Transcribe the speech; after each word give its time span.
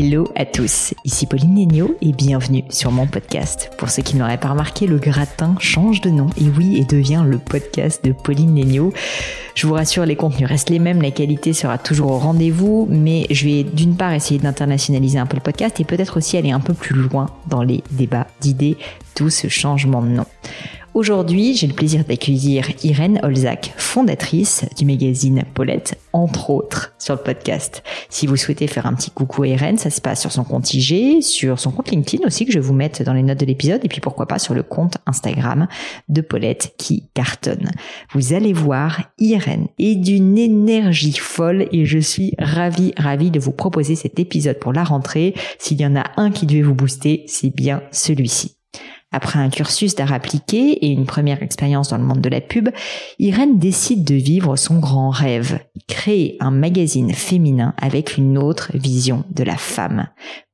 Hello 0.00 0.28
à 0.36 0.44
tous, 0.46 0.94
ici 1.04 1.26
Pauline 1.26 1.54
Nénio 1.54 1.96
et 2.00 2.12
bienvenue 2.12 2.62
sur 2.70 2.92
mon 2.92 3.08
podcast. 3.08 3.68
Pour 3.78 3.90
ceux 3.90 4.04
qui 4.04 4.14
n'auraient 4.14 4.38
pas 4.38 4.50
remarqué, 4.50 4.86
le 4.86 4.98
gratin 4.98 5.56
change 5.58 6.00
de 6.02 6.10
nom 6.10 6.28
et 6.40 6.44
oui, 6.56 6.76
et 6.76 6.84
devient 6.84 7.24
le 7.26 7.36
podcast 7.36 8.04
de 8.04 8.12
Pauline 8.12 8.54
Nénio. 8.54 8.92
Je 9.56 9.66
vous 9.66 9.74
rassure, 9.74 10.06
les 10.06 10.14
contenus 10.14 10.48
restent 10.48 10.70
les 10.70 10.78
mêmes, 10.78 11.02
la 11.02 11.10
qualité 11.10 11.52
sera 11.52 11.78
toujours 11.78 12.12
au 12.12 12.18
rendez-vous, 12.18 12.86
mais 12.88 13.26
je 13.30 13.44
vais 13.44 13.64
d'une 13.64 13.96
part 13.96 14.12
essayer 14.12 14.38
d'internationaliser 14.38 15.18
un 15.18 15.26
peu 15.26 15.36
le 15.36 15.42
podcast 15.42 15.80
et 15.80 15.84
peut-être 15.84 16.18
aussi 16.18 16.36
aller 16.36 16.52
un 16.52 16.60
peu 16.60 16.74
plus 16.74 16.94
loin 16.94 17.26
dans 17.48 17.64
les 17.64 17.82
débats 17.90 18.28
d'idées, 18.40 18.76
tout 19.16 19.30
ce 19.30 19.48
changement 19.48 20.00
de 20.00 20.10
nom. 20.10 20.26
Aujourd'hui, 20.98 21.54
j'ai 21.54 21.68
le 21.68 21.74
plaisir 21.74 22.04
d'accueillir 22.04 22.72
Irène 22.82 23.20
Olzac, 23.22 23.72
fondatrice 23.76 24.64
du 24.76 24.84
magazine 24.84 25.44
Paulette, 25.54 25.96
entre 26.12 26.50
autres, 26.50 26.92
sur 26.98 27.14
le 27.14 27.22
podcast. 27.22 27.84
Si 28.08 28.26
vous 28.26 28.34
souhaitez 28.34 28.66
faire 28.66 28.84
un 28.84 28.94
petit 28.94 29.12
coucou 29.12 29.44
à 29.44 29.46
Irène, 29.46 29.78
ça 29.78 29.90
se 29.90 30.00
passe 30.00 30.20
sur 30.20 30.32
son 30.32 30.42
compte 30.42 30.74
IG, 30.74 31.22
sur 31.22 31.60
son 31.60 31.70
compte 31.70 31.92
LinkedIn 31.92 32.26
aussi, 32.26 32.46
que 32.46 32.52
je 32.52 32.58
vous 32.58 32.74
mettre 32.74 33.04
dans 33.04 33.12
les 33.12 33.22
notes 33.22 33.38
de 33.38 33.46
l'épisode, 33.46 33.84
et 33.84 33.88
puis 33.88 34.00
pourquoi 34.00 34.26
pas 34.26 34.40
sur 34.40 34.54
le 34.54 34.64
compte 34.64 34.96
Instagram 35.06 35.68
de 36.08 36.20
Paulette 36.20 36.74
qui 36.78 37.04
cartonne. 37.14 37.70
Vous 38.12 38.32
allez 38.32 38.52
voir, 38.52 39.02
Irène 39.20 39.68
est 39.78 39.94
d'une 39.94 40.36
énergie 40.36 41.16
folle 41.16 41.68
et 41.70 41.86
je 41.86 42.00
suis 42.00 42.34
ravie, 42.40 42.92
ravie 42.96 43.30
de 43.30 43.38
vous 43.38 43.52
proposer 43.52 43.94
cet 43.94 44.18
épisode 44.18 44.58
pour 44.58 44.72
la 44.72 44.82
rentrée. 44.82 45.34
S'il 45.60 45.80
y 45.80 45.86
en 45.86 45.94
a 45.94 46.06
un 46.16 46.32
qui 46.32 46.44
devait 46.44 46.62
vous 46.62 46.74
booster, 46.74 47.22
c'est 47.28 47.54
bien 47.54 47.84
celui-ci. 47.92 48.57
Après 49.10 49.38
un 49.38 49.48
cursus 49.48 49.94
d'art 49.94 50.12
appliqué 50.12 50.84
et 50.84 50.88
une 50.88 51.06
première 51.06 51.42
expérience 51.42 51.88
dans 51.88 51.96
le 51.96 52.04
monde 52.04 52.20
de 52.20 52.28
la 52.28 52.42
pub, 52.42 52.68
Irène 53.18 53.58
décide 53.58 54.04
de 54.04 54.14
vivre 54.14 54.56
son 54.56 54.78
grand 54.78 55.10
rêve, 55.10 55.60
créer 55.86 56.36
un 56.40 56.50
magazine 56.50 57.12
féminin 57.14 57.74
avec 57.78 58.18
une 58.18 58.36
autre 58.36 58.70
vision 58.74 59.24
de 59.30 59.44
la 59.44 59.56
femme. 59.56 60.08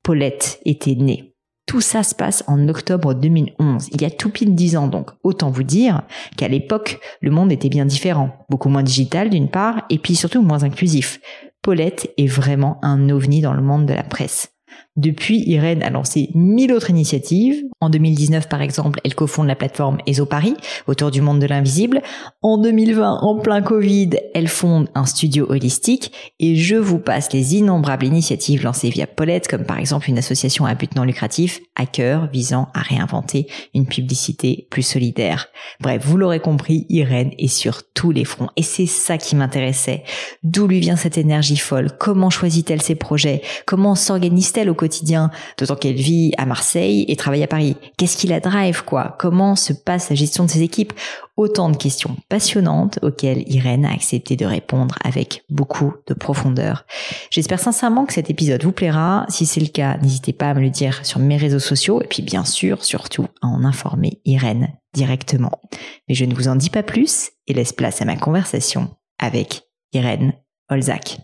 Paulette 0.05 0.61
était 0.65 0.95
née. 0.95 1.35
Tout 1.67 1.81
ça 1.81 2.03
se 2.03 2.15
passe 2.15 2.45
en 2.47 2.69
octobre 2.69 3.15
2011, 3.15 3.89
il 3.93 4.03
y 4.03 4.05
a 4.05 4.11
tout 4.11 4.31
pile 4.31 4.55
dix 4.55 4.77
ans 4.77 4.87
donc. 4.87 5.11
Autant 5.23 5.51
vous 5.51 5.63
dire 5.63 6.03
qu'à 6.37 6.47
l'époque, 6.47 7.01
le 7.21 7.31
monde 7.31 7.51
était 7.51 7.71
bien 7.71 7.87
différent. 7.87 8.31
Beaucoup 8.51 8.69
moins 8.69 8.83
digital 8.83 9.31
d'une 9.31 9.49
part, 9.49 9.85
et 9.89 9.99
puis 9.99 10.15
surtout 10.15 10.43
moins 10.43 10.63
inclusif. 10.63 11.21
Paulette 11.63 12.13
est 12.19 12.27
vraiment 12.27 12.79
un 12.83 13.09
ovni 13.09 13.41
dans 13.41 13.55
le 13.55 13.63
monde 13.63 13.87
de 13.87 13.95
la 13.95 14.03
presse. 14.03 14.54
Depuis, 14.97 15.43
Irène 15.49 15.83
a 15.83 15.91
lancé 15.91 16.31
mille 16.35 16.73
autres 16.73 16.91
initiatives. 16.91 17.65
En 17.81 17.91
2019, 17.91 18.49
par 18.49 18.63
exemple, 18.63 19.01
elle 19.03 19.17
cofonde 19.17 19.49
la 19.49 19.57
plateforme 19.57 19.99
ESO 20.07 20.25
Paris, 20.25 20.55
autour 20.87 21.11
du 21.11 21.21
monde 21.21 21.41
de 21.41 21.47
l'invisible. 21.47 22.01
En 22.43 22.59
2020, 22.59 23.19
en 23.23 23.39
plein 23.41 23.61
Covid, 23.61 24.11
elle 24.35 24.47
fonde 24.47 24.89
un 24.95 25.05
studio 25.05 25.47
holistique. 25.49 26.13
Et 26.39 26.55
je 26.55 26.77
vous 26.77 27.01
passe 27.01 27.33
les 27.33 27.57
innombrables 27.57 28.07
initiatives 28.07 28.63
lancées 28.63 28.91
via 28.91 29.09
Paulette, 29.09 29.49
comme 29.49 29.65
par 29.65 29.81
exemple 29.81 30.09
une 30.09 30.19
association 30.19 30.65
à 30.65 30.77
but 30.77 30.95
non 30.95 31.03
lucratif, 31.03 31.61
Hacker, 31.75 32.29
visant 32.33 32.69
à 32.73 32.81
réinventer 32.81 33.49
une 33.75 33.87
publicité 33.87 34.69
plus 34.71 34.83
solidaire. 34.83 35.49
Bref, 35.81 36.03
vous 36.07 36.17
l'aurez 36.17 36.41
compris, 36.41 36.87
Irène 36.89 37.33
est 37.39 37.49
sur 37.49 37.83
tous 37.95 38.13
les 38.13 38.25
fronts. 38.25 38.49
Et 38.57 38.63
c'est 38.63 38.87
ça 38.87 39.19
qui 39.19 39.35
m'intéressait. 39.35 40.05
D'où 40.45 40.69
lui 40.69 40.79
vient 40.79 40.97
cette 40.97 41.19
énergie 41.19 41.57
folle? 41.57 41.91
Comment 41.99 42.31
choisit-elle 42.31 42.83
ses 42.83 42.95
projets? 42.95 43.43
Comment 43.67 43.97
s'organise-t-elle 43.97 44.71
au 44.71 44.75
quotidien, 44.85 45.31
d'autant 45.59 45.77
qu'elle 45.77 45.95
vit 45.95 46.33
à 46.37 46.45
Marseille 46.45 47.07
et 47.09 47.17
travaille 47.17 47.43
à 47.43 47.47
Paris. 47.47 47.77
Qu'est-ce 47.97 48.19
qui 48.19 48.27
la 48.27 48.41
drive, 48.41 48.85
quoi? 48.85 49.17
Comment 49.19 49.57
se 49.57 49.73
passe 49.73 50.11
la 50.11 50.17
gestion 50.17 50.45
de 50.45 50.51
ses 50.51 50.61
équipes? 50.61 50.93
Autant 51.39 51.71
de 51.71 51.77
questions 51.77 52.17
passionnantes 52.29 52.99
auxquelles 53.03 53.43
Irène 53.47 53.87
a 53.87 53.93
accepté 53.93 54.37
de 54.37 54.45
répondre 54.45 54.95
avec 55.03 55.43
beaucoup 55.49 55.95
de 56.07 56.13
profondeur. 56.13 56.85
J'espère 57.31 57.59
sincèrement 57.59 58.05
que 58.05 58.13
cet 58.13 58.29
épisode 58.29 58.63
vous 58.63 58.73
plaira. 58.73 59.25
Si 59.31 59.47
c'est 59.47 59.61
le 59.61 59.69
cas, 59.69 59.97
n'hésitez 59.97 60.35
pas 60.35 60.51
à 60.51 60.55
me 60.55 60.61
le 60.61 60.71
dire 60.71 61.05
sur 61.05 61.19
mes 61.19 61.39
réseaux 61.39 61.59
sociaux 61.59 62.03
et 62.03 62.07
puis 62.07 62.23
bien 62.23 62.45
sûr, 62.45 62.85
surtout, 62.85 63.27
à 63.41 63.47
en 63.47 63.65
informer 63.65 64.21
Irène 64.27 64.69
directement. 64.93 65.61
Mais 66.09 66.15
je 66.15 66.27
ne 66.27 66.35
vous 66.35 66.49
en 66.49 66.57
dis 66.57 66.71
pas 66.71 66.83
plus 66.83 67.31
et 67.47 67.55
laisse 67.55 67.73
place 67.73 68.03
à 68.03 68.05
ma 68.05 68.17
conversation 68.17 68.91
avec 69.19 69.63
Irène 69.93 70.35
Olzac. 70.71 71.19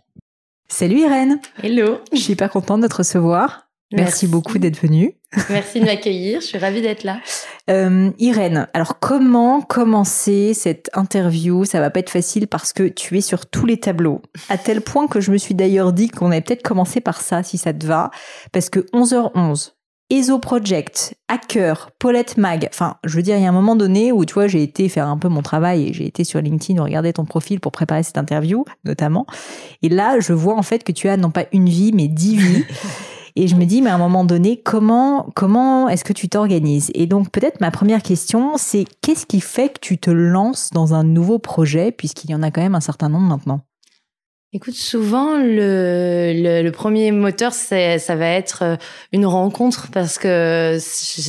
Salut 0.70 1.00
Irène. 1.00 1.40
Hello. 1.62 1.98
Je 2.12 2.18
suis 2.20 2.36
pas 2.36 2.48
contente 2.48 2.80
de 2.80 2.86
te 2.86 2.94
recevoir. 2.94 3.66
Merci, 3.92 4.28
beaucoup 4.28 4.58
d'être 4.58 4.80
venue. 4.80 5.16
Merci 5.50 5.80
de 5.80 5.84
m'accueillir. 5.84 6.40
Je 6.40 6.46
suis 6.46 6.58
ravie 6.58 6.80
d'être 6.80 7.02
là. 7.02 7.18
Euh, 7.68 8.10
Irène, 8.18 8.68
alors 8.72 9.00
comment 9.00 9.62
commencer 9.62 10.54
cette 10.54 10.88
interview? 10.94 11.64
Ça 11.64 11.80
va 11.80 11.90
pas 11.90 11.98
être 11.98 12.08
facile 12.08 12.46
parce 12.46 12.72
que 12.72 12.84
tu 12.84 13.18
es 13.18 13.20
sur 13.20 13.46
tous 13.46 13.66
les 13.66 13.78
tableaux. 13.78 14.22
À 14.48 14.58
tel 14.58 14.80
point 14.80 15.08
que 15.08 15.20
je 15.20 15.32
me 15.32 15.38
suis 15.38 15.56
d'ailleurs 15.56 15.92
dit 15.92 16.08
qu'on 16.08 16.30
allait 16.30 16.40
peut-être 16.40 16.62
commencer 16.62 17.00
par 17.00 17.20
ça, 17.20 17.42
si 17.42 17.58
ça 17.58 17.74
te 17.74 17.84
va, 17.84 18.12
parce 18.52 18.70
que 18.70 18.80
11h11, 18.94 19.72
ESO 20.10 20.40
Project, 20.40 21.14
Hacker, 21.28 21.90
Paulette 22.00 22.36
Mag. 22.36 22.68
Enfin, 22.72 22.96
je 23.04 23.14
veux 23.14 23.22
dire, 23.22 23.36
il 23.36 23.42
y 23.42 23.46
a 23.46 23.48
un 23.48 23.52
moment 23.52 23.76
donné 23.76 24.10
où, 24.10 24.24
tu 24.24 24.34
vois, 24.34 24.48
j'ai 24.48 24.62
été 24.62 24.88
faire 24.88 25.06
un 25.06 25.16
peu 25.16 25.28
mon 25.28 25.40
travail 25.40 25.88
et 25.88 25.92
j'ai 25.92 26.04
été 26.04 26.24
sur 26.24 26.40
LinkedIn 26.40 26.82
regarder 26.82 27.12
ton 27.12 27.24
profil 27.24 27.60
pour 27.60 27.70
préparer 27.70 28.02
cette 28.02 28.18
interview, 28.18 28.64
notamment. 28.84 29.24
Et 29.82 29.88
là, 29.88 30.18
je 30.18 30.32
vois 30.32 30.56
en 30.56 30.62
fait 30.62 30.82
que 30.82 30.90
tu 30.90 31.08
as 31.08 31.16
non 31.16 31.30
pas 31.30 31.44
une 31.52 31.68
vie, 31.68 31.92
mais 31.94 32.08
dix 32.08 32.36
vies. 32.36 32.64
Et 33.36 33.46
je 33.46 33.54
me 33.54 33.64
dis, 33.64 33.80
mais 33.80 33.90
à 33.90 33.94
un 33.94 33.98
moment 33.98 34.24
donné, 34.24 34.60
comment, 34.60 35.30
comment 35.36 35.88
est-ce 35.88 36.02
que 36.02 36.12
tu 36.12 36.28
t'organises? 36.28 36.90
Et 36.94 37.06
donc, 37.06 37.30
peut-être 37.30 37.60
ma 37.60 37.70
première 37.70 38.02
question, 38.02 38.54
c'est 38.56 38.84
qu'est-ce 39.02 39.24
qui 39.24 39.40
fait 39.40 39.68
que 39.68 39.78
tu 39.80 39.98
te 39.98 40.10
lances 40.10 40.70
dans 40.72 40.94
un 40.94 41.04
nouveau 41.04 41.38
projet, 41.38 41.92
puisqu'il 41.92 42.30
y 42.30 42.34
en 42.34 42.42
a 42.42 42.50
quand 42.50 42.60
même 42.60 42.74
un 42.74 42.80
certain 42.80 43.08
nombre 43.08 43.28
maintenant? 43.28 43.60
Écoute, 44.52 44.74
souvent 44.74 45.36
le, 45.36 46.32
le, 46.34 46.62
le 46.62 46.72
premier 46.72 47.12
moteur, 47.12 47.52
c'est 47.52 48.00
ça 48.00 48.16
va 48.16 48.26
être 48.26 48.62
euh, 48.64 48.76
une 49.12 49.24
rencontre 49.24 49.90
parce 49.92 50.18
que 50.18 50.76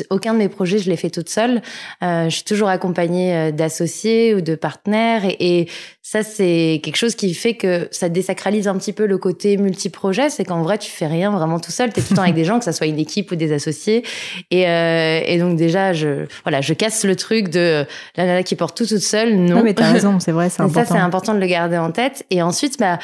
aucun 0.09 0.33
de 0.33 0.39
mes 0.39 0.49
projets 0.49 0.79
je 0.79 0.89
l'ai 0.89 0.95
fait 0.95 1.11
toute 1.11 1.29
seule. 1.29 1.61
Euh, 2.01 2.29
je 2.29 2.35
suis 2.37 2.43
toujours 2.43 2.69
accompagnée 2.69 3.35
euh, 3.35 3.51
d'associés 3.51 4.33
ou 4.33 4.41
de 4.41 4.55
partenaires 4.55 5.23
et, 5.23 5.35
et 5.39 5.69
ça 6.01 6.23
c'est 6.23 6.81
quelque 6.83 6.95
chose 6.95 7.13
qui 7.13 7.35
fait 7.35 7.53
que 7.53 7.87
ça 7.91 8.09
désacralise 8.09 8.67
un 8.67 8.75
petit 8.75 8.91
peu 8.91 9.05
le 9.05 9.19
côté 9.19 9.55
multi-projet. 9.57 10.31
C'est 10.31 10.43
qu'en 10.43 10.63
vrai 10.63 10.79
tu 10.79 10.89
fais 10.89 11.05
rien 11.05 11.29
vraiment 11.29 11.59
tout 11.59 11.69
seul. 11.69 11.93
T'es 11.93 12.01
tout 12.01 12.13
le 12.13 12.15
temps 12.15 12.23
avec 12.23 12.33
des 12.33 12.43
gens, 12.43 12.57
que 12.57 12.65
ça 12.65 12.73
soit 12.73 12.87
une 12.87 12.97
équipe 12.97 13.31
ou 13.31 13.35
des 13.35 13.53
associés. 13.53 14.03
Et, 14.49 14.67
euh, 14.67 15.21
et 15.23 15.37
donc 15.37 15.57
déjà 15.57 15.93
je 15.93 16.25
voilà 16.43 16.61
je 16.61 16.73
casse 16.73 17.05
le 17.05 17.15
truc 17.15 17.49
de 17.49 17.85
la 18.17 18.25
nana 18.25 18.41
qui 18.41 18.55
porte 18.55 18.75
tout 18.75 18.87
toute 18.87 18.97
seule. 18.97 19.35
Non, 19.35 19.57
non 19.57 19.63
mais 19.63 19.75
t'as 19.75 19.91
raison, 19.91 20.19
c'est 20.19 20.31
vrai, 20.31 20.49
c'est 20.49 20.63
important. 20.63 20.85
Ça 20.89 20.95
c'est 20.95 21.01
important 21.01 21.35
de 21.35 21.39
le 21.39 21.45
garder 21.45 21.77
en 21.77 21.91
tête. 21.91 22.25
Et 22.31 22.41
ensuite 22.41 22.79
bah 22.79 22.97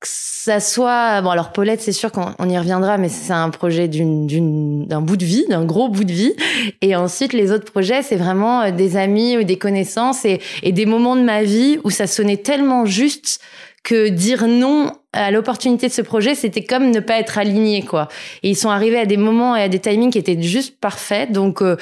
que 0.00 0.06
ça 0.08 0.60
soit 0.60 1.20
bon 1.22 1.30
alors 1.30 1.50
Paulette 1.50 1.80
c'est 1.80 1.92
sûr 1.92 2.12
qu'on 2.12 2.48
y 2.48 2.56
reviendra 2.56 2.98
mais 2.98 3.08
c'est 3.08 3.32
un 3.32 3.50
projet 3.50 3.88
d'une 3.88 4.86
d'un 4.86 5.00
bout 5.00 5.16
de 5.16 5.24
vie 5.24 5.44
d'un 5.48 5.64
gros 5.64 5.88
bout 5.88 6.04
de 6.04 6.12
vie. 6.12 6.34
Et 6.82 6.94
ensuite 6.94 7.32
les 7.32 7.50
autres 7.50 7.70
projets 7.70 8.02
c'est 8.02 8.16
vraiment 8.16 8.62
euh, 8.62 8.70
des 8.70 8.96
amis 8.96 9.36
ou 9.36 9.42
des 9.42 9.58
connaissances 9.58 10.24
et, 10.24 10.40
et 10.62 10.72
des 10.72 10.86
moments 10.86 11.16
de 11.16 11.22
ma 11.22 11.42
vie 11.42 11.78
où 11.82 11.90
ça 11.90 12.06
sonnait 12.06 12.36
tellement 12.36 12.86
juste 12.86 13.40
que 13.82 14.08
dire 14.08 14.46
non 14.46 14.92
à 15.12 15.30
l'opportunité 15.30 15.88
de 15.88 15.92
ce 15.92 16.02
projet 16.02 16.36
c'était 16.36 16.64
comme 16.64 16.90
ne 16.90 17.00
pas 17.00 17.18
être 17.18 17.36
aligné 17.38 17.82
quoi. 17.82 18.08
Et 18.44 18.50
ils 18.50 18.56
sont 18.56 18.70
arrivés 18.70 18.98
à 19.00 19.06
des 19.06 19.16
moments 19.16 19.56
et 19.56 19.62
à 19.62 19.68
des 19.68 19.80
timings 19.80 20.12
qui 20.12 20.18
étaient 20.18 20.40
juste 20.40 20.78
parfaits. 20.80 21.32
Donc 21.32 21.60
euh, 21.60 21.76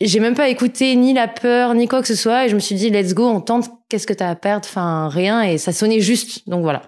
j'ai 0.00 0.18
même 0.18 0.34
pas 0.34 0.48
écouté 0.48 0.96
ni 0.96 1.14
la 1.14 1.28
peur 1.28 1.74
ni 1.74 1.86
quoi 1.86 2.00
que 2.00 2.08
ce 2.08 2.16
soit. 2.16 2.46
Et 2.46 2.48
je 2.48 2.56
me 2.56 2.60
suis 2.60 2.74
dit 2.74 2.90
let's 2.90 3.14
go 3.14 3.28
on 3.28 3.40
tente. 3.40 3.70
Qu'est-ce 3.88 4.06
que 4.06 4.12
t'as 4.12 4.28
à 4.28 4.34
perdre? 4.34 4.66
Enfin 4.68 5.08
rien. 5.08 5.42
Et 5.42 5.56
ça 5.56 5.72
sonnait 5.72 6.00
juste. 6.00 6.48
Donc 6.48 6.62
voilà 6.62 6.82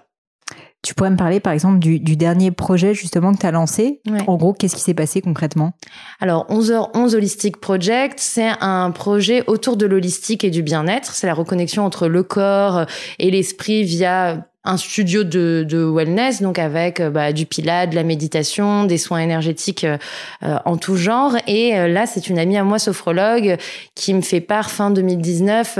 Tu 0.83 0.95
pourrais 0.95 1.11
me 1.11 1.17
parler 1.17 1.39
par 1.39 1.53
exemple 1.53 1.77
du, 1.77 1.99
dernier 1.99 2.49
projet 2.51 2.93
justement 2.93 3.33
que 3.33 3.39
tu 3.39 3.45
as 3.45 3.51
lancé 3.51 4.01
En 4.27 4.35
gros, 4.37 4.53
qu'est-ce 4.53 4.75
qui 4.75 4.81
s'est 4.81 4.95
passé 4.95 5.21
concrètement? 5.21 5.73
Alors 6.19 6.47
11h11 6.49 7.15
Holistic 7.15 7.57
Project, 7.57 8.19
c'est 8.19 8.51
un 8.61 8.89
projet 8.91 9.43
autour 9.47 9.77
de 9.77 9.85
l'holistique 9.85 10.43
et 10.43 10.49
du 10.49 10.63
bien-être. 10.63 11.13
C'est 11.13 11.27
la 11.27 11.35
reconnexion 11.35 11.85
entre 11.85 12.07
le 12.07 12.23
corps 12.23 12.85
et 13.19 13.29
l'esprit 13.29 13.83
via 13.83 14.47
un 14.63 14.77
studio 14.77 15.23
de, 15.23 15.65
de, 15.67 15.83
wellness, 15.83 16.41
donc 16.43 16.59
avec 16.59 16.99
euh, 16.99 17.09
bah, 17.09 17.33
du 17.33 17.47
pilates, 17.47 17.89
de 17.89 17.95
la 17.95 18.03
méditation, 18.03 18.83
des 18.83 18.99
soins 18.99 19.17
énergétiques 19.17 19.83
euh, 19.85 19.97
euh, 20.43 20.57
en 20.65 20.77
tout 20.77 20.97
genre. 20.97 21.35
Et 21.47 21.71
là, 21.87 22.05
c'est 22.05 22.29
une 22.29 22.37
amie 22.37 22.57
à 22.57 22.63
moi, 22.63 22.77
sophrologue, 22.77 23.57
qui 23.95 24.13
me 24.13 24.21
fait 24.21 24.39
part 24.39 24.69
fin 24.69 24.91
2019 24.91 25.79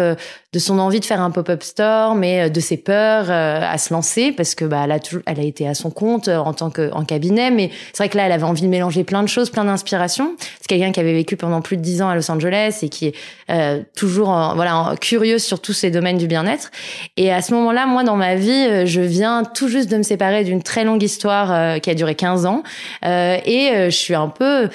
de 0.53 0.59
son 0.59 0.79
envie 0.79 0.99
de 0.99 1.05
faire 1.05 1.21
un 1.21 1.31
pop-up 1.31 1.63
store, 1.63 2.15
mais 2.15 2.49
de 2.49 2.59
ses 2.59 2.77
peurs 2.77 3.29
à 3.29 3.77
se 3.77 3.93
lancer, 3.93 4.31
parce 4.31 4.55
que 4.55 4.65
bah, 4.65 4.81
elle, 4.83 4.91
a 4.91 4.99
elle 5.25 5.39
a 5.39 5.43
été 5.43 5.67
à 5.67 5.73
son 5.73 5.91
compte 5.91 6.27
en 6.27 6.53
tant 6.53 6.69
que 6.69 6.91
en 6.91 7.05
cabinet. 7.05 7.51
Mais 7.51 7.71
c'est 7.93 8.03
vrai 8.03 8.09
que 8.09 8.17
là, 8.17 8.25
elle 8.25 8.31
avait 8.31 8.43
envie 8.43 8.63
de 8.63 8.67
mélanger 8.67 9.03
plein 9.03 9.23
de 9.23 9.29
choses, 9.29 9.49
plein 9.49 9.65
d'inspirations. 9.65 10.35
C'est 10.59 10.67
quelqu'un 10.67 10.91
qui 10.91 10.99
avait 10.99 11.13
vécu 11.13 11.37
pendant 11.37 11.61
plus 11.61 11.77
de 11.77 11.81
dix 11.81 12.01
ans 12.01 12.09
à 12.09 12.15
Los 12.15 12.29
Angeles 12.29 12.79
et 12.81 12.89
qui 12.89 13.07
est 13.07 13.85
toujours 13.95 14.53
voilà 14.55 14.95
curieuse 14.99 15.43
sur 15.43 15.61
tous 15.61 15.73
ces 15.73 15.91
domaines 15.91 16.17
du 16.17 16.27
bien-être. 16.27 16.71
Et 17.17 17.31
à 17.31 17.41
ce 17.41 17.53
moment-là, 17.53 17.85
moi, 17.85 18.03
dans 18.03 18.17
ma 18.17 18.35
vie, 18.35 18.70
euh, 18.71 18.85
je 18.85 19.01
viens 19.01 19.43
tout 19.43 19.67
juste 19.67 19.89
de 19.89 19.97
me 19.97 20.03
séparer 20.03 20.43
d'une 20.43 20.63
très 20.63 20.83
longue 20.83 21.03
histoire 21.03 21.51
euh, 21.51 21.79
qui 21.79 21.89
a 21.89 21.95
duré 21.95 22.15
15 22.15 22.45
ans 22.45 22.63
euh, 23.05 23.37
et 23.45 23.71
je 23.85 23.95
suis 23.95 24.15
un 24.15 24.29
peu 24.29 24.69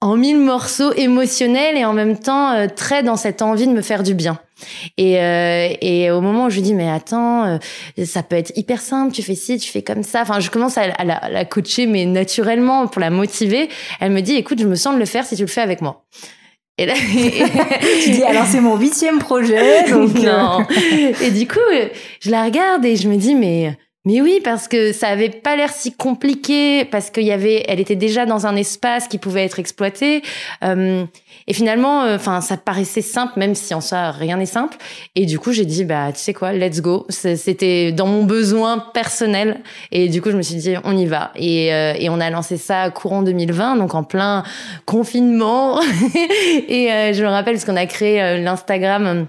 en 0.00 0.16
mille 0.16 0.38
morceaux 0.38 0.92
émotionnels 0.92 1.76
et 1.76 1.84
en 1.84 1.92
même 1.92 2.18
temps 2.18 2.68
très 2.76 3.02
dans 3.02 3.16
cette 3.16 3.42
envie 3.42 3.66
de 3.66 3.72
me 3.72 3.82
faire 3.82 4.04
du 4.04 4.14
bien. 4.14 4.38
Et, 4.96 6.10
au 6.10 6.20
moment 6.20 6.46
où 6.46 6.50
je 6.50 6.56
lui 6.56 6.62
dis 6.62 6.74
mais 6.74 6.88
attends, 6.88 7.58
ça 8.04 8.22
peut 8.22 8.36
être 8.36 8.52
hyper 8.56 8.80
simple, 8.80 9.12
tu 9.12 9.22
fais 9.22 9.34
ci, 9.34 9.58
tu 9.58 9.70
fais 9.70 9.82
comme 9.82 10.04
ça. 10.04 10.22
Enfin, 10.22 10.38
je 10.38 10.50
commence 10.50 10.78
à, 10.78 10.86
la, 11.04 11.28
la, 11.28 11.44
coacher 11.44 11.86
mais 11.86 12.06
naturellement 12.06 12.86
pour 12.86 13.00
la 13.00 13.10
motiver. 13.10 13.68
Elle 14.00 14.12
me 14.12 14.20
dit 14.20 14.34
écoute, 14.34 14.60
je 14.60 14.68
me 14.68 14.76
sens 14.76 14.94
de 14.94 15.00
le 15.00 15.06
faire 15.06 15.26
si 15.26 15.34
tu 15.34 15.42
le 15.42 15.48
fais 15.48 15.62
avec 15.62 15.80
moi. 15.80 16.04
Et 16.78 16.86
là, 16.86 16.94
tu 18.02 18.10
dis 18.10 18.22
alors 18.22 18.46
c'est 18.46 18.60
mon 18.60 18.76
huitième 18.76 19.18
projet. 19.18 19.90
Donc 19.90 20.16
euh. 20.16 20.22
non. 20.22 20.66
Et 21.20 21.30
du 21.32 21.46
coup, 21.46 21.58
je 22.20 22.30
la 22.30 22.44
regarde 22.44 22.84
et 22.84 22.96
je 22.96 23.08
me 23.08 23.16
dis 23.16 23.34
mais 23.34 23.76
mais 24.08 24.22
oui 24.22 24.40
parce 24.42 24.68
que 24.68 24.94
ça 24.94 25.08
avait 25.08 25.28
pas 25.28 25.54
l'air 25.54 25.70
si 25.70 25.92
compliqué 25.92 26.86
parce 26.86 27.10
qu'il 27.10 27.24
y 27.24 27.30
avait, 27.30 27.62
elle 27.68 27.78
était 27.78 27.94
déjà 27.94 28.24
dans 28.24 28.46
un 28.46 28.56
espace 28.56 29.06
qui 29.06 29.18
pouvait 29.18 29.44
être 29.44 29.58
exploité. 29.58 30.22
Euh, 30.64 31.04
et 31.46 31.52
finalement, 31.52 32.04
euh, 32.04 32.16
enfin, 32.16 32.40
ça 32.40 32.56
paraissait 32.56 33.02
simple, 33.02 33.38
même 33.38 33.54
si 33.54 33.74
en 33.74 33.82
soi 33.82 34.10
rien 34.12 34.38
n'est 34.38 34.46
simple. 34.46 34.78
Et 35.14 35.26
du 35.26 35.38
coup, 35.38 35.52
j'ai 35.52 35.66
dit, 35.66 35.84
bah, 35.84 36.10
tu 36.12 36.20
sais 36.20 36.32
quoi, 36.32 36.54
let's 36.54 36.80
go. 36.80 37.04
C'était 37.10 37.92
dans 37.92 38.06
mon 38.06 38.24
besoin 38.24 38.78
personnel. 38.78 39.60
Et 39.92 40.08
du 40.08 40.22
coup, 40.22 40.30
je 40.30 40.38
me 40.38 40.42
suis 40.42 40.56
dit, 40.56 40.76
on 40.84 40.96
y 40.96 41.04
va. 41.04 41.32
Et, 41.36 41.74
euh, 41.74 41.92
et 41.98 42.08
on 42.08 42.18
a 42.18 42.30
lancé 42.30 42.56
ça 42.56 42.88
courant 42.88 43.20
2020, 43.20 43.76
donc 43.76 43.94
en 43.94 44.04
plein 44.04 44.42
confinement. 44.86 45.80
et 46.68 46.90
euh, 46.90 47.12
je 47.12 47.22
me 47.22 47.28
rappelle 47.28 47.56
parce 47.56 47.66
qu'on 47.66 47.76
a 47.76 47.84
créé 47.84 48.40
l'Instagram 48.40 49.28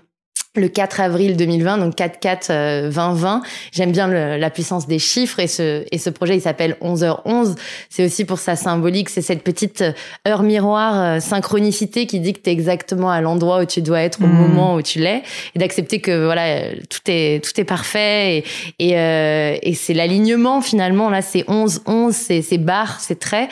le 0.56 0.68
4 0.68 1.00
avril 1.00 1.38
2020, 1.38 1.78
donc 1.78 1.96
4-4 1.96 2.90
2020. 2.90 3.36
Euh, 3.36 3.40
J'aime 3.72 3.92
bien 3.92 4.08
la 4.08 4.50
puissance 4.50 4.88
des 4.88 4.98
chiffres 4.98 5.40
et 5.40 5.46
ce, 5.46 5.86
et 5.92 6.00
ce 6.00 6.10
projet, 6.10 6.38
il 6.38 6.42
s'appelle 6.42 6.76
11h11. 6.82 7.56
C'est 7.90 8.04
aussi 8.04 8.26
pour 8.26 8.40
sa 8.40 8.56
symbolique, 8.56 9.10
c'est 9.10 9.22
cette 9.22 9.44
petite 9.44 9.82
euh, 9.82 9.92
heure 10.28 10.42
miroir, 10.42 11.00
euh, 11.00 11.20
synchronicité 11.20 12.08
qui 12.08 12.20
dit 12.20 12.34
que 12.34 12.40
tu 12.40 12.50
es 12.50 12.54
exactement 12.54 13.12
à 13.12 13.22
l'endroit 13.22 13.62
où 13.62 13.66
tu 13.66 13.84
dois 13.84 14.02
être 14.02 14.24
au 14.24 14.26
mmh. 14.26 14.34
moment 14.34 14.74
où 14.74 14.82
tu 14.82 14.98
l'es 14.98 15.22
et 15.54 15.60
d'accepter 15.60 16.02
que 16.02 16.26
voilà, 16.26 16.74
tout 16.90 17.02
est, 17.06 17.44
tout 17.44 17.62
est 17.62 17.64
parfait 17.66 18.38
et, 18.38 18.44
et, 18.80 19.60
et 19.62 19.74
c'est 19.76 19.94
l'alignement 19.94 20.62
finalement. 20.62 21.12
Là, 21.12 21.22
c'est 21.22 21.42
11-11, 21.42 22.12
c'est, 22.12 22.42
c'est 22.42 22.58
barre, 22.58 23.00
c'est 23.00 23.20
trait. 23.20 23.50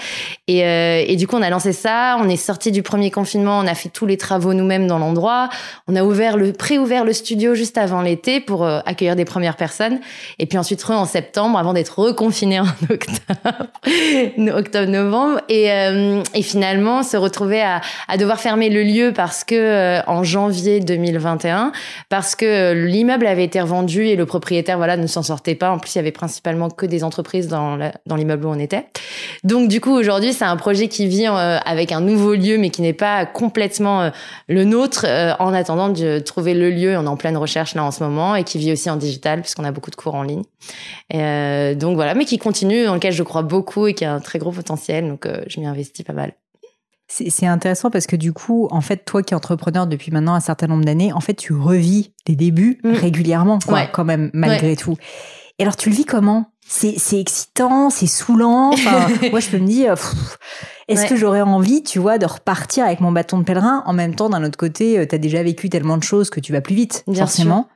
Et, 0.47 0.59
et 0.59 1.15
du 1.15 1.27
coup, 1.27 1.35
on 1.35 1.41
a 1.41 1.49
lancé 1.49 1.73
ça, 1.73 2.17
on 2.19 2.27
est 2.27 2.37
sorti 2.37 2.71
du 2.71 2.81
premier 2.81 3.11
confinement, 3.11 3.59
on 3.59 3.67
a 3.67 3.75
fait 3.75 3.89
tous 3.89 4.05
les 4.05 4.17
travaux 4.17 4.53
nous-mêmes 4.53 4.87
dans 4.87 4.97
l'endroit, 4.97 5.49
on 5.87 5.95
a 5.95 6.03
ouvert 6.03 6.37
le 6.37 6.53
pré 6.53 6.79
ouvert 6.87 7.03
le 7.03 7.11
studio 7.11 7.53
juste 7.53 7.77
avant 7.77 8.01
l'été 8.01 8.39
pour 8.39 8.63
euh, 8.63 8.79
accueillir 8.85 9.17
des 9.17 9.25
premières 9.25 9.57
personnes. 9.57 9.99
Et 10.39 10.45
puis 10.45 10.57
ensuite, 10.57 10.89
en 10.89 11.03
septembre, 11.03 11.59
avant 11.59 11.73
d'être 11.73 11.99
reconfiné 11.99 12.61
en 12.61 12.65
octobre. 14.49 15.41
Et, 15.49 15.69
euh, 15.69 16.23
et 16.33 16.41
finalement, 16.43 17.03
se 17.03 17.17
retrouver 17.17 17.61
à, 17.61 17.81
à, 18.07 18.15
devoir 18.15 18.39
fermer 18.39 18.69
le 18.69 18.83
lieu 18.83 19.11
parce 19.13 19.43
que 19.43 19.55
euh, 19.55 20.01
en 20.07 20.23
janvier 20.23 20.79
2021, 20.79 21.73
parce 22.07 22.35
que 22.35 22.71
l'immeuble 22.71 23.27
avait 23.27 23.43
été 23.43 23.59
revendu 23.59 24.05
et 24.05 24.15
le 24.15 24.25
propriétaire, 24.25 24.77
voilà, 24.77 24.95
ne 24.95 25.07
s'en 25.07 25.23
sortait 25.23 25.55
pas. 25.55 25.71
En 25.71 25.79
plus, 25.79 25.95
il 25.95 25.97
y 25.97 25.99
avait 25.99 26.13
principalement 26.13 26.69
que 26.69 26.85
des 26.85 27.03
entreprises 27.03 27.49
dans, 27.49 27.77
dans 28.05 28.15
l'immeuble 28.15 28.45
où 28.45 28.49
on 28.49 28.59
était. 28.59 28.85
Donc, 29.43 29.67
du 29.67 29.81
coup, 29.81 29.91
aujourd'hui, 29.91 30.31
c'est 30.31 30.45
un 30.45 30.55
projet 30.55 30.87
qui 30.87 31.05
vit 31.05 31.27
avec 31.27 31.91
un 31.91 31.99
nouveau 31.99 32.33
lieu, 32.33 32.57
mais 32.57 32.69
qui 32.69 32.81
n'est 32.81 32.93
pas 32.93 33.25
complètement 33.25 34.09
le 34.47 34.63
nôtre, 34.63 35.05
en 35.39 35.53
attendant 35.53 35.89
de 35.89 36.19
trouver 36.19 36.53
le 36.53 36.69
lieu 36.69 36.76
lieu, 36.77 36.97
on 36.97 37.03
est 37.03 37.07
en 37.07 37.17
pleine 37.17 37.37
recherche 37.37 37.75
là 37.75 37.83
en 37.83 37.91
ce 37.91 38.03
moment 38.03 38.35
et 38.35 38.43
qui 38.43 38.57
vit 38.57 38.71
aussi 38.71 38.89
en 38.89 38.95
digital 38.95 39.41
puisqu'on 39.41 39.63
a 39.63 39.71
beaucoup 39.71 39.91
de 39.91 39.95
cours 39.95 40.15
en 40.15 40.23
ligne. 40.23 40.43
Euh, 41.13 41.75
donc 41.75 41.95
voilà, 41.95 42.13
mais 42.13 42.25
qui 42.25 42.37
continue, 42.37 42.85
dans 42.85 42.93
lequel 42.93 43.13
je 43.13 43.23
crois 43.23 43.41
beaucoup 43.43 43.87
et 43.87 43.93
qui 43.93 44.05
a 44.05 44.13
un 44.13 44.19
très 44.19 44.39
gros 44.39 44.51
potentiel. 44.51 45.07
Donc 45.07 45.25
euh, 45.25 45.43
je 45.47 45.59
m'y 45.59 45.65
investis 45.65 46.05
pas 46.05 46.13
mal. 46.13 46.33
C'est 47.09 47.47
intéressant 47.47 47.89
parce 47.89 48.05
que 48.05 48.17
du 48.17 48.33
coup, 48.33 48.67
en 48.69 48.81
fait, 48.81 49.05
toi 49.05 49.23
qui 49.23 49.33
es 49.33 49.35
entrepreneur 49.37 49.87
depuis 49.87 50.11
maintenant 50.11 50.33
un 50.33 50.41
certain 50.41 50.67
nombre 50.67 50.83
d'années, 50.83 51.13
en 51.13 51.21
fait, 51.21 51.35
tu 51.35 51.53
revis 51.53 52.11
les 52.27 52.35
débuts 52.35 52.79
mm. 52.83 52.91
régulièrement, 52.91 53.59
quoi, 53.59 53.85
quand 53.85 54.03
même, 54.03 54.29
malgré 54.33 54.75
tout. 54.75 54.97
Et 55.57 55.63
alors, 55.63 55.77
tu 55.77 55.89
le 55.89 55.95
vis 55.95 56.03
comment? 56.03 56.51
C'est 56.69 57.19
excitant, 57.19 57.89
c'est 57.89 58.07
saoulant. 58.07 58.71
Enfin, 58.73 59.07
moi, 59.31 59.39
je 59.39 59.49
peux 59.49 59.57
me 59.57 59.67
dire, 59.67 59.95
est-ce 60.87 61.05
que 61.05 61.15
j'aurais 61.15 61.41
envie, 61.41 61.83
tu 61.83 61.99
vois, 61.99 62.17
de 62.17 62.25
repartir 62.25 62.85
avec 62.85 62.99
mon 62.99 63.11
bâton 63.11 63.39
de 63.39 63.43
pèlerin 63.43 63.83
En 63.85 63.93
même 63.93 64.15
temps, 64.15 64.29
d'un 64.29 64.43
autre 64.43 64.57
côté, 64.57 64.99
euh, 64.99 65.05
tu 65.07 65.15
as 65.15 65.17
déjà 65.17 65.41
vécu 65.43 65.69
tellement 65.69 65.97
de 65.97 66.03
choses 66.03 66.29
que 66.29 66.39
tu 66.39 66.51
vas 66.51 66.61
plus 66.61 66.75
vite, 66.75 67.03
Bien 67.07 67.25
forcément. 67.25 67.67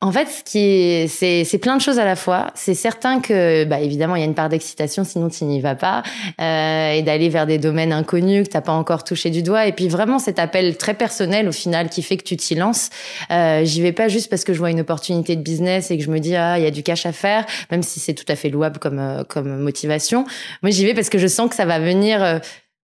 En 0.00 0.12
fait, 0.12 0.26
ce 0.26 0.44
qui 0.44 1.08
c'est, 1.08 1.44
c'est 1.44 1.58
plein 1.58 1.76
de 1.76 1.80
choses 1.80 1.98
à 1.98 2.04
la 2.04 2.16
fois. 2.16 2.50
C'est 2.54 2.74
certain 2.74 3.20
que, 3.20 3.64
bah, 3.64 3.80
évidemment, 3.80 4.16
il 4.16 4.20
y 4.20 4.22
a 4.22 4.26
une 4.26 4.34
part 4.34 4.48
d'excitation, 4.48 5.04
sinon 5.04 5.28
tu 5.28 5.44
n'y 5.44 5.60
vas 5.60 5.74
pas, 5.74 6.02
euh, 6.40 6.92
et 6.92 7.02
d'aller 7.02 7.28
vers 7.28 7.46
des 7.46 7.58
domaines 7.58 7.92
inconnus 7.92 8.46
que 8.46 8.52
t'as 8.52 8.60
pas 8.60 8.72
encore 8.72 9.04
touché 9.04 9.30
du 9.30 9.42
doigt. 9.42 9.66
Et 9.66 9.72
puis 9.72 9.88
vraiment 9.88 10.18
cet 10.18 10.38
appel 10.38 10.76
très 10.76 10.94
personnel 10.94 11.48
au 11.48 11.52
final 11.52 11.88
qui 11.88 12.02
fait 12.02 12.16
que 12.16 12.24
tu 12.24 12.36
t'y 12.36 12.54
lances. 12.54 12.90
Euh, 13.30 13.64
j'y 13.64 13.82
vais 13.82 13.92
pas 13.92 14.08
juste 14.08 14.28
parce 14.28 14.44
que 14.44 14.52
je 14.52 14.58
vois 14.58 14.70
une 14.70 14.80
opportunité 14.80 15.36
de 15.36 15.42
business 15.42 15.90
et 15.90 15.98
que 15.98 16.04
je 16.04 16.10
me 16.10 16.18
dis 16.18 16.36
ah 16.36 16.58
il 16.58 16.64
y 16.64 16.66
a 16.66 16.70
du 16.70 16.82
cash 16.82 17.06
à 17.06 17.12
faire, 17.12 17.46
même 17.70 17.82
si 17.82 18.00
c'est 18.00 18.14
tout 18.14 18.24
à 18.28 18.36
fait 18.36 18.48
louable 18.48 18.78
comme 18.78 18.98
euh, 18.98 19.24
comme 19.24 19.58
motivation. 19.58 20.24
Moi 20.62 20.70
j'y 20.70 20.84
vais 20.84 20.94
parce 20.94 21.08
que 21.08 21.18
je 21.18 21.26
sens 21.26 21.48
que 21.48 21.56
ça 21.56 21.64
va 21.64 21.78
venir 21.78 22.22
euh, 22.22 22.38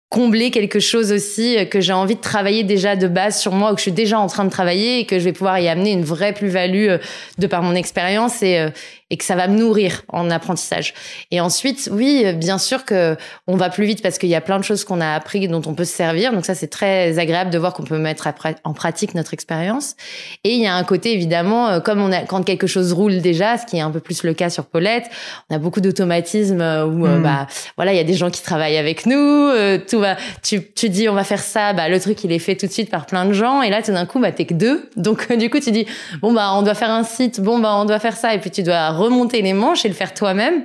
combler 0.08 0.50
quelque 0.50 0.78
chose 0.78 1.10
aussi 1.12 1.58
euh, 1.58 1.64
que 1.64 1.80
j'ai 1.80 1.92
envie 1.92 2.14
de 2.14 2.20
travailler 2.20 2.62
déjà 2.62 2.96
de 2.96 3.08
base 3.08 3.40
sur 3.40 3.52
moi 3.52 3.72
ou 3.72 3.74
que 3.74 3.80
je 3.80 3.84
suis 3.84 3.92
déjà 3.92 4.18
en 4.18 4.26
train 4.26 4.44
de 4.44 4.50
travailler 4.50 5.00
et 5.00 5.06
que 5.06 5.18
je 5.18 5.24
vais 5.24 5.32
pouvoir 5.32 5.58
y 5.58 5.68
amener 5.68 5.90
une 5.92 6.04
vraie 6.04 6.32
plus-value 6.32 6.88
euh, 6.88 6.98
de 7.38 7.46
par 7.46 7.62
mon 7.62 7.74
expérience. 7.74 8.42
Et, 8.42 8.58
euh, 8.58 8.70
et 9.10 9.16
que 9.16 9.24
ça 9.24 9.34
va 9.34 9.48
me 9.48 9.58
nourrir 9.58 10.02
en 10.08 10.30
apprentissage. 10.30 10.94
Et 11.30 11.40
ensuite, 11.40 11.88
oui, 11.92 12.32
bien 12.34 12.58
sûr 12.58 12.84
que 12.84 13.16
on 13.46 13.56
va 13.56 13.70
plus 13.70 13.84
vite 13.84 14.02
parce 14.02 14.18
qu'il 14.18 14.28
y 14.28 14.34
a 14.34 14.40
plein 14.40 14.58
de 14.58 14.64
choses 14.64 14.84
qu'on 14.84 15.00
a 15.00 15.14
appris 15.14 15.46
dont 15.48 15.62
on 15.66 15.74
peut 15.74 15.84
se 15.84 15.94
servir. 15.94 16.32
Donc 16.32 16.44
ça, 16.44 16.54
c'est 16.54 16.68
très 16.68 17.18
agréable 17.18 17.50
de 17.50 17.58
voir 17.58 17.74
qu'on 17.74 17.84
peut 17.84 17.98
mettre 17.98 18.28
en 18.64 18.72
pratique 18.72 19.14
notre 19.14 19.34
expérience. 19.34 19.94
Et 20.42 20.54
il 20.54 20.60
y 20.60 20.66
a 20.66 20.74
un 20.74 20.84
côté 20.84 21.12
évidemment, 21.12 21.80
comme 21.80 22.00
on 22.00 22.12
a 22.12 22.20
quand 22.20 22.42
quelque 22.42 22.66
chose 22.66 22.92
roule 22.92 23.20
déjà, 23.20 23.58
ce 23.58 23.66
qui 23.66 23.76
est 23.76 23.80
un 23.80 23.90
peu 23.90 24.00
plus 24.00 24.22
le 24.22 24.34
cas 24.34 24.50
sur 24.50 24.66
Paulette, 24.66 25.04
on 25.50 25.56
a 25.56 25.58
beaucoup 25.58 25.80
d'automatisme 25.80 26.60
où 26.60 27.06
hmm. 27.06 27.22
bah 27.22 27.46
voilà, 27.76 27.92
il 27.92 27.96
y 27.96 28.00
a 28.00 28.04
des 28.04 28.14
gens 28.14 28.30
qui 28.30 28.42
travaillent 28.42 28.76
avec 28.76 29.06
nous, 29.06 29.50
tout 29.88 30.00
va, 30.00 30.16
tu 30.42 30.62
tu 30.74 30.88
dis 30.88 31.08
on 31.08 31.14
va 31.14 31.24
faire 31.24 31.40
ça, 31.40 31.72
bah 31.72 31.88
le 31.88 32.00
truc 32.00 32.22
il 32.24 32.32
est 32.32 32.38
fait 32.38 32.56
tout 32.56 32.66
de 32.66 32.72
suite 32.72 32.90
par 32.90 33.06
plein 33.06 33.24
de 33.24 33.32
gens 33.32 33.62
et 33.62 33.70
là 33.70 33.82
tout 33.82 33.92
d'un 33.92 34.06
coup 34.06 34.20
bah 34.20 34.32
t'es 34.32 34.44
que 34.44 34.54
deux. 34.54 34.90
Donc 34.96 35.32
du 35.38 35.50
coup 35.50 35.60
tu 35.60 35.70
dis 35.70 35.86
bon 36.20 36.32
bah 36.32 36.50
on 36.54 36.62
doit 36.62 36.74
faire 36.74 36.90
un 36.90 37.04
site, 37.04 37.40
bon 37.40 37.58
bah 37.58 37.74
on 37.76 37.84
doit 37.84 37.98
faire 37.98 38.16
ça 38.16 38.34
et 38.34 38.38
puis 38.38 38.50
tu 38.50 38.62
dois 38.62 38.90
remonter 38.96 39.42
les 39.42 39.52
manches 39.52 39.84
et 39.84 39.88
le 39.88 39.94
faire 39.94 40.14
toi-même. 40.14 40.64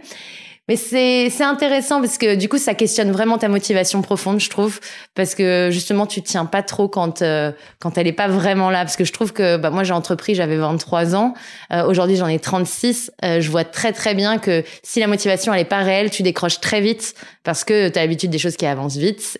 Mais 0.69 0.75
c'est 0.75 1.31
c'est 1.31 1.43
intéressant 1.43 1.99
parce 1.99 2.19
que 2.19 2.35
du 2.35 2.47
coup 2.47 2.59
ça 2.59 2.75
questionne 2.75 3.11
vraiment 3.11 3.39
ta 3.39 3.47
motivation 3.47 4.03
profonde, 4.03 4.39
je 4.39 4.51
trouve, 4.51 4.79
parce 5.15 5.33
que 5.33 5.69
justement 5.71 6.05
tu 6.05 6.21
tiens 6.21 6.45
pas 6.45 6.61
trop 6.61 6.87
quand 6.87 7.23
euh, 7.23 7.51
quand 7.79 7.97
elle 7.97 8.05
est 8.05 8.13
pas 8.13 8.27
vraiment 8.27 8.69
là, 8.69 8.81
parce 8.81 8.95
que 8.95 9.03
je 9.03 9.11
trouve 9.11 9.33
que 9.33 9.57
bah 9.57 9.71
moi 9.71 9.83
j'ai 9.83 9.93
entrepris, 9.93 10.35
j'avais 10.35 10.57
23 10.57 11.15
ans, 11.15 11.33
euh, 11.73 11.87
aujourd'hui 11.87 12.17
j'en 12.17 12.27
ai 12.27 12.37
36, 12.37 13.11
euh, 13.25 13.41
je 13.41 13.49
vois 13.49 13.63
très 13.63 13.93
très 13.93 14.13
bien 14.13 14.37
que 14.37 14.63
si 14.83 14.99
la 14.99 15.07
motivation 15.07 15.51
elle 15.55 15.61
est 15.61 15.65
pas 15.65 15.79
réelle, 15.79 16.11
tu 16.11 16.21
décroches 16.21 16.59
très 16.59 16.81
vite. 16.81 17.15
Parce 17.43 17.63
que 17.63 17.89
tu 17.89 17.97
as 17.97 18.03
l'habitude 18.03 18.29
des 18.29 18.37
choses 18.37 18.57
qui 18.57 18.67
avancent 18.67 18.97
vite, 18.97 19.39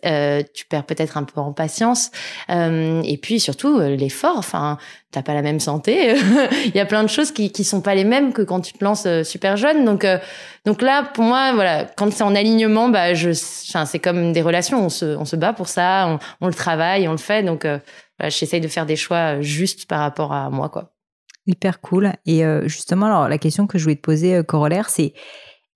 tu 0.55 0.65
perds 0.65 0.85
peut-être 0.85 1.15
un 1.15 1.25
peu 1.25 1.39
en 1.41 1.51
patience, 1.51 2.09
et 2.49 3.19
puis 3.21 3.39
surtout 3.39 3.79
l'effort, 3.79 4.37
enfin 4.37 4.79
t'as 5.11 5.23
pas 5.23 5.33
la 5.33 5.41
même 5.41 5.59
santé. 5.59 6.15
Il 6.65 6.75
y 6.75 6.79
a 6.79 6.85
plein 6.85 7.03
de 7.03 7.09
choses 7.09 7.31
qui 7.31 7.51
qui 7.51 7.63
sont 7.63 7.81
pas 7.81 7.95
les 7.95 8.03
mêmes 8.03 8.31
que 8.31 8.41
quand 8.41 8.61
tu 8.61 8.73
te 8.73 8.83
lances 8.83 9.05
euh, 9.05 9.23
super 9.23 9.57
jeune. 9.57 9.85
Donc 9.85 10.05
euh, 10.05 10.17
donc 10.65 10.81
là 10.81 11.03
pour 11.03 11.23
moi 11.23 11.53
voilà 11.53 11.85
quand 11.85 12.11
c'est 12.11 12.23
en 12.23 12.35
alignement 12.35 12.89
bah 12.89 13.13
je 13.13 13.29
enfin, 13.69 13.85
c'est 13.85 13.99
comme 13.99 14.33
des 14.33 14.41
relations 14.41 14.85
on 14.85 14.89
se 14.89 15.17
on 15.17 15.25
se 15.25 15.35
bat 15.35 15.53
pour 15.53 15.67
ça 15.67 16.07
on, 16.07 16.45
on 16.45 16.47
le 16.47 16.53
travaille 16.53 17.07
on 17.07 17.11
le 17.11 17.17
fait 17.17 17.43
donc 17.43 17.65
euh, 17.65 17.79
j'essaye 18.23 18.61
de 18.61 18.67
faire 18.67 18.85
des 18.85 18.95
choix 18.95 19.41
justes 19.41 19.85
par 19.85 19.99
rapport 19.99 20.33
à 20.33 20.49
moi 20.49 20.69
quoi. 20.69 20.91
Hyper 21.47 21.81
cool. 21.81 22.13
Et 22.27 22.43
justement, 22.65 23.07
alors 23.07 23.27
la 23.27 23.39
question 23.39 23.65
que 23.65 23.79
je 23.79 23.83
voulais 23.83 23.95
te 23.95 24.01
poser, 24.01 24.43
corollaire, 24.43 24.89
c'est 24.89 25.13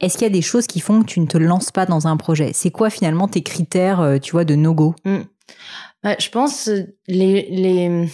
est-ce 0.01 0.17
qu'il 0.17 0.27
y 0.27 0.29
a 0.29 0.33
des 0.33 0.43
choses 0.43 0.67
qui 0.67 0.79
font 0.79 1.01
que 1.01 1.07
tu 1.07 1.19
ne 1.19 1.25
te 1.25 1.37
lances 1.37 1.71
pas 1.71 1.87
dans 1.87 2.05
un 2.05 2.15
projet? 2.15 2.51
C'est 2.53 2.69
quoi 2.69 2.91
finalement 2.91 3.27
tes 3.27 3.41
critères, 3.41 4.19
tu 4.21 4.33
vois, 4.33 4.45
de 4.45 4.53
no-go? 4.53 4.93
Mmh. 5.03 5.19
bah, 6.03 6.15
Je 6.19 6.29
pense 6.29 6.69
les, 7.07 7.47
les... 7.49 8.07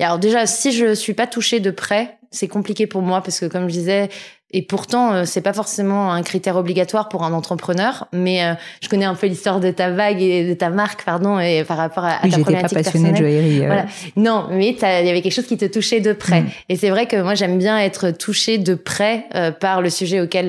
Alors 0.00 0.18
déjà, 0.18 0.46
si 0.46 0.72
je 0.72 0.94
suis 0.94 1.14
pas 1.14 1.28
touchée 1.28 1.60
de 1.60 1.70
près, 1.70 2.18
c'est 2.30 2.48
compliqué 2.48 2.86
pour 2.86 3.02
moi 3.02 3.22
parce 3.22 3.40
que 3.40 3.46
comme 3.46 3.68
je 3.68 3.74
disais, 3.74 4.08
et 4.52 4.62
pourtant, 4.62 5.12
euh, 5.12 5.24
c'est 5.26 5.42
pas 5.42 5.52
forcément 5.52 6.12
un 6.12 6.22
critère 6.22 6.56
obligatoire 6.56 7.08
pour 7.08 7.22
un 7.22 7.32
entrepreneur, 7.32 8.08
mais 8.12 8.44
euh, 8.44 8.54
je 8.82 8.88
connais 8.88 9.04
un 9.04 9.14
peu 9.14 9.28
l'histoire 9.28 9.60
de 9.60 9.70
ta 9.70 9.90
vague 9.90 10.20
et 10.20 10.48
de 10.48 10.54
ta 10.54 10.70
marque, 10.70 11.04
pardon, 11.04 11.38
et 11.38 11.62
par 11.62 11.76
rapport 11.76 12.04
à, 12.04 12.18
oui, 12.24 12.30
ta 12.30 12.38
problématique 12.38 12.76
pas 12.76 12.82
passionnée 12.82 13.12
de 13.12 13.16
joaillerie. 13.16 13.62
Euh. 13.62 13.66
Voilà. 13.66 13.86
Non, 14.16 14.48
mais 14.50 14.70
il 14.70 14.80
y 14.80 15.10
avait 15.10 15.22
quelque 15.22 15.34
chose 15.34 15.46
qui 15.46 15.56
te 15.56 15.66
touchait 15.66 16.00
de 16.00 16.12
près. 16.12 16.42
Mm. 16.42 16.50
Et 16.68 16.76
c'est 16.76 16.90
vrai 16.90 17.06
que 17.06 17.16
moi, 17.22 17.34
j'aime 17.34 17.58
bien 17.58 17.78
être 17.78 18.10
touchée 18.10 18.58
de 18.58 18.74
près 18.74 19.26
par 19.60 19.82
le 19.82 19.90
sujet 19.90 20.20
auquel, 20.20 20.46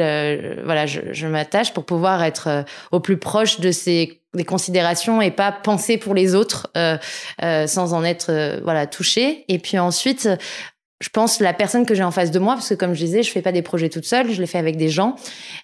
voilà, 0.65 0.87
je, 0.87 1.01
je 1.11 1.27
m'attache 1.27 1.71
pour 1.73 1.85
pouvoir 1.85 2.23
être 2.23 2.65
au 2.91 2.99
plus 2.99 3.17
proche 3.17 3.59
de 3.59 3.71
ces 3.71 4.21
des 4.33 4.45
considérations 4.45 5.21
et 5.21 5.29
pas 5.29 5.51
penser 5.51 5.97
pour 5.97 6.13
les 6.13 6.35
autres 6.35 6.69
euh, 6.77 6.97
euh, 7.43 7.67
sans 7.67 7.93
en 7.93 8.03
être 8.03 8.59
voilà 8.63 8.87
touché 8.87 9.43
et 9.49 9.59
puis 9.59 9.77
ensuite 9.77 10.29
je 11.01 11.09
pense 11.09 11.39
la 11.39 11.53
personne 11.53 11.85
que 11.85 11.95
j'ai 11.95 12.03
en 12.03 12.11
face 12.11 12.31
de 12.31 12.39
moi 12.39 12.53
parce 12.53 12.69
que 12.69 12.75
comme 12.75 12.93
je 12.93 13.03
disais 13.03 13.23
je 13.23 13.31
fais 13.31 13.41
pas 13.41 13.51
des 13.51 13.63
projets 13.63 13.89
toute 13.89 14.05
seule 14.05 14.31
je 14.31 14.39
les 14.39 14.47
fais 14.47 14.59
avec 14.59 14.77
des 14.77 14.89
gens. 14.89 15.15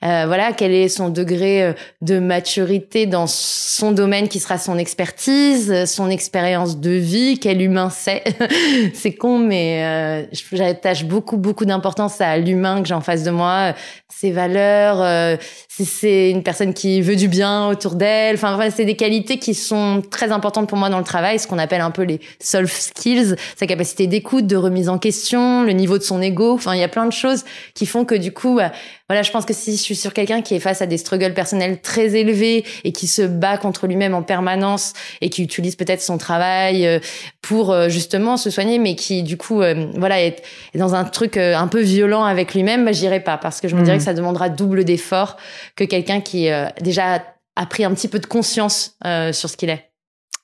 Euh, 0.03 0.23
voilà 0.25 0.51
quel 0.51 0.73
est 0.73 0.89
son 0.89 1.09
degré 1.09 1.63
euh, 1.63 1.73
de 2.01 2.19
maturité 2.19 3.05
dans 3.05 3.27
son 3.27 3.91
domaine 3.91 4.27
qui 4.27 4.39
sera 4.39 4.57
son 4.57 4.77
expertise 4.77 5.85
son 5.85 6.09
expérience 6.09 6.79
de 6.79 6.91
vie 6.91 7.39
quel 7.39 7.61
humain 7.61 7.89
c'est? 7.89 8.23
C'est 8.93 9.13
con 9.13 9.37
mais 9.37 9.83
euh, 9.83 10.23
j'attache 10.51 11.05
beaucoup 11.05 11.37
beaucoup 11.37 11.65
d'importance 11.65 12.19
à 12.19 12.37
l'humain 12.37 12.81
que 12.81 12.87
j'ai 12.87 12.95
en 12.95 13.01
face 13.01 13.23
de 13.23 13.31
moi 13.31 13.73
ses 14.09 14.31
valeurs 14.31 15.01
euh, 15.01 15.37
si 15.69 15.85
c'est 15.85 16.31
une 16.31 16.41
personne 16.41 16.73
qui 16.73 17.01
veut 17.01 17.15
du 17.15 17.27
bien 17.27 17.67
autour 17.67 17.93
d'elle. 17.93 18.35
Enfin 18.35 18.55
voilà, 18.55 18.71
c'est 18.71 18.85
des 18.85 18.95
qualités 18.95 19.37
qui 19.37 19.53
sont 19.53 20.01
très 20.09 20.31
importantes 20.31 20.67
pour 20.67 20.77
moi 20.77 20.89
dans 20.89 20.97
le 20.97 21.03
travail 21.03 21.37
ce 21.37 21.45
qu'on 21.45 21.59
appelle 21.59 21.81
un 21.81 21.91
peu 21.91 22.01
les 22.01 22.19
soft 22.39 22.73
skills 22.73 23.35
sa 23.55 23.67
capacité 23.67 24.07
d'écoute 24.07 24.47
de 24.47 24.55
remise 24.55 24.89
en 24.89 24.97
question 24.97 25.26
le 25.33 25.71
niveau 25.71 25.97
de 25.97 26.03
son 26.03 26.21
ego. 26.21 26.53
Enfin, 26.53 26.73
il 26.75 26.79
y 26.79 26.83
a 26.83 26.87
plein 26.87 27.05
de 27.05 27.11
choses 27.11 27.43
qui 27.73 27.85
font 27.85 28.05
que 28.05 28.15
du 28.15 28.31
coup, 28.31 28.59
euh, 28.59 28.67
voilà, 29.09 29.21
je 29.21 29.31
pense 29.31 29.45
que 29.45 29.53
si 29.53 29.75
je 29.75 29.81
suis 29.81 29.95
sur 29.95 30.13
quelqu'un 30.13 30.41
qui 30.41 30.55
est 30.55 30.59
face 30.59 30.81
à 30.81 30.85
des 30.85 30.97
struggles 30.97 31.33
personnels 31.33 31.81
très 31.81 32.15
élevés 32.15 32.65
et 32.83 32.91
qui 32.91 33.07
se 33.07 33.21
bat 33.21 33.57
contre 33.57 33.87
lui-même 33.87 34.13
en 34.13 34.23
permanence 34.23 34.93
et 35.21 35.29
qui 35.29 35.43
utilise 35.43 35.75
peut-être 35.75 36.01
son 36.01 36.17
travail 36.17 36.85
euh, 36.85 36.99
pour 37.41 37.71
euh, 37.71 37.89
justement 37.89 38.37
se 38.37 38.49
soigner, 38.49 38.79
mais 38.79 38.95
qui 38.95 39.23
du 39.23 39.37
coup, 39.37 39.61
voilà, 39.95 40.21
est, 40.21 40.43
dans 40.75 40.95
un 40.95 41.03
truc 41.03 41.37
un 41.37 41.67
peu 41.67 41.81
violent 41.81 42.23
avec 42.23 42.53
lui-même, 42.53 42.85
bah, 42.85 42.91
j'irai 42.91 43.19
pas 43.19 43.37
parce 43.37 43.61
que 43.61 43.67
je 43.67 43.75
me 43.75 43.83
dirais 43.83 43.95
mmh. 43.95 43.99
que 43.99 44.05
ça 44.05 44.13
demandera 44.13 44.49
double 44.49 44.83
d'effort 44.83 45.37
que 45.75 45.83
quelqu'un 45.83 46.21
qui 46.21 46.49
déjà 46.81 47.23
a 47.55 47.65
pris 47.65 47.83
un 47.83 47.93
petit 47.93 48.07
peu 48.07 48.19
de 48.19 48.25
conscience 48.25 48.97
sur 49.31 49.49
ce 49.49 49.57
qu'il 49.57 49.69
est 49.69 49.87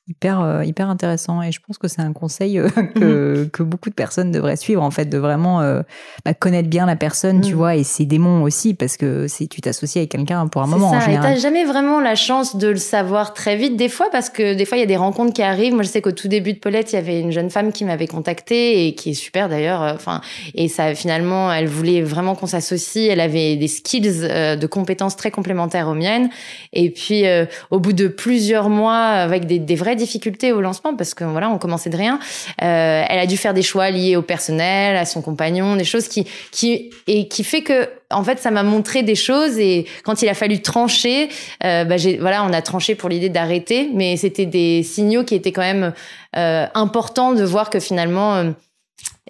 hyper 0.07 0.41
euh, 0.41 0.65
hyper 0.65 0.89
intéressant 0.89 1.41
et 1.41 1.53
je 1.53 1.59
pense 1.65 1.77
que 1.77 1.87
c'est 1.87 2.01
un 2.01 2.11
conseil 2.11 2.59
euh, 2.59 2.67
que, 2.95 3.45
que, 3.53 3.63
beaucoup 3.63 3.89
de 3.89 3.95
personnes 3.95 4.31
devraient 4.31 4.57
suivre 4.57 4.83
en 4.83 4.91
fait 4.91 5.05
de 5.05 5.17
vraiment 5.17 5.61
euh, 5.61 5.81
bah, 6.25 6.33
connaître 6.33 6.67
bien 6.67 6.85
la 6.85 6.97
personne 6.97 7.39
tu 7.39 7.53
mm. 7.53 7.57
vois 7.57 7.75
et 7.77 7.83
ses 7.83 8.05
démons 8.05 8.43
aussi 8.43 8.73
parce 8.73 8.97
que 8.97 9.27
c'est 9.27 9.47
tu 9.47 9.61
t'associes 9.61 10.01
avec 10.01 10.11
quelqu'un 10.11 10.45
pour 10.47 10.61
un 10.61 10.67
moment 10.67 10.91
ça, 10.91 10.97
en 10.97 10.99
général. 10.99 11.31
et 11.31 11.35
t'as 11.35 11.39
jamais 11.39 11.63
vraiment 11.63 12.01
la 12.01 12.15
chance 12.15 12.57
de 12.57 12.67
le 12.67 12.77
savoir 12.77 13.33
très 13.33 13.55
vite 13.55 13.77
des 13.77 13.87
fois 13.87 14.09
parce 14.11 14.29
que 14.29 14.53
des 14.53 14.65
fois 14.65 14.77
il 14.77 14.81
y 14.81 14.83
a 14.83 14.87
des 14.87 14.97
rencontres 14.97 15.33
qui 15.33 15.41
arrivent 15.41 15.73
moi 15.73 15.83
je 15.83 15.87
sais 15.87 16.01
qu'au 16.01 16.11
tout 16.11 16.27
début 16.27 16.51
de 16.51 16.59
Paulette 16.59 16.91
il 16.91 16.95
y 16.95 16.99
avait 16.99 17.21
une 17.21 17.31
jeune 17.31 17.49
femme 17.49 17.71
qui 17.71 17.85
m'avait 17.85 18.07
contactée 18.07 18.87
et 18.87 18.95
qui 18.95 19.11
est 19.11 19.13
super 19.13 19.47
d'ailleurs 19.47 19.81
enfin 19.95 20.19
et 20.53 20.67
ça 20.67 20.95
finalement 20.95 21.51
elle 21.53 21.67
voulait 21.67 22.01
vraiment 22.01 22.35
qu'on 22.35 22.47
s'associe 22.47 23.09
elle 23.09 23.21
avait 23.21 23.55
des 23.55 23.69
skills 23.69 24.01
de 24.01 24.67
compétences 24.67 25.15
très 25.15 25.31
complémentaires 25.31 25.87
aux 25.87 25.95
miennes 25.95 26.29
et 26.73 26.89
puis 26.89 27.23
au 27.71 27.79
bout 27.79 27.93
de 27.93 28.09
plusieurs 28.09 28.69
mois 28.69 28.97
avec 28.97 29.45
des, 29.45 29.59
des 29.59 29.75
vrais 29.75 29.92
difficultés 29.95 30.51
au 30.51 30.61
lancement 30.61 30.95
parce 30.95 31.13
que 31.13 31.23
voilà, 31.23 31.49
on 31.49 31.57
commençait 31.57 31.89
de 31.89 31.97
rien. 31.97 32.19
Euh, 32.61 33.03
elle 33.07 33.19
a 33.19 33.25
dû 33.25 33.37
faire 33.37 33.53
des 33.53 33.61
choix 33.61 33.89
liés 33.89 34.15
au 34.15 34.21
personnel, 34.21 34.95
à 34.95 35.05
son 35.05 35.21
compagnon, 35.21 35.75
des 35.75 35.83
choses 35.83 36.07
qui 36.07 36.27
qui 36.51 36.91
et 37.07 37.27
qui 37.27 37.43
fait 37.43 37.61
que 37.61 37.89
en 38.13 38.23
fait, 38.23 38.39
ça 38.39 38.51
m'a 38.51 38.63
montré 38.63 39.03
des 39.03 39.15
choses 39.15 39.57
et 39.57 39.85
quand 40.03 40.21
il 40.21 40.29
a 40.29 40.33
fallu 40.33 40.61
trancher, 40.61 41.29
euh, 41.63 41.83
bah, 41.83 41.95
voilà, 42.19 42.43
on 42.43 42.53
a 42.53 42.61
tranché 42.61 42.95
pour 42.95 43.09
l'idée 43.09 43.29
d'arrêter, 43.29 43.89
mais 43.93 44.17
c'était 44.17 44.45
des 44.45 44.83
signaux 44.83 45.23
qui 45.23 45.35
étaient 45.35 45.51
quand 45.51 45.61
même 45.61 45.93
euh, 46.35 46.65
importants 46.73 47.33
de 47.33 47.43
voir 47.43 47.69
que 47.69 47.79
finalement 47.79 48.35
euh, 48.35 48.51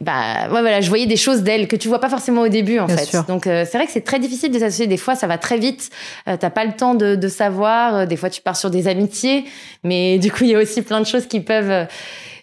bah 0.02 0.50
ouais 0.50 0.62
voilà 0.62 0.82
je 0.82 0.90
voyais 0.90 1.06
des 1.06 1.16
choses 1.16 1.44
d'elle 1.44 1.68
que 1.68 1.76
tu 1.76 1.88
vois 1.88 2.00
pas 2.00 2.10
forcément 2.10 2.42
au 2.42 2.48
début 2.48 2.80
en 2.80 2.88
fait. 2.88 3.16
donc 3.28 3.46
euh, 3.46 3.64
c'est 3.70 3.78
vrai 3.78 3.86
que 3.86 3.94
c'est 3.94 4.02
très 4.02 4.20
difficile 4.20 4.52
de 4.52 4.60
s'associer. 4.60 4.88
Des 4.88 4.98
fois 4.98 5.16
ça 5.16 5.28
va 5.28 5.38
très 5.38 5.58
vite. 5.58 5.92
Euh, 6.28 6.36
t'as 6.38 6.50
pas 6.50 6.66
le 6.66 6.74
temps 6.74 6.96
de, 6.96 7.16
de 7.16 7.28
savoir. 7.28 7.96
Euh, 7.96 8.06
des 8.06 8.18
fois 8.18 8.30
tu 8.30 8.42
pars 8.42 8.58
sur 8.58 8.72
des 8.72 8.88
amitiés. 8.88 9.46
Mais 9.84 10.18
du 10.18 10.32
coup 10.32 10.44
il 10.44 10.50
y 10.50 10.56
a 10.56 10.60
aussi 10.60 10.82
plein 10.82 11.00
de 11.00 11.06
choses 11.06 11.28
qui 11.28 11.40
peuvent 11.40 11.88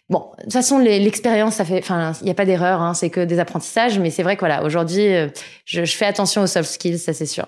Bon, 0.09 0.27
de 0.39 0.43
toute 0.43 0.53
façon, 0.55 0.79
l'expérience, 0.79 1.55
ça 1.55 1.65
fait, 1.65 1.79
enfin, 1.79 2.15
il 2.21 2.25
n'y 2.25 2.33
a 2.33 2.35
pas 2.35 2.45
d'erreur, 2.45 2.81
hein, 2.81 2.95
c'est 2.95 3.11
que 3.11 3.21
des 3.25 3.39
apprentissages, 3.39 4.01
mais 4.01 4.11
c'est 4.11 4.25
vrai 4.25 4.35
que 4.35 4.41
voilà, 4.41 4.65
aujourd'hui, 4.65 5.07
je, 5.65 5.85
je, 5.85 5.97
fais 5.97 6.05
attention 6.05 6.43
aux 6.43 6.49
soft 6.49 6.69
skills, 6.69 6.99
ça 6.99 7.13
c'est 7.13 7.27
sûr. 7.27 7.47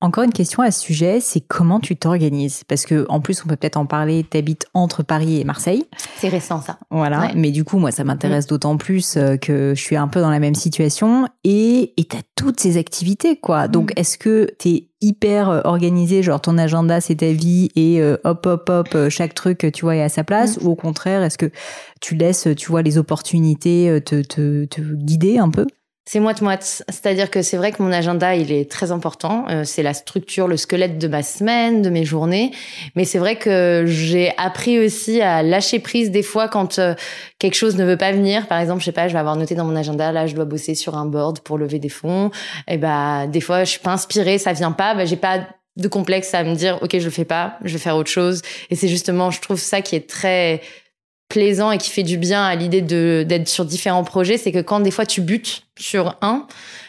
Encore 0.00 0.22
une 0.22 0.32
question 0.32 0.62
à 0.62 0.70
ce 0.70 0.80
sujet, 0.80 1.18
c'est 1.20 1.40
comment 1.40 1.80
tu 1.80 1.96
t'organises? 1.96 2.62
Parce 2.62 2.86
que 2.86 3.04
en 3.08 3.20
plus, 3.20 3.42
on 3.44 3.48
peut 3.48 3.56
peut-être 3.56 3.76
en 3.76 3.84
parler. 3.84 4.22
T'habites 4.22 4.66
entre 4.72 5.02
Paris 5.02 5.40
et 5.40 5.44
Marseille. 5.44 5.86
C'est 6.18 6.28
récent 6.28 6.60
ça. 6.60 6.78
Voilà. 6.92 7.32
Mais 7.34 7.50
du 7.50 7.64
coup, 7.64 7.78
moi, 7.78 7.90
ça 7.90 8.04
m'intéresse 8.04 8.46
mm. 8.46 8.48
d'autant 8.48 8.76
plus 8.76 9.16
euh, 9.16 9.36
que 9.36 9.74
je 9.74 9.82
suis 9.82 9.96
un 9.96 10.06
peu 10.06 10.20
dans 10.20 10.30
la 10.30 10.38
même 10.38 10.54
situation 10.54 11.26
et 11.42 11.94
et 11.96 12.04
t'as 12.04 12.22
toutes 12.36 12.60
ces 12.60 12.76
activités 12.76 13.40
quoi. 13.40 13.66
Mm. 13.66 13.70
Donc, 13.72 13.92
est-ce 13.96 14.18
que 14.18 14.48
t'es 14.60 14.88
hyper 15.00 15.48
euh, 15.50 15.60
organisé, 15.64 16.22
genre 16.22 16.40
ton 16.40 16.58
agenda 16.58 17.00
c'est 17.00 17.16
ta 17.16 17.32
vie 17.32 17.70
et 17.74 18.00
euh, 18.00 18.16
hop 18.22 18.46
hop 18.46 18.70
hop 18.70 19.08
chaque 19.08 19.34
truc 19.34 19.66
tu 19.74 19.84
vois 19.84 19.96
est 19.96 20.02
à 20.02 20.08
sa 20.08 20.22
place, 20.22 20.60
mm. 20.60 20.66
ou 20.66 20.70
au 20.70 20.76
contraire, 20.76 21.24
est-ce 21.24 21.38
que 21.38 21.50
tu 22.00 22.14
laisses 22.14 22.46
tu 22.56 22.70
vois 22.70 22.82
les 22.82 22.98
opportunités 22.98 24.00
te 24.06 24.22
te, 24.22 24.64
te 24.64 24.80
guider 24.80 25.38
un 25.38 25.50
peu? 25.50 25.66
C'est 26.10 26.20
moite-moite. 26.20 26.82
C'est-à-dire 26.88 27.30
que 27.30 27.42
c'est 27.42 27.58
vrai 27.58 27.70
que 27.70 27.82
mon 27.82 27.92
agenda, 27.92 28.34
il 28.34 28.50
est 28.50 28.70
très 28.70 28.92
important. 28.92 29.44
Euh, 29.50 29.64
c'est 29.64 29.82
la 29.82 29.92
structure, 29.92 30.48
le 30.48 30.56
squelette 30.56 30.96
de 30.96 31.06
ma 31.06 31.22
semaine, 31.22 31.82
de 31.82 31.90
mes 31.90 32.06
journées. 32.06 32.50
Mais 32.96 33.04
c'est 33.04 33.18
vrai 33.18 33.36
que 33.36 33.84
j'ai 33.86 34.32
appris 34.38 34.78
aussi 34.78 35.20
à 35.20 35.42
lâcher 35.42 35.80
prise 35.80 36.10
des 36.10 36.22
fois 36.22 36.48
quand 36.48 36.78
euh, 36.78 36.94
quelque 37.38 37.56
chose 37.56 37.76
ne 37.76 37.84
veut 37.84 37.98
pas 37.98 38.12
venir. 38.12 38.46
Par 38.46 38.58
exemple, 38.58 38.80
je 38.80 38.86
sais 38.86 38.92
pas, 38.92 39.06
je 39.06 39.12
vais 39.12 39.18
avoir 39.18 39.36
noté 39.36 39.54
dans 39.54 39.66
mon 39.66 39.76
agenda, 39.76 40.10
là, 40.10 40.26
je 40.26 40.34
dois 40.34 40.46
bosser 40.46 40.74
sur 40.74 40.96
un 40.96 41.04
board 41.04 41.40
pour 41.40 41.58
lever 41.58 41.78
des 41.78 41.90
fonds. 41.90 42.30
Et 42.68 42.78
bah, 42.78 43.26
des 43.26 43.42
fois, 43.42 43.64
je 43.64 43.72
suis 43.72 43.80
pas 43.80 43.92
inspirée, 43.92 44.38
ça 44.38 44.54
vient 44.54 44.72
pas. 44.72 44.94
Bah, 44.94 45.04
j'ai 45.04 45.16
pas 45.16 45.40
de 45.76 45.88
complexe 45.88 46.32
à 46.32 46.42
me 46.42 46.54
dire, 46.54 46.78
OK, 46.80 46.98
je 46.98 47.04
le 47.04 47.10
fais 47.10 47.26
pas, 47.26 47.58
je 47.64 47.74
vais 47.74 47.78
faire 47.78 47.96
autre 47.96 48.10
chose. 48.10 48.40
Et 48.70 48.76
c'est 48.76 48.88
justement, 48.88 49.30
je 49.30 49.42
trouve 49.42 49.58
ça 49.58 49.82
qui 49.82 49.94
est 49.94 50.08
très 50.08 50.62
plaisant 51.28 51.70
et 51.70 51.78
qui 51.78 51.90
fait 51.90 52.02
du 52.02 52.16
bien 52.16 52.44
à 52.44 52.54
l'idée 52.54 52.80
d'être 52.80 53.48
sur 53.48 53.64
différents 53.64 54.04
projets, 54.04 54.38
c'est 54.38 54.52
que 54.52 54.60
quand 54.60 54.80
des 54.80 54.90
fois 54.90 55.06
tu 55.06 55.20
butes 55.20 55.64
sur 55.76 56.16
un, 56.22 56.46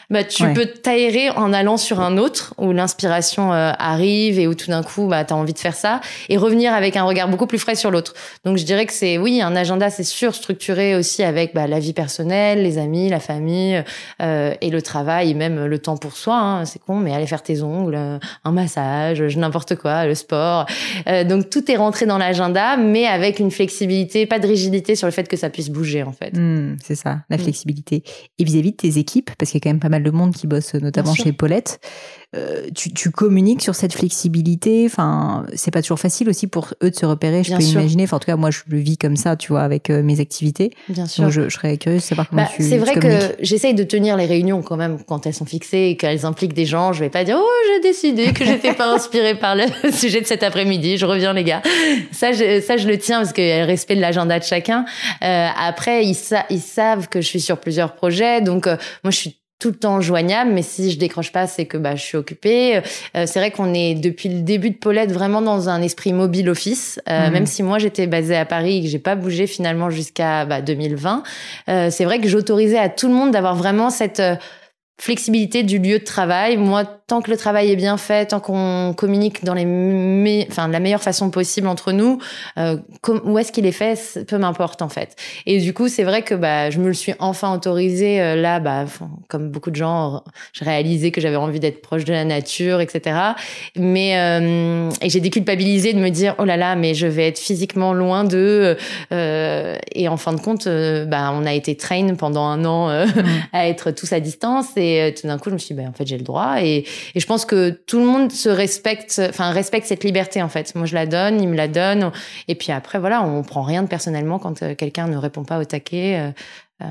bah, 0.09 0.23
tu 0.23 0.43
peux 0.53 0.65
t'aérer 0.65 1.29
en 1.29 1.53
allant 1.53 1.77
sur 1.77 1.99
un 1.99 2.17
autre 2.17 2.55
où 2.57 2.71
l'inspiration 2.71 3.53
euh, 3.53 3.71
arrive 3.77 4.39
et 4.39 4.47
où 4.47 4.55
tout 4.55 4.69
d'un 4.71 4.81
coup, 4.81 5.07
bah, 5.07 5.23
tu 5.23 5.33
as 5.33 5.37
envie 5.37 5.53
de 5.53 5.59
faire 5.59 5.75
ça 5.75 6.01
et 6.29 6.37
revenir 6.37 6.73
avec 6.73 6.95
un 6.95 7.03
regard 7.03 7.27
beaucoup 7.27 7.45
plus 7.45 7.59
frais 7.59 7.75
sur 7.75 7.91
l'autre. 7.91 8.13
Donc, 8.43 8.57
je 8.57 8.63
dirais 8.63 8.85
que 8.85 8.93
c'est, 8.93 9.17
oui, 9.17 9.41
un 9.41 9.55
agenda, 9.55 9.89
c'est 9.89 10.03
sûr, 10.03 10.33
structuré 10.33 10.95
aussi 10.95 11.23
avec 11.23 11.53
bah, 11.53 11.67
la 11.67 11.79
vie 11.79 11.93
personnelle, 11.93 12.63
les 12.63 12.79
amis, 12.79 13.09
la 13.09 13.19
famille 13.19 13.83
euh, 14.21 14.53
et 14.61 14.69
le 14.69 14.81
travail 14.81 15.31
et 15.31 15.33
même 15.35 15.65
le 15.65 15.79
temps 15.79 15.97
pour 15.97 16.17
soi. 16.17 16.37
Hein, 16.37 16.65
c'est 16.65 16.79
con, 16.79 16.95
mais 16.95 17.13
aller 17.13 17.27
faire 17.27 17.43
tes 17.43 17.61
ongles, 17.61 18.19
un 18.43 18.51
massage, 18.51 19.21
n'importe 19.37 19.75
quoi, 19.75 20.05
le 20.05 20.15
sport. 20.15 20.65
Euh, 21.07 21.23
donc, 21.23 21.49
tout 21.49 21.71
est 21.71 21.77
rentré 21.77 22.07
dans 22.07 22.17
l'agenda, 22.17 22.77
mais 22.77 23.05
avec 23.05 23.39
une 23.39 23.51
flexibilité, 23.51 24.25
pas 24.25 24.39
de 24.39 24.47
rigidité 24.47 24.95
sur 24.95 25.07
le 25.07 25.11
fait 25.11 25.27
que 25.27 25.37
ça 25.37 25.49
puisse 25.49 25.69
bouger, 25.69 26.01
en 26.01 26.13
fait. 26.13 26.35
Mmh, 26.35 26.77
c'est 26.83 26.95
ça, 26.95 27.19
la 27.29 27.37
mmh. 27.37 27.41
flexibilité. 27.41 28.03
Et 28.39 28.43
vis-à-vis 28.43 28.69
-vis 28.69 28.71
de 28.71 28.77
tes 28.77 28.99
équipes, 28.99 29.29
parce 29.37 29.51
qu'il 29.51 29.59
y 29.59 29.61
a 29.61 29.63
quand 29.63 29.69
même 29.69 29.79
pas 29.79 29.89
mal 29.89 29.98
de 30.03 30.11
monde 30.11 30.33
qui 30.33 30.47
bosse 30.47 30.73
notamment 30.75 31.13
chez 31.13 31.33
Paulette. 31.33 31.79
Euh, 32.35 32.67
tu, 32.75 33.09
communiques 33.09 33.63
sur 33.63 33.73
cette 33.73 33.93
flexibilité. 33.93 34.83
Enfin, 34.85 35.47
c'est 35.55 35.71
pas 35.71 35.81
toujours 35.81 35.99
facile 35.99 36.29
aussi 36.29 36.45
pour 36.45 36.67
eux 36.83 36.91
de 36.91 36.95
se 36.95 37.07
repérer. 37.07 37.43
Je 37.43 37.55
peux 37.55 37.63
imaginer. 37.63 38.03
Enfin, 38.03 38.17
en 38.17 38.19
tout 38.19 38.27
cas, 38.27 38.35
moi, 38.35 38.51
je 38.51 38.59
le 38.67 38.77
vis 38.77 38.99
comme 38.99 39.15
ça, 39.15 39.35
tu 39.35 39.51
vois, 39.51 39.61
avec 39.61 39.89
euh, 39.89 40.03
mes 40.03 40.19
activités. 40.19 40.71
Bien 40.89 41.07
sûr. 41.07 41.31
je, 41.31 41.49
serais 41.49 41.77
curieuse 41.77 42.01
de 42.01 42.05
savoir 42.05 42.29
comment 42.29 42.43
bah, 42.43 42.49
tu. 42.55 42.61
C'est 42.61 42.77
vrai 42.77 42.93
que 42.93 43.35
j'essaye 43.39 43.73
de 43.73 43.81
tenir 43.81 44.15
les 44.15 44.27
réunions 44.27 44.61
quand 44.61 44.77
même 44.77 44.99
quand 45.03 45.25
elles 45.25 45.33
sont 45.33 45.45
fixées 45.45 45.89
et 45.89 45.97
qu'elles 45.97 46.23
impliquent 46.23 46.53
des 46.53 46.67
gens. 46.67 46.93
Je 46.93 46.99
vais 46.99 47.09
pas 47.09 47.23
dire 47.23 47.37
oh 47.39 47.73
j'ai 47.73 47.81
décidé 47.81 48.31
que 48.31 48.45
j'étais 48.45 48.73
pas 48.73 48.93
inspirée 48.93 49.33
par 49.33 49.55
le 49.55 49.63
sujet 49.91 50.21
de 50.21 50.27
cet 50.27 50.43
après-midi. 50.43 50.97
Je 50.97 51.07
reviens 51.07 51.33
les 51.33 51.43
gars. 51.43 51.63
Ça, 52.11 52.31
je, 52.31 52.61
ça 52.61 52.77
je 52.77 52.87
le 52.87 52.99
tiens 52.99 53.21
parce 53.21 53.33
qu'elle 53.33 53.65
respecte 53.65 53.99
l'agenda 53.99 54.37
de 54.37 54.43
chacun. 54.43 54.85
Euh, 55.23 55.47
après, 55.57 56.05
ils, 56.05 56.17
ils 56.51 56.61
savent 56.61 57.07
que 57.07 57.21
je 57.21 57.27
suis 57.27 57.41
sur 57.41 57.57
plusieurs 57.59 57.95
projets, 57.95 58.41
donc 58.41 58.67
moi 58.67 59.09
je 59.09 59.17
suis 59.17 59.38
tout 59.59 59.69
le 59.69 59.75
temps 59.75 59.99
joignable, 59.99 60.51
mais 60.51 60.61
si 60.61 60.89
je 60.89 60.97
décroche 60.97 61.33
pas, 61.33 61.45
c'est 61.45 61.65
que 61.65 61.77
bah 61.77 61.95
je 61.95 62.01
suis 62.01 62.17
occupée. 62.17 62.77
Euh, 62.77 63.25
c'est 63.25 63.39
vrai 63.39 63.51
qu'on 63.51 63.73
est 63.73 63.93
depuis 63.93 64.29
le 64.29 64.41
début 64.41 64.69
de 64.69 64.77
Paulette 64.77 65.11
vraiment 65.11 65.41
dans 65.41 65.67
un 65.67 65.81
esprit 65.81 66.13
mobile 66.13 66.49
office, 66.49 66.99
euh, 67.09 67.27
mhm. 67.27 67.33
même 67.33 67.45
si 67.45 67.61
moi 67.61 67.77
j'étais 67.77 68.07
basée 68.07 68.37
à 68.37 68.45
Paris 68.45 68.77
et 68.77 68.81
que 68.83 68.87
j'ai 68.87 68.99
pas 68.99 69.15
bougé 69.15 69.47
finalement 69.47 69.89
jusqu'à 69.89 70.45
bah, 70.45 70.61
2020. 70.61 71.23
Euh, 71.67 71.89
c'est 71.91 72.05
vrai 72.05 72.21
que 72.21 72.29
j'autorisais 72.29 72.79
à 72.79 72.87
tout 72.87 73.09
le 73.09 73.13
monde 73.13 73.31
d'avoir 73.31 73.55
vraiment 73.55 73.89
cette 73.89 74.21
flexibilité 74.99 75.63
du 75.63 75.77
lieu 75.77 75.99
de 75.99 76.03
travail. 76.05 76.55
Moi, 76.55 76.85
tant 77.09 77.21
que 77.21 77.29
le 77.29 77.37
travail 77.37 77.71
est 77.71 77.75
bien 77.75 77.97
fait, 77.97 78.27
tant 78.27 78.39
qu'on 78.39 78.93
communique 78.95 79.43
dans 79.43 79.53
les, 79.53 80.47
enfin, 80.49 80.67
de 80.67 80.73
la 80.73 80.79
meilleure 80.79 81.03
façon 81.03 81.29
possible 81.29 81.67
entre 81.67 81.91
nous, 81.91 82.19
euh, 82.57 82.77
où 83.23 83.37
est-ce 83.37 83.51
qu'il 83.51 83.65
est 83.65 83.73
fait, 83.73 84.25
peu 84.27 84.37
m'importe 84.37 84.81
en 84.81 84.89
fait. 84.89 85.15
Et 85.45 85.59
du 85.59 85.73
coup, 85.73 85.89
c'est 85.89 86.03
vrai 86.03 86.21
que 86.21 86.35
bah, 86.35 86.69
je 86.69 86.79
me 86.79 86.87
le 86.87 86.93
suis 86.93 87.13
enfin 87.19 87.53
autorisé 87.53 88.21
euh, 88.21 88.35
là, 88.35 88.59
bah, 88.59 88.85
comme 89.27 89.49
beaucoup 89.49 89.71
de 89.71 89.75
gens, 89.75 90.23
je 90.53 90.63
réalisais 90.63 91.11
que 91.11 91.19
j'avais 91.19 91.35
envie 91.35 91.59
d'être 91.59 91.81
proche 91.81 92.05
de 92.05 92.13
la 92.13 92.25
nature, 92.25 92.79
etc. 92.79 93.17
Mais 93.75 94.17
euh, 94.17 94.89
et 95.01 95.09
j'ai 95.09 95.19
déculpabilisé 95.19 95.93
de 95.93 95.99
me 95.99 96.09
dire 96.09 96.35
oh 96.37 96.45
là 96.45 96.57
là, 96.57 96.75
mais 96.75 96.93
je 96.93 97.07
vais 97.07 97.27
être 97.27 97.39
physiquement 97.39 97.93
loin 97.93 98.23
d'eux. 98.23 98.77
Euh, 99.11 99.77
et 99.93 100.07
en 100.07 100.17
fin 100.17 100.33
de 100.33 100.39
compte, 100.39 100.67
bah, 100.67 101.33
on 101.33 101.45
a 101.45 101.53
été 101.53 101.75
train 101.75 102.15
pendant 102.15 102.45
un 102.45 102.63
an 102.65 102.89
mmh. 102.89 103.09
à 103.53 103.67
être 103.67 103.91
tous 103.91 104.13
à 104.13 104.19
distance 104.19 104.67
et 104.77 105.01
euh, 105.01 105.11
tout 105.11 105.27
d'un 105.27 105.37
coup, 105.37 105.49
je 105.49 105.55
me 105.55 105.59
suis 105.59 105.75
dit, 105.75 105.81
bah, 105.81 105.87
en 105.89 105.93
fait, 105.93 106.07
j'ai 106.07 106.17
le 106.17 106.23
droit. 106.23 106.61
Et, 106.61 106.85
et 107.15 107.19
je 107.19 107.25
pense 107.25 107.45
que 107.45 107.69
tout 107.69 107.99
le 107.99 108.05
monde 108.05 108.31
se 108.31 108.49
respecte, 108.49 109.21
enfin, 109.29 109.51
respecte 109.51 109.87
cette 109.87 110.03
liberté, 110.03 110.41
en 110.41 110.49
fait. 110.49 110.73
Moi, 110.75 110.85
je 110.85 110.95
la 110.95 111.05
donne, 111.05 111.41
il 111.41 111.47
me 111.47 111.55
la 111.55 111.67
donne. 111.67 112.11
Et 112.47 112.55
puis 112.55 112.71
après, 112.71 112.99
voilà, 112.99 113.23
on 113.23 113.43
prend 113.43 113.61
rien 113.61 113.83
de 113.83 113.87
personnellement 113.87 114.39
quand 114.39 114.63
euh, 114.63 114.75
quelqu'un 114.75 115.07
ne 115.07 115.17
répond 115.17 115.43
pas 115.43 115.59
au 115.59 115.65
taquet. 115.65 116.33
Euh, 116.81 116.85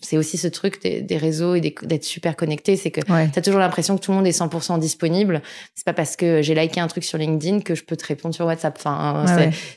c'est 0.00 0.16
aussi 0.16 0.36
ce 0.36 0.48
truc 0.48 0.82
des, 0.82 1.16
réseaux 1.16 1.54
et 1.54 1.60
d'être 1.60 2.02
super 2.02 2.34
connecté, 2.34 2.76
c'est 2.76 2.90
que 2.90 3.00
ouais. 3.12 3.30
tu 3.30 3.38
as 3.38 3.42
toujours 3.42 3.60
l'impression 3.60 3.96
que 3.96 4.02
tout 4.02 4.10
le 4.10 4.16
monde 4.16 4.26
est 4.26 4.36
100% 4.36 4.80
disponible. 4.80 5.42
C'est 5.76 5.84
pas 5.84 5.92
parce 5.92 6.16
que 6.16 6.42
j'ai 6.42 6.56
liké 6.56 6.80
un 6.80 6.88
truc 6.88 7.04
sur 7.04 7.18
LinkedIn 7.18 7.60
que 7.60 7.76
je 7.76 7.84
peux 7.84 7.96
te 7.96 8.04
répondre 8.04 8.34
sur 8.34 8.46
WhatsApp. 8.46 8.76
Enfin, 8.76 9.24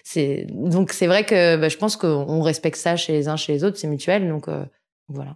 c'est 0.04 0.48
donc 0.50 0.94
c'est 0.94 1.06
vrai 1.06 1.26
que 1.26 1.58
bah, 1.58 1.70
je 1.70 1.78
pense 1.78 1.96
qu'on 1.96 2.42
respecte 2.42 2.78
ça 2.78 2.96
chez 2.96 3.14
les 3.14 3.28
uns 3.28 3.38
chez 3.38 3.54
les 3.54 3.64
autres, 3.64 3.78
c'est 3.78 3.88
mutuel. 3.88 4.28
Donc 4.28 4.48
voilà 5.10 5.36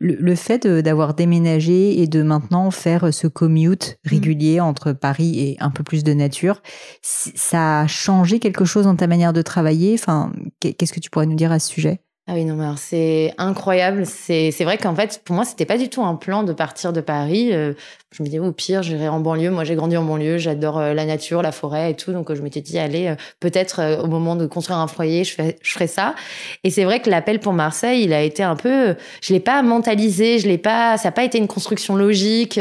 le, 0.00 0.34
fait 0.34 0.66
d'avoir 0.66 1.14
déménagé 1.14 2.00
et 2.00 2.06
de 2.06 2.22
maintenant 2.22 2.70
faire 2.70 3.12
ce 3.12 3.26
commute 3.26 3.98
mmh. 4.04 4.08
régulier 4.08 4.60
entre 4.60 4.92
Paris 4.92 5.38
et 5.38 5.56
un 5.60 5.70
peu 5.70 5.84
plus 5.84 6.02
de 6.02 6.14
nature, 6.14 6.62
ça 7.02 7.82
a 7.82 7.86
changé 7.86 8.40
quelque 8.40 8.64
chose 8.64 8.84
dans 8.84 8.96
ta 8.96 9.06
manière 9.06 9.32
de 9.32 9.42
travailler? 9.42 9.94
Enfin, 9.94 10.32
qu'est-ce 10.60 10.92
que 10.92 11.00
tu 11.00 11.10
pourrais 11.10 11.26
nous 11.26 11.36
dire 11.36 11.52
à 11.52 11.58
ce 11.58 11.68
sujet? 11.68 12.00
Ah 12.30 12.34
oui, 12.36 12.44
non, 12.44 12.54
mais 12.54 12.64
c'est 12.76 13.34
incroyable. 13.38 14.06
C'est 14.06 14.52
vrai 14.60 14.78
qu'en 14.78 14.94
fait, 14.94 15.20
pour 15.24 15.34
moi, 15.34 15.44
c'était 15.44 15.66
pas 15.66 15.76
du 15.76 15.88
tout 15.88 16.04
un 16.04 16.14
plan 16.14 16.44
de 16.44 16.52
partir 16.52 16.92
de 16.92 17.00
Paris. 17.00 17.52
Euh, 17.52 17.72
je 18.12 18.24
me 18.24 18.26
disais, 18.26 18.40
au 18.40 18.50
pire, 18.50 18.82
j'irai 18.82 19.08
en 19.08 19.20
banlieue. 19.20 19.50
Moi, 19.50 19.62
j'ai 19.62 19.76
grandi 19.76 19.96
en 19.96 20.02
banlieue, 20.02 20.36
j'adore 20.36 20.78
euh, 20.78 20.94
la 20.94 21.04
nature, 21.04 21.42
la 21.42 21.52
forêt 21.52 21.92
et 21.92 21.94
tout. 21.94 22.12
Donc, 22.12 22.28
euh, 22.28 22.34
je 22.34 22.42
m'étais 22.42 22.60
dit, 22.60 22.76
allez, 22.76 23.06
euh, 23.06 23.14
peut-être 23.38 24.00
au 24.02 24.08
moment 24.08 24.34
de 24.34 24.46
construire 24.46 24.80
un 24.80 24.88
foyer, 24.88 25.22
je, 25.22 25.32
fais, 25.32 25.56
je 25.62 25.72
ferai 25.72 25.86
ça. 25.86 26.16
Et 26.64 26.70
c'est 26.70 26.82
vrai 26.82 26.98
que 26.98 27.08
l'appel 27.08 27.38
pour 27.38 27.52
Marseille, 27.52 28.02
il 28.02 28.12
a 28.12 28.20
été 28.20 28.42
un 28.42 28.56
peu, 28.56 28.96
je 29.22 29.32
l'ai 29.32 29.38
pas 29.38 29.62
mentalisé, 29.62 30.40
je 30.40 30.48
l'ai 30.48 30.58
pas, 30.58 30.96
ça 30.98 31.08
n'a 31.08 31.12
pas 31.12 31.22
été 31.22 31.38
une 31.38 31.46
construction 31.46 31.94
logique. 31.94 32.58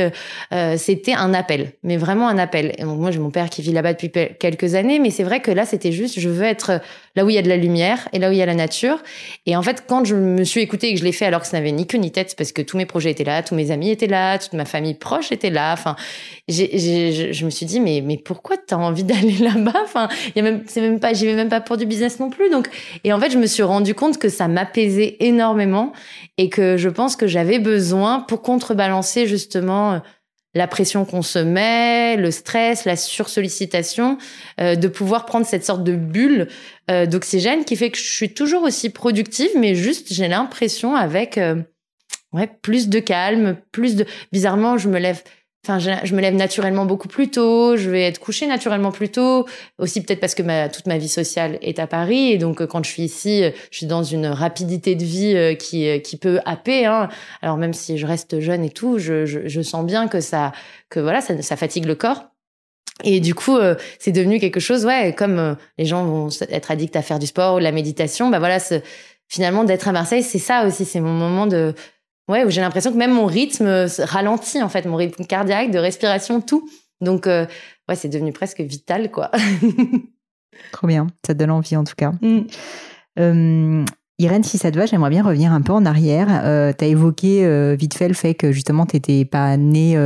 c'était 0.78 1.14
un 1.14 1.34
appel, 1.34 1.72
mais 1.82 1.98
vraiment 1.98 2.28
un 2.28 2.38
appel. 2.38 2.76
Et 2.78 2.84
donc, 2.84 3.00
moi, 3.00 3.10
j'ai 3.10 3.20
mon 3.20 3.32
père 3.32 3.50
qui 3.50 3.64
vit 3.64 3.72
là-bas 3.72 3.94
depuis 3.94 4.12
quelques 4.40 4.76
années, 4.76 5.00
mais 5.00 5.10
c'est 5.10 5.24
vrai 5.24 5.40
que 5.40 5.50
là, 5.50 5.66
c'était 5.66 5.92
juste, 5.92 6.20
je 6.20 6.30
veux 6.30 6.46
être 6.46 6.80
là 7.20 7.26
où 7.26 7.30
il 7.30 7.36
y 7.36 7.38
a 7.38 7.42
de 7.42 7.50
la 7.50 7.58
lumière 7.58 8.08
et 8.14 8.20
là 8.20 8.30
où 8.30 8.32
il 8.32 8.38
y 8.38 8.42
a 8.42 8.46
la 8.46 8.56
nature. 8.56 9.04
Et 9.46 9.58
en 9.58 9.62
fait, 9.62 9.84
quand 9.86 10.06
je 10.06 10.16
me 10.16 10.46
suis 10.46 10.62
écoutée 10.62 10.88
et 10.88 10.94
que 10.94 11.00
je 11.00 11.04
l'ai 11.04 11.12
fait 11.12 11.26
alors 11.26 11.42
que 11.42 11.48
ça 11.48 11.58
n'avait 11.58 11.74
ni 11.74 11.86
queue 11.86 11.98
ni 11.98 12.14
tête, 12.14 12.34
parce 12.38 12.54
que 12.54 12.62
tous 12.62 12.78
mes 12.78 12.86
projets 12.86 13.12
étaient 13.12 13.26
là, 13.26 13.44
tous 13.44 13.56
mes 13.56 13.72
amis 13.72 13.90
étaient 13.90 14.08
là, 14.08 14.40
toute 14.40 14.54
ma 14.54 14.64
famille 14.64 14.94
proche 14.94 15.34
était 15.34 15.50
là. 15.50 15.74
Enfin, 15.74 15.98
je 16.48 17.44
me 17.44 17.50
suis 17.50 17.66
dit, 17.66 17.82
mais, 17.82 18.02
mais 18.02 18.16
pourquoi 18.16 18.56
tu 18.56 18.74
as 18.74 18.78
envie 18.78 19.04
d'aller 19.10 19.36
là-bas? 19.36 19.82
Enfin, 19.84 20.08
y 20.34 20.42
même, 20.42 20.64
c'est 20.68 20.80
même 20.80 21.02
pas, 21.02 21.12
j'y 21.12 21.26
vais 21.26 21.36
même 21.36 21.50
pas 21.50 21.60
pour 21.60 21.76
du 21.76 21.86
business 21.86 22.22
non 22.22 22.30
plus. 22.30 22.50
Donc, 22.50 22.70
et 23.04 23.12
en 23.12 23.20
fait, 23.20 23.32
je 23.32 23.38
me 23.38 23.48
suis 23.48 23.64
rendu 23.64 23.94
compte 23.94 24.18
que 24.18 24.30
ça 24.30 24.48
m'apaisait 24.48 25.18
énormément 25.20 25.92
et 26.38 26.48
que 26.48 26.78
je 26.78 26.88
pense 26.88 27.18
que 27.18 27.28
j'avais 27.28 27.60
besoin 27.60 28.22
pour 28.22 28.42
contrebalancer 28.42 29.28
justement 29.28 30.00
la 30.60 30.68
pression 30.68 31.06
qu'on 31.06 31.22
se 31.22 31.40
met, 31.40 32.18
le 32.18 32.32
stress, 32.32 32.84
la 32.84 32.98
sursollicitation, 32.98 34.18
euh, 34.60 34.76
de 34.76 34.90
pouvoir 34.90 35.26
prendre 35.26 35.46
cette 35.46 35.64
sorte 35.64 35.86
de 35.86 35.96
bulle 35.96 36.50
euh, 36.92 37.06
d'oxygène 37.06 37.64
qui 37.64 37.78
fait 37.78 37.92
que 37.92 37.98
je 37.98 38.14
suis 38.14 38.34
toujours 38.34 38.64
aussi 38.64 38.90
productive, 38.90 39.50
mais 39.58 39.74
juste 39.74 40.14
j'ai 40.14 40.28
l'impression 40.28 40.96
avec 40.96 41.38
euh, 41.38 41.64
plus 42.62 42.90
de 42.90 43.00
calme, 43.00 43.56
plus 43.72 43.96
de 43.96 44.06
bizarrement 44.34 44.78
je 44.78 44.90
me 44.90 45.00
lève 45.00 45.24
Je, 45.78 46.16
me 46.16 46.22
lève 46.22 46.34
naturellement 46.34 46.86
beaucoup 46.86 47.08
plus 47.08 47.30
tôt, 47.30 47.78
je 47.78 47.90
vais 47.90 48.04
être 48.04 48.20
couchée 48.20 48.48
naturellement 48.48 48.92
plus 48.92 49.10
tôt, 49.10 49.46
aussi 49.78 50.02
peut-être 50.02 50.20
parce 50.20 50.34
que 50.34 50.68
toute 50.70 50.88
ma 50.88 50.98
vie 50.98 51.08
sociale 51.08 51.60
est 51.62 51.78
à 51.78 51.86
Paris, 51.86 52.32
et 52.32 52.38
donc 52.38 52.62
euh, 52.62 52.68
quand 52.68 52.84
je 52.84 52.90
suis 52.90 53.04
ici, 53.04 53.44
euh, 53.44 53.52
je 53.70 53.78
suis 53.78 53.86
dans 53.86 54.02
une 54.02 54.26
rapidité 54.26 54.96
de 54.96 55.04
vie 55.04 55.36
euh, 55.36 55.54
qui, 55.54 56.18
peut 56.18 56.40
happer. 56.46 56.86
Hein. 56.86 57.10
Alors 57.42 57.58
même 57.58 57.74
si 57.74 57.98
je 57.98 58.08
reste 58.08 58.40
jeune 58.40 58.64
et 58.64 58.70
tout, 58.70 58.98
je, 58.98 59.62
sens 59.62 59.86
bien 59.86 60.08
que 60.08 60.22
ça, 60.22 60.54
que 60.90 61.00
voilà, 61.00 61.22
ça, 61.22 61.40
ça 61.42 61.56
fatigue 61.56 61.86
le 61.86 61.96
corps. 61.96 62.24
Et 63.04 63.20
du 63.20 63.34
coup, 63.34 63.58
c'est 63.98 64.12
devenu 64.12 64.40
quelque 64.40 64.60
chose, 64.60 64.86
ouais, 64.86 65.16
comme 65.18 65.56
les 65.78 65.86
gens 65.86 66.04
vont 66.04 66.28
être 66.50 66.72
addicts 66.72 66.98
à 66.98 67.02
faire 67.02 67.18
du 67.18 67.28
sport 67.28 67.56
ou 67.56 67.60
de 67.60 67.64
la 67.64 67.72
méditation, 67.72 68.30
bah 68.30 68.40
voilà, 68.40 68.58
finalement 69.30 69.64
d'être 69.64 69.88
à 69.88 69.94
Marseille, 69.94 70.24
c'est 70.24 70.40
ça 70.40 70.66
aussi, 70.66 70.84
c'est 70.84 71.00
mon 71.00 71.14
moment 71.14 71.48
de 71.48 71.74
ouais, 72.30 72.46
où 72.46 72.50
j'ai 72.50 72.62
l'impression 72.62 72.92
que 72.92 72.98
même 72.98 73.14
mon 73.14 73.26
rythme 73.26 73.88
ralentit, 74.00 74.64
en 74.64 74.70
fait, 74.70 74.86
mon 74.86 74.96
rythme 74.96 75.26
cardiaque, 75.26 75.72
de 75.72 75.80
respiration, 75.80 76.40
tout. 76.40 76.70
Donc, 77.02 77.28
euh, 77.28 77.46
ouais, 77.90 77.96
c'est 77.96 78.10
devenu 78.10 78.32
presque 78.32 78.62
vital, 78.62 79.12
quoi. 79.12 79.32
Trop 80.72 80.88
bien, 80.88 81.08
ça 81.26 81.34
donne 81.34 81.52
envie 81.52 81.76
en 81.76 81.84
tout 81.84 81.96
cas. 81.98 82.12
Mm. 82.22 82.42
Euh, 83.20 83.86
Irène, 84.20 84.44
si 84.44 84.58
ça 84.58 84.72
te 84.72 84.78
va, 84.78 84.86
j'aimerais 84.86 85.10
bien 85.10 85.24
revenir 85.24 85.52
un 85.54 85.62
peu 85.62 85.72
en 85.74 85.86
arrière. 85.86 86.28
Euh, 86.44 86.74
tu 86.78 86.84
as 86.84 86.88
évoqué 86.88 87.76
vite 87.76 87.94
fait 87.94 88.10
le 88.10 88.14
fait 88.14 88.34
que 88.34 88.52
justement, 88.52 88.86
tu 88.86 88.98
n'étais 88.98 89.24
pas 89.24 89.56
née 89.56 89.98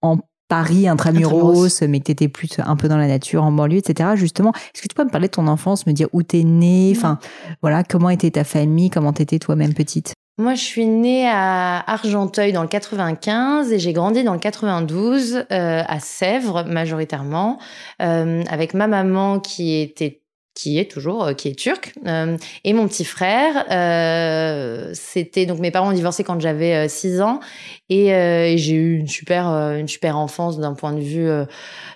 en 0.00 0.18
Paris 0.48 0.88
intramuros, 0.88 1.80
mais 1.82 2.00
que 2.00 2.06
tu 2.06 2.12
étais 2.12 2.28
plus 2.28 2.50
un 2.58 2.74
peu 2.74 2.88
dans 2.88 2.96
la 2.96 3.06
nature, 3.06 3.44
en 3.44 3.52
banlieue, 3.52 3.78
etc. 3.78 4.10
Justement, 4.16 4.52
est-ce 4.74 4.82
que 4.82 4.88
tu 4.88 4.94
peux 4.94 5.04
me 5.04 5.10
parler 5.10 5.28
de 5.28 5.32
ton 5.32 5.46
enfance, 5.46 5.86
me 5.86 5.92
dire 5.92 6.08
où 6.12 6.24
tu 6.24 6.40
es 6.40 6.42
née, 6.42 6.92
mm. 6.92 6.96
enfin, 6.96 7.18
voilà, 7.60 7.84
comment 7.84 8.10
était 8.10 8.32
ta 8.32 8.42
famille, 8.42 8.90
comment 8.90 9.12
tu 9.12 9.22
étais 9.22 9.38
toi-même 9.38 9.74
petite? 9.74 10.12
Moi, 10.38 10.54
je 10.54 10.62
suis 10.62 10.86
née 10.86 11.28
à 11.28 11.78
Argenteuil 11.86 12.52
dans 12.52 12.62
le 12.62 12.68
95 12.68 13.70
et 13.70 13.78
j'ai 13.78 13.92
grandi 13.92 14.24
dans 14.24 14.32
le 14.32 14.38
92 14.38 15.34
euh, 15.34 15.44
à 15.86 16.00
Sèvres 16.00 16.64
majoritairement 16.64 17.58
euh, 18.00 18.42
avec 18.48 18.72
ma 18.72 18.86
maman 18.86 19.40
qui 19.40 19.78
était 19.78 20.21
qui 20.54 20.78
est 20.78 20.90
toujours, 20.90 21.24
euh, 21.24 21.32
qui 21.32 21.48
est 21.48 21.58
turc, 21.58 21.94
euh, 22.06 22.36
et 22.64 22.72
mon 22.72 22.86
petit 22.86 23.04
frère. 23.04 23.64
Euh, 23.70 24.90
c'était 24.94 25.46
donc 25.46 25.58
mes 25.60 25.70
parents 25.70 25.88
ont 25.88 25.94
divorcé 25.94 26.24
quand 26.24 26.40
j'avais 26.40 26.88
6 26.88 27.20
ans, 27.22 27.40
et, 27.88 28.56
j'ai 28.56 28.74
eu 28.74 28.98
une 28.98 29.08
super, 29.08 29.46
une 29.48 29.88
super 29.88 30.16
enfance 30.16 30.58
d'un 30.58 30.72
point 30.72 30.92
de 30.92 31.00
vue. 31.00 31.28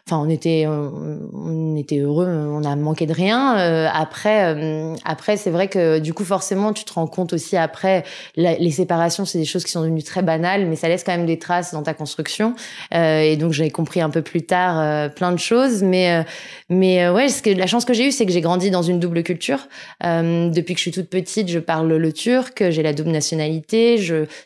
Enfin, 0.07 0.23
on 0.23 0.29
était, 0.29 0.66
on, 0.66 1.75
était 1.75 1.99
heureux, 1.99 2.29
on 2.29 2.64
a 2.64 2.77
manqué 2.77 3.07
de 3.07 3.14
rien. 3.14 3.55
après, 3.87 4.95
après, 5.05 5.38
c'est 5.38 5.51
vrai 5.51 5.69
que 5.69 5.99
du 5.99 6.12
coup, 6.12 6.25
forcément, 6.25 6.75
tu 6.75 6.85
te 6.85 6.92
rends 6.92 7.07
compte 7.07 7.33
aussi 7.33 7.57
après 7.57 8.05
les 8.37 8.71
séparations, 8.71 9.25
c'est 9.25 9.38
des 9.38 9.47
choses 9.47 9.64
qui 9.64 9.71
sont 9.71 9.81
devenues 9.81 10.03
très 10.03 10.23
banales, 10.23 10.66
mais 10.66 10.77
ça 10.77 10.88
laisse 10.88 11.03
quand 11.03 11.16
même 11.16 11.27
des 11.27 11.38
traces 11.38 11.73
dans 11.73 11.83
ta 11.83 11.95
construction. 11.95 12.55
et 12.92 13.37
donc, 13.38 13.53
j'ai 13.53 13.71
compris 13.71 14.03
un 14.03 14.11
peu 14.11 14.21
plus 14.21 14.42
tard 14.42 15.11
plein 15.12 15.33
de 15.33 15.38
choses, 15.38 15.83
mais 15.83 16.27
mais 16.69 17.09
ouais, 17.09 17.29
que 17.42 17.51
la 17.51 17.66
chance 17.66 17.87
que 17.87 17.95
j'ai 17.95 18.09
eue, 18.09 18.12
c'est 18.12 18.27
que 18.27 18.33
j'ai 18.33 18.42
grandi 18.47 18.71
dans 18.71 18.83
une 18.83 19.01
double 19.01 19.25
culture. 19.25 19.67
Euh, 20.05 20.49
depuis 20.51 20.75
que 20.75 20.79
je 20.79 20.83
suis 20.83 20.93
toute 20.93 21.11
petite, 21.11 21.49
je 21.49 21.59
parle 21.59 21.93
le 21.93 22.13
turc, 22.13 22.71
j'ai 22.71 22.83
la 22.83 22.93
double 22.93 23.11
nationalité, 23.11 24.01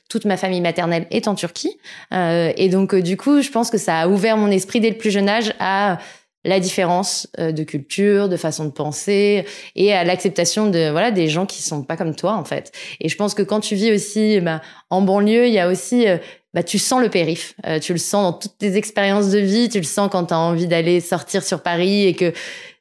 toute 0.08 0.24
ma 0.24 0.38
famille 0.38 0.62
maternelle 0.62 1.06
est 1.10 1.28
en 1.28 1.34
Turquie. 1.34 1.76
Euh, 2.14 2.52
et 2.56 2.70
donc, 2.70 2.94
euh, 2.94 3.02
du 3.02 3.18
coup, 3.18 3.42
je 3.42 3.50
pense 3.50 3.70
que 3.70 3.76
ça 3.76 4.00
a 4.00 4.08
ouvert 4.08 4.38
mon 4.38 4.50
esprit 4.50 4.80
dès 4.80 4.88
le 4.88 4.96
plus 4.96 5.10
jeune 5.10 5.28
âge 5.28 5.52
à 5.58 5.98
la 6.46 6.58
différence 6.58 7.28
de 7.38 7.62
culture, 7.64 8.30
de 8.30 8.38
façon 8.38 8.64
de 8.64 8.70
penser 8.70 9.44
et 9.76 9.92
à 9.92 10.04
l'acceptation 10.04 10.70
de 10.70 10.88
voilà 10.88 11.10
des 11.10 11.28
gens 11.28 11.44
qui 11.44 11.60
sont 11.60 11.82
pas 11.82 11.98
comme 11.98 12.16
toi 12.16 12.32
en 12.32 12.46
fait. 12.46 12.72
Et 12.98 13.10
je 13.10 13.16
pense 13.16 13.34
que 13.34 13.42
quand 13.42 13.60
tu 13.60 13.74
vis 13.74 13.92
aussi 13.92 14.40
bah, 14.40 14.62
en 14.88 15.02
banlieue, 15.02 15.48
il 15.48 15.52
y 15.52 15.58
a 15.58 15.68
aussi 15.68 16.06
bah 16.54 16.62
tu 16.62 16.78
sens 16.78 17.02
le 17.02 17.10
périph, 17.10 17.54
tu 17.82 17.92
le 17.92 17.98
sens 17.98 18.22
dans 18.22 18.32
toutes 18.32 18.56
tes 18.56 18.78
expériences 18.78 19.28
de 19.28 19.38
vie, 19.38 19.68
tu 19.68 19.80
le 19.80 19.84
sens 19.84 20.08
quand 20.10 20.24
tu 20.24 20.32
as 20.32 20.38
envie 20.38 20.66
d'aller 20.66 21.02
sortir 21.02 21.42
sur 21.42 21.62
Paris 21.62 22.06
et 22.06 22.14
que 22.14 22.32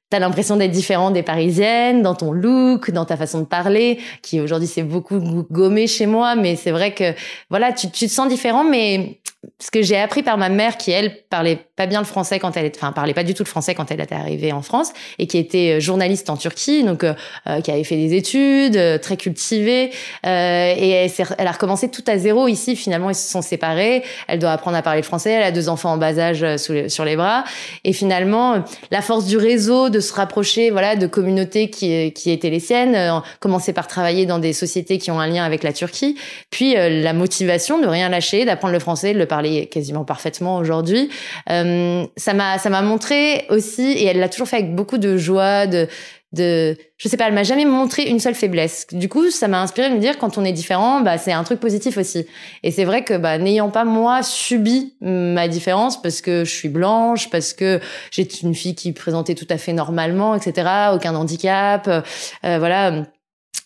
T'as 0.09 0.17
l'impression 0.17 0.55
d'être 0.55 0.71
différent 0.71 1.11
des 1.11 1.21
parisiennes 1.21 2.01
dans 2.01 2.15
ton 2.15 2.31
look, 2.31 2.89
dans 2.89 3.05
ta 3.05 3.15
façon 3.15 3.41
de 3.41 3.45
parler, 3.45 3.99
qui 4.23 4.41
aujourd'hui 4.41 4.67
c'est 4.67 4.81
beaucoup 4.81 5.19
gommé 5.51 5.85
chez 5.85 6.07
moi, 6.07 6.35
mais 6.35 6.55
c'est 6.55 6.71
vrai 6.71 6.95
que 6.95 7.13
voilà, 7.51 7.73
tu, 7.73 7.89
te 7.89 8.07
sens 8.07 8.27
différent, 8.27 8.63
mais 8.63 9.19
ce 9.59 9.71
que 9.71 9.81
j'ai 9.81 9.97
appris 9.97 10.21
par 10.21 10.37
ma 10.37 10.49
mère 10.49 10.77
qui 10.77 10.91
elle 10.91 11.23
parlait 11.29 11.57
pas 11.75 11.85
bien 11.85 11.99
le 11.99 12.05
français 12.05 12.39
quand 12.39 12.57
elle 12.57 12.65
est 12.65 12.75
enfin 12.75 12.91
parlait 12.91 13.13
pas 13.13 13.23
du 13.23 13.33
tout 13.33 13.43
le 13.43 13.47
français 13.47 13.73
quand 13.73 13.89
elle 13.89 14.01
était 14.01 14.15
arrivée 14.15 14.51
en 14.51 14.61
France 14.61 14.91
et 15.17 15.27
qui 15.27 15.37
était 15.37 15.77
euh, 15.77 15.79
journaliste 15.79 16.29
en 16.29 16.35
Turquie 16.35 16.83
donc 16.83 17.05
euh, 17.05 17.13
euh, 17.47 17.61
qui 17.61 17.71
avait 17.71 17.85
fait 17.85 17.95
des 17.95 18.15
études 18.15 18.99
très 19.01 19.15
cultivée 19.15 19.91
euh, 20.25 20.73
et 20.77 20.89
elle, 20.89 21.11
elle, 21.37 21.47
a 21.47 21.51
recommencé 21.53 21.89
tout 21.89 22.03
à 22.07 22.17
zéro 22.17 22.49
ici 22.49 22.75
finalement 22.75 23.09
ils 23.09 23.15
se 23.15 23.29
sont 23.29 23.41
séparés 23.41 24.03
elle 24.27 24.39
doit 24.39 24.51
apprendre 24.51 24.75
à 24.75 24.81
parler 24.81 24.99
le 24.99 25.05
français 25.05 25.31
elle 25.31 25.43
a 25.43 25.51
deux 25.51 25.69
enfants 25.69 25.93
en 25.93 25.97
bas 25.97 26.19
âge 26.19 26.45
sur 26.57 27.05
les 27.05 27.15
bras 27.15 27.45
et 27.85 27.93
finalement 27.93 28.63
la 28.91 29.01
force 29.01 29.25
du 29.25 29.37
réseau 29.37 29.89
de 29.89 29.98
se 29.99 30.13
rapprocher 30.13 30.71
voilà 30.71 30.95
de 30.95 31.07
communautés 31.07 31.69
qui 31.69 32.11
qui 32.13 32.31
étaient 32.31 32.49
les 32.49 32.59
siennes 32.59 33.21
commencer 33.39 33.73
par 33.73 33.87
travailler 33.87 34.25
dans 34.25 34.39
des 34.39 34.53
sociétés 34.53 34.97
qui 34.97 35.11
ont 35.11 35.19
un 35.19 35.27
lien 35.27 35.43
avec 35.43 35.63
la 35.63 35.73
Turquie 35.73 36.17
puis 36.49 36.75
la 36.75 37.13
motivation 37.13 37.79
de 37.79 37.87
rien 37.87 38.09
lâcher 38.09 38.45
d'apprendre 38.45 38.73
le 38.73 38.79
français 38.79 39.13
de 39.13 39.19
le 39.19 39.25
parler 39.25 39.67
quasiment 39.67 40.03
parfaitement 40.03 40.57
aujourd'hui. 40.57 41.09
Euh, 41.49 42.05
ça 42.17 42.33
m'a 42.33 42.57
ça 42.57 42.69
m'a 42.69 42.81
montré 42.81 43.45
aussi 43.49 43.83
et 43.83 44.05
elle 44.05 44.19
l'a 44.19 44.29
toujours 44.29 44.47
fait 44.47 44.57
avec 44.57 44.75
beaucoup 44.75 44.97
de 44.97 45.17
joie, 45.17 45.67
de 45.67 45.87
de 46.31 46.77
je 46.97 47.07
sais 47.07 47.17
pas, 47.17 47.27
elle 47.27 47.33
m'a 47.33 47.43
jamais 47.43 47.65
montré 47.65 48.03
une 48.03 48.19
seule 48.19 48.35
faiblesse. 48.35 48.87
Du 48.91 49.07
coup, 49.07 49.31
ça 49.31 49.47
m'a 49.47 49.61
inspiré 49.61 49.89
de 49.89 49.95
me 49.95 49.99
dire 49.99 50.17
quand 50.17 50.37
on 50.37 50.43
est 50.43 50.51
différent, 50.51 51.01
bah 51.01 51.17
c'est 51.17 51.31
un 51.31 51.43
truc 51.43 51.59
positif 51.59 51.97
aussi. 51.97 52.25
Et 52.63 52.71
c'est 52.71 52.85
vrai 52.85 53.03
que 53.03 53.17
bah 53.17 53.37
n'ayant 53.37 53.69
pas 53.69 53.85
moi 53.85 54.21
subi 54.21 54.95
ma 55.01 55.47
différence 55.47 56.01
parce 56.01 56.21
que 56.21 56.43
je 56.43 56.51
suis 56.51 56.69
blanche, 56.69 57.29
parce 57.29 57.53
que 57.53 57.79
j'ai 58.11 58.27
une 58.43 58.53
fille 58.53 58.75
qui 58.75 58.91
présentait 58.91 59.35
tout 59.35 59.47
à 59.49 59.57
fait 59.57 59.73
normalement, 59.73 60.35
etc. 60.35 60.67
Aucun 60.93 61.15
handicap, 61.15 61.87
euh, 61.87 62.01
voilà 62.43 63.05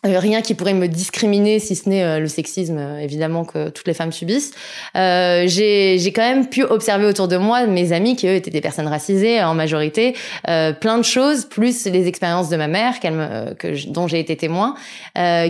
rien 0.04 0.42
qui 0.42 0.54
pourrait 0.54 0.74
me 0.74 0.88
discriminer 0.88 1.60
si 1.60 1.76
ce 1.76 1.88
n'est 1.88 2.04
euh, 2.04 2.20
le 2.20 2.28
sexisme 2.28 2.78
euh, 2.78 3.00
évidemment 3.00 3.46
que 3.46 3.70
toutes 3.70 3.88
les 3.88 3.94
femmes 3.94 4.12
subissent. 4.12 4.52
Euh, 4.96 5.46
j'ai 5.48 6.12
quand 6.14 6.22
même 6.22 6.48
pu 6.48 6.64
observer 6.64 7.06
autour 7.06 7.28
de 7.28 7.38
moi 7.38 7.66
mes 7.66 7.92
amis 7.92 8.16
qui 8.16 8.28
eux 8.28 8.36
étaient 8.36 8.52
des 8.52 8.62
personnes 8.62 8.88
racisées 8.88 9.42
en 9.42 9.54
majorité, 9.54 10.16
plein 10.44 10.98
de 10.98 11.04
choses 11.04 11.46
plus 11.46 11.86
les 11.86 12.08
expériences 12.08 12.50
de 12.50 12.58
ma 12.58 12.68
mère 12.68 12.96
me, 13.04 13.54
que 13.54 13.90
dont 13.90 14.08
j'ai 14.08 14.20
été 14.20 14.36
témoin, 14.36 14.76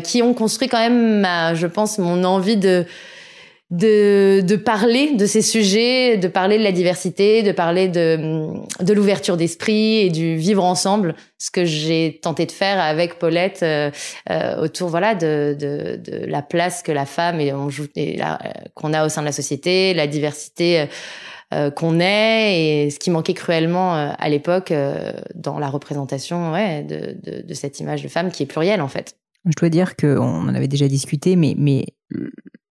qui 0.04 0.22
ont 0.22 0.34
construit 0.34 0.68
quand 0.68 0.80
même 0.80 1.22
ma, 1.22 1.54
je 1.56 1.68
pense 1.68 1.98
mon 1.98 2.24
envie 2.24 2.58
de 2.58 2.86
de, 3.74 4.42
de 4.42 4.56
parler 4.56 5.16
de 5.16 5.26
ces 5.26 5.42
sujets, 5.42 6.18
de 6.18 6.28
parler 6.28 6.60
de 6.60 6.64
la 6.64 6.72
diversité, 6.72 7.42
de 7.42 7.52
parler 7.52 7.88
de, 7.88 8.54
de 8.80 8.94
l'ouverture 8.94 9.36
d'esprit 9.36 10.02
et 10.02 10.10
du 10.12 10.36
vivre 10.36 10.64
ensemble, 10.64 11.16
ce 11.40 11.50
que 11.50 11.66
j'ai 11.66 12.20
tenté 12.22 12.46
de 12.46 12.52
faire 12.52 12.80
avec 12.80 13.18
Paulette 13.18 13.64
euh, 13.64 13.90
euh 14.30 14.64
autour 14.64 14.90
voilà 14.90 15.16
de, 15.16 15.58
de, 15.60 15.96
de, 15.96 16.26
la 16.28 16.44
place 16.44 16.84
que 16.84 16.92
la 16.92 17.08
femme 17.08 17.40
et 17.40 17.52
on 17.52 17.70
joue 17.70 17.88
qu'on 18.76 18.94
a 18.94 19.06
au 19.06 19.10
sein 19.10 19.22
de 19.22 19.26
la 19.26 19.32
société, 19.32 19.96
la 19.96 20.06
diversité 20.06 20.86
euh, 21.52 21.72
qu'on 21.72 22.00
est 22.00 22.86
et 22.86 22.90
ce 22.92 23.00
qui 23.00 23.10
manquait 23.10 23.34
cruellement 23.34 23.96
euh, 23.96 24.12
à 24.20 24.30
l'époque 24.30 24.72
dans 25.34 25.58
la 25.58 25.68
représentation 25.68 26.54
ouais, 26.54 26.84
de, 26.84 27.18
de, 27.24 27.42
de 27.42 27.54
cette 27.56 27.80
image 27.80 28.04
de 28.04 28.08
femme 28.08 28.30
qui 28.30 28.44
est 28.44 28.48
plurielle 28.48 28.82
en 28.82 28.88
fait. 28.88 29.16
Je 29.46 29.60
dois 29.60 29.70
dire 29.70 29.96
qu'on 29.96 30.48
en 30.48 30.54
avait 30.54 30.70
déjà 30.70 30.88
discuté, 30.88 31.36
mais, 31.36 31.56
mais 31.58 31.88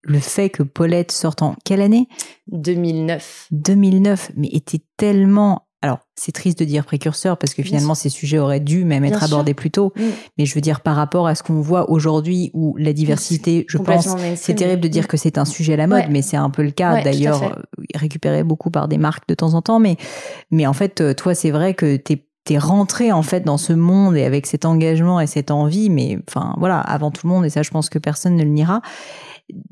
le 0.02 0.18
fait 0.18 0.50
que 0.50 0.62
Paulette 0.62 1.12
sorte 1.12 1.42
en 1.42 1.54
quelle 1.64 1.80
année? 1.80 2.08
2009. 2.48 3.48
2009, 3.50 4.32
mais 4.36 4.48
était 4.48 4.82
tellement... 4.96 5.66
Alors, 5.84 5.98
c'est 6.14 6.30
triste 6.30 6.60
de 6.60 6.64
dire 6.64 6.84
précurseur 6.84 7.36
parce 7.36 7.54
que 7.54 7.62
finalement, 7.64 7.96
ces 7.96 8.08
sujets 8.08 8.38
auraient 8.38 8.60
dû 8.60 8.84
même 8.84 9.04
être 9.04 9.24
abordés 9.24 9.52
plus 9.52 9.72
tôt. 9.72 9.92
Mais 10.38 10.46
je 10.46 10.54
veux 10.54 10.60
dire, 10.60 10.80
par 10.80 10.94
rapport 10.94 11.26
à 11.26 11.34
ce 11.34 11.42
qu'on 11.42 11.60
voit 11.60 11.90
aujourd'hui 11.90 12.52
où 12.54 12.76
la 12.76 12.92
diversité, 12.92 13.64
je 13.68 13.78
pense, 13.78 14.08
c'est 14.36 14.54
terrible 14.54 14.80
de 14.80 14.86
dire 14.86 15.08
que 15.08 15.16
c'est 15.16 15.38
un 15.38 15.44
sujet 15.44 15.72
à 15.72 15.76
la 15.76 15.88
mode, 15.88 16.04
mais 16.08 16.22
c'est 16.22 16.36
un 16.36 16.50
peu 16.50 16.62
le 16.62 16.70
cas. 16.70 17.02
D'ailleurs, 17.02 17.42
euh, 17.42 17.62
récupéré 17.96 18.44
beaucoup 18.44 18.70
par 18.70 18.86
des 18.86 18.98
marques 18.98 19.26
de 19.26 19.34
temps 19.34 19.54
en 19.54 19.62
temps. 19.62 19.80
Mais, 19.80 19.96
mais 20.52 20.68
en 20.68 20.72
fait, 20.72 21.00
euh, 21.00 21.14
toi, 21.14 21.34
c'est 21.34 21.50
vrai 21.50 21.74
que 21.74 21.96
t'es 21.96 22.26
t'es 22.44 22.58
rentré 22.58 23.12
en 23.12 23.22
fait 23.22 23.40
dans 23.40 23.56
ce 23.56 23.72
monde 23.72 24.16
et 24.16 24.24
avec 24.24 24.46
cet 24.46 24.64
engagement 24.64 25.20
et 25.20 25.26
cette 25.26 25.50
envie, 25.50 25.90
mais 25.90 26.18
enfin 26.28 26.54
voilà, 26.58 26.80
avant 26.80 27.10
tout 27.10 27.26
le 27.26 27.32
monde, 27.32 27.44
et 27.44 27.50
ça 27.50 27.62
je 27.62 27.70
pense 27.70 27.88
que 27.88 27.98
personne 27.98 28.36
ne 28.36 28.42
le 28.42 28.50
niera 28.50 28.82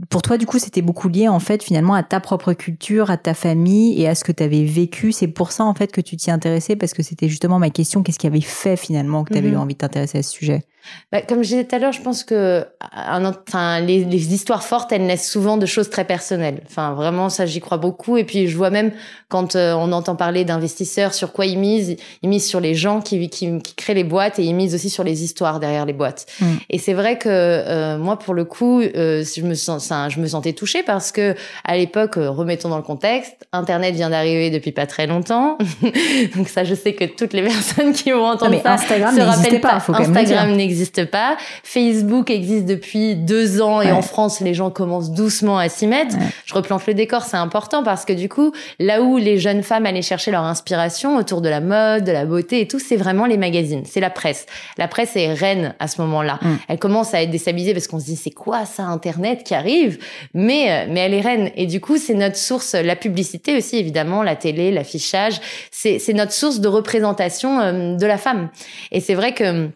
pour 0.08 0.22
toi, 0.22 0.36
du 0.38 0.46
coup, 0.46 0.58
c'était 0.58 0.82
beaucoup 0.82 1.08
lié 1.08 1.28
en 1.28 1.38
fait 1.38 1.62
finalement 1.62 1.94
à 1.94 2.02
ta 2.02 2.20
propre 2.20 2.52
culture, 2.52 3.10
à 3.10 3.16
ta 3.16 3.34
famille 3.34 4.00
et 4.00 4.08
à 4.08 4.14
ce 4.14 4.24
que 4.24 4.32
tu 4.32 4.42
avais 4.42 4.64
vécu. 4.64 5.12
C'est 5.12 5.28
pour 5.28 5.52
ça 5.52 5.64
en 5.64 5.74
fait 5.74 5.92
que 5.92 6.00
tu 6.00 6.16
t'y 6.16 6.30
intéressais 6.30 6.76
parce 6.76 6.94
que 6.94 7.02
c'était 7.02 7.28
justement 7.28 7.58
ma 7.58 7.70
question. 7.70 8.02
Qu'est-ce 8.02 8.18
qui 8.18 8.26
avait 8.26 8.40
fait 8.40 8.76
finalement 8.76 9.24
que 9.24 9.32
tu 9.32 9.38
avais 9.38 9.48
eu 9.48 9.52
mhm. 9.52 9.60
envie 9.60 9.74
de 9.74 9.78
t'intéresser 9.78 10.18
à 10.18 10.22
ce 10.22 10.30
sujet? 10.30 10.64
Bah, 11.12 11.22
comme 11.22 11.42
je 11.42 11.48
disais 11.48 11.64
tout 11.64 11.74
à 11.74 11.78
l'heure, 11.78 11.92
je 11.92 12.00
pense 12.00 12.24
que 12.24 12.64
enfin, 12.94 13.80
les, 13.80 14.04
les, 14.04 14.34
histoires 14.34 14.62
fortes, 14.62 14.92
elles 14.92 15.06
naissent 15.06 15.28
souvent 15.28 15.56
de 15.56 15.66
choses 15.66 15.90
très 15.90 16.04
personnelles. 16.04 16.62
Enfin, 16.66 16.94
vraiment, 16.94 17.28
ça, 17.28 17.46
j'y 17.46 17.60
crois 17.60 17.78
beaucoup. 17.78 18.16
Et 18.16 18.24
puis, 18.24 18.48
je 18.48 18.56
vois 18.56 18.70
même 18.70 18.92
quand 19.28 19.56
euh, 19.56 19.72
on 19.74 19.92
entend 19.92 20.16
parler 20.16 20.44
d'investisseurs, 20.44 21.14
sur 21.14 21.32
quoi 21.32 21.46
ils 21.46 21.58
misent, 21.58 21.96
ils 22.22 22.28
misent 22.28 22.46
sur 22.46 22.60
les 22.60 22.74
gens 22.74 23.00
qui, 23.00 23.28
qui, 23.28 23.58
qui, 23.60 23.74
créent 23.74 23.94
les 23.94 24.04
boîtes 24.04 24.38
et 24.38 24.44
ils 24.44 24.54
misent 24.54 24.74
aussi 24.74 24.90
sur 24.90 25.04
les 25.04 25.24
histoires 25.24 25.60
derrière 25.60 25.84
les 25.84 25.92
boîtes. 25.92 26.26
Mm. 26.40 26.46
Et 26.70 26.78
c'est 26.78 26.94
vrai 26.94 27.18
que 27.18 27.28
euh, 27.28 27.98
moi, 27.98 28.18
pour 28.18 28.34
le 28.34 28.44
coup, 28.44 28.80
euh, 28.80 29.24
je 29.24 29.42
me 29.42 29.54
sens, 29.54 29.92
je 30.08 30.20
me 30.20 30.26
sentais 30.26 30.52
touchée 30.52 30.82
parce 30.82 31.12
que 31.12 31.34
à 31.64 31.76
l'époque, 31.76 32.14
remettons 32.16 32.68
dans 32.68 32.76
le 32.76 32.82
contexte, 32.82 33.46
Internet 33.52 33.94
vient 33.94 34.10
d'arriver 34.10 34.50
depuis 34.50 34.72
pas 34.72 34.86
très 34.86 35.06
longtemps. 35.06 35.58
Donc 36.36 36.48
ça, 36.48 36.64
je 36.64 36.74
sais 36.74 36.94
que 36.94 37.04
toutes 37.04 37.32
les 37.32 37.42
personnes 37.48 37.92
qui 37.92 38.10
vont 38.10 38.26
entendre 38.26 38.60
ça 38.62 38.72
Instagram 38.72 39.16
se 39.16 39.20
rappellent 39.20 39.60
pas. 39.60 39.80
Faut 39.80 39.94
Instagram 39.94 40.56
n'existe 40.70 41.04
pas. 41.06 41.36
Facebook 41.64 42.30
existe 42.30 42.64
depuis 42.64 43.16
deux 43.16 43.60
ans 43.60 43.82
et 43.82 43.90
en 43.90 44.02
France, 44.02 44.40
les 44.40 44.54
gens 44.54 44.70
commencent 44.70 45.10
doucement 45.10 45.58
à 45.58 45.68
s'y 45.68 45.86
mettre. 45.86 46.16
Je 46.46 46.54
replante 46.54 46.86
le 46.86 46.94
décor, 46.94 47.24
c'est 47.24 47.36
important 47.36 47.82
parce 47.82 48.04
que 48.04 48.12
du 48.12 48.28
coup, 48.28 48.52
là 48.78 49.02
où 49.02 49.16
les 49.16 49.38
jeunes 49.38 49.62
femmes 49.62 49.86
allaient 49.86 50.02
chercher 50.02 50.30
leur 50.30 50.44
inspiration 50.44 51.16
autour 51.16 51.40
de 51.40 51.48
la 51.48 51.60
mode, 51.60 52.04
de 52.04 52.12
la 52.12 52.24
beauté 52.24 52.60
et 52.60 52.68
tout, 52.68 52.78
c'est 52.78 52.96
vraiment 52.96 53.26
les 53.26 53.36
magazines, 53.36 53.82
c'est 53.84 54.00
la 54.00 54.10
presse. 54.10 54.46
La 54.78 54.88
presse 54.88 55.16
est 55.16 55.32
reine 55.32 55.74
à 55.78 55.88
ce 55.88 56.00
moment-là. 56.02 56.38
Mm. 56.40 56.54
Elle 56.68 56.78
commence 56.78 57.14
à 57.14 57.22
être 57.22 57.30
déstabilisée 57.30 57.74
parce 57.74 57.88
qu'on 57.88 57.98
se 57.98 58.06
dit 58.06 58.16
c'est 58.16 58.30
quoi 58.30 58.64
ça 58.64 58.84
Internet 58.84 59.42
qui 59.44 59.54
arrive, 59.54 59.98
mais 60.34 60.70
euh, 60.70 60.86
mais 60.88 61.00
elle 61.00 61.14
est 61.14 61.20
reine 61.20 61.50
et 61.56 61.66
du 61.66 61.80
coup 61.80 61.98
c'est 61.98 62.14
notre 62.14 62.36
source. 62.36 62.74
La 62.74 62.96
publicité 62.96 63.56
aussi 63.56 63.76
évidemment, 63.76 64.22
la 64.22 64.36
télé, 64.36 64.70
l'affichage, 64.70 65.40
c'est 65.70 65.98
c'est 65.98 66.12
notre 66.12 66.32
source 66.32 66.60
de 66.60 66.68
représentation 66.68 67.60
euh, 67.60 67.96
de 67.96 68.06
la 68.06 68.18
femme. 68.18 68.50
Et 68.92 69.00
c'est 69.00 69.14
vrai 69.14 69.34
que 69.34 69.70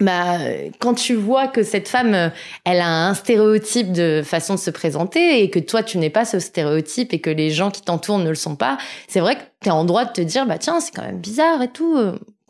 bah, 0.00 0.38
quand 0.78 0.94
tu 0.94 1.14
vois 1.14 1.48
que 1.48 1.62
cette 1.62 1.88
femme, 1.88 2.30
elle 2.64 2.80
a 2.80 3.08
un 3.08 3.14
stéréotype 3.14 3.92
de 3.92 4.22
façon 4.24 4.54
de 4.54 4.60
se 4.60 4.70
présenter 4.70 5.42
et 5.42 5.50
que 5.50 5.58
toi, 5.58 5.82
tu 5.82 5.98
n'es 5.98 6.10
pas 6.10 6.24
ce 6.24 6.38
stéréotype 6.38 7.12
et 7.12 7.20
que 7.20 7.30
les 7.30 7.50
gens 7.50 7.70
qui 7.70 7.82
t'entourent 7.82 8.18
ne 8.18 8.28
le 8.28 8.34
sont 8.34 8.56
pas, 8.56 8.78
c'est 9.08 9.20
vrai 9.20 9.36
que 9.36 9.42
tu 9.62 9.70
en 9.70 9.84
droit 9.84 10.04
de 10.04 10.12
te 10.12 10.20
dire, 10.20 10.46
bah 10.46 10.58
tiens, 10.58 10.80
c'est 10.80 10.94
quand 10.94 11.02
même 11.02 11.18
bizarre 11.18 11.62
et 11.62 11.68
tout. 11.68 11.96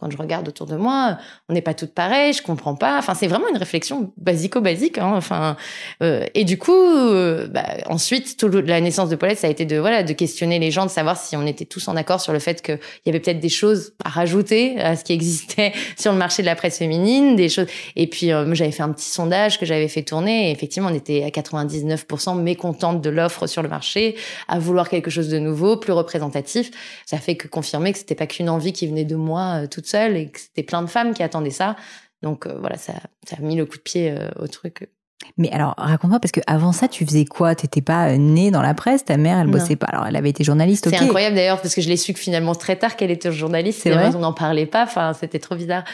Euh 0.03 0.09
quand 0.09 0.11
je 0.11 0.17
regarde 0.17 0.49
autour 0.49 0.67
de 0.67 0.77
moi, 0.77 1.19
on 1.49 1.55
n'est 1.55 1.63
pas 1.63 1.75
toutes 1.75 1.93
pareilles, 1.93 2.33
je 2.33 2.43
comprends 2.43 2.77
pas. 2.77 2.99
Enfin, 2.99 3.15
c'est 3.15 3.27
vraiment 3.27 3.49
une 3.49 3.57
réflexion 3.57 4.13
basico-basique. 4.17 4.99
Hein. 4.99 5.13
Enfin, 5.15 5.57
euh, 6.03 6.25
et 6.35 6.45
du 6.45 6.57
coup, 6.57 6.73
euh, 6.73 7.49
bah, 7.49 7.65
ensuite, 7.87 8.37
toute 8.37 8.55
la 8.55 8.81
naissance 8.81 9.09
de 9.09 9.17
Paulette, 9.17 9.39
ça 9.39 9.49
a 9.49 9.51
été 9.51 9.65
de 9.65 9.77
voilà, 9.79 10.03
de 10.05 10.13
questionner 10.13 10.59
les 10.59 10.71
gens, 10.71 10.87
de 10.87 10.91
savoir 10.91 11.17
si 11.19 11.37
on 11.37 11.47
était 11.47 11.65
tous 11.65 11.89
en 11.89 11.97
accord 11.97 12.21
sur 12.21 12.33
le 12.33 12.39
fait 12.39 12.63
qu'il 12.63 12.79
y 13.07 13.09
avait 13.09 13.19
peut-être 13.19 13.41
des 13.41 13.49
choses 13.49 13.93
à 14.05 14.09
rajouter 14.09 14.81
à 14.81 14.97
ce 14.97 15.05
qui 15.05 15.13
existait 15.13 15.73
sur 15.99 16.13
le 16.13 16.19
marché 16.19 16.43
de 16.43 16.47
la 16.47 16.55
presse 16.55 16.79
féminine, 16.79 17.35
des 17.35 17.49
choses. 17.49 17.67
Et 17.97 18.07
puis, 18.07 18.33
euh, 18.33 18.55
j'avais 18.55 18.73
fait 18.73 18.85
un 18.85 18.93
petit 18.93 19.11
sondage 19.11 19.59
que 19.59 19.67
j'avais 19.67 19.89
fait 19.89 20.03
tourner. 20.03 20.49
Et 20.49 20.53
effectivement, 20.53 20.91
on 20.91 20.95
était 20.95 21.25
à 21.25 21.31
99% 21.31 22.41
mécontente 22.41 23.01
de 23.01 23.11
l'offre 23.11 23.47
sur 23.47 23.63
le 23.63 23.69
marché, 23.69 24.17
à 24.47 24.59
vouloir 24.61 24.89
quelque 24.89 25.11
chose 25.11 25.29
de 25.29 25.39
nouveau, 25.39 25.77
plus 25.77 25.93
représentatif. 25.93 26.71
Ça 27.05 27.19
fait 27.19 27.37
que 27.37 27.49
confirmer 27.49 27.93
que 27.93 27.99
c'était 27.99 28.15
pas 28.15 28.27
qu'une 28.27 28.49
envie 28.49 28.73
qui 28.73 28.87
venait 28.87 29.05
de 29.05 29.17
moi 29.17 29.67
toute 29.69 29.88
seule 29.89 30.17
et 30.17 30.31
que 30.31 30.41
c'était 30.41 30.63
plein 30.63 30.83
de 30.83 30.87
femmes 30.87 31.15
qui 31.15 31.23
attendaient 31.23 31.51
ça. 31.51 31.77
Donc 32.23 32.47
euh, 32.47 32.57
voilà, 32.59 32.77
ça, 32.77 32.95
a 33.31 33.41
mis 33.41 33.57
le 33.57 33.67
coup 33.67 33.77
de 33.77 33.83
pied 33.83 34.11
euh, 34.11 34.29
au 34.37 34.49
truc. 34.49 34.89
Mais 35.37 35.51
alors, 35.51 35.75
raconte-moi, 35.77 36.21
parce 36.21 36.33
que 36.33 36.41
avant 36.47 36.73
ça, 36.73 36.89
tu 36.89 37.05
faisais 37.05 37.25
quoi? 37.25 37.55
T'étais 37.55 37.81
pas 37.81 38.17
née 38.17 38.51
dans 38.51 38.63
la 38.63 38.75
presse? 38.75 39.05
Ta 39.05 39.17
mère, 39.17 39.39
elle 39.39 39.49
bossait 39.49 39.77
pas. 39.77 39.87
Alors, 39.87 40.07
elle 40.07 40.17
avait 40.17 40.31
été 40.31 40.45
journaliste, 40.45 40.87
ok. 40.87 40.95
C'est 40.97 41.05
incroyable 41.05 41.37
d'ailleurs, 41.37 41.61
parce 41.61 41.75
que 41.75 41.81
je 41.81 41.89
l'ai 41.89 41.97
su 41.97 42.13
que 42.13 42.19
finalement 42.19 42.55
très 42.55 42.77
tard 42.77 42.97
qu'elle 42.97 43.11
était 43.11 43.31
journaliste. 43.33 43.81
C'est 43.83 43.91
vrai. 43.91 44.11
On 44.15 44.21
n'en 44.21 44.33
parlait 44.33 44.67
pas. 44.67 44.85
Enfin, 44.85 45.13
c'était 45.19 45.39
trop 45.39 45.55
bizarre. 45.55 45.85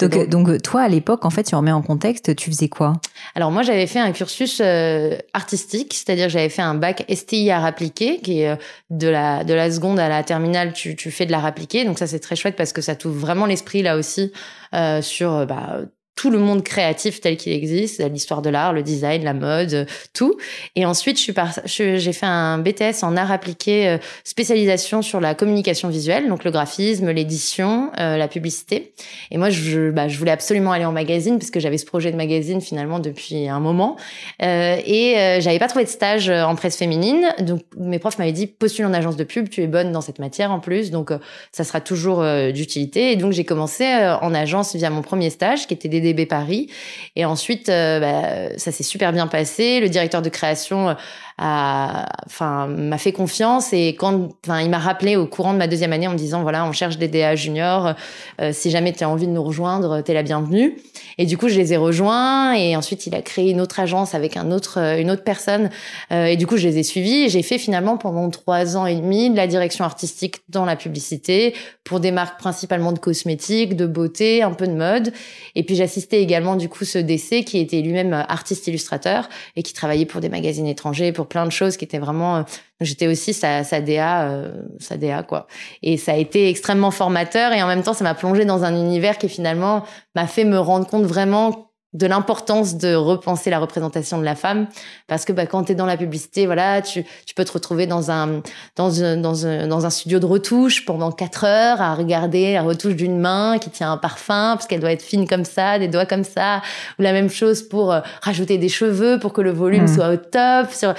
Donc, 0.00 0.28
donc, 0.28 0.62
toi, 0.62 0.82
à 0.82 0.88
l'époque, 0.88 1.24
en 1.24 1.30
fait, 1.30 1.44
tu 1.44 1.54
remets 1.54 1.72
en 1.72 1.82
contexte, 1.82 2.34
tu 2.36 2.50
faisais 2.50 2.68
quoi? 2.68 2.94
Alors, 3.34 3.50
moi, 3.50 3.62
j'avais 3.62 3.86
fait 3.86 4.00
un 4.00 4.12
cursus 4.12 4.60
euh, 4.62 5.16
artistique, 5.32 5.94
c'est-à-dire 5.94 6.28
j'avais 6.28 6.48
fait 6.48 6.62
un 6.62 6.74
bac 6.74 7.04
STI 7.12 7.50
à 7.50 7.64
appliqué, 7.64 8.20
qui 8.20 8.40
est 8.40 8.50
euh, 8.50 8.56
de 8.90 9.08
la 9.08 9.44
de 9.44 9.54
la 9.54 9.70
seconde 9.70 9.98
à 9.98 10.08
la 10.08 10.22
terminale, 10.22 10.72
tu, 10.72 10.96
tu 10.96 11.10
fais 11.10 11.26
de 11.26 11.32
l'art 11.32 11.46
appliqué. 11.46 11.84
Donc 11.84 11.98
ça, 11.98 12.06
c'est 12.06 12.20
très 12.20 12.36
chouette 12.36 12.56
parce 12.56 12.72
que 12.72 12.82
ça 12.82 12.94
t'ouvre 12.94 13.18
vraiment 13.18 13.46
l'esprit 13.46 13.82
là 13.82 13.96
aussi 13.96 14.32
euh, 14.74 15.02
sur 15.02 15.46
bah 15.46 15.80
tout 16.16 16.30
le 16.30 16.38
monde 16.38 16.62
créatif 16.62 17.20
tel 17.20 17.36
qu'il 17.36 17.52
existe, 17.52 18.02
l'histoire 18.10 18.42
de 18.42 18.50
l'art, 18.50 18.72
le 18.72 18.82
design, 18.82 19.24
la 19.24 19.34
mode, 19.34 19.86
tout. 20.12 20.36
Et 20.76 20.86
ensuite, 20.86 21.18
j'ai 21.18 22.12
fait 22.12 22.26
un 22.26 22.58
BTS 22.58 23.02
en 23.02 23.16
art 23.16 23.32
appliqué, 23.32 23.88
euh, 23.88 23.98
spécialisation 24.22 25.02
sur 25.02 25.20
la 25.20 25.34
communication 25.34 25.88
visuelle, 25.88 26.28
donc 26.28 26.44
le 26.44 26.50
graphisme, 26.50 27.10
l'édition, 27.10 27.90
euh, 27.98 28.16
la 28.16 28.28
publicité. 28.28 28.94
Et 29.30 29.38
moi, 29.38 29.50
je, 29.50 29.90
bah, 29.90 30.08
je 30.08 30.18
voulais 30.18 30.30
absolument 30.30 30.72
aller 30.72 30.84
en 30.84 30.92
magazine 30.92 31.38
parce 31.38 31.50
que 31.50 31.60
j'avais 31.60 31.78
ce 31.78 31.86
projet 31.86 32.12
de 32.12 32.16
magazine 32.16 32.60
finalement 32.60 33.00
depuis 33.00 33.48
un 33.48 33.60
moment. 33.60 33.96
Euh, 34.42 34.76
et 34.84 35.18
euh, 35.18 35.40
j'avais 35.40 35.58
pas 35.58 35.68
trouvé 35.68 35.84
de 35.84 35.90
stage 35.90 36.30
en 36.30 36.54
presse 36.54 36.76
féminine, 36.76 37.26
donc 37.40 37.62
mes 37.76 37.98
profs 37.98 38.18
m'avaient 38.18 38.32
dit 38.32 38.46
postule 38.46 38.86
en 38.86 38.92
agence 38.92 39.16
de 39.16 39.24
pub, 39.24 39.48
tu 39.48 39.62
es 39.62 39.66
bonne 39.66 39.92
dans 39.92 40.00
cette 40.00 40.18
matière 40.18 40.52
en 40.52 40.60
plus, 40.60 40.90
donc 40.90 41.12
ça 41.52 41.64
sera 41.64 41.80
toujours 41.80 42.24
d'utilité. 42.52 43.12
Et 43.12 43.16
donc 43.16 43.32
j'ai 43.32 43.44
commencé 43.44 43.84
en 44.20 44.34
agence 44.34 44.74
via 44.76 44.90
mon 44.90 45.02
premier 45.02 45.30
stage 45.30 45.66
qui 45.66 45.74
était 45.74 45.88
des 45.88 46.00
Paris. 46.26 46.68
Et 47.16 47.24
ensuite, 47.24 47.68
euh, 47.68 48.00
bah, 48.00 48.58
ça 48.58 48.72
s'est 48.72 48.82
super 48.82 49.12
bien 49.12 49.26
passé. 49.26 49.80
Le 49.80 49.88
directeur 49.88 50.22
de 50.22 50.28
création 50.28 50.90
euh, 50.90 50.94
enfin, 51.38 52.66
m'a 52.68 52.98
fait 52.98 53.12
confiance 53.12 53.72
et 53.72 53.88
quand, 53.88 54.28
enfin, 54.44 54.60
il 54.60 54.70
m'a 54.70 54.78
rappelé 54.78 55.16
au 55.16 55.26
courant 55.26 55.52
de 55.52 55.58
ma 55.58 55.66
deuxième 55.66 55.92
année 55.92 56.06
en 56.06 56.12
me 56.12 56.18
disant 56.18 56.42
voilà, 56.42 56.64
on 56.64 56.72
cherche 56.72 56.96
des 56.96 57.08
DA 57.08 57.34
juniors. 57.34 57.94
Euh, 58.40 58.50
si 58.52 58.70
jamais 58.70 58.92
tu 58.92 59.04
as 59.04 59.08
envie 59.08 59.26
de 59.26 59.32
nous 59.32 59.42
rejoindre, 59.42 60.00
t'es 60.02 60.14
la 60.14 60.22
bienvenue. 60.22 60.76
Et 61.18 61.26
du 61.26 61.36
coup, 61.36 61.48
je 61.48 61.56
les 61.56 61.72
ai 61.72 61.76
rejoints 61.76 62.54
et 62.54 62.76
ensuite 62.76 63.06
il 63.06 63.14
a 63.14 63.22
créé 63.22 63.50
une 63.50 63.60
autre 63.60 63.80
agence 63.80 64.14
avec 64.14 64.36
un 64.36 64.50
autre, 64.50 64.78
une 64.78 65.10
autre 65.10 65.24
personne. 65.24 65.70
et 66.10 66.36
du 66.36 66.46
coup, 66.46 66.56
je 66.56 66.66
les 66.66 66.78
ai 66.78 66.82
suivis. 66.82 67.28
J'ai 67.28 67.42
fait 67.42 67.58
finalement 67.58 67.96
pendant 67.96 68.28
trois 68.30 68.76
ans 68.76 68.86
et 68.86 68.96
demi 68.96 69.30
de 69.30 69.36
la 69.36 69.46
direction 69.46 69.84
artistique 69.84 70.40
dans 70.48 70.64
la 70.64 70.76
publicité 70.76 71.54
pour 71.84 72.00
des 72.00 72.10
marques 72.10 72.38
principalement 72.38 72.92
de 72.92 72.98
cosmétiques, 72.98 73.76
de 73.76 73.86
beauté, 73.86 74.42
un 74.42 74.52
peu 74.52 74.66
de 74.66 74.72
mode. 74.72 75.12
Et 75.54 75.62
puis 75.62 75.76
j'assistais 75.76 76.20
également 76.20 76.56
du 76.56 76.68
coup 76.68 76.84
ce 76.84 76.98
décès 76.98 77.44
qui 77.44 77.58
était 77.58 77.80
lui-même 77.80 78.12
artiste 78.12 78.66
illustrateur 78.66 79.28
et 79.56 79.62
qui 79.62 79.72
travaillait 79.72 80.06
pour 80.06 80.20
des 80.20 80.28
magazines 80.28 80.66
étrangers, 80.66 81.12
plein 81.24 81.46
de 81.46 81.50
choses 81.50 81.76
qui 81.76 81.84
étaient 81.84 81.98
vraiment. 81.98 82.36
Euh, 82.36 82.42
j'étais 82.80 83.06
aussi 83.06 83.32
sa, 83.32 83.64
sa 83.64 83.80
DA, 83.80 84.28
euh, 84.28 84.62
sa 84.78 84.96
DA 84.96 85.22
quoi. 85.22 85.46
Et 85.82 85.96
ça 85.96 86.12
a 86.12 86.16
été 86.16 86.48
extrêmement 86.48 86.90
formateur 86.90 87.52
et 87.52 87.62
en 87.62 87.66
même 87.66 87.82
temps 87.82 87.94
ça 87.94 88.04
m'a 88.04 88.14
plongé 88.14 88.44
dans 88.44 88.64
un 88.64 88.74
univers 88.74 89.18
qui 89.18 89.28
finalement 89.28 89.84
m'a 90.14 90.26
fait 90.26 90.44
me 90.44 90.58
rendre 90.58 90.86
compte 90.86 91.04
vraiment 91.04 91.73
de 91.94 92.06
l'importance 92.06 92.76
de 92.76 92.94
repenser 92.94 93.50
la 93.50 93.58
représentation 93.58 94.18
de 94.18 94.24
la 94.24 94.34
femme 94.34 94.66
parce 95.06 95.24
que 95.24 95.32
bah, 95.32 95.46
quand 95.46 95.64
tu 95.64 95.72
es 95.72 95.74
dans 95.74 95.86
la 95.86 95.96
publicité 95.96 96.46
voilà 96.46 96.82
tu, 96.82 97.04
tu 97.24 97.34
peux 97.34 97.44
te 97.44 97.52
retrouver 97.52 97.86
dans 97.86 98.10
un 98.10 98.42
dans 98.76 99.02
un, 99.02 99.16
dans 99.16 99.46
un 99.46 99.66
dans 99.68 99.86
un 99.86 99.90
studio 99.90 100.18
de 100.18 100.26
retouche 100.26 100.84
pendant 100.84 101.12
quatre 101.12 101.44
heures 101.44 101.80
à 101.80 101.94
regarder 101.94 102.54
la 102.54 102.62
retouche 102.62 102.96
d'une 102.96 103.18
main 103.18 103.58
qui 103.58 103.70
tient 103.70 103.92
un 103.92 103.96
parfum 103.96 104.54
parce 104.56 104.66
qu'elle 104.66 104.80
doit 104.80 104.92
être 104.92 105.02
fine 105.02 105.28
comme 105.28 105.44
ça 105.44 105.78
des 105.78 105.88
doigts 105.88 106.06
comme 106.06 106.24
ça 106.24 106.62
ou 106.98 107.02
la 107.02 107.12
même 107.12 107.30
chose 107.30 107.62
pour 107.62 107.92
euh, 107.92 108.00
rajouter 108.22 108.58
des 108.58 108.68
cheveux 108.68 109.18
pour 109.18 109.32
que 109.32 109.40
le 109.40 109.52
volume 109.52 109.84
mmh. 109.84 109.94
soit 109.94 110.08
au 110.08 110.16
top 110.16 110.72
sur 110.72 110.94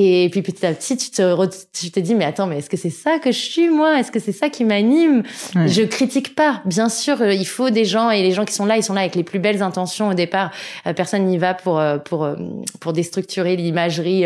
et 0.00 0.28
puis 0.30 0.42
petit 0.42 0.64
à 0.64 0.72
petit, 0.72 0.96
tu 0.96 1.10
te, 1.10 1.46
tu 1.76 1.90
te 1.90 1.98
dis, 1.98 2.14
mais 2.14 2.24
attends, 2.24 2.46
mais 2.46 2.58
est-ce 2.58 2.70
que 2.70 2.76
c'est 2.76 2.88
ça 2.88 3.18
que 3.18 3.32
je 3.32 3.38
suis, 3.38 3.68
moi? 3.68 3.98
Est-ce 3.98 4.12
que 4.12 4.20
c'est 4.20 4.30
ça 4.30 4.48
qui 4.48 4.64
m'anime? 4.64 5.24
Je 5.66 5.82
critique 5.82 6.36
pas. 6.36 6.62
Bien 6.66 6.88
sûr, 6.88 7.20
euh, 7.20 7.32
il 7.32 7.46
faut 7.46 7.70
des 7.70 7.84
gens, 7.84 8.08
et 8.10 8.22
les 8.22 8.30
gens 8.30 8.44
qui 8.44 8.54
sont 8.54 8.64
là, 8.64 8.76
ils 8.76 8.84
sont 8.84 8.94
là 8.94 9.00
avec 9.00 9.16
les 9.16 9.24
plus 9.24 9.40
belles 9.40 9.60
intentions 9.60 10.10
au 10.10 10.14
départ. 10.14 10.52
Euh, 10.86 10.92
personne 10.92 11.24
n'y 11.24 11.36
va 11.36 11.52
pour, 11.52 11.80
euh, 11.80 11.98
pour, 11.98 12.28
pour 12.78 12.92
déstructurer 12.92 13.56
l'imagerie 13.56 14.24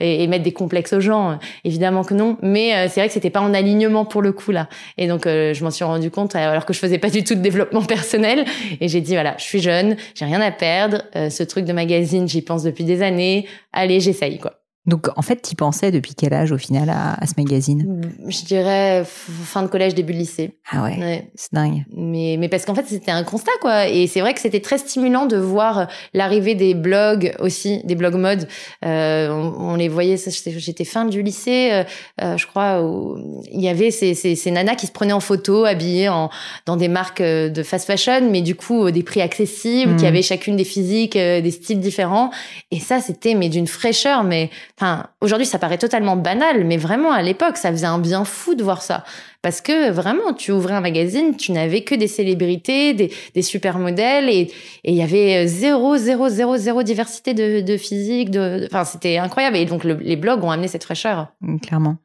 et, 0.00 0.26
mettre 0.26 0.42
des 0.42 0.52
complexes 0.52 0.92
aux 0.92 1.00
gens. 1.00 1.38
Évidemment 1.62 2.02
que 2.02 2.14
non. 2.14 2.36
Mais 2.42 2.88
c'est 2.88 2.98
vrai 2.98 3.06
que 3.06 3.14
c'était 3.14 3.30
pas 3.30 3.42
en 3.42 3.54
alignement 3.54 4.04
pour 4.04 4.22
le 4.22 4.32
coup, 4.32 4.50
là. 4.50 4.68
Et 4.98 5.06
donc, 5.06 5.22
je 5.26 5.62
m'en 5.62 5.70
suis 5.70 5.84
rendu 5.84 6.10
compte 6.10 6.34
alors 6.34 6.66
que 6.66 6.72
je 6.72 6.80
faisais 6.80 6.98
pas 6.98 7.10
du 7.10 7.22
tout 7.22 7.36
de 7.36 7.40
développement 7.40 7.82
personnel. 7.84 8.44
Et 8.80 8.88
j'ai 8.88 9.00
dit, 9.00 9.12
voilà, 9.12 9.36
je 9.38 9.44
suis 9.44 9.60
jeune, 9.60 9.96
j'ai 10.16 10.24
rien 10.24 10.40
à 10.40 10.50
perdre. 10.50 11.02
ce 11.14 11.44
truc 11.44 11.64
de 11.64 11.72
magazine, 11.72 12.26
j'y 12.26 12.42
pense 12.42 12.64
depuis 12.64 12.82
des 12.82 13.02
années. 13.02 13.46
Allez, 13.72 14.00
j'essaye, 14.00 14.38
quoi. 14.38 14.61
Donc, 14.84 15.08
en 15.16 15.22
fait, 15.22 15.40
tu 15.42 15.54
pensais 15.54 15.92
depuis 15.92 16.14
quel 16.14 16.34
âge 16.34 16.50
au 16.50 16.58
final 16.58 16.90
à, 16.90 17.24
ce 17.26 17.34
magazine? 17.36 18.00
Je 18.26 18.44
dirais 18.44 19.04
fin 19.04 19.62
de 19.62 19.68
collège, 19.68 19.94
début 19.94 20.12
de 20.12 20.18
lycée. 20.18 20.56
Ah 20.70 20.82
ouais, 20.82 21.30
c'est 21.36 21.52
dingue. 21.52 21.84
Mais, 21.94 22.36
mais 22.38 22.48
parce 22.48 22.64
qu'en 22.64 22.74
fait, 22.74 22.86
c'était 22.86 23.12
un 23.12 23.22
constat, 23.22 23.52
quoi. 23.60 23.88
Et 23.88 24.08
c'est 24.08 24.20
vrai 24.20 24.34
que 24.34 24.40
c'était 24.40 24.60
très 24.60 24.78
stimulant 24.78 25.26
de 25.26 25.36
voir 25.36 25.88
l'arrivée 26.14 26.56
des 26.56 26.74
blogs 26.74 27.32
aussi, 27.38 27.80
des 27.84 27.94
blogs 27.94 28.16
mode. 28.16 28.48
Euh, 28.84 29.28
on, 29.30 29.76
les 29.76 29.88
voyait, 29.88 30.16
j'étais 30.16 30.84
fin 30.84 31.04
du 31.04 31.22
lycée, 31.22 31.70
euh, 31.72 31.84
euh, 32.22 32.36
je 32.36 32.46
crois, 32.46 32.82
où 32.82 33.42
il 33.50 33.60
y 33.60 33.68
avait 33.68 33.90
ces, 33.90 34.14
ces, 34.14 34.34
ces, 34.34 34.50
nanas 34.50 34.74
qui 34.74 34.86
se 34.86 34.92
prenaient 34.92 35.12
en 35.12 35.20
photo, 35.20 35.64
habillées 35.64 36.08
en, 36.08 36.30
dans 36.66 36.76
des 36.76 36.88
marques 36.88 37.22
de 37.22 37.62
fast 37.62 37.86
fashion, 37.86 38.28
mais 38.30 38.42
du 38.42 38.54
coup, 38.54 38.90
des 38.90 39.02
prix 39.02 39.20
accessibles, 39.20 39.96
qui 39.96 40.04
mmh. 40.04 40.08
avaient 40.08 40.22
chacune 40.22 40.56
des 40.56 40.64
physiques, 40.64 41.14
des 41.14 41.50
styles 41.50 41.80
différents. 41.80 42.30
Et 42.70 42.80
ça, 42.80 43.00
c'était 43.00 43.34
mais 43.34 43.48
d'une 43.48 43.66
fraîcheur, 43.66 44.24
mais 44.24 44.50
Enfin, 44.78 45.06
aujourd'hui, 45.20 45.46
ça 45.46 45.58
paraît 45.58 45.78
totalement 45.78 46.16
banal, 46.16 46.64
mais 46.64 46.76
vraiment 46.76 47.12
à 47.12 47.22
l'époque, 47.22 47.56
ça 47.56 47.70
faisait 47.70 47.86
un 47.86 47.98
bien 47.98 48.24
fou 48.24 48.54
de 48.54 48.62
voir 48.62 48.82
ça. 48.82 49.04
Parce 49.42 49.60
que 49.60 49.90
vraiment, 49.90 50.32
tu 50.32 50.52
ouvrais 50.52 50.74
un 50.74 50.80
magazine, 50.80 51.36
tu 51.36 51.52
n'avais 51.52 51.82
que 51.82 51.94
des 51.94 52.06
célébrités, 52.06 52.94
des, 52.94 53.12
des 53.34 53.42
super 53.42 53.78
modèles, 53.78 54.28
et 54.28 54.52
il 54.84 54.94
y 54.94 55.02
avait 55.02 55.46
zéro, 55.46 55.96
zéro, 55.96 56.28
zéro, 56.28 56.56
zéro 56.56 56.82
diversité 56.82 57.34
de, 57.34 57.60
de 57.60 57.76
physique. 57.76 58.30
De, 58.30 58.66
enfin, 58.66 58.84
c'était 58.84 59.18
incroyable. 59.18 59.56
Et 59.56 59.64
donc, 59.64 59.84
les 59.84 60.16
blogs 60.16 60.42
ont 60.44 60.50
amené 60.50 60.68
cette 60.68 60.84
fraîcheur. 60.84 61.28
Mm, 61.40 61.58
clairement. 61.58 61.96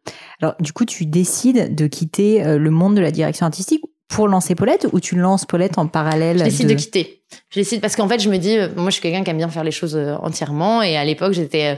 Alors, 0.41 0.56
du 0.60 0.73
coup, 0.73 0.86
tu 0.86 1.06
décides 1.06 1.75
de 1.75 1.88
quitter 1.88 2.43
euh, 2.43 2.58
le 2.58 2.69
monde 2.69 2.95
de 2.95 3.01
la 3.01 3.12
direction 3.12 3.45
artistique 3.45 3.84
pour 4.08 4.27
lancer 4.27 4.56
Paulette 4.56 4.88
ou 4.93 4.99
tu 4.99 5.15
lances 5.15 5.45
Paulette 5.45 5.77
en 5.77 5.88
parallèle 5.88 6.39
Je 6.39 6.43
décide 6.45 6.69
de, 6.69 6.73
quitter. 6.73 7.21
Je 7.49 7.60
décide 7.60 7.82
parce 7.82 7.95
qu'en 7.95 8.08
fait, 8.08 8.19
je 8.19 8.30
me 8.30 8.38
dis, 8.38 8.58
euh, 8.58 8.69
moi, 8.75 8.88
je 8.89 8.93
suis 8.93 9.01
quelqu'un 9.01 9.23
qui 9.23 9.30
aime 9.30 9.38
bien 9.38 9.49
faire 9.49 9.63
les 9.63 9.71
choses 9.71 9.95
euh, 9.95 10.15
entièrement. 10.21 10.82
Et 10.82 10.97
à 10.97 11.03
l'époque, 11.03 11.34
j'étais 11.34 11.77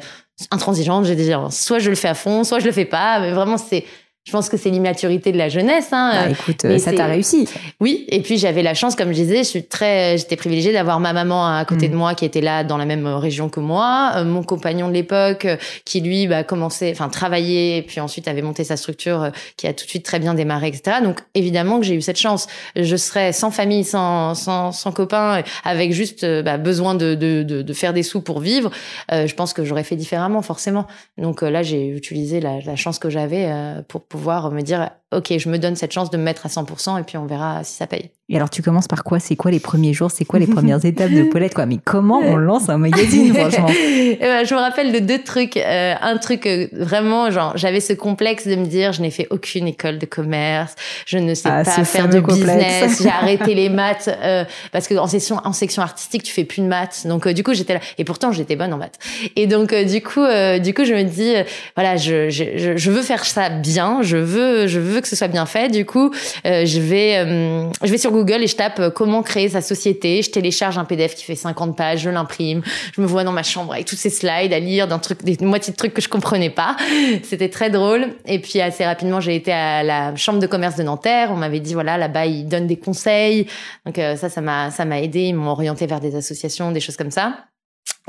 intransigeante. 0.51 1.05
J'ai 1.05 1.15
dit, 1.15 1.31
soit 1.49 1.79
je 1.79 1.89
le 1.89 1.95
fais 1.95 2.07
à 2.07 2.13
fond, 2.13 2.43
soit 2.43 2.59
je 2.59 2.65
le 2.65 2.71
fais 2.71 2.85
pas. 2.85 3.19
Mais 3.19 3.31
vraiment, 3.31 3.57
c'est 3.57 3.85
je 4.25 4.31
pense 4.31 4.49
que 4.49 4.57
c'est 4.57 4.69
l'immaturité 4.69 5.31
de 5.31 5.37
la 5.37 5.49
jeunesse. 5.49 5.87
Hein. 5.91 6.11
Bah, 6.13 6.29
écoute, 6.29 6.65
euh, 6.65 6.77
ça 6.77 6.93
t'a 6.93 7.07
réussi. 7.07 7.47
Oui, 7.79 8.05
et 8.09 8.21
puis 8.21 8.37
j'avais 8.37 8.61
la 8.61 8.73
chance, 8.73 8.95
comme 8.95 9.09
je 9.09 9.13
disais, 9.13 9.39
je 9.39 9.49
suis 9.49 9.63
très, 9.63 10.17
j'étais 10.17 10.35
privilégiée 10.35 10.73
d'avoir 10.73 10.99
ma 10.99 11.13
maman 11.13 11.47
à 11.47 11.65
côté 11.65 11.87
mm. 11.87 11.91
de 11.91 11.95
moi 11.95 12.13
qui 12.13 12.25
était 12.25 12.41
là 12.41 12.63
dans 12.63 12.77
la 12.77 12.85
même 12.85 13.07
région 13.07 13.49
que 13.49 13.59
moi, 13.59 14.11
euh, 14.17 14.25
mon 14.25 14.43
compagnon 14.43 14.87
de 14.87 14.93
l'époque 14.93 15.45
euh, 15.45 15.57
qui 15.83 16.01
lui 16.01 16.27
bah, 16.27 16.43
commençait, 16.43 16.91
enfin 16.91 17.09
travaillait, 17.09 17.77
et 17.77 17.81
puis 17.81 17.99
ensuite 18.01 18.27
avait 18.27 18.43
monté 18.43 18.63
sa 18.63 18.77
structure 18.77 19.31
qui 19.57 19.65
a 19.65 19.73
tout 19.73 19.85
de 19.85 19.89
suite 19.89 20.05
très 20.05 20.19
bien 20.19 20.35
démarré, 20.35 20.67
etc. 20.67 20.97
Donc 21.01 21.21
évidemment 21.33 21.79
que 21.79 21.85
j'ai 21.85 21.95
eu 21.95 22.01
cette 22.01 22.19
chance. 22.19 22.47
Je 22.75 22.95
serais 22.97 23.33
sans 23.33 23.51
famille, 23.51 23.83
sans 23.83 24.35
sans, 24.35 24.71
sans 24.71 24.91
copain, 24.91 25.41
avec 25.63 25.91
juste 25.91 26.25
bah, 26.43 26.57
besoin 26.57 26.93
de, 26.93 27.15
de, 27.15 27.41
de, 27.41 27.61
de, 27.61 27.73
faire 27.73 27.93
des 27.93 28.03
sous 28.03 28.21
pour 28.21 28.41
vivre. 28.41 28.69
je 29.11 29.33
pense 29.33 29.53
que 29.53 29.63
j'aurais 29.63 29.83
fait 29.83 29.95
différemment 29.95 30.41
forcément. 30.41 30.85
Donc 31.17 31.41
là, 31.41 31.63
j'ai 31.63 31.87
utilisé 31.87 32.39
la, 32.39 32.59
la, 32.59 32.75
chance 32.75 32.99
que 32.99 33.09
j'avais 33.09 33.49
pour 33.87 34.03
pouvoir 34.19 34.51
me 34.51 34.61
dire 34.61 34.91
ok, 35.11 35.37
je 35.37 35.49
me 35.49 35.57
donne 35.57 35.75
cette 35.75 35.91
chance 35.91 36.09
de 36.09 36.17
me 36.17 36.23
mettre 36.23 36.45
à 36.45 36.49
100% 36.49 36.99
et 36.99 37.03
puis 37.03 37.17
on 37.17 37.25
verra 37.25 37.63
si 37.63 37.75
ça 37.75 37.87
paye. 37.87 38.11
Et 38.29 38.35
alors, 38.35 38.49
tu 38.49 38.61
commences 38.61 38.87
par 38.87 39.03
quoi? 39.03 39.19
C'est 39.19 39.35
quoi 39.35 39.51
les 39.51 39.59
premiers 39.59 39.93
jours? 39.93 40.11
C'est 40.11 40.25
quoi 40.25 40.39
les 40.39 40.47
premières 40.47 40.83
étapes 40.85 41.11
de 41.11 41.23
Paulette 41.23 41.53
quoi? 41.53 41.65
Mais 41.65 41.79
comment 41.83 42.19
on 42.19 42.35
lance 42.35 42.69
un 42.69 42.77
magazine, 42.77 43.33
franchement? 43.33 43.69
Eh 43.69 44.17
ben, 44.19 44.45
Je 44.45 44.53
me 44.53 44.59
rappelle 44.59 44.91
de 44.91 44.99
deux 44.99 45.21
trucs. 45.23 45.57
Euh, 45.57 45.95
un 46.01 46.17
truc 46.17 46.45
euh, 46.45 46.67
vraiment, 46.73 47.31
genre, 47.31 47.53
j'avais 47.55 47.79
ce 47.79 47.93
complexe 47.93 48.47
de 48.47 48.55
me 48.55 48.65
dire, 48.65 48.93
je 48.93 49.01
n'ai 49.01 49.11
fait 49.11 49.27
aucune 49.29 49.67
école 49.67 49.97
de 49.97 50.05
commerce, 50.05 50.75
je 51.05 51.17
ne 51.17 51.33
sais 51.33 51.49
ah, 51.51 51.63
pas 51.63 51.83
faire 51.83 52.09
de 52.09 52.19
business, 52.19 53.01
j'ai 53.01 53.09
arrêté 53.21 53.55
les 53.55 53.69
maths 53.69 54.09
euh, 54.23 54.43
parce 54.71 54.87
que 54.87 54.95
en 54.95 55.07
section, 55.07 55.41
en 55.43 55.53
section 55.53 55.81
artistique, 55.81 56.23
tu 56.23 56.33
fais 56.33 56.43
plus 56.43 56.61
de 56.61 56.67
maths. 56.67 57.07
Donc, 57.07 57.27
du 57.27 57.43
coup, 57.43 57.53
j'étais 57.53 57.73
là. 57.73 57.79
Et 57.97 58.03
pourtant, 58.03 58.31
j'étais 58.31 58.55
bonne 58.55 58.73
en 58.73 58.77
maths. 58.77 58.99
Et 59.35 59.47
donc, 59.47 59.73
du 59.73 60.01
coup, 60.01 60.25
du 60.61 60.73
coup, 60.73 60.85
je 60.85 60.93
me 60.93 61.03
dis, 61.03 61.33
voilà, 61.75 61.97
je, 61.97 62.29
je, 62.29 62.75
je 62.75 62.91
veux 62.91 63.01
faire 63.01 63.25
ça 63.25 63.49
bien. 63.49 64.01
Je 64.01 64.17
veux, 64.17 64.67
je 64.67 64.79
veux 64.79 65.01
que 65.01 65.07
ce 65.07 65.15
soit 65.15 65.27
bien 65.27 65.45
fait. 65.45 65.69
Du 65.69 65.85
coup, 65.85 66.11
euh, 66.45 66.65
je 66.65 66.79
vais, 66.79 67.17
euh, 67.17 67.69
je 67.83 67.91
vais 67.91 67.97
sur 67.97 68.11
Google 68.11 68.18
et 68.27 68.47
je 68.47 68.55
tape 68.55 68.79
euh, 68.79 68.89
comment 68.89 69.23
créer 69.23 69.49
sa 69.49 69.61
société. 69.61 70.21
Je 70.21 70.31
télécharge 70.31 70.77
un 70.77 70.85
PDF 70.85 71.15
qui 71.15 71.23
fait 71.23 71.35
50 71.35 71.75
pages, 71.75 72.01
je 72.01 72.09
l'imprime. 72.09 72.61
Je 72.95 73.01
me 73.01 73.07
vois 73.07 73.23
dans 73.23 73.31
ma 73.31 73.43
chambre 73.43 73.73
avec 73.73 73.85
tous 73.85 73.95
ces 73.95 74.09
slides 74.09 74.53
à 74.53 74.59
lire 74.59 74.87
d'un 74.87 74.99
truc, 74.99 75.23
des 75.23 75.37
moitiés 75.45 75.73
de 75.73 75.77
trucs 75.77 75.93
que 75.93 76.01
je 76.01 76.09
comprenais 76.09 76.49
pas. 76.49 76.75
C'était 77.23 77.49
très 77.49 77.69
drôle. 77.69 78.07
Et 78.25 78.39
puis 78.39 78.61
assez 78.61 78.85
rapidement, 78.85 79.19
j'ai 79.19 79.35
été 79.35 79.51
à 79.51 79.83
la 79.83 80.15
chambre 80.15 80.39
de 80.39 80.47
commerce 80.47 80.75
de 80.75 80.83
Nanterre. 80.83 81.29
On 81.31 81.37
m'avait 81.37 81.59
dit 81.59 81.73
voilà, 81.73 81.97
là-bas 81.97 82.25
ils 82.25 82.47
donnent 82.47 82.67
des 82.67 82.77
conseils. 82.77 83.47
Donc 83.85 83.95
ça, 83.95 84.29
ça 84.29 84.41
m'a, 84.41 84.71
ça 84.71 84.85
m'a 84.85 85.01
aidé. 85.01 85.21
Ils 85.21 85.33
m'ont 85.33 85.51
orienté 85.51 85.85
vers 85.87 85.99
des 85.99 86.15
associations, 86.15 86.71
des 86.71 86.79
choses 86.79 86.97
comme 86.97 87.11
ça. 87.11 87.45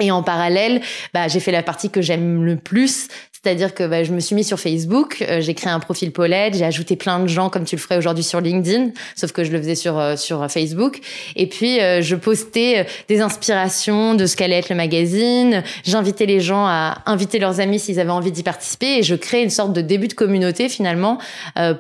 Et 0.01 0.11
en 0.11 0.23
parallèle, 0.23 0.81
bah, 1.13 1.29
j'ai 1.29 1.41
fait 1.41 1.53
la 1.53 1.63
partie 1.63 1.91
que 1.91 2.01
j'aime 2.01 2.45
le 2.45 2.57
plus, 2.57 3.09
C'est-à-dire 3.43 3.73
que 3.73 3.85
bah, 3.85 4.05
je 4.05 4.13
me 4.13 4.21
suis 4.21 4.35
mis 4.35 4.45
sur 4.45 4.61
Facebook, 4.61 5.25
euh, 5.27 5.41
j'ai 5.41 5.55
créé 5.55 5.73
un 5.73 5.81
profil 5.81 6.13
Paulette, 6.13 6.55
j'ai 6.55 6.65
ajouté 6.67 6.95
plein 6.95 7.21
de 7.21 7.27
gens 7.27 7.49
comme 7.49 7.65
tu 7.65 7.75
le 7.75 7.81
ferais 7.81 7.97
aujourd'hui 7.97 8.23
sur 8.23 8.39
LinkedIn, 8.39 8.91
sauf 9.17 9.33
que 9.33 9.45
je 9.45 9.51
le 9.51 9.57
faisais 9.57 9.75
sur 9.75 9.99
euh, 9.99 10.15
sur 10.17 10.47
Facebook. 10.51 11.01
Et 11.37 11.47
puis 11.47 11.81
euh, 11.81 12.03
je 12.03 12.17
postais 12.17 12.87
des 13.09 13.23
inspirations 13.23 14.15
de 14.15 14.27
ce 14.27 14.37
qu'allait 14.37 14.59
être 14.59 14.69
le 14.69 14.77
magazine. 14.77 15.63
J'invitais 15.85 16.27
les 16.27 16.41
gens 16.41 16.67
à 16.67 16.99
inviter 17.07 17.39
leurs 17.39 17.61
amis 17.61 17.79
s'ils 17.79 17.99
avaient 17.99 18.11
envie 18.11 18.31
d'y 18.31 18.43
participer, 18.43 18.99
et 18.99 19.03
je 19.03 19.15
créais 19.15 19.43
une 19.43 19.49
sorte 19.49 19.73
de 19.73 19.81
début 19.81 20.09
de 20.09 20.13
communauté 20.13 20.69
finalement 20.69 21.17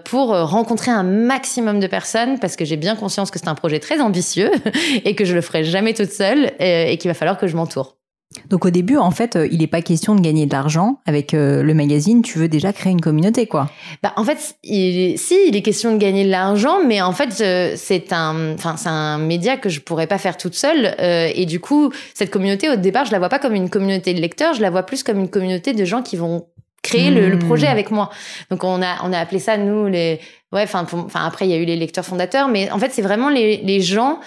pour 0.07 0.29
rencontrer 0.29 0.91
un 0.91 1.03
maximum 1.03 1.79
de 1.79 1.87
personnes, 1.87 2.39
parce 2.39 2.57
que 2.57 2.65
j'ai 2.65 2.77
bien 2.77 2.97
conscience 2.97 3.31
que 3.31 3.39
c'est 3.39 3.49
un 3.49 3.55
projet 3.55 3.81
très 3.81 4.01
ambitieux 4.01 4.51
et 5.05 5.15
que 5.15 5.27
je 5.27 5.35
le 5.35 5.43
ferai 5.43 5.65
jamais 5.65 5.93
toute 5.93 6.11
seule 6.11 6.53
et 6.59 6.97
qu'il 6.97 7.11
va 7.11 7.15
falloir 7.15 7.37
que 7.37 7.47
je 7.47 7.57
m'entoure. 7.57 8.01
Donc 8.49 8.65
au 8.65 8.71
début, 8.71 8.97
en 8.97 9.11
fait, 9.11 9.35
euh, 9.35 9.49
il 9.51 9.59
n'est 9.59 9.67
pas 9.67 9.83
question 9.83 10.15
de 10.15 10.21
gagner 10.21 10.47
de 10.47 10.53
l'argent 10.53 11.01
avec 11.05 11.35
euh, 11.35 11.65
le 11.65 11.75
magazine. 11.75 12.23
Tu 12.23 12.39
veux 12.39 12.49
déjà 12.49 12.73
créer 12.73 12.93
une 12.93 13.01
communauté, 13.01 13.47
quoi. 13.47 13.69
Bah 14.05 14.13
en 14.17 14.23
fait, 14.23 14.57
il, 14.63 15.19
si 15.19 15.37
il 15.49 15.57
est 15.57 15.63
question 15.63 15.93
de 15.93 15.99
gagner 15.99 16.25
de 16.25 16.31
l'argent, 16.31 16.85
mais 16.87 17.03
en 17.03 17.13
fait, 17.13 17.41
euh, 17.41 17.75
c'est 17.77 18.13
un, 18.13 18.55
enfin 18.55 18.77
c'est 18.77 18.89
un 18.89 19.19
média 19.19 19.57
que 19.57 19.69
je 19.69 19.81
pourrais 19.81 20.07
pas 20.07 20.19
faire 20.19 20.37
toute 20.37 20.55
seule. 20.55 20.95
et 21.01 21.45
du 21.47 21.59
coup, 21.59 21.91
cette 22.15 22.31
communauté, 22.31 22.71
au 22.71 22.77
départ, 22.77 23.05
je 23.05 23.11
la 23.11 23.19
vois 23.19 23.29
pas 23.29 23.41
comme 23.41 23.55
une 23.55 23.69
communauté 23.69 24.15
de 24.15 24.21
lecteurs, 24.21 24.55
je 24.55 24.63
la 24.63 24.71
vois 24.71 24.85
plus 24.85 25.03
comme 25.03 25.19
une 25.19 25.31
communauté 25.31 25.73
de 25.73 25.85
gens 25.85 26.03
qui 26.03 26.17
vont 26.17 26.47
créer 26.83 27.11
le, 27.11 27.35
hmm. 27.35 27.41
projet 27.41 27.67
avec 27.67 27.91
moi. 27.91 28.11
Donc 28.51 28.65
on 28.65 28.81
a 28.81 28.99
on 29.05 29.13
a 29.13 29.19
appelé 29.19 29.39
ça 29.39 29.57
nous 29.57 29.87
les 29.87 30.21
ouais 30.53 30.63
enfin 30.63 30.87
enfin 30.93 31.27
après 31.27 31.47
il 31.47 31.51
y 31.51 31.55
a 31.55 31.59
eu 31.59 31.65
les 31.65 31.77
lecteurs 31.77 32.05
fondateurs, 32.05 32.49
mais 32.49 32.71
en 32.71 32.79
fait 32.79 32.91
c'est 32.91 33.03
vraiment 33.03 33.29
les 33.29 33.59
les 33.59 33.81
gens 33.81 34.21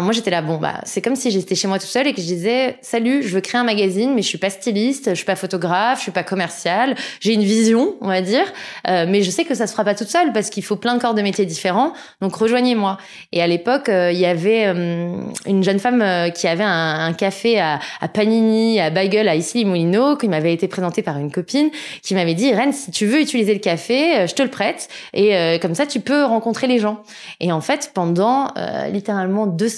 moi, 0.00 0.12
j'étais 0.12 0.30
là, 0.30 0.42
bon, 0.42 0.56
bah, 0.56 0.80
c'est 0.84 1.02
comme 1.02 1.16
si 1.16 1.30
j'étais 1.30 1.54
chez 1.54 1.68
moi 1.68 1.78
tout 1.78 1.86
seul 1.86 2.06
et 2.06 2.14
que 2.14 2.20
je 2.20 2.26
disais, 2.26 2.76
salut, 2.80 3.22
je 3.22 3.34
veux 3.34 3.40
créer 3.40 3.60
un 3.60 3.64
magazine, 3.64 4.14
mais 4.14 4.22
je 4.22 4.28
suis 4.28 4.38
pas 4.38 4.50
styliste, 4.50 5.10
je 5.10 5.14
suis 5.14 5.24
pas 5.24 5.36
photographe, 5.36 5.98
je 5.98 6.04
suis 6.04 6.12
pas 6.12 6.22
commercial. 6.22 6.94
J'ai 7.20 7.34
une 7.34 7.42
vision, 7.42 7.94
on 8.00 8.08
va 8.08 8.20
dire, 8.20 8.44
euh, 8.88 9.06
mais 9.08 9.22
je 9.22 9.30
sais 9.30 9.44
que 9.44 9.54
ça 9.54 9.66
se 9.66 9.72
fera 9.72 9.84
pas 9.84 9.94
toute 9.94 10.08
seule 10.08 10.32
parce 10.32 10.50
qu'il 10.50 10.64
faut 10.64 10.76
plein 10.76 10.94
de 10.94 11.00
corps 11.00 11.14
de 11.14 11.22
métiers 11.22 11.46
différents. 11.46 11.92
Donc, 12.20 12.34
rejoignez-moi. 12.34 12.98
Et 13.32 13.42
à 13.42 13.46
l'époque, 13.46 13.88
euh, 13.88 14.12
il 14.12 14.18
y 14.18 14.26
avait 14.26 14.66
euh, 14.66 15.16
une 15.46 15.62
jeune 15.62 15.78
femme 15.78 16.32
qui 16.32 16.46
avait 16.46 16.64
un, 16.64 17.12
café 17.12 17.60
à, 17.60 17.78
Panini, 18.12 18.80
à 18.80 18.90
Bagel, 18.90 19.28
à 19.28 19.36
Issy-les-Moulineaux, 19.36 20.16
qui 20.16 20.28
m'avait 20.28 20.52
été 20.52 20.68
présentée 20.68 21.02
par 21.02 21.18
une 21.18 21.30
copine, 21.30 21.70
qui 22.02 22.14
m'avait 22.14 22.34
dit, 22.34 22.52
Rennes, 22.52 22.72
si 22.72 22.90
tu 22.90 23.06
veux 23.06 23.20
utiliser 23.20 23.52
le 23.52 23.60
café, 23.60 24.26
je 24.26 24.34
te 24.34 24.42
le 24.42 24.50
prête. 24.50 24.88
Et 25.12 25.58
comme 25.60 25.74
ça, 25.74 25.86
tu 25.86 26.00
peux 26.00 26.24
rencontrer 26.24 26.66
les 26.66 26.78
gens. 26.78 27.02
Et 27.40 27.52
en 27.52 27.60
fait, 27.60 27.90
pendant 27.94 28.52
littéralement 28.92 29.46
deux 29.46 29.68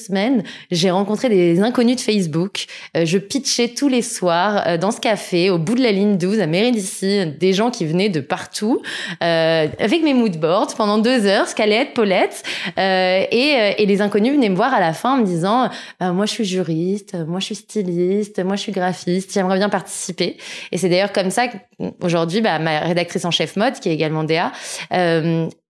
j'ai 0.71 0.91
rencontré 0.91 1.29
des 1.29 1.61
inconnus 1.61 1.97
de 1.97 2.01
Facebook. 2.01 2.67
Euh, 2.97 3.05
je 3.05 3.19
pitchais 3.19 3.69
tous 3.69 3.89
les 3.89 4.03
soirs 4.03 4.63
euh, 4.67 4.77
dans 4.79 4.91
ce 4.91 5.01
café, 5.01 5.51
au 5.51 5.59
bout 5.59 5.75
de 5.75 5.83
la 5.83 5.93
ligne 5.93 6.17
12, 6.17 6.41
à 6.41 6.47
Mérédici, 6.47 7.27
des 7.39 7.53
gens 7.53 7.71
qui 7.71 7.87
venaient 7.87 8.09
de 8.09 8.21
partout, 8.21 8.83
euh, 9.23 9.67
avec 9.79 10.03
mes 10.03 10.15
moodboards 10.15 10.75
pendant 10.77 10.99
deux 10.99 11.27
heures, 11.27 11.49
Scalette, 11.49 11.95
Paulette. 11.95 12.43
et, 12.77 13.87
les 13.87 14.01
inconnus 14.01 14.35
venaient 14.35 14.49
me 14.49 14.57
voir 14.57 14.75
à 14.75 14.81
la 14.81 14.93
fin 14.93 15.15
en 15.15 15.19
me 15.19 15.25
disant 15.25 15.71
Moi, 16.01 16.27
je 16.27 16.31
suis 16.33 16.45
juriste, 16.45 17.17
moi, 17.27 17.39
je 17.39 17.47
suis 17.47 17.55
styliste, 17.55 18.43
moi, 18.45 18.57
je 18.57 18.63
suis 18.63 18.73
graphiste, 18.73 19.33
j'aimerais 19.33 19.59
bien 19.59 19.69
participer. 19.69 20.37
Et 20.73 20.79
c'est 20.79 20.89
d'ailleurs 20.89 21.13
comme 21.13 21.31
ça 21.31 21.47
qu'aujourd'hui, 21.49 22.41
bah, 22.41 22.59
ma 22.59 22.81
rédactrice 22.81 23.25
en 23.25 23.31
chef 23.31 23.55
mode, 23.57 23.75
qui 23.75 23.89
est 23.89 23.95
également 23.95 24.25
DA, 24.25 24.51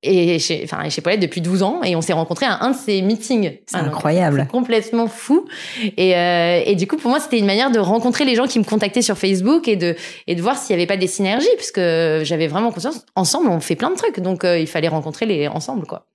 et 0.02 0.38
chez, 0.38 0.62
enfin, 0.64 0.88
chez 0.88 1.00
Paulette 1.00 1.20
depuis 1.20 1.40
12 1.40 1.62
ans 1.62 1.80
et 1.82 1.96
on 1.96 2.00
s'est 2.00 2.12
rencontrés 2.12 2.46
à 2.46 2.62
un 2.62 2.70
de 2.70 2.76
ces 2.76 3.02
meetings. 3.02 3.58
C'est 3.66 3.76
incroyable. 3.76 4.46
complètement 4.50 5.08
fou. 5.08 5.46
Et, 5.96 6.16
euh, 6.16 6.62
et 6.64 6.74
du 6.74 6.86
coup, 6.86 6.96
pour 6.96 7.10
moi, 7.10 7.20
c'était 7.20 7.38
une 7.38 7.46
manière 7.46 7.70
de 7.70 7.78
rencontrer 7.78 8.24
les 8.24 8.34
gens 8.34 8.46
qui 8.46 8.58
me 8.58 8.64
contactaient 8.64 9.02
sur 9.02 9.16
Facebook 9.16 9.68
et 9.68 9.76
de, 9.76 9.96
et 10.26 10.34
de 10.34 10.42
voir 10.42 10.56
s'il 10.56 10.76
n'y 10.76 10.82
avait 10.82 10.86
pas 10.86 10.96
des 10.96 11.06
synergies, 11.06 11.48
puisque 11.56 11.80
j'avais 11.80 12.46
vraiment 12.46 12.70
conscience, 12.70 13.04
ensemble, 13.14 13.48
on 13.48 13.60
fait 13.60 13.76
plein 13.76 13.90
de 13.90 13.96
trucs. 13.96 14.20
Donc, 14.20 14.44
euh, 14.44 14.58
il 14.58 14.66
fallait 14.66 14.88
rencontrer 14.88 15.26
les 15.26 15.48
ensemble, 15.48 15.86
quoi. 15.86 16.06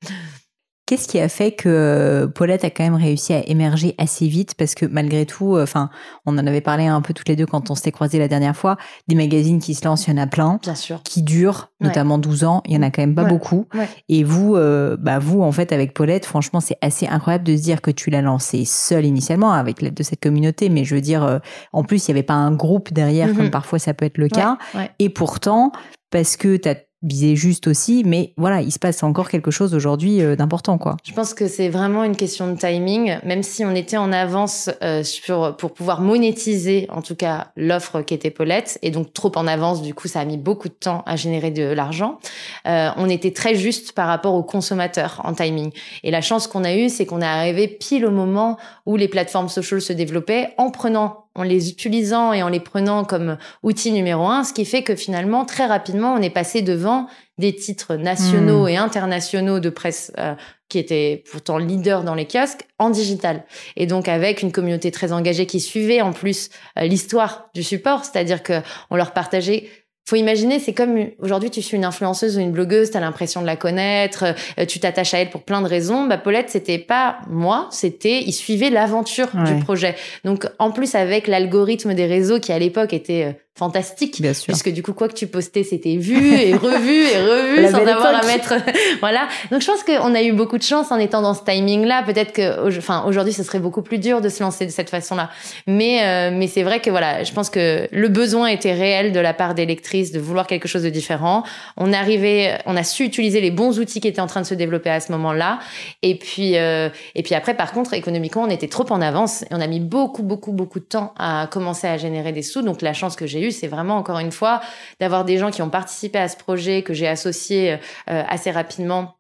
Qu'est-ce 0.92 1.08
qui 1.08 1.22
a 1.22 1.30
fait 1.30 1.54
que 1.54 1.70
euh, 1.70 2.28
Paulette 2.28 2.66
a 2.66 2.70
quand 2.70 2.84
même 2.84 2.96
réussi 2.96 3.32
à 3.32 3.48
émerger 3.48 3.96
assez 3.98 4.28
vite? 4.28 4.56
Parce 4.56 4.76
que 4.76 4.86
malgré 4.86 5.26
tout, 5.26 5.56
euh, 5.56 5.64
enfin, 5.64 5.90
on 6.26 6.38
en 6.38 6.46
avait 6.46 6.60
parlé 6.60 6.86
un 6.86 7.00
peu 7.00 7.14
toutes 7.14 7.30
les 7.30 7.38
deux 7.38 7.46
quand 7.46 7.72
on 7.72 7.76
s'était 7.76 7.94
croisés 7.94 8.20
la 8.20 8.28
dernière 8.28 8.58
fois, 8.58 8.76
des 9.08 9.16
magazines 9.16 9.62
qui 9.62 9.74
se 9.74 9.86
lancent, 9.86 10.08
il 10.08 10.10
y 10.10 10.20
en 10.20 10.22
a 10.22 10.28
plein, 10.28 10.60
Bien 10.62 10.76
sûr. 10.76 11.02
qui 11.04 11.24
durent, 11.24 11.72
notamment 11.80 12.18
12 12.18 12.44
ans, 12.44 12.62
il 12.66 12.74
y 12.74 12.78
en 12.78 12.82
a 12.82 12.92
quand 12.92 13.04
même 13.04 13.16
pas 13.16 13.24
beaucoup. 13.24 13.68
Et 14.10 14.26
vous, 14.26 14.58
euh, 14.58 14.98
bah 15.00 15.18
vous, 15.18 15.42
en 15.42 15.54
fait, 15.54 15.72
avec 15.72 15.94
Paulette, 15.94 16.26
franchement, 16.26 16.60
c'est 16.60 16.78
assez 16.82 17.08
incroyable 17.08 17.46
de 17.46 17.56
se 17.56 17.62
dire 17.62 17.82
que 17.82 17.92
tu 17.92 18.10
l'as 18.10 18.22
lancé 18.22 18.66
seule 18.66 19.06
initialement, 19.06 19.54
avec 19.54 19.82
l'aide 19.82 19.94
de 19.94 20.04
cette 20.04 20.20
communauté, 20.20 20.68
mais 20.68 20.84
je 20.84 20.94
veux 20.94 21.00
dire, 21.00 21.40
en 21.72 21.86
plus, 21.86 22.06
il 22.06 22.12
n'y 22.12 22.16
avait 22.18 22.24
pas 22.24 22.34
un 22.34 22.52
groupe 22.52 22.92
derrière, 22.92 23.30
mm-hmm. 23.30 23.38
comme 23.38 23.50
parfois 23.50 23.80
ça 23.80 23.94
peut 23.94 24.04
être 24.04 24.18
le 24.18 24.28
cas. 24.28 24.58
Et 25.00 25.08
pourtant, 25.08 25.72
parce 26.10 26.36
que 26.36 26.58
tu 26.58 26.68
as 26.68 26.76
viser 27.04 27.36
juste 27.36 27.68
aussi, 27.68 28.04
mais 28.06 28.34
voilà, 28.38 28.62
il 28.62 28.72
se 28.72 28.80
passe 28.80 29.02
encore 29.04 29.30
quelque 29.30 29.52
chose 29.52 29.74
aujourd'hui 29.74 30.22
euh, 30.22 30.36
d'important, 30.36 30.78
quoi. 30.78 30.98
Je 31.04 31.14
pense 31.14 31.34
que 31.34 31.48
c'est 31.48 31.70
vraiment 31.70 32.04
une 32.04 32.16
question 32.16 32.52
de 32.52 32.58
timing, 32.58 33.18
même 33.24 33.44
si 33.44 33.66
on 33.66 33.74
était 33.76 33.98
en 33.98 34.12
avance 34.12 34.70
euh, 34.84 35.04
sur 35.04 35.56
pour 35.58 35.74
pouvoir 35.74 36.02
monétiser, 36.02 36.88
en 36.90 37.02
tout 37.02 37.16
cas 37.16 37.48
l'offre 37.56 38.02
qui 38.02 38.14
était 38.14 38.30
Paulette, 38.30 38.78
et 38.82 38.92
donc 38.92 39.14
trop 39.14 39.32
en 39.36 39.48
avance, 39.48 39.82
du 39.82 39.94
coup, 39.94 40.08
ça 40.08 40.20
a 40.20 40.26
mis 40.26 40.38
beaucoup 40.38 40.70
de 40.70 40.74
temps 40.74 41.04
à 41.06 41.16
générer 41.16 41.52
de 41.52 41.64
l'argent. 41.64 42.20
Euh, 42.68 42.90
on 42.98 43.10
était 43.10 43.32
très 43.32 43.56
juste 43.56 43.94
par 43.94 44.08
rapport 44.08 44.36
aux 44.36 44.44
consommateurs 44.44 45.22
en 45.24 45.34
timing. 45.34 45.72
Et 46.04 46.12
la 46.12 46.22
chance 46.22 46.48
qu'on 46.48 46.64
a 46.64 46.76
eue, 46.76 46.90
c'est 46.90 47.06
qu'on 47.06 47.22
est 47.22 47.26
arrivé 47.26 47.68
pile 47.68 48.06
au 48.06 48.12
moment 48.12 48.58
où 48.86 48.96
les 48.96 49.08
plateformes 49.08 49.50
sociales 49.50 49.82
se 49.82 49.94
développaient, 49.94 50.54
en 50.58 50.70
prenant 50.70 51.21
en 51.36 51.44
les 51.44 51.70
utilisant 51.70 52.34
et 52.34 52.44
en 52.44 52.50
les 52.50 52.60
prenant 52.60 53.06
comme 53.06 53.38
outil 53.63 53.91
numéro 53.91 54.26
un, 54.26 54.44
ce 54.44 54.54
qui 54.54 54.65
fait 54.65 54.84
que 54.84 54.96
finalement, 54.96 55.46
très 55.46 55.65
rapidement, 55.65 56.13
on 56.13 56.22
est 56.22 56.30
passé 56.30 56.62
devant 56.62 57.08
des 57.38 57.56
titres 57.56 57.96
nationaux 57.96 58.65
hmm. 58.65 58.70
et 58.70 58.78
internationaux 58.78 59.60
de 59.60 59.70
presse 59.70 60.12
euh, 60.17 60.36
qui 60.70 60.78
étaient 60.78 61.24
pourtant 61.32 61.58
leaders 61.58 62.04
dans 62.04 62.15
les 62.15 62.26
kiosques 62.26 62.67
en 62.80 62.89
digital. 62.89 63.44
Et 63.76 63.88
donc 63.88 64.08
avec 64.08 64.41
une 64.41 64.52
communauté 64.52 64.91
très 64.91 65.12
engagée 65.12 65.46
qui 65.46 65.60
suivait 65.60 66.02
en 66.02 66.13
plus 66.13 66.50
euh, 66.78 66.84
l'histoire 66.84 67.50
du 67.56 67.63
support, 67.63 68.06
c'est-à-dire 68.06 68.44
que 68.44 68.62
on 68.89 68.96
leur 68.96 69.12
partageait 69.12 69.70
faut 70.12 70.17
imaginer, 70.17 70.60
c'est 70.60 70.74
comme 70.74 71.08
aujourd'hui 71.19 71.50
tu 71.50 71.62
suis 71.62 71.78
une 71.78 71.86
influenceuse 71.86 72.36
ou 72.36 72.41
une 72.41 72.52
blogueuse, 72.52 72.91
tu 72.91 72.97
as 72.97 73.00
l'impression 73.00 73.39
de 73.39 73.45
la 73.45 73.56
connaître, 73.56 74.26
euh, 74.60 74.65
tu 74.65 74.82
t'attaches 74.82 75.13
à 75.13 75.19
elle 75.19 75.30
pour 75.30 75.43
plein 75.43 75.62
de 75.62 75.67
raisons. 75.67 76.06
Bah 76.06 76.17
Paulette, 76.17 76.50
c'était 76.50 76.80
pas 76.80 77.19
moi, 77.30 77.69
c'était 77.71 78.21
il 78.21 78.34
suivait 78.34 78.69
l'aventure 78.69 79.30
du 79.45 79.63
projet. 79.63 79.95
Donc 80.26 80.45
en 80.60 80.71
plus 80.71 80.95
avec 80.95 81.28
l'algorithme 81.28 81.93
des 81.93 82.08
réseaux 82.08 82.41
qui 82.41 82.52
à 82.52 82.60
l'époque 82.60 82.91
était 82.91 83.38
fantastique. 83.56 84.22
Bien 84.22 84.34
sûr. 84.34 84.48
puisque 84.48 84.72
du 84.72 84.82
coup 84.82 84.94
quoi 84.94 85.08
que 85.10 85.14
tu 85.14 85.28
postais 85.28 85.64
c'était 85.64 85.98
vu 85.98 86.34
et 86.34 86.56
revu 86.56 87.04
et 87.04 87.18
revu 87.18 87.68
sans 87.72 87.86
avoir 87.86 88.16
à 88.16 88.26
mettre 88.26 88.54
voilà. 89.02 89.28
Donc 89.52 89.62
je 89.62 89.68
pense 89.68 89.84
qu'on 89.84 90.16
a 90.16 90.24
eu 90.24 90.32
beaucoup 90.32 90.58
de 90.58 90.64
chance 90.64 90.92
en 90.92 90.98
étant 90.98 91.22
dans 91.22 91.34
ce 91.34 91.44
timing 91.44 91.86
là 91.86 92.02
peut-être 92.04 92.32
que 92.32 92.78
enfin 92.78 93.04
aujourd'hui 93.08 93.34
ce 93.34 93.44
serait 93.44 93.60
beaucoup 93.60 93.82
plus 93.82 94.00
dur 94.00 94.22
de 94.22 94.30
se 94.30 94.42
lancer 94.42 94.66
de 94.66 94.72
cette 94.72 94.90
façon 94.90 95.16
là 95.16 95.30
mais 95.68 96.04
euh, 96.04 96.32
mais 96.34 96.48
c'est 96.48 96.64
vrai 96.64 96.80
que 96.80 96.90
voilà 96.90 97.24
je 97.24 97.34
pense 97.34 97.50
que 97.50 97.88
le 97.92 98.08
besoin 98.08 98.48
était 98.48 98.74
réel 98.74 99.12
de 99.12 99.20
la 99.20 99.34
part 99.34 99.54
des 99.54 99.66
lectrices 99.66 100.12
de 100.12 100.20
vouloir 100.20 100.48
quelque 100.48 100.68
chose 100.68 100.84
de 100.84 100.90
différent. 100.90 101.44
On 101.78 101.92
arrivait 101.92 102.58
on 102.66 102.78
a 102.78 102.84
su 102.84 103.04
utiliser 103.04 103.42
les 103.42 103.52
bons 103.52 103.80
outils 103.80 104.00
qui 104.00 104.08
étaient 104.08 104.22
en 104.22 104.28
train 104.28 104.42
de 104.42 104.48
se 104.48 104.56
développer 104.56 104.90
à 104.90 105.02
ce 105.02 105.12
moment 105.12 105.34
là 105.34 105.60
et 106.04 106.16
puis 106.16 106.58
euh, 106.58 106.90
et 107.16 107.22
puis 107.22 107.36
après 107.36 107.54
par 107.54 107.74
contre 107.74 107.94
économiquement 107.94 108.44
on 108.44 108.50
était 108.50 108.70
trop 108.70 108.86
en 108.92 109.02
avance 109.02 109.44
et 109.44 109.48
on 109.52 109.60
a 109.62 109.68
mis 109.68 109.82
beaucoup 109.82 110.24
beaucoup 110.24 110.54
beaucoup 110.54 110.80
de 110.80 110.86
temps 110.86 111.14
à 111.18 111.48
commencer 111.52 111.88
à 111.88 111.98
générer 111.98 112.32
des 112.32 112.44
sous. 112.44 112.62
Donc 112.62 112.82
la 112.82 112.94
chance 112.94 113.16
que 113.16 113.28
j'ai 113.28 113.41
c'est 113.50 113.68
vraiment 113.68 113.98
encore 113.98 114.20
une 114.20 114.32
fois 114.32 114.62
d'avoir 115.00 115.26
des 115.26 115.38
gens 115.38 115.50
qui 115.50 115.64
ont 115.64 115.70
participé 115.70 116.20
à 116.20 116.28
ce 116.28 116.38
projet 116.38 116.84
que 116.84 116.94
j'ai 116.94 117.08
associé 117.08 117.74
euh, 117.74 118.24
assez 118.28 118.52
rapidement 118.52 119.16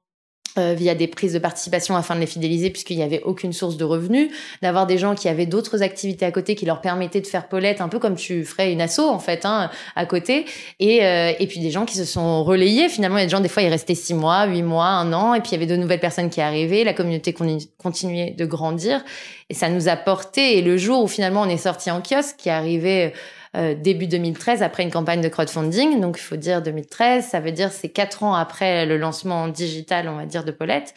euh, 0.57 0.73
via 0.73 0.95
des 0.95 1.07
prises 1.07 1.31
de 1.31 1.39
participation 1.39 1.95
afin 1.95 2.13
de 2.13 2.19
les 2.19 2.25
fidéliser 2.25 2.71
puisqu'il 2.71 2.97
n'y 2.97 3.03
avait 3.03 3.21
aucune 3.21 3.53
source 3.53 3.77
de 3.77 3.85
revenus, 3.85 4.29
d'avoir 4.61 4.85
des 4.85 4.97
gens 4.97 5.15
qui 5.15 5.29
avaient 5.29 5.45
d'autres 5.45 5.81
activités 5.81 6.25
à 6.25 6.31
côté 6.31 6.55
qui 6.55 6.65
leur 6.65 6.81
permettaient 6.81 7.21
de 7.21 7.27
faire 7.27 7.47
Paulette 7.47 7.79
un 7.79 7.87
peu 7.87 7.99
comme 7.99 8.15
tu 8.15 8.43
ferais 8.43 8.73
une 8.73 8.81
asso 8.81 8.99
en 8.99 9.19
fait 9.19 9.45
hein, 9.45 9.71
à 9.95 10.05
côté. 10.05 10.43
Et, 10.81 11.05
euh, 11.05 11.31
et 11.39 11.47
puis 11.47 11.61
des 11.61 11.71
gens 11.71 11.85
qui 11.85 11.95
se 11.95 12.03
sont 12.03 12.43
relayés 12.43 12.89
finalement. 12.89 13.17
Il 13.17 13.21
y 13.21 13.23
a 13.23 13.27
des 13.27 13.31
gens 13.31 13.39
des 13.39 13.47
fois 13.47 13.63
ils 13.63 13.69
restaient 13.69 13.95
six 13.95 14.13
mois, 14.13 14.45
huit 14.45 14.61
mois, 14.61 14.87
un 14.87 15.13
an 15.13 15.33
et 15.33 15.39
puis 15.39 15.51
il 15.51 15.53
y 15.53 15.55
avait 15.55 15.67
de 15.67 15.77
nouvelles 15.77 16.01
personnes 16.01 16.29
qui 16.29 16.41
arrivaient, 16.41 16.83
la 16.83 16.93
communauté 16.93 17.33
continuait 17.77 18.31
de 18.31 18.45
grandir. 18.45 19.05
Et 19.49 19.53
ça 19.53 19.69
nous 19.69 19.87
a 19.87 19.95
porté 19.95 20.57
et 20.57 20.61
le 20.61 20.75
jour 20.75 21.01
où 21.01 21.07
finalement 21.07 21.43
on 21.43 21.49
est 21.49 21.55
sorti 21.55 21.89
en 21.91 22.01
kiosque 22.01 22.35
qui 22.37 22.49
arrivait 22.49 23.13
euh, 23.57 23.75
début 23.75 24.07
2013 24.07 24.63
après 24.63 24.83
une 24.83 24.91
campagne 24.91 25.21
de 25.21 25.27
crowdfunding. 25.27 25.99
Donc 25.99 26.17
il 26.17 26.23
faut 26.23 26.37
dire 26.37 26.61
2013, 26.61 27.25
ça 27.27 27.39
veut 27.39 27.51
dire 27.51 27.71
c'est 27.71 27.89
quatre 27.89 28.23
ans 28.23 28.33
après 28.33 28.85
le 28.85 28.97
lancement 28.97 29.47
digital, 29.47 30.07
on 30.07 30.15
va 30.15 30.25
dire, 30.25 30.43
de 30.43 30.51
Paulette. 30.51 30.93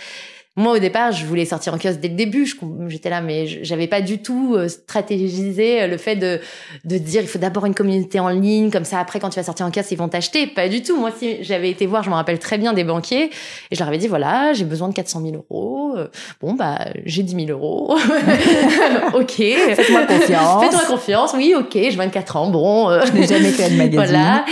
Moi, 0.56 0.74
au 0.74 0.78
départ, 0.78 1.10
je 1.10 1.26
voulais 1.26 1.46
sortir 1.46 1.74
en 1.74 1.78
kiosque 1.78 1.98
dès 1.98 2.06
le 2.06 2.14
début. 2.14 2.48
J'étais 2.86 3.10
là, 3.10 3.20
mais 3.20 3.44
j'avais 3.64 3.88
pas 3.88 4.00
du 4.00 4.22
tout 4.22 4.54
euh, 4.54 4.68
stratégisé 4.68 5.82
euh, 5.82 5.86
le 5.88 5.96
fait 5.96 6.14
de, 6.14 6.38
de 6.84 6.96
dire 6.96 7.22
il 7.22 7.26
faut 7.26 7.40
d'abord 7.40 7.66
une 7.66 7.74
communauté 7.74 8.20
en 8.20 8.28
ligne, 8.28 8.70
comme 8.70 8.84
ça 8.84 9.00
après, 9.00 9.18
quand 9.18 9.30
tu 9.30 9.40
vas 9.40 9.42
sortir 9.42 9.66
en 9.66 9.72
kiosque, 9.72 9.90
ils 9.90 9.98
vont 9.98 10.08
t'acheter. 10.08 10.46
Pas 10.46 10.68
du 10.68 10.80
tout. 10.84 10.96
Moi, 10.96 11.10
si 11.18 11.42
j'avais 11.42 11.70
été 11.70 11.86
voir, 11.86 12.04
je 12.04 12.10
me 12.10 12.14
rappelle 12.14 12.38
très 12.38 12.56
bien 12.56 12.72
des 12.72 12.84
banquiers, 12.84 13.24
et 13.24 13.74
je 13.74 13.80
leur 13.80 13.88
avais 13.88 13.98
dit 13.98 14.06
voilà, 14.06 14.52
j'ai 14.52 14.64
besoin 14.64 14.88
de 14.88 14.94
400 14.94 15.22
000 15.22 15.44
euros. 15.50 15.96
Euh, 15.96 16.06
bon, 16.40 16.54
bah, 16.54 16.78
j'ai 17.04 17.24
10 17.24 17.46
000 17.46 17.50
euros. 17.50 17.96
ok. 19.14 19.32
Faites-moi 19.32 20.06
confiance. 20.06 20.62
Faites-moi 20.62 20.84
confiance. 20.86 21.34
Oui, 21.36 21.54
ok, 21.58 21.72
j'ai 21.72 21.90
24 21.90 22.36
ans. 22.36 22.50
Bon. 22.50 22.90
je 23.04 23.12
n'ai 23.12 23.26
jamais 23.26 23.50
fait 23.50 23.70
de 23.70 23.76
magazine. 23.76 23.94
Voilà. 24.04 24.44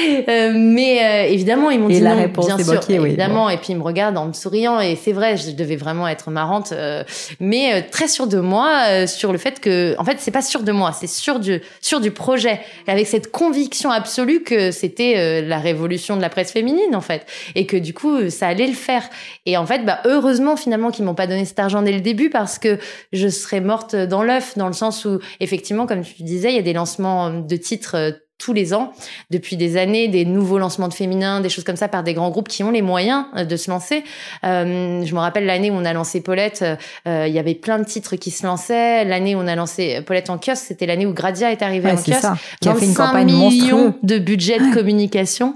mais 0.54 1.32
évidemment, 1.32 1.70
ils 1.70 1.78
m'ont 1.78 1.88
dit 1.88 2.00
la 2.00 2.14
non, 2.14 2.22
réponse 2.22 2.46
bien 2.46 2.58
sûr, 2.58 2.80
oui, 2.88 2.94
évidemment. 2.94 3.50
Et 3.50 3.58
puis 3.58 3.72
ils 3.72 3.76
me 3.76 3.82
regardent 3.82 4.16
en 4.16 4.26
me 4.26 4.32
souriant, 4.32 4.80
et 4.80 4.96
c'est 4.96 5.12
vrai, 5.12 5.36
je 5.36 5.50
devais 5.50 5.76
vraiment 5.76 5.91
être 6.08 6.30
marrante, 6.30 6.72
euh, 6.72 7.04
mais 7.40 7.74
euh, 7.74 7.80
très 7.90 8.08
sûre 8.08 8.26
de 8.26 8.38
moi 8.38 8.84
euh, 8.88 9.06
sur 9.06 9.32
le 9.32 9.38
fait 9.38 9.60
que, 9.60 9.94
en 9.98 10.04
fait, 10.04 10.16
c'est 10.18 10.30
pas 10.30 10.42
sûr 10.42 10.62
de 10.62 10.72
moi, 10.72 10.92
c'est 10.92 11.08
sûr 11.08 11.40
du 11.40 11.60
du 12.00 12.10
projet, 12.10 12.60
avec 12.86 13.06
cette 13.06 13.30
conviction 13.30 13.90
absolue 13.90 14.42
que 14.42 14.70
c'était 14.70 15.42
la 15.42 15.58
révolution 15.58 16.16
de 16.16 16.22
la 16.22 16.30
presse 16.30 16.50
féminine 16.50 16.96
en 16.96 17.02
fait, 17.02 17.26
et 17.54 17.66
que 17.66 17.76
du 17.76 17.92
coup 17.92 18.30
ça 18.30 18.48
allait 18.48 18.66
le 18.66 18.72
faire. 18.72 19.02
Et 19.44 19.58
en 19.58 19.66
fait, 19.66 19.84
bah 19.84 20.00
heureusement 20.06 20.56
finalement 20.56 20.90
qu'ils 20.90 21.04
m'ont 21.04 21.14
pas 21.14 21.26
donné 21.26 21.44
cet 21.44 21.58
argent 21.58 21.82
dès 21.82 21.92
le 21.92 22.00
début 22.00 22.30
parce 22.30 22.58
que 22.58 22.78
je 23.12 23.28
serais 23.28 23.60
morte 23.60 23.94
dans 23.94 24.22
l'œuf, 24.22 24.56
dans 24.56 24.68
le 24.68 24.72
sens 24.72 25.04
où 25.04 25.18
effectivement, 25.38 25.86
comme 25.86 26.02
tu 26.02 26.22
disais, 26.22 26.50
il 26.50 26.56
y 26.56 26.58
a 26.58 26.62
des 26.62 26.72
lancements 26.72 27.30
de 27.30 27.56
titres 27.56 28.18
tous 28.42 28.52
les 28.52 28.74
ans, 28.74 28.92
depuis 29.30 29.56
des 29.56 29.76
années, 29.76 30.08
des 30.08 30.24
nouveaux 30.24 30.58
lancements 30.58 30.88
de 30.88 30.94
féminins, 30.94 31.40
des 31.40 31.48
choses 31.48 31.62
comme 31.62 31.76
ça 31.76 31.86
par 31.86 32.02
des 32.02 32.12
grands 32.12 32.30
groupes 32.30 32.48
qui 32.48 32.64
ont 32.64 32.72
les 32.72 32.82
moyens 32.82 33.24
euh, 33.36 33.44
de 33.44 33.56
se 33.56 33.70
lancer. 33.70 34.02
Euh, 34.44 35.04
je 35.04 35.14
me 35.14 35.20
rappelle 35.20 35.46
l'année 35.46 35.70
où 35.70 35.74
on 35.74 35.84
a 35.84 35.92
lancé 35.92 36.20
Paulette, 36.20 36.64
euh, 37.06 37.26
il 37.28 37.32
y 37.32 37.38
avait 37.38 37.54
plein 37.54 37.78
de 37.78 37.84
titres 37.84 38.16
qui 38.16 38.32
se 38.32 38.44
lançaient. 38.44 39.04
L'année 39.04 39.36
où 39.36 39.38
on 39.38 39.46
a 39.46 39.54
lancé 39.54 40.00
Paulette 40.04 40.28
en 40.28 40.38
kiosque, 40.38 40.64
c'était 40.66 40.86
l'année 40.86 41.06
où 41.06 41.12
Gradia 41.12 41.52
est 41.52 41.62
arrivée 41.62 41.92
en 41.92 41.96
kiosque. 41.96 42.20
Ça, 42.20 42.34
qui 42.60 42.68
a 42.68 42.74
fait 42.74 42.86
une 42.86 42.94
campagne 42.94 43.26
millions 43.26 43.94
de 44.02 44.18
budget 44.18 44.58
de 44.58 44.74
communication. 44.74 45.54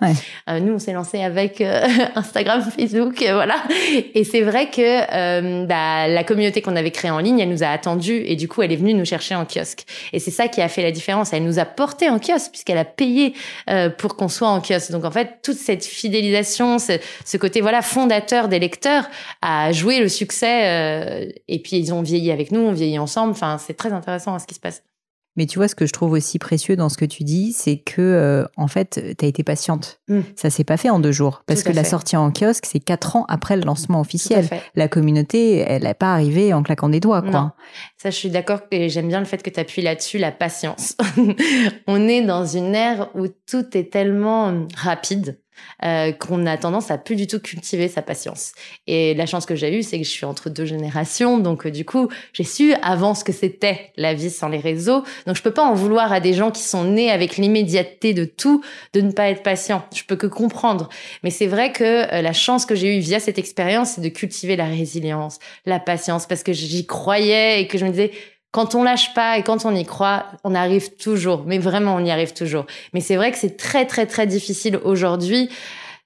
nous, 0.48 0.74
on 0.74 0.78
s'est 0.78 0.92
lancé 0.92 1.22
avec 1.22 1.60
Instagram, 2.14 2.62
Facebook, 2.62 3.16
voilà. 3.18 3.56
Et 4.14 4.22
c'est 4.22 4.42
vrai 4.42 4.70
que 4.70 5.64
bah, 5.66 6.06
la 6.06 6.24
communauté 6.24 6.62
qu'on 6.62 6.76
avait 6.76 6.92
créée 6.92 7.10
en 7.10 7.18
ligne, 7.18 7.40
elle 7.40 7.48
nous 7.48 7.64
a 7.64 7.68
attendu 7.68 8.22
et 8.24 8.36
du 8.36 8.46
coup, 8.46 8.62
elle 8.62 8.72
est 8.72 8.76
venue 8.76 8.94
nous 8.94 9.04
chercher 9.04 9.34
en 9.34 9.44
kiosque. 9.44 9.84
Et 10.12 10.20
c'est 10.20 10.30
ça 10.30 10.46
qui 10.46 10.62
a 10.62 10.68
fait 10.68 10.82
la 10.82 10.92
différence. 10.92 11.32
Elle 11.32 11.44
nous 11.44 11.58
a 11.58 11.64
porté 11.64 12.08
en 12.08 12.20
kiosque 12.20 12.52
puisqu'elle 12.52 12.75
a 12.76 12.84
payé 12.84 13.34
pour 13.98 14.16
qu'on 14.16 14.28
soit 14.28 14.48
en 14.48 14.60
kiosque. 14.60 14.90
Donc 14.90 15.04
en 15.04 15.10
fait, 15.10 15.38
toute 15.42 15.56
cette 15.56 15.84
fidélisation, 15.84 16.78
ce, 16.78 17.36
côté 17.36 17.60
voilà 17.60 17.82
fondateur 17.82 18.48
des 18.48 18.58
lecteurs 18.58 19.08
a 19.42 19.72
joué 19.72 19.98
le 19.98 20.08
succès. 20.08 20.66
Euh, 20.66 21.28
et 21.48 21.60
puis 21.60 21.76
ils 21.76 21.92
ont 21.92 22.02
vieilli 22.02 22.30
avec 22.30 22.52
nous, 22.52 22.60
on 22.60 22.72
vieillit 22.72 22.98
ensemble. 22.98 23.32
Enfin, 23.32 23.58
c'est 23.58 23.74
très 23.74 23.92
intéressant 23.92 24.34
hein, 24.34 24.38
ce 24.38 24.46
qui 24.46 24.54
se 24.54 24.60
passe. 24.60 24.82
Mais 25.36 25.46
tu 25.46 25.58
vois, 25.58 25.68
ce 25.68 25.74
que 25.74 25.86
je 25.86 25.92
trouve 25.92 26.12
aussi 26.12 26.38
précieux 26.38 26.76
dans 26.76 26.88
ce 26.88 26.96
que 26.96 27.04
tu 27.04 27.24
dis, 27.24 27.52
c'est 27.52 27.76
que, 27.76 28.00
euh, 28.00 28.44
en 28.56 28.68
fait, 28.68 29.00
tu 29.18 29.24
as 29.24 29.28
été 29.28 29.42
patiente. 29.42 30.00
Ça 30.08 30.14
mm. 30.14 30.22
Ça 30.36 30.50
s'est 30.50 30.64
pas 30.64 30.76
fait 30.76 30.90
en 30.90 31.00
deux 31.00 31.10
jours. 31.10 31.42
Parce 31.46 31.64
que 31.64 31.72
la 31.72 31.82
sortie 31.82 32.16
en 32.16 32.30
kiosque, 32.30 32.66
c'est 32.66 32.78
quatre 32.78 33.16
ans 33.16 33.24
après 33.28 33.56
le 33.56 33.62
lancement 33.62 34.00
officiel. 34.00 34.48
La 34.76 34.86
communauté, 34.86 35.58
elle 35.58 35.82
n'est 35.82 35.94
pas 35.94 36.12
arrivée 36.12 36.54
en 36.54 36.62
claquant 36.62 36.88
des 36.88 37.00
doigts, 37.00 37.22
quoi. 37.22 37.54
Ça, 37.96 38.10
je 38.10 38.16
suis 38.16 38.30
d'accord 38.30 38.60
et 38.70 38.88
j'aime 38.88 39.08
bien 39.08 39.18
le 39.18 39.26
fait 39.26 39.42
que 39.42 39.50
tu 39.50 39.58
appuies 39.58 39.82
là-dessus, 39.82 40.18
la 40.18 40.30
patience. 40.30 40.96
On 41.88 42.06
est 42.06 42.22
dans 42.22 42.46
une 42.46 42.74
ère 42.74 43.08
où 43.16 43.26
tout 43.28 43.76
est 43.76 43.90
tellement 43.90 44.66
rapide 44.76 45.40
euh, 45.84 46.12
qu'on 46.12 46.46
a 46.46 46.56
tendance 46.56 46.90
à 46.90 46.98
plus 46.98 47.16
du 47.16 47.26
tout 47.26 47.40
cultiver 47.40 47.88
sa 47.88 48.02
patience. 48.02 48.52
Et 48.86 49.14
la 49.14 49.26
chance 49.26 49.46
que 49.46 49.54
j'ai 49.54 49.76
eue, 49.76 49.82
c'est 49.82 49.98
que 49.98 50.04
je 50.04 50.10
suis 50.10 50.24
entre 50.24 50.50
deux 50.50 50.64
générations, 50.64 51.38
donc 51.38 51.66
euh, 51.66 51.70
du 51.70 51.84
coup, 51.84 52.08
j'ai 52.32 52.44
su 52.44 52.74
avant 52.82 53.14
ce 53.14 53.24
que 53.24 53.32
c'était 53.32 53.92
la 53.96 54.14
vie 54.14 54.30
sans 54.30 54.48
les 54.48 54.58
réseaux. 54.58 55.02
Donc 55.26 55.36
je 55.36 55.42
peux 55.42 55.50
pas 55.50 55.64
en 55.64 55.74
vouloir 55.74 56.12
à 56.12 56.20
des 56.20 56.32
gens 56.32 56.50
qui 56.50 56.62
sont 56.62 56.84
nés 56.84 57.10
avec 57.10 57.36
l'immédiateté 57.36 58.14
de 58.14 58.24
tout, 58.24 58.62
de 58.92 59.00
ne 59.00 59.12
pas 59.12 59.28
être 59.28 59.42
patient. 59.42 59.84
Je 59.94 60.02
peux 60.04 60.16
que 60.16 60.26
comprendre. 60.26 60.88
Mais 61.22 61.30
c'est 61.30 61.46
vrai 61.46 61.72
que 61.72 62.12
euh, 62.12 62.22
la 62.22 62.32
chance 62.32 62.66
que 62.66 62.74
j'ai 62.74 62.96
eue 62.96 63.00
via 63.00 63.20
cette 63.20 63.38
expérience, 63.38 63.92
c'est 63.92 64.00
de 64.00 64.08
cultiver 64.08 64.56
la 64.56 64.66
résilience, 64.66 65.38
la 65.64 65.80
patience, 65.80 66.26
parce 66.26 66.42
que 66.42 66.52
j'y 66.52 66.86
croyais 66.86 67.60
et 67.60 67.66
que 67.66 67.78
je 67.78 67.84
me 67.84 67.90
disais 67.90 68.12
quand 68.50 68.74
on 68.74 68.82
lâche 68.82 69.12
pas 69.14 69.38
et 69.38 69.42
quand 69.42 69.64
on 69.64 69.74
y 69.74 69.84
croit, 69.84 70.26
on 70.44 70.54
arrive 70.54 70.96
toujours. 70.96 71.44
Mais 71.46 71.58
vraiment, 71.58 71.96
on 71.96 72.04
y 72.04 72.10
arrive 72.10 72.32
toujours. 72.32 72.66
Mais 72.94 73.00
c'est 73.00 73.16
vrai 73.16 73.30
que 73.32 73.38
c'est 73.38 73.56
très, 73.56 73.86
très, 73.86 74.06
très 74.06 74.26
difficile 74.26 74.78
aujourd'hui 74.82 75.50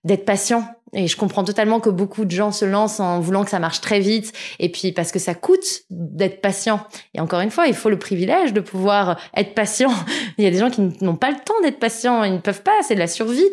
d'être 0.04 0.24
patient. 0.24 0.64
Et 0.92 1.06
je 1.06 1.16
comprends 1.16 1.44
totalement 1.44 1.78
que 1.78 1.90
beaucoup 1.90 2.24
de 2.24 2.30
gens 2.32 2.50
se 2.50 2.64
lancent 2.64 2.98
en 2.98 3.20
voulant 3.20 3.44
que 3.44 3.50
ça 3.50 3.60
marche 3.60 3.80
très 3.80 4.00
vite. 4.00 4.32
Et 4.58 4.70
puis 4.70 4.90
parce 4.92 5.12
que 5.12 5.20
ça 5.20 5.34
coûte 5.34 5.82
d'être 5.90 6.40
patient. 6.40 6.80
Et 7.14 7.20
encore 7.20 7.40
une 7.40 7.50
fois, 7.50 7.68
il 7.68 7.74
faut 7.74 7.90
le 7.90 7.98
privilège 7.98 8.52
de 8.52 8.60
pouvoir 8.60 9.20
être 9.36 9.54
patient. 9.54 9.92
Il 10.38 10.44
y 10.44 10.46
a 10.48 10.50
des 10.50 10.58
gens 10.58 10.70
qui 10.70 10.80
n'ont 10.80 11.16
pas 11.16 11.30
le 11.30 11.36
temps 11.36 11.60
d'être 11.62 11.78
patient. 11.78 12.24
Ils 12.24 12.32
ne 12.32 12.38
peuvent 12.38 12.62
pas. 12.62 12.72
C'est 12.82 12.94
de 12.94 13.00
la 13.00 13.06
survie 13.06 13.46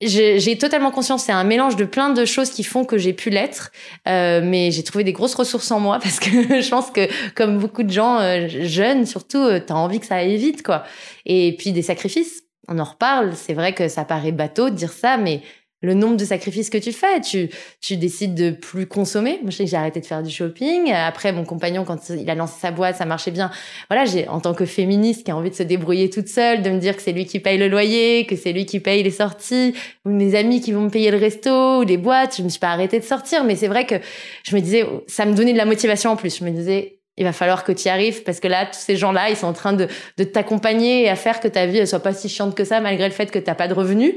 j'ai 0.00 0.56
totalement 0.56 0.90
conscience, 0.90 1.24
c'est 1.24 1.32
un 1.32 1.44
mélange 1.44 1.76
de 1.76 1.84
plein 1.84 2.10
de 2.10 2.24
choses 2.24 2.50
qui 2.50 2.64
font 2.64 2.84
que 2.84 2.96
j'ai 2.96 3.12
pu 3.12 3.28
l'être, 3.28 3.70
euh, 4.08 4.40
mais 4.42 4.70
j'ai 4.70 4.82
trouvé 4.82 5.04
des 5.04 5.12
grosses 5.12 5.34
ressources 5.34 5.70
en 5.70 5.78
moi 5.78 5.98
parce 6.02 6.18
que 6.18 6.30
je 6.30 6.68
pense 6.70 6.90
que 6.90 7.08
comme 7.34 7.58
beaucoup 7.58 7.82
de 7.82 7.90
gens 7.90 8.18
euh, 8.18 8.48
jeunes 8.48 9.04
surtout, 9.04 9.38
euh, 9.38 9.60
t'as 9.64 9.74
envie 9.74 10.00
que 10.00 10.06
ça 10.06 10.16
aille 10.16 10.36
vite 10.36 10.62
quoi. 10.62 10.84
Et 11.26 11.54
puis 11.58 11.72
des 11.72 11.82
sacrifices, 11.82 12.44
on 12.66 12.78
en 12.78 12.84
reparle. 12.84 13.32
C'est 13.34 13.52
vrai 13.52 13.74
que 13.74 13.88
ça 13.88 14.04
paraît 14.04 14.32
bateau 14.32 14.70
de 14.70 14.74
dire 14.74 14.92
ça, 14.92 15.16
mais 15.18 15.42
le 15.82 15.94
nombre 15.94 16.16
de 16.16 16.24
sacrifices 16.24 16.70
que 16.70 16.78
tu 16.78 16.92
fais. 16.92 17.20
Tu, 17.20 17.48
tu 17.80 17.96
décides 17.96 18.34
de 18.34 18.50
plus 18.50 18.86
consommer. 18.86 19.38
Moi, 19.42 19.50
je 19.50 19.56
sais 19.56 19.64
que 19.64 19.70
j'ai 19.70 19.76
arrêté 19.76 20.00
de 20.00 20.06
faire 20.06 20.22
du 20.22 20.30
shopping. 20.30 20.92
Après, 20.92 21.32
mon 21.32 21.44
compagnon, 21.44 21.84
quand 21.84 22.10
il 22.10 22.28
a 22.28 22.34
lancé 22.34 22.54
sa 22.60 22.70
boîte, 22.70 22.96
ça 22.96 23.06
marchait 23.06 23.30
bien. 23.30 23.50
Voilà, 23.88 24.04
j'ai, 24.04 24.28
en 24.28 24.40
tant 24.40 24.54
que 24.54 24.66
féministe 24.66 25.24
qui 25.24 25.30
a 25.30 25.36
envie 25.36 25.50
de 25.50 25.54
se 25.54 25.62
débrouiller 25.62 26.10
toute 26.10 26.28
seule, 26.28 26.62
de 26.62 26.70
me 26.70 26.78
dire 26.78 26.96
que 26.96 27.02
c'est 27.02 27.12
lui 27.12 27.26
qui 27.26 27.40
paye 27.40 27.58
le 27.58 27.68
loyer, 27.68 28.26
que 28.26 28.36
c'est 28.36 28.52
lui 28.52 28.66
qui 28.66 28.80
paye 28.80 29.02
les 29.02 29.10
sorties, 29.10 29.74
ou 30.04 30.10
mes 30.10 30.34
amis 30.34 30.60
qui 30.60 30.72
vont 30.72 30.82
me 30.82 30.90
payer 30.90 31.10
le 31.10 31.18
resto, 31.18 31.80
ou 31.80 31.82
les 31.82 31.96
boîtes. 31.96 32.36
Je 32.36 32.42
me 32.42 32.48
suis 32.48 32.60
pas 32.60 32.70
arrêtée 32.70 32.98
de 32.98 33.04
sortir, 33.04 33.44
mais 33.44 33.56
c'est 33.56 33.68
vrai 33.68 33.86
que 33.86 33.96
je 34.44 34.54
me 34.54 34.60
disais, 34.60 34.84
ça 35.06 35.24
me 35.24 35.34
donnait 35.34 35.52
de 35.52 35.58
la 35.58 35.64
motivation 35.64 36.10
en 36.10 36.16
plus. 36.16 36.38
Je 36.38 36.44
me 36.44 36.50
disais, 36.50 36.99
il 37.20 37.24
va 37.24 37.32
falloir 37.32 37.64
que 37.64 37.72
tu 37.72 37.84
y 37.84 37.88
arrives 37.90 38.22
parce 38.22 38.40
que 38.40 38.48
là, 38.48 38.64
tous 38.64 38.80
ces 38.80 38.96
gens-là, 38.96 39.28
ils 39.28 39.36
sont 39.36 39.46
en 39.46 39.52
train 39.52 39.74
de, 39.74 39.86
de 40.16 40.24
t'accompagner 40.24 41.04
et 41.04 41.10
à 41.10 41.16
faire 41.16 41.38
que 41.38 41.48
ta 41.48 41.66
vie 41.66 41.78
ne 41.78 41.84
soit 41.84 42.00
pas 42.00 42.14
si 42.14 42.30
chiante 42.30 42.54
que 42.54 42.64
ça, 42.64 42.80
malgré 42.80 43.06
le 43.06 43.12
fait 43.12 43.30
que 43.30 43.38
tu 43.38 43.44
n'as 43.44 43.54
pas 43.54 43.68
de 43.68 43.74
revenus. 43.74 44.14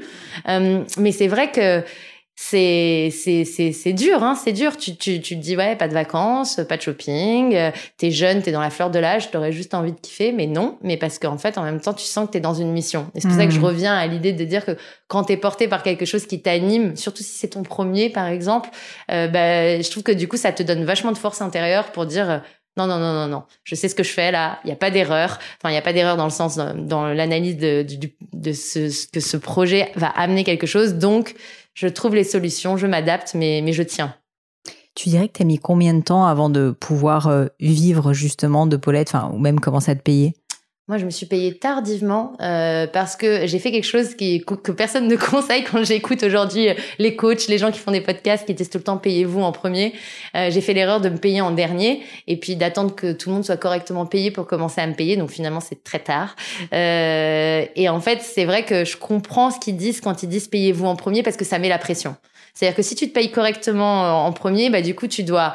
Euh, 0.48 0.82
mais 0.98 1.12
c'est 1.12 1.28
vrai 1.28 1.52
que 1.52 1.84
c'est 2.36 3.12
c'est 3.12 3.46
c'est 3.46 3.72
c'est 3.72 3.94
dur 3.94 4.24
hein 4.24 4.34
c'est 4.34 4.54
dur 4.54 4.76
tu 4.76 4.96
tu 4.96 5.22
tu 5.22 5.36
te 5.36 5.40
dis 5.40 5.56
ouais 5.56 5.76
pas 5.76 5.88
de 5.88 5.94
vacances 5.94 6.60
pas 6.68 6.78
de 6.78 6.82
shopping 6.82 7.54
euh, 7.54 7.70
t'es 7.98 8.10
jeune 8.10 8.42
t'es 8.42 8.52
dans 8.52 8.60
la 8.60 8.72
fleur 8.72 8.90
de 8.90 8.98
l'âge 8.98 9.30
t'aurais 9.30 9.52
juste 9.52 9.76
envie 9.76 9.92
de 9.92 10.00
kiffer 10.00 10.32
mais 10.32 10.48
non 10.48 10.80
mais 10.82 10.98
parce 10.98 11.20
qu'en 11.20 11.38
fait 11.38 11.60
en 11.60 11.64
même 11.64 11.80
temps 11.80 11.94
tu 11.94 12.06
sens 12.06 12.26
que 12.26 12.32
t'es 12.32 12.40
dans 12.40 12.56
une 12.56 12.72
mission 12.72 13.12
et 13.14 13.22
c'est 13.22 13.28
pour 13.28 13.38
ça 13.38 13.46
que 13.46 13.52
je 13.52 13.60
mmh. 13.60 13.66
reviens 13.66 13.96
à 13.96 14.08
l'idée 14.08 14.34
de 14.34 14.44
dire 14.46 14.66
que 14.66 14.76
quand 15.08 15.26
t'es 15.26 15.38
porté 15.38 15.68
par 15.68 15.84
quelque 15.84 16.06
chose 16.06 16.26
qui 16.26 16.42
t'anime 16.42 16.96
surtout 16.96 17.22
si 17.22 17.38
c'est 17.38 17.50
ton 17.50 17.62
premier 17.62 18.10
par 18.10 18.26
exemple 18.26 18.72
euh, 19.12 19.28
bah 19.28 19.80
je 19.80 19.92
trouve 19.92 20.02
que 20.02 20.12
du 20.12 20.28
coup 20.28 20.38
ça 20.38 20.52
te 20.52 20.64
donne 20.64 20.86
vachement 20.86 21.12
de 21.12 21.20
force 21.20 21.40
intérieure 21.40 21.92
pour 21.92 22.08
dire 22.08 22.42
non, 22.76 22.88
non, 22.88 22.98
non, 22.98 23.14
non, 23.14 23.28
non. 23.28 23.44
Je 23.64 23.76
sais 23.76 23.88
ce 23.88 23.96
que 23.96 24.04
je 24.04 24.12
fais 24.12 24.32
là. 24.32 24.60
Il 24.64 24.68
n'y 24.68 24.74
a 24.74 24.76
pas 24.76 24.90
d'erreur. 24.90 25.38
Enfin, 25.58 25.70
il 25.70 25.74
n'y 25.74 25.78
a 25.78 25.82
pas 25.82 25.94
d'erreur 25.94 26.18
dans 26.18 26.24
le 26.24 26.32
sens, 26.32 26.58
dans, 26.58 27.08
l'analyse 27.08 27.58
de, 27.58 27.86
de, 28.34 28.52
ce, 28.52 29.12
que 29.12 29.20
ce 29.20 29.38
projet 29.38 29.92
va 29.96 30.08
amener 30.08 30.44
quelque 30.44 30.66
chose. 30.66 30.96
Donc, 30.96 31.36
je 31.76 31.88
trouve 31.88 32.16
les 32.16 32.24
solutions, 32.24 32.76
je 32.78 32.88
m'adapte, 32.88 33.36
mais, 33.36 33.62
mais 33.64 33.74
je 33.74 33.84
tiens. 33.84 34.16
Tu 34.96 35.10
dirais 35.10 35.28
que 35.28 35.34
tu 35.34 35.42
as 35.42 35.46
mis 35.46 35.58
combien 35.58 35.94
de 35.94 36.04
temps 36.04 36.26
avant 36.26 36.50
de 36.50 36.76
pouvoir 36.80 37.28
euh, 37.28 37.48
vivre 37.60 38.14
justement 38.14 38.68
de 38.68 38.78
Paulette, 38.78 39.10
enfin, 39.10 39.32
ou 39.34 39.40
même 39.40 39.60
commencer 39.60 39.92
à 39.92 39.96
te 39.96 40.02
payer 40.02 40.36
moi, 40.90 40.98
je 40.98 41.06
me 41.06 41.12
suis 41.12 41.26
payée 41.26 41.58
tardivement 41.58 42.34
euh, 42.42 42.88
parce 42.88 43.16
que 43.16 43.48
j'ai 43.48 43.58
fait 43.58 43.72
quelque 43.72 43.86
chose 43.86 44.16
qui, 44.16 44.44
que 44.44 44.72
personne 44.74 45.08
ne 45.08 45.16
conseille 45.32 45.64
quand 45.64 45.82
j'écoute 45.86 46.24
aujourd'hui 46.24 46.68
euh, 46.68 46.74
les 47.00 47.16
coachs, 47.16 47.48
les 47.48 47.58
gens 47.58 47.72
qui 47.72 47.80
font 47.80 47.92
des 47.92 48.02
podcasts, 48.02 48.46
qui 48.46 48.54
disent 48.54 48.70
tout 48.70 48.80
le 48.80 48.84
temps 48.84 48.98
payez-vous 48.98 49.42
en 49.42 49.54
premier. 49.54 49.94
Euh, 50.36 50.52
j'ai 50.52 50.60
fait 50.60 50.74
l'erreur 50.74 51.00
de 51.00 51.08
me 51.08 51.16
payer 51.16 51.40
en 51.40 51.52
dernier 51.52 52.04
et 52.28 52.38
puis 52.38 52.58
d'attendre 52.58 52.94
que 52.94 53.14
tout 53.14 53.30
le 53.30 53.36
monde 53.36 53.46
soit 53.46 53.56
correctement 53.56 54.06
payé 54.06 54.30
pour 54.30 54.46
commencer 54.46 54.82
à 54.82 54.88
me 54.88 54.94
payer. 54.94 55.16
Donc 55.16 55.30
finalement, 55.30 55.62
c'est 55.62 55.86
très 55.86 56.00
tard. 56.00 56.36
Euh, 56.74 57.66
et 57.78 57.88
en 57.88 58.02
fait, 58.02 58.22
c'est 58.22 58.44
vrai 58.44 58.66
que 58.66 58.84
je 58.84 58.98
comprends 58.98 59.52
ce 59.52 59.60
qu'ils 59.60 59.78
disent 59.78 60.02
quand 60.02 60.22
ils 60.22 60.28
disent 60.28 60.50
payez-vous 60.50 60.86
en 60.86 60.98
premier 60.98 61.24
parce 61.24 61.38
que 61.38 61.46
ça 61.46 61.60
met 61.60 61.70
la 61.70 61.80
pression. 61.80 62.18
C'est-à-dire 62.54 62.76
que 62.76 62.84
si 62.84 62.96
tu 62.96 63.08
te 63.08 63.14
payes 63.14 63.32
correctement 63.32 64.04
euh, 64.04 64.10
en 64.10 64.34
premier, 64.34 64.70
bah 64.70 64.82
du 64.82 64.96
coup, 64.96 65.08
tu 65.08 65.24
dois 65.24 65.54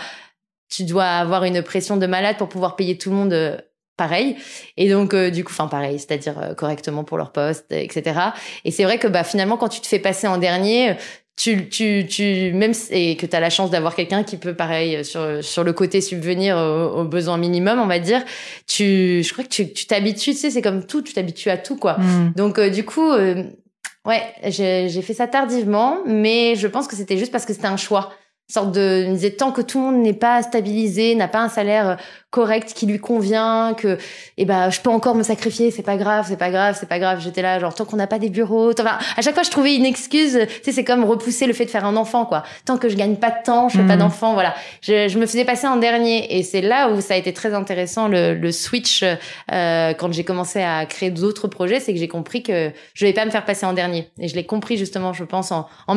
tu 0.71 0.85
dois 0.85 1.05
avoir 1.05 1.45
une 1.45 1.63
pression 1.63 1.99
de 1.99 2.07
malade 2.07 2.37
pour 2.39 2.49
pouvoir 2.49 2.77
payer 2.77 2.97
tout 2.97 3.11
le 3.11 3.17
monde 3.17 3.63
pareil. 3.99 4.37
Et 4.79 4.89
donc, 4.89 5.13
euh, 5.13 5.29
du 5.29 5.45
coup, 5.45 5.53
enfin 5.53 5.69
pareil, 5.69 5.99
c'est-à-dire 5.99 6.39
euh, 6.39 6.55
correctement 6.55 7.05
pour 7.05 7.19
leur 7.19 7.33
poste, 7.33 7.67
etc. 7.71 8.19
Et 8.65 8.71
c'est 8.71 8.85
vrai 8.85 8.99
que 8.99 9.09
bah, 9.09 9.25
finalement, 9.25 9.59
quand 9.59 9.69
tu 9.69 9.83
te 9.83 9.87
fais 9.87 9.99
passer 9.99 10.27
en 10.27 10.39
dernier, 10.39 10.97
tu, 11.37 11.69
tu, 11.69 12.07
tu 12.09 12.53
même 12.53 12.73
et 12.91 13.17
que 13.17 13.27
tu 13.27 13.37
as 13.37 13.41
la 13.41 13.51
chance 13.51 13.71
d'avoir 13.71 13.95
quelqu'un 13.95 14.25
qui 14.25 14.39
peut 14.39 14.55
pareil 14.55 15.05
sur 15.05 15.45
sur 15.45 15.63
le 15.63 15.73
côté 15.73 16.01
subvenir 16.01 16.57
aux, 16.57 17.05
besoins 17.05 17.39
minimum 17.39 17.79
on 17.79 17.87
va 17.87 18.01
dire 18.01 18.25
tu 18.67 19.23
je 19.23 19.33
crois 19.33 19.45
que 19.45 19.49
tu 19.49 19.87
t'habitues 19.87 20.33
tu 20.33 20.37
sais 20.37 20.51
c'est 20.51 20.63
comme 20.63 20.85
tout 20.85 21.01
tu 21.01 21.13
t'habitues 21.13 21.51
à 21.51 21.57
tout 21.57 21.77
quoi 21.77 21.97
mm. 21.97 22.33
donc 22.35 22.59
euh, 22.59 22.71
du 22.71 22.85
coup 22.85 23.13
ouais 23.13 24.23
j'ai 24.49 25.03
fait 25.03 25.15
ça 25.15 25.29
tardivement 25.29 25.99
mais 26.07 26.57
je 26.57 26.67
pense 26.67 26.89
que 26.89 26.97
c'était 26.97 27.17
juste 27.17 27.31
parce 27.31 27.47
que 27.47 27.53
c'était 27.53 27.69
un 27.69 27.77
choix 27.77 28.11
sorte 28.55 28.73
de 28.73 29.03
il 29.05 29.11
me 29.11 29.15
disait 29.15 29.33
tant 29.33 29.53
que 29.53 29.61
tout 29.61 29.79
le 29.79 29.85
monde 29.85 30.03
n'est 30.03 30.13
pas 30.15 30.43
stabilisé, 30.43 31.15
n'a 31.15 31.29
pas 31.29 31.41
un 31.41 31.49
salaire 31.49 31.89
euh, 31.91 31.97
correct 32.31 32.73
qui 32.75 32.87
lui 32.87 32.99
convient, 32.99 33.75
que 33.75 33.97
eh 34.37 34.45
ben 34.45 34.69
je 34.71 34.81
peux 34.81 34.91
encore 34.91 35.15
me 35.15 35.23
sacrifier, 35.23 35.71
c'est 35.71 35.83
pas 35.83 35.97
grave, 35.97 36.27
c'est 36.29 36.37
pas 36.39 36.51
grave, 36.51 36.77
c'est 36.79 36.89
pas 36.89 36.99
grave. 36.99 37.21
J'étais 37.21 37.41
là 37.43 37.59
genre 37.59 37.75
tant 37.75 37.85
qu'on 37.85 37.97
n'a 37.97 38.07
pas 38.07 38.19
des 38.19 38.29
bureaux, 38.31 38.73
enfin 38.79 38.99
à 39.17 39.23
chaque 39.23 39.35
fois 39.35 39.43
je 39.43 39.51
trouvais 39.51 39.75
une 39.77 39.87
excuse. 39.87 40.39
Tu 40.47 40.65
sais 40.65 40.73
c'est 40.73 40.85
comme 40.85 41.05
repousser 41.05 41.47
le 41.47 41.53
fait 41.53 41.65
de 41.65 41.71
faire 41.71 41.85
un 41.87 41.97
enfant 41.97 42.25
quoi. 42.27 42.43
Tant 42.65 42.77
que 42.79 42.89
je 42.89 42.97
gagne 42.97 43.17
pas 43.17 43.31
de 43.31 43.43
temps, 43.45 43.69
je 43.69 43.79
fais 43.79 43.87
pas 43.87 43.95
Mhm. 43.95 44.01
d'enfant, 44.01 44.33
voilà. 44.35 44.55
Je, 44.83 45.09
je 45.09 45.19
me 45.19 45.27
faisais 45.27 45.45
passer 45.45 45.67
en 45.67 45.77
dernier 45.77 46.39
et 46.39 46.43
c'est 46.43 46.61
là 46.61 46.91
où 46.91 47.01
ça 47.01 47.15
a 47.15 47.17
été 47.17 47.33
très 47.33 47.55
intéressant 47.55 48.09
le, 48.09 48.35
le 48.35 48.53
switch 48.53 49.03
euh, 49.53 49.93
quand 49.95 50.13
j'ai 50.13 50.25
commencé 50.25 50.63
à 50.63 50.85
créer 50.87 51.11
d'autres 51.11 51.49
projets, 51.49 51.81
c'est 51.81 51.93
que 51.93 51.99
j'ai 51.99 52.09
compris 52.09 52.43
que 52.43 52.71
je 52.95 53.07
vais 53.07 53.13
pas 53.13 53.25
me 53.25 53.31
faire 53.31 53.45
passer 53.45 53.65
en 53.67 53.73
dernier 53.73 54.11
et 54.21 54.29
je 54.29 54.35
l'ai 54.37 54.45
compris 54.47 54.77
justement, 54.77 55.13
je 55.13 55.25
pense 55.25 55.51
en, 55.53 55.67
en 55.87 55.95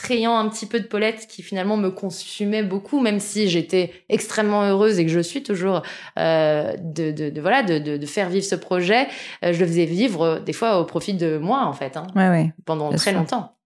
m'extrayant 0.00 0.36
un 0.36 0.48
petit 0.48 0.66
peu 0.66 0.80
de 0.80 0.86
Paulette 0.86 1.26
qui 1.28 1.42
finalement 1.42 1.76
me 1.76 1.90
consumait 1.90 2.62
beaucoup, 2.62 3.00
même 3.00 3.20
si 3.20 3.48
j'étais 3.48 3.92
extrêmement 4.08 4.62
heureuse 4.62 4.98
et 4.98 5.04
que 5.04 5.10
je 5.12 5.20
suis 5.20 5.42
toujours 5.42 5.82
euh, 6.18 6.74
de, 6.78 7.10
de, 7.10 7.30
de 7.30 7.40
voilà 7.40 7.62
de, 7.62 8.06
faire 8.06 8.28
vivre 8.30 8.44
ce 8.44 8.54
projet. 8.54 9.06
Euh, 9.44 9.52
je 9.52 9.60
le 9.60 9.66
faisais 9.66 9.84
vivre 9.84 10.22
euh, 10.22 10.40
des 10.40 10.52
fois 10.54 10.80
au 10.80 10.84
profit 10.84 11.14
de 11.14 11.38
moi 11.38 11.64
en 11.66 11.72
fait, 11.72 11.96
hein, 11.96 12.06
Ouais, 12.16 12.28
ouais. 12.28 12.52
pendant 12.64 12.88
Bien 12.88 12.96
très 12.96 13.10
sûr. 13.10 13.20
longtemps. 13.20 13.56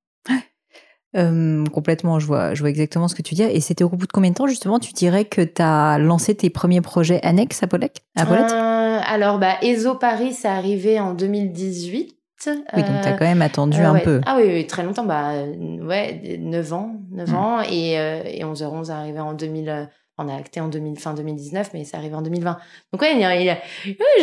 Euh, 1.16 1.64
complètement, 1.66 2.18
je 2.18 2.26
vois, 2.26 2.54
je 2.54 2.60
vois 2.60 2.70
exactement 2.70 3.06
ce 3.06 3.14
que 3.14 3.22
tu 3.22 3.36
dis. 3.36 3.42
Et 3.44 3.60
c'était 3.60 3.84
au 3.84 3.88
bout 3.88 4.08
de 4.08 4.12
combien 4.12 4.30
de 4.30 4.34
temps, 4.34 4.48
justement, 4.48 4.80
tu 4.80 4.92
dirais 4.92 5.24
que 5.24 5.42
tu 5.42 5.62
as 5.62 5.96
lancé 5.98 6.34
tes 6.34 6.50
premiers 6.50 6.80
projets 6.80 7.20
annexes 7.22 7.62
à 7.62 7.68
Paulette, 7.68 8.00
à 8.16 8.26
Paulette? 8.26 8.50
Euh, 8.50 8.98
alors 9.06 9.38
bah 9.38 9.54
ESO 9.62 9.94
Paris, 9.94 10.32
c'est 10.32 10.48
arrivé 10.48 10.98
en 10.98 11.14
2018. 11.14 12.16
Oui, 12.74 12.82
donc 12.82 13.00
tu 13.02 13.08
as 13.08 13.12
Euh, 13.12 13.16
quand 13.16 13.24
même 13.24 13.42
attendu 13.42 13.78
Euh, 13.80 13.86
un 13.88 13.92
ouais. 13.94 14.02
peu. 14.02 14.20
Ah 14.26 14.36
oui, 14.36 14.44
oui, 14.46 14.66
très 14.66 14.82
longtemps. 14.82 15.04
Bah, 15.04 15.32
euh, 15.32 15.78
ouais, 15.86 16.38
9 16.38 16.72
ans. 16.72 16.96
9 17.12 17.28
Mm. 17.30 17.34
ans. 17.34 17.60
Et, 17.62 17.92
et 17.92 18.44
11h11 18.44 18.88
est 18.90 18.92
arrivé 18.92 19.20
en 19.20 19.32
2000. 19.34 19.68
euh, 19.68 19.84
on 20.16 20.28
a 20.28 20.36
acté 20.36 20.60
en 20.60 20.68
2000, 20.68 20.98
fin 21.00 21.12
2019, 21.12 21.70
mais 21.74 21.82
c'est 21.84 21.96
arrivé 21.96 22.14
en 22.14 22.22
2020. 22.22 22.56
Donc 22.92 23.02
ouais, 23.02 23.14
il 23.14 23.20
y 23.20 23.24
a, 23.24 23.34
il 23.34 23.46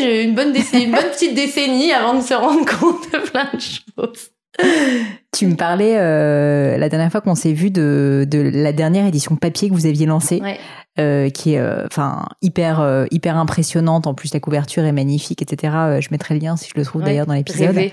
y 0.02 0.24
une 0.24 0.36
bonne 0.36 0.54
décennie, 0.54 0.86
une 0.86 0.92
bonne 0.94 1.10
petite 1.12 1.36
décennie 1.36 1.92
avant 1.92 2.14
de 2.14 2.22
se 2.22 2.34
rendre 2.34 2.66
compte 2.80 3.12
de 3.12 3.18
plein 3.30 3.50
de 3.54 3.60
choses. 3.60 4.30
Tu 5.34 5.48
me 5.48 5.56
parlais 5.56 5.96
euh, 5.98 6.78
la 6.78 6.90
dernière 6.90 7.10
fois 7.12 7.22
qu'on 7.22 7.36
s'est 7.36 7.54
vu 7.54 7.72
de, 7.72 8.28
de 8.30 8.40
la 8.54 8.74
dernière 8.74 9.06
édition 9.06 9.36
papier 9.36 9.70
que 9.70 9.74
vous 9.74 9.86
aviez 9.86 10.06
lancée, 10.06 10.40
Ouais. 10.42 10.60
euh, 11.00 11.30
qui 11.30 11.54
est 11.54 11.60
euh, 11.60 11.86
enfin 11.88 12.26
hyper 12.42 12.82
euh, 12.82 13.06
hyper 13.12 13.38
impressionnante. 13.38 14.08
En 14.08 14.14
plus, 14.14 14.34
la 14.34 14.40
couverture 14.42 14.84
est 14.84 14.92
magnifique, 14.92 15.42
etc. 15.42 15.74
Je 16.02 16.10
mettrai 16.12 16.36
le 16.36 16.42
lien 16.42 16.58
si 16.58 16.70
je 16.74 16.78
le 16.80 16.86
trouve 16.86 17.02
Ouais, 17.02 17.08
d'ailleurs 17.08 17.26
dans 17.26 17.34
l'épisode. 17.34 17.76
Mm. 17.76 17.90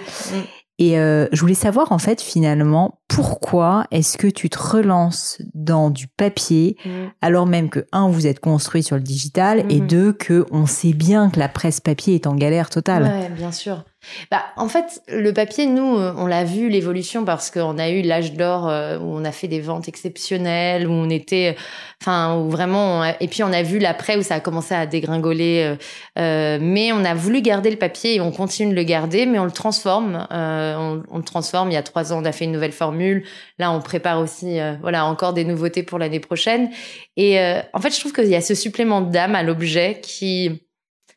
Et 0.80 0.94
je 0.94 1.40
voulais 1.40 1.54
savoir 1.54 1.90
en 1.90 1.98
fait 1.98 2.20
finalement 2.22 3.00
pourquoi 3.08 3.84
est-ce 3.90 4.16
que 4.16 4.28
tu 4.28 4.48
te 4.48 4.58
relances 4.58 5.40
dans 5.54 5.90
du 5.90 6.06
papier 6.06 6.76
Mm. 6.84 6.88
alors 7.20 7.46
même 7.46 7.68
que 7.68 7.84
un 7.92 8.08
vous 8.08 8.26
êtes 8.28 8.38
construit 8.40 8.82
sur 8.84 8.94
le 8.96 9.02
digital 9.02 9.64
et 9.70 9.80
Mhm. 9.80 9.86
deux 9.88 10.12
que 10.12 10.46
on 10.52 10.66
sait 10.66 10.92
bien 10.92 11.30
que 11.30 11.40
la 11.40 11.48
presse 11.48 11.80
papier 11.80 12.14
est 12.14 12.26
en 12.28 12.34
galère 12.36 12.70
totale. 12.70 13.02
Ouais, 13.04 13.28
bien 13.36 13.50
sûr. 13.50 13.84
Bah, 14.30 14.44
en 14.56 14.68
fait, 14.68 15.02
le 15.08 15.32
papier, 15.32 15.66
nous, 15.66 15.98
euh, 15.98 16.14
on 16.16 16.26
l'a 16.26 16.44
vu 16.44 16.68
l'évolution 16.68 17.24
parce 17.24 17.50
qu'on 17.50 17.78
a 17.78 17.90
eu 17.90 18.02
l'âge 18.02 18.32
d'or 18.32 18.68
euh, 18.68 18.98
où 18.98 19.04
on 19.04 19.24
a 19.24 19.32
fait 19.32 19.48
des 19.48 19.60
ventes 19.60 19.88
exceptionnelles, 19.88 20.86
où 20.86 20.92
on 20.92 21.10
était, 21.10 21.56
enfin, 22.00 22.36
où 22.36 22.48
vraiment, 22.48 23.04
et 23.04 23.26
puis 23.28 23.42
on 23.42 23.52
a 23.52 23.62
vu 23.62 23.78
l'après 23.78 24.16
où 24.16 24.22
ça 24.22 24.36
a 24.36 24.40
commencé 24.40 24.74
à 24.74 24.86
dégringoler. 24.86 25.64
euh, 25.64 25.76
euh, 26.18 26.58
mais 26.60 26.92
on 26.92 27.04
a 27.04 27.14
voulu 27.14 27.42
garder 27.42 27.70
le 27.70 27.76
papier 27.76 28.14
et 28.16 28.20
on 28.20 28.30
continue 28.30 28.70
de 28.70 28.76
le 28.76 28.84
garder, 28.84 29.26
mais 29.26 29.38
on 29.38 29.44
le 29.44 29.50
transforme. 29.50 30.26
euh, 30.30 31.00
on, 31.10 31.18
le 31.18 31.24
transforme. 31.24 31.70
Il 31.70 31.74
y 31.74 31.78
a 31.78 31.82
trois 31.82 32.12
ans, 32.12 32.22
on 32.22 32.24
a 32.24 32.32
fait 32.32 32.44
une 32.44 32.52
nouvelle 32.52 32.72
formule. 32.72 33.24
Là, 33.58 33.72
on 33.72 33.80
prépare 33.80 34.20
aussi, 34.20 34.58
voilà, 34.80 35.04
encore 35.06 35.32
des 35.32 35.44
nouveautés 35.44 35.82
pour 35.82 35.98
l'année 35.98 36.20
prochaine. 36.20 36.70
Et 37.16 37.38
en 37.72 37.80
fait, 37.80 37.92
je 37.94 37.98
trouve 38.00 38.12
qu'il 38.12 38.28
y 38.28 38.36
a 38.36 38.40
ce 38.40 38.54
supplément 38.54 39.00
d'âme 39.00 39.34
à 39.34 39.42
l'objet 39.42 40.00
qui 40.02 40.62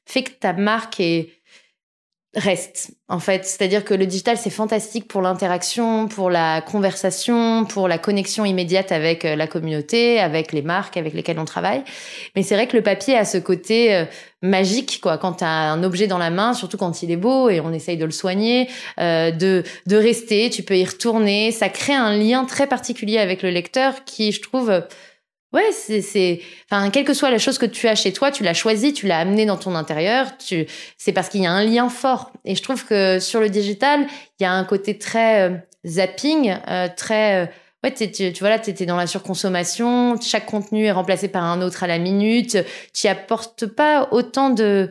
fait 0.05 0.23
que 0.23 0.32
ta 0.32 0.53
marque 0.53 0.99
est 0.99 1.40
reste 2.34 2.91
en 3.09 3.19
fait. 3.19 3.45
C'est-à-dire 3.45 3.84
que 3.84 3.93
le 3.93 4.05
digital 4.05 4.38
c'est 4.38 4.49
fantastique 4.49 5.07
pour 5.07 5.21
l'interaction 5.21 6.07
pour 6.07 6.29
la 6.29 6.61
conversation 6.61 7.65
pour 7.65 7.89
la 7.89 7.97
connexion 7.97 8.45
immédiate 8.45 8.93
avec 8.93 9.25
euh, 9.25 9.36
la 9.36 9.47
communauté 9.47 10.17
avec 10.19 10.53
les 10.53 10.61
marques 10.61 10.95
avec 10.95 11.13
lesquelles 11.13 11.39
on 11.39 11.45
travaille. 11.45 11.84
Mais 12.36 12.43
c'est 12.43 12.55
vrai 12.55 12.67
que 12.67 12.77
le 12.77 12.84
papier 12.84 13.17
a 13.17 13.25
ce 13.25 13.38
côté 13.38 13.93
euh, 13.93 14.05
magique 14.41 15.01
quoi. 15.01 15.17
Quand 15.17 15.34
tu 15.34 15.43
as 15.43 15.71
un 15.71 15.84
objet 15.84 16.07
dans 16.07 16.17
la 16.17 16.29
main 16.29 16.53
surtout 16.53 16.77
quand 16.77 17.03
il 17.03 17.11
est 17.11 17.17
beau 17.17 17.49
et 17.49 17.59
on 17.59 17.73
essaye 17.73 17.97
de 17.97 18.05
le 18.05 18.11
soigner 18.11 18.69
euh, 18.99 19.32
de 19.32 19.63
de 19.88 19.97
rester 19.97 20.49
tu 20.49 20.63
peux 20.63 20.77
y 20.77 20.86
retourner. 20.86 21.51
Ça 21.51 21.67
crée 21.67 21.95
un 21.95 22.15
lien 22.15 22.45
très 22.45 22.67
particulier 22.67 23.17
avec 23.17 23.43
le 23.43 23.49
lecteur 23.49 24.05
qui 24.05 24.32
je 24.32 24.41
trouve 24.41 24.82
Ouais, 25.54 25.72
c'est, 25.74 26.02
c'est, 26.02 26.41
enfin, 26.70 26.89
quelle 26.91 27.04
que 27.04 27.14
soit 27.14 27.30
la 27.30 27.38
chose 27.38 27.58
que 27.58 27.66
tu 27.66 27.88
as 27.89 27.95
chez 27.95 28.14
toi, 28.14 28.32
tu 28.32 28.41
l'as 28.41 28.54
choisi, 28.54 28.93
tu 28.93 29.06
l'as 29.06 29.20
amené 29.20 29.45
dans 29.45 29.58
ton 29.58 29.76
intérieur, 29.76 30.38
tu, 30.38 30.66
c'est 30.97 31.12
parce 31.12 31.28
qu'il 31.28 31.41
y 31.41 31.45
a 31.45 31.52
un 31.52 31.66
lien 31.66 31.89
fort. 31.89 32.32
Et 32.45 32.56
je 32.56 32.64
trouve 32.64 32.86
que 32.86 33.20
sur 33.20 33.41
le 33.41 33.49
digital, 33.49 34.08
il 34.39 34.43
y 34.43 34.45
a 34.45 34.54
un 34.54 34.64
côté 34.64 34.97
très 34.97 35.49
euh, 35.49 35.58
zapping, 35.86 36.56
euh, 36.70 36.88
très, 36.95 37.43
euh, 37.43 37.47
ouais, 37.84 37.93
tu, 37.93 38.10
tu 38.10 38.39
vois 38.39 38.49
là, 38.49 38.60
t'étais 38.60 38.86
dans 38.86 38.95
la 38.95 39.08
surconsommation, 39.08 40.18
chaque 40.22 40.45
contenu 40.45 40.86
est 40.86 40.91
remplacé 40.93 41.28
par 41.28 41.43
un 41.43 41.62
autre 41.62 41.84
à 41.84 41.88
la 41.88 41.99
minute, 41.99 42.58
tu 42.93 43.08
apportes 43.10 43.66
pas 43.66 44.08
autant 44.12 44.52
de, 44.52 44.89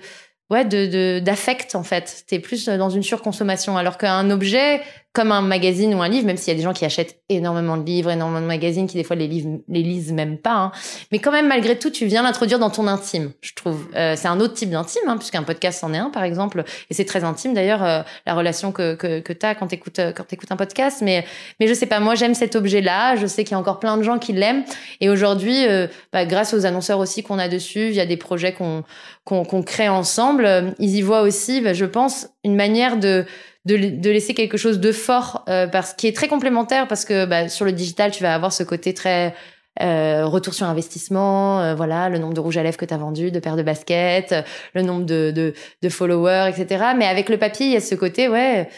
ouais, 0.51 0.67
de, 0.67 0.87
de, 0.87 1.21
d'affect, 1.21 1.75
en 1.75 1.85
fait. 1.85 2.25
T'es 2.27 2.39
plus 2.39 2.67
dans 2.67 2.91
une 2.91 3.03
surconsommation. 3.03 3.79
Alors 3.79 3.97
qu'un 3.97 4.31
objet, 4.31 4.83
comme 5.13 5.33
un 5.33 5.43
magazine 5.43 5.95
ou 5.95 6.03
un 6.03 6.09
livre, 6.09 6.27
même 6.27 6.37
s'il 6.37 6.53
y 6.53 6.55
a 6.55 6.57
des 6.57 6.63
gens 6.63 6.73
qui 6.73 6.85
achètent 6.85 7.21
énormément 7.29 7.77
de 7.77 7.85
livres, 7.85 8.11
énormément 8.11 8.41
de 8.41 8.47
magazines, 8.47 8.87
qui 8.87 8.97
des 8.97 9.05
fois 9.05 9.17
les, 9.17 9.27
livres, 9.27 9.59
les 9.69 9.83
lisent 9.83 10.13
même 10.13 10.39
pas, 10.39 10.55
hein. 10.55 10.73
mais 11.11 11.19
quand 11.19 11.33
même 11.33 11.49
malgré 11.49 11.79
tout, 11.79 11.91
tu 11.91 12.07
viens 12.07 12.23
l'introduire 12.23 12.59
dans 12.59 12.71
ton 12.71 12.87
intime, 12.87 13.33
je 13.41 13.53
trouve. 13.55 13.87
Euh, 13.97 14.15
c'est 14.17 14.29
un 14.29 14.39
autre 14.39 14.55
type 14.55 14.71
d'intime, 14.71 15.03
hein, 15.09 15.17
puisqu'un 15.17 15.43
podcast 15.43 15.83
en 15.83 15.93
est 15.93 15.99
un, 15.99 16.11
par 16.11 16.23
exemple, 16.23 16.65
et 16.91 16.95
c'est 16.95 17.05
très 17.05 17.25
intime 17.25 17.55
d'ailleurs 17.55 17.83
euh, 17.83 18.03
la 18.27 18.35
relation 18.35 18.73
que 18.73 18.95
que, 18.95 19.21
que 19.21 19.33
t'as 19.33 19.55
quand 19.55 19.67
t'écoutes 19.67 19.99
euh, 19.99 20.13
quand 20.13 20.25
t'écoutes 20.25 20.53
un 20.53 20.57
podcast. 20.57 21.03
Mais 21.03 21.25
mais 21.59 21.67
je 21.67 21.75
sais 21.75 21.87
pas, 21.87 22.01
moi 22.01 22.15
j'aime 22.15 22.35
cet 22.35 22.55
objet-là. 22.55 23.17
Je 23.17 23.27
sais 23.27 23.45
qu'il 23.45 23.53
y 23.53 23.55
a 23.55 23.59
encore 23.59 23.81
plein 23.81 23.97
de 23.97 24.03
gens 24.03 24.19
qui 24.19 24.33
l'aiment, 24.33 24.65
et 25.01 25.09
aujourd'hui, 25.09 25.67
euh, 25.67 25.87
bah, 26.13 26.25
grâce 26.25 26.55
aux 26.55 26.67
annonceurs 26.67 26.99
aussi 26.99 27.23
qu'on 27.23 27.39
a 27.39 27.49
dessus, 27.49 27.89
il 27.89 27.95
y 27.95 28.01
a 28.01 28.07
des 28.07 28.17
projets 28.17 28.53
qu'on 28.53 28.85
qu'on 29.25 29.45
qu'on 29.45 29.63
crée 29.63 29.89
ensemble, 29.89 30.45
euh, 30.45 30.71
ils 30.79 30.97
y 30.97 31.03
voient 31.03 31.23
aussi, 31.23 31.61
bah, 31.61 31.73
je 31.73 31.85
pense, 31.85 32.29
une 32.45 32.57
manière 32.57 32.97
de 32.97 33.25
de, 33.67 33.77
de 33.77 34.11
laisser 34.11 34.35
quelque 34.35 34.57
chose 34.57 34.81
de 34.81 34.93
fort 34.93 35.45
euh, 35.49 35.67
parce 35.67 35.93
qui 35.95 36.07
est 36.07 36.17
très 36.17 36.29
complémentaire 36.29 36.89
parce 36.89 37.05
que 37.05 37.27
bah, 37.27 37.49
sur 37.49 37.65
le 37.65 37.73
digital 37.73 38.11
tu 38.11 38.23
vas 38.23 38.35
avoir 38.35 38.53
ce 38.53 38.63
côté 38.63 38.95
très 38.95 39.35
euh, 39.83 40.27
retour 40.27 40.55
sur 40.55 40.67
investissement 40.67 41.61
euh, 41.61 41.75
voilà 41.75 42.09
le 42.09 42.19
nombre 42.19 42.35
de 42.35 42.41
rouges 42.41 42.57
à 42.57 42.63
lèvres 42.63 42.79
que 42.79 42.85
tu 42.85 42.95
as 42.95 42.99
vendu 42.99 43.31
de 43.31 43.39
paires 43.39 43.57
de 43.57 43.63
baskets 43.63 44.33
euh, 44.33 44.43
le 44.75 44.83
nombre 44.83 45.05
de, 45.05 45.31
de, 45.35 45.55
de 45.83 45.89
followers 45.89 46.49
etc 46.49 46.87
mais 46.97 47.07
avec 47.07 47.29
le 47.29 47.37
papier 47.37 47.67
il 47.67 47.73
y 47.73 47.77
a 47.77 47.81
ce 47.81 47.95
côté 47.95 48.29
ouais 48.29 48.69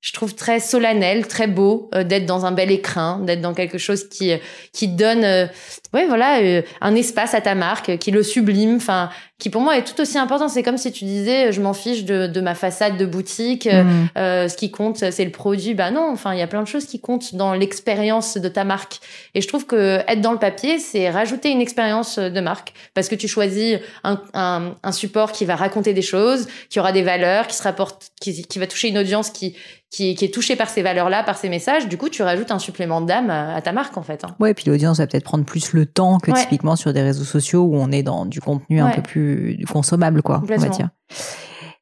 je 0.00 0.12
trouve 0.12 0.34
très 0.34 0.60
solennel 0.60 1.28
très 1.28 1.46
beau 1.46 1.90
euh, 1.94 2.02
d'être 2.02 2.26
dans 2.26 2.46
un 2.46 2.52
bel 2.52 2.70
écrin 2.70 3.20
d'être 3.20 3.40
dans 3.40 3.54
quelque 3.54 3.78
chose 3.78 4.08
qui 4.08 4.32
qui 4.72 4.88
donne 4.88 5.24
euh, 5.24 5.46
ouais 5.92 6.06
voilà 6.06 6.40
euh, 6.40 6.62
un 6.80 6.94
espace 6.94 7.34
à 7.34 7.40
ta 7.40 7.54
marque 7.54 7.88
euh, 7.90 7.96
qui 7.96 8.10
le 8.10 8.22
sublime 8.22 8.76
enfin 8.76 9.10
qui 9.38 9.50
pour 9.50 9.60
moi 9.60 9.76
est 9.76 9.84
tout 9.84 10.00
aussi 10.00 10.18
important 10.18 10.48
c'est 10.48 10.62
comme 10.62 10.78
si 10.78 10.92
tu 10.92 11.04
disais 11.04 11.52
je 11.52 11.60
m'en 11.60 11.74
fiche 11.74 12.04
de, 12.04 12.26
de 12.26 12.40
ma 12.40 12.54
façade 12.54 12.96
de 12.96 13.06
boutique 13.06 13.66
euh, 13.66 13.84
euh, 14.16 14.48
ce 14.48 14.56
qui 14.56 14.70
compte, 14.70 14.98
c'est 14.98 15.24
le 15.24 15.30
produit. 15.30 15.74
Bah 15.74 15.90
non, 15.90 16.08
enfin, 16.12 16.32
il 16.32 16.38
y 16.38 16.42
a 16.42 16.46
plein 16.46 16.62
de 16.62 16.68
choses 16.68 16.86
qui 16.86 17.00
comptent 17.00 17.34
dans 17.34 17.54
l'expérience 17.54 18.36
de 18.36 18.48
ta 18.48 18.64
marque. 18.64 19.00
Et 19.34 19.40
je 19.40 19.48
trouve 19.48 19.66
que 19.66 20.00
être 20.06 20.20
dans 20.20 20.32
le 20.32 20.38
papier, 20.38 20.78
c'est 20.78 21.10
rajouter 21.10 21.50
une 21.50 21.60
expérience 21.60 22.18
de 22.18 22.40
marque. 22.40 22.72
Parce 22.94 23.08
que 23.08 23.14
tu 23.14 23.28
choisis 23.28 23.78
un, 24.04 24.20
un, 24.34 24.74
un 24.82 24.92
support 24.92 25.32
qui 25.32 25.44
va 25.44 25.56
raconter 25.56 25.94
des 25.94 26.02
choses, 26.02 26.46
qui 26.70 26.78
aura 26.80 26.92
des 26.92 27.02
valeurs, 27.02 27.46
qui 27.46 27.56
se 27.56 27.62
rapporte, 27.62 28.10
qui, 28.20 28.42
qui 28.42 28.58
va 28.58 28.66
toucher 28.66 28.88
une 28.88 28.98
audience 28.98 29.30
qui, 29.30 29.56
qui, 29.90 30.14
qui 30.14 30.24
est 30.24 30.32
touchée 30.34 30.56
par 30.56 30.68
ces 30.68 30.82
valeurs-là, 30.82 31.22
par 31.22 31.36
ces 31.36 31.48
messages. 31.48 31.88
Du 31.88 31.96
coup, 31.98 32.08
tu 32.08 32.22
rajoutes 32.22 32.50
un 32.50 32.58
supplément 32.58 33.00
d'âme 33.00 33.30
à, 33.30 33.54
à 33.54 33.60
ta 33.62 33.72
marque, 33.72 33.96
en 33.96 34.02
fait. 34.02 34.24
hein. 34.24 34.34
Ouais, 34.40 34.54
puis 34.54 34.64
l'audience 34.68 34.98
va 34.98 35.06
peut-être 35.06 35.24
prendre 35.24 35.44
plus 35.44 35.72
le 35.72 35.81
temps 35.84 36.18
que 36.18 36.30
Ouais. 36.30 36.40
typiquement 36.42 36.76
sur 36.76 36.92
des 36.92 37.02
réseaux 37.02 37.24
sociaux 37.24 37.62
où 37.62 37.76
on 37.76 37.90
est 37.90 38.02
dans 38.02 38.26
du 38.26 38.40
contenu 38.40 38.80
un 38.80 38.90
peu 38.90 39.02
plus 39.02 39.64
consommable, 39.70 40.22
quoi, 40.22 40.42
on 40.42 40.56
va 40.58 40.68
dire. 40.68 40.88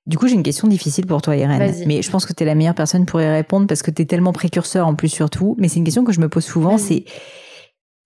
Du 0.07 0.17
coup, 0.19 0.27
j'ai 0.27 0.35
une 0.35 0.43
question 0.43 0.67
difficile 0.67 1.07
pour 1.07 1.23
toi, 1.23 1.37
Irène. 1.37 1.75
Mais 1.87 2.03
je 2.03 2.11
pense 2.11 2.27
que 2.27 2.33
tu 2.33 2.43
es 2.43 2.47
la 2.47 2.55
meilleure 2.55 2.75
personne 2.75 3.07
pour 3.07 3.21
y 3.21 3.29
répondre 3.31 3.67
parce 3.67 3.83
que 3.83 3.91
tu 3.91 4.03
es 4.03 4.07
tellement 4.07 4.33
précurseur 4.33 4.87
en 4.87 4.95
plus 4.95 5.09
surtout. 5.09 5.55
Mais 5.59 5.69
c'est 5.69 5.77
une 5.79 5.85
question 5.85 6.05
que 6.05 6.13
je 6.13 6.21
me 6.21 6.29
pose 6.29 6.45
souvent, 6.45 6.79
c'est 6.79 7.05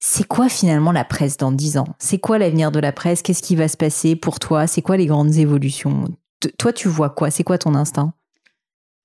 c'est 0.01 0.27
quoi 0.27 0.51
finalement 0.51 0.93
la 0.93 1.05
presse 1.05 1.39
dans 1.39 1.51
10 1.51 1.79
ans? 1.79 1.87
C'est 1.99 2.19
quoi 2.19 2.37
l'avenir 2.39 2.71
de 2.71 2.79
la 2.79 2.93
presse? 2.93 3.23
Qu'est-ce 3.23 3.43
qui 3.43 3.57
va 3.57 3.69
se 3.69 3.77
passer 3.79 4.17
pour 4.17 4.39
toi? 4.39 4.67
C'est 4.67 4.83
quoi 4.83 4.99
les 4.99 5.07
grandes 5.07 5.35
évolutions? 5.37 6.09
T- 6.41 6.51
Toi, 6.59 6.75
tu 6.75 6.89
vois 6.89 7.09
quoi? 7.09 7.31
C'est 7.31 7.45
quoi 7.45 7.57
ton 7.57 7.75
instinct? 7.75 8.13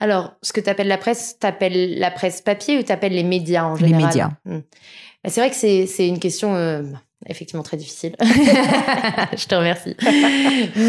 Alors, 0.02 0.34
ce 0.42 0.52
que 0.52 0.60
tu 0.60 0.70
appelles 0.70 0.88
la 0.90 0.98
presse, 0.98 1.38
t'appelles 1.40 2.00
la 2.00 2.12
presse 2.12 2.42
papier 2.42 2.78
ou 2.80 2.84
t'appelles 2.84 3.14
les 3.14 3.24
médias 3.24 3.64
en 3.66 3.76
Les 3.76 3.88
général? 3.88 4.06
médias. 4.08 4.30
Hmm. 4.46 4.60
Bah, 5.24 5.30
C'est 5.30 5.42
vrai 5.42 5.50
que 5.50 5.56
c'est 5.56 5.86
c'est 5.86 6.08
une 6.08 6.20
question 6.20 6.56
euh, 6.56 6.84
effectivement 7.28 7.64
très 7.64 7.78
difficile. 7.78 8.16
Je 8.22 9.46
te 9.46 9.56
remercie. 9.56 9.96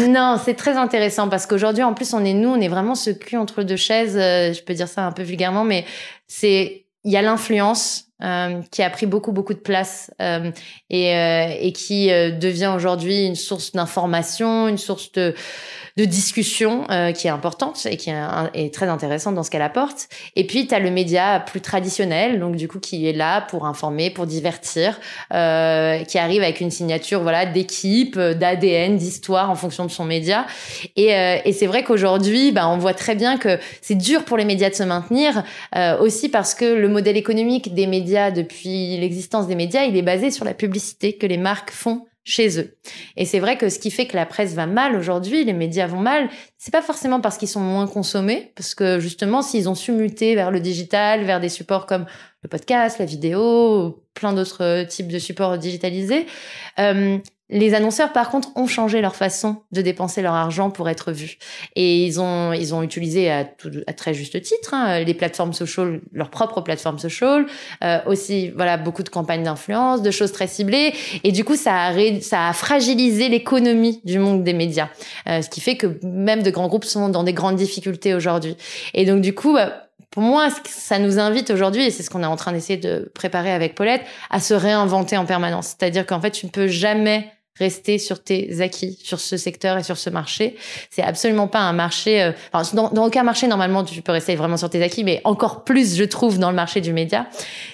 non, 0.09 0.39
c'est 0.43 0.53
très 0.55 0.77
intéressant 0.77 1.29
parce 1.29 1.45
qu'aujourd'hui, 1.45 1.83
en 1.83 1.93
plus, 1.93 2.13
on 2.13 2.23
est 2.23 2.33
nous, 2.33 2.49
on 2.49 2.59
est 2.61 2.67
vraiment 2.69 2.95
ce 2.95 3.09
cul 3.09 3.37
entre 3.37 3.63
deux 3.63 3.75
chaises. 3.75 4.15
euh, 4.17 4.53
je 4.53 4.61
peux 4.63 4.73
dire 4.73 4.87
ça 4.87 5.05
un 5.05 5.11
peu 5.11 5.23
vulgairement, 5.23 5.63
mais 5.63 5.85
c'est 6.27 6.85
il 7.03 7.11
y 7.11 7.17
a 7.17 7.21
l'influence 7.21 8.05
euh, 8.23 8.61
qui 8.69 8.83
a 8.83 8.89
pris 8.91 9.07
beaucoup 9.07 9.31
beaucoup 9.31 9.55
de 9.55 9.59
place 9.59 10.11
euh, 10.21 10.51
et, 10.91 11.15
euh, 11.15 11.55
et 11.59 11.71
qui 11.71 12.09
devient 12.09 12.71
aujourd'hui 12.75 13.25
une 13.25 13.35
source 13.35 13.71
d'information, 13.71 14.67
une 14.67 14.77
source 14.77 15.11
de 15.11 15.33
discussion 15.97 16.85
qui 17.15 17.27
est 17.27 17.31
importante 17.31 17.85
et 17.85 17.97
qui 17.97 18.09
est, 18.09 18.73
très 18.73 18.87
intéressante 18.87 19.35
dans 19.35 19.43
ce 19.43 19.51
qu'elle 19.51 19.61
apporte. 19.61 20.07
Et 20.35 20.47
puis, 20.47 20.67
tu 20.67 20.73
as 20.73 20.79
le 20.79 20.89
média 20.89 21.39
plus 21.39 21.61
traditionnel, 21.61 22.39
donc 22.39 22.55
du 22.55 22.67
coup, 22.67 22.79
qui 22.79 23.07
est 23.07 23.13
là 23.13 23.41
pour 23.41 23.65
informer, 23.65 24.09
pour 24.09 24.25
divertir, 24.25 24.99
qui 25.29 26.17
arrive 26.17 26.41
avec 26.41 26.61
une 26.61 26.71
signature 26.71 27.21
voilà 27.21 27.45
d'équipe, 27.45 28.17
d'ADN, 28.17 28.97
d'histoire 28.97 29.49
en 29.49 29.55
fonction 29.55 29.85
de 29.85 29.91
son 29.91 30.05
média. 30.05 30.45
Et, 30.95 31.51
c'est 31.53 31.67
vrai 31.67 31.83
qu'aujourd'hui, 31.83 32.51
bah, 32.51 32.67
on 32.67 32.77
voit 32.77 32.93
très 32.93 33.15
bien 33.15 33.37
que 33.37 33.59
c'est 33.81 33.95
dur 33.95 34.25
pour 34.25 34.37
les 34.37 34.45
médias 34.45 34.69
de 34.69 34.75
se 34.75 34.83
maintenir, 34.83 35.43
aussi 35.99 36.29
parce 36.29 36.55
que 36.55 36.65
le 36.65 36.87
modèle 36.87 37.17
économique 37.17 37.73
des 37.73 37.87
médias 37.87 38.10
depuis 38.31 38.97
l'existence 38.97 39.47
des 39.47 39.55
médias, 39.55 39.83
il 39.83 39.95
est 39.95 40.01
basé 40.01 40.31
sur 40.31 40.45
la 40.45 40.53
publicité 40.53 41.17
que 41.17 41.25
les 41.25 41.37
marques 41.37 41.71
font 41.71 42.05
chez 42.23 42.59
eux. 42.59 42.77
Et 43.17 43.25
c'est 43.25 43.39
vrai 43.39 43.57
que 43.57 43.69
ce 43.69 43.79
qui 43.79 43.89
fait 43.89 44.05
que 44.05 44.15
la 44.15 44.25
presse 44.25 44.53
va 44.53 44.67
mal 44.67 44.95
aujourd'hui, 44.95 45.43
les 45.43 45.53
médias 45.53 45.87
vont 45.87 45.99
mal, 45.99 46.29
c'est 46.57 46.71
pas 46.71 46.81
forcément 46.81 47.19
parce 47.19 47.37
qu'ils 47.37 47.47
sont 47.47 47.61
moins 47.61 47.87
consommés, 47.87 48.51
parce 48.55 48.75
que 48.75 48.99
justement, 48.99 49.41
s'ils 49.41 49.67
ont 49.67 49.75
su 49.75 49.91
muter 49.91 50.35
vers 50.35 50.51
le 50.51 50.59
digital, 50.59 51.23
vers 51.23 51.39
des 51.39 51.49
supports 51.49 51.87
comme 51.87 52.05
le 52.43 52.49
podcast, 52.49 52.99
la 52.99 53.05
vidéo, 53.05 54.03
plein 54.13 54.33
d'autres 54.33 54.83
types 54.83 55.07
de 55.07 55.19
supports 55.19 55.57
digitalisés, 55.57 56.27
euh, 56.79 57.17
les 57.51 57.73
annonceurs, 57.73 58.13
par 58.13 58.29
contre, 58.29 58.49
ont 58.55 58.65
changé 58.65 59.01
leur 59.01 59.15
façon 59.15 59.57
de 59.71 59.81
dépenser 59.81 60.21
leur 60.21 60.33
argent 60.33 60.71
pour 60.71 60.89
être 60.89 61.11
vus. 61.11 61.37
Et 61.75 62.05
ils 62.05 62.19
ont, 62.21 62.53
ils 62.53 62.73
ont 62.73 62.81
utilisé 62.81 63.29
à, 63.29 63.45
à 63.87 63.93
très 63.93 64.13
juste 64.13 64.41
titre 64.41 64.73
hein, 64.73 65.01
les 65.01 65.13
plateformes 65.13 65.53
social, 65.53 65.99
leurs 66.13 66.29
propres 66.29 66.61
plateformes 66.61 66.97
social, 66.97 67.45
euh, 67.83 67.99
aussi, 68.05 68.49
voilà, 68.49 68.77
beaucoup 68.77 69.03
de 69.03 69.09
campagnes 69.09 69.43
d'influence, 69.43 70.01
de 70.01 70.11
choses 70.11 70.31
très 70.31 70.47
ciblées. 70.47 70.93
Et 71.23 71.33
du 71.33 71.43
coup, 71.43 71.57
ça 71.57 71.87
a, 71.87 72.21
ça 72.21 72.47
a 72.47 72.53
fragilisé 72.53 73.27
l'économie 73.27 74.01
du 74.05 74.17
monde 74.17 74.43
des 74.43 74.53
médias, 74.53 74.89
euh, 75.27 75.41
ce 75.41 75.49
qui 75.49 75.59
fait 75.59 75.75
que 75.75 75.99
même 76.03 76.43
de 76.43 76.51
grands 76.51 76.69
groupes 76.69 76.85
sont 76.85 77.09
dans 77.09 77.23
des 77.23 77.33
grandes 77.33 77.57
difficultés 77.57 78.13
aujourd'hui. 78.13 78.55
Et 78.93 79.05
donc, 79.05 79.21
du 79.21 79.35
coup, 79.35 79.53
bah, 79.53 79.87
pour 80.09 80.23
moi, 80.23 80.49
ça 80.65 80.99
nous 80.99 81.19
invite 81.19 81.51
aujourd'hui, 81.51 81.85
et 81.85 81.91
c'est 81.91 82.03
ce 82.03 82.09
qu'on 82.09 82.23
est 82.23 82.27
en 82.27 82.35
train 82.35 82.51
d'essayer 82.51 82.77
de 82.77 83.11
préparer 83.13 83.51
avec 83.51 83.75
Paulette, 83.75 84.01
à 84.29 84.39
se 84.39 84.53
réinventer 84.53 85.17
en 85.17 85.25
permanence. 85.25 85.67
C'est-à-dire 85.67 86.05
qu'en 86.05 86.19
fait, 86.21 86.31
tu 86.31 86.45
ne 86.45 86.51
peux 86.51 86.67
jamais 86.67 87.31
rester 87.61 87.99
sur 87.99 88.23
tes 88.23 88.61
acquis 88.61 88.97
sur 89.03 89.19
ce 89.19 89.37
secteur 89.37 89.77
et 89.77 89.83
sur 89.83 89.97
ce 89.97 90.09
marché. 90.09 90.55
C'est 90.89 91.03
absolument 91.03 91.47
pas 91.47 91.59
un 91.59 91.73
marché. 91.73 92.21
Euh, 92.21 92.31
dans, 92.73 93.05
aucun 93.05 93.23
marché 93.23 93.47
normalement 93.47 93.83
tu 93.83 94.01
peux 94.01 94.11
rester 94.11 94.35
vraiment 94.35 94.57
sur 94.57 94.69
tes 94.69 94.81
acquis, 94.83 95.03
mais 95.03 95.21
encore 95.23 95.63
plus, 95.63 95.95
je 95.95 96.03
trouve, 96.03 96.39
dans 96.39 96.49
le 96.49 96.55
marché 96.55 96.81
du 96.81 96.93
média, 96.93 97.27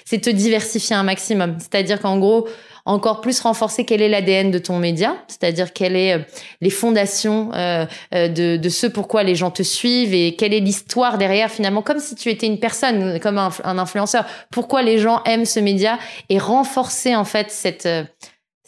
c'est 0.04 0.20
te 0.20 0.30
diversifier 0.30 0.94
un 0.94 1.02
maximum. 1.02 1.56
C'est-à-dire 1.58 2.00
qu'en 2.00 2.18
gros, 2.18 2.46
encore 2.88 3.20
plus 3.20 3.38
renforcer 3.40 3.84
quel 3.84 4.00
est 4.00 4.08
l'ADN 4.08 4.50
de 4.50 4.58
ton 4.58 4.78
média, 4.78 5.16
c'est-à-dire 5.28 5.72
quelles 5.72 5.96
est 5.96 6.14
euh, 6.14 6.22
les 6.62 6.70
fondations 6.70 7.50
euh, 7.54 7.84
euh, 8.14 8.28
de, 8.28 8.56
de 8.56 8.68
ce 8.70 8.86
pourquoi 8.86 9.22
les 9.22 9.34
gens 9.34 9.50
te 9.50 9.62
suivent 9.62 10.14
et 10.14 10.34
quelle 10.36 10.54
est 10.54 10.60
l'histoire 10.60 11.18
derrière 11.18 11.50
finalement, 11.50 11.82
comme 11.82 11.98
si 11.98 12.14
tu 12.14 12.30
étais 12.30 12.46
une 12.46 12.58
personne, 12.58 13.20
comme 13.20 13.36
un, 13.36 13.50
un 13.64 13.78
influenceur. 13.78 14.24
Pourquoi 14.50 14.82
les 14.82 14.98
gens 14.98 15.22
aiment 15.24 15.44
ce 15.44 15.60
média 15.60 15.98
et 16.30 16.38
renforcer 16.38 17.14
en 17.14 17.24
fait 17.24 17.50
cette 17.50 17.86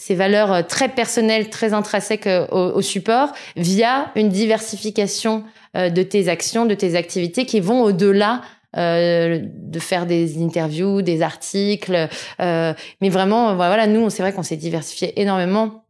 ces 0.01 0.15
valeurs 0.15 0.51
euh, 0.51 0.63
très 0.63 0.89
personnelles, 0.89 1.51
très 1.51 1.75
intrinsèques 1.75 2.27
euh, 2.27 2.47
au, 2.49 2.81
support, 2.81 3.33
via 3.55 4.11
une 4.17 4.31
diversification 4.31 5.45
euh, 5.77 5.91
de 5.91 6.03
tes 6.03 6.31
actions, 6.31 6.65
de 6.65 6.75
tes 6.75 6.97
activités 6.97 7.45
qui 7.45 7.61
vont 7.61 7.83
au-delà 7.83 8.41
de 8.73 9.81
faire 9.81 10.07
des 10.07 10.41
interviews, 10.41 11.03
des 11.03 11.23
articles. 11.23 12.09
mais 12.39 13.09
vraiment, 13.09 13.57
voilà, 13.57 13.89
nous, 13.89 14.11
c'est 14.11 14.23
vrai 14.23 14.33
qu'on 14.33 14.45
s'est 14.45 14.57
diversifié 14.57 15.21
énormément 15.21 15.83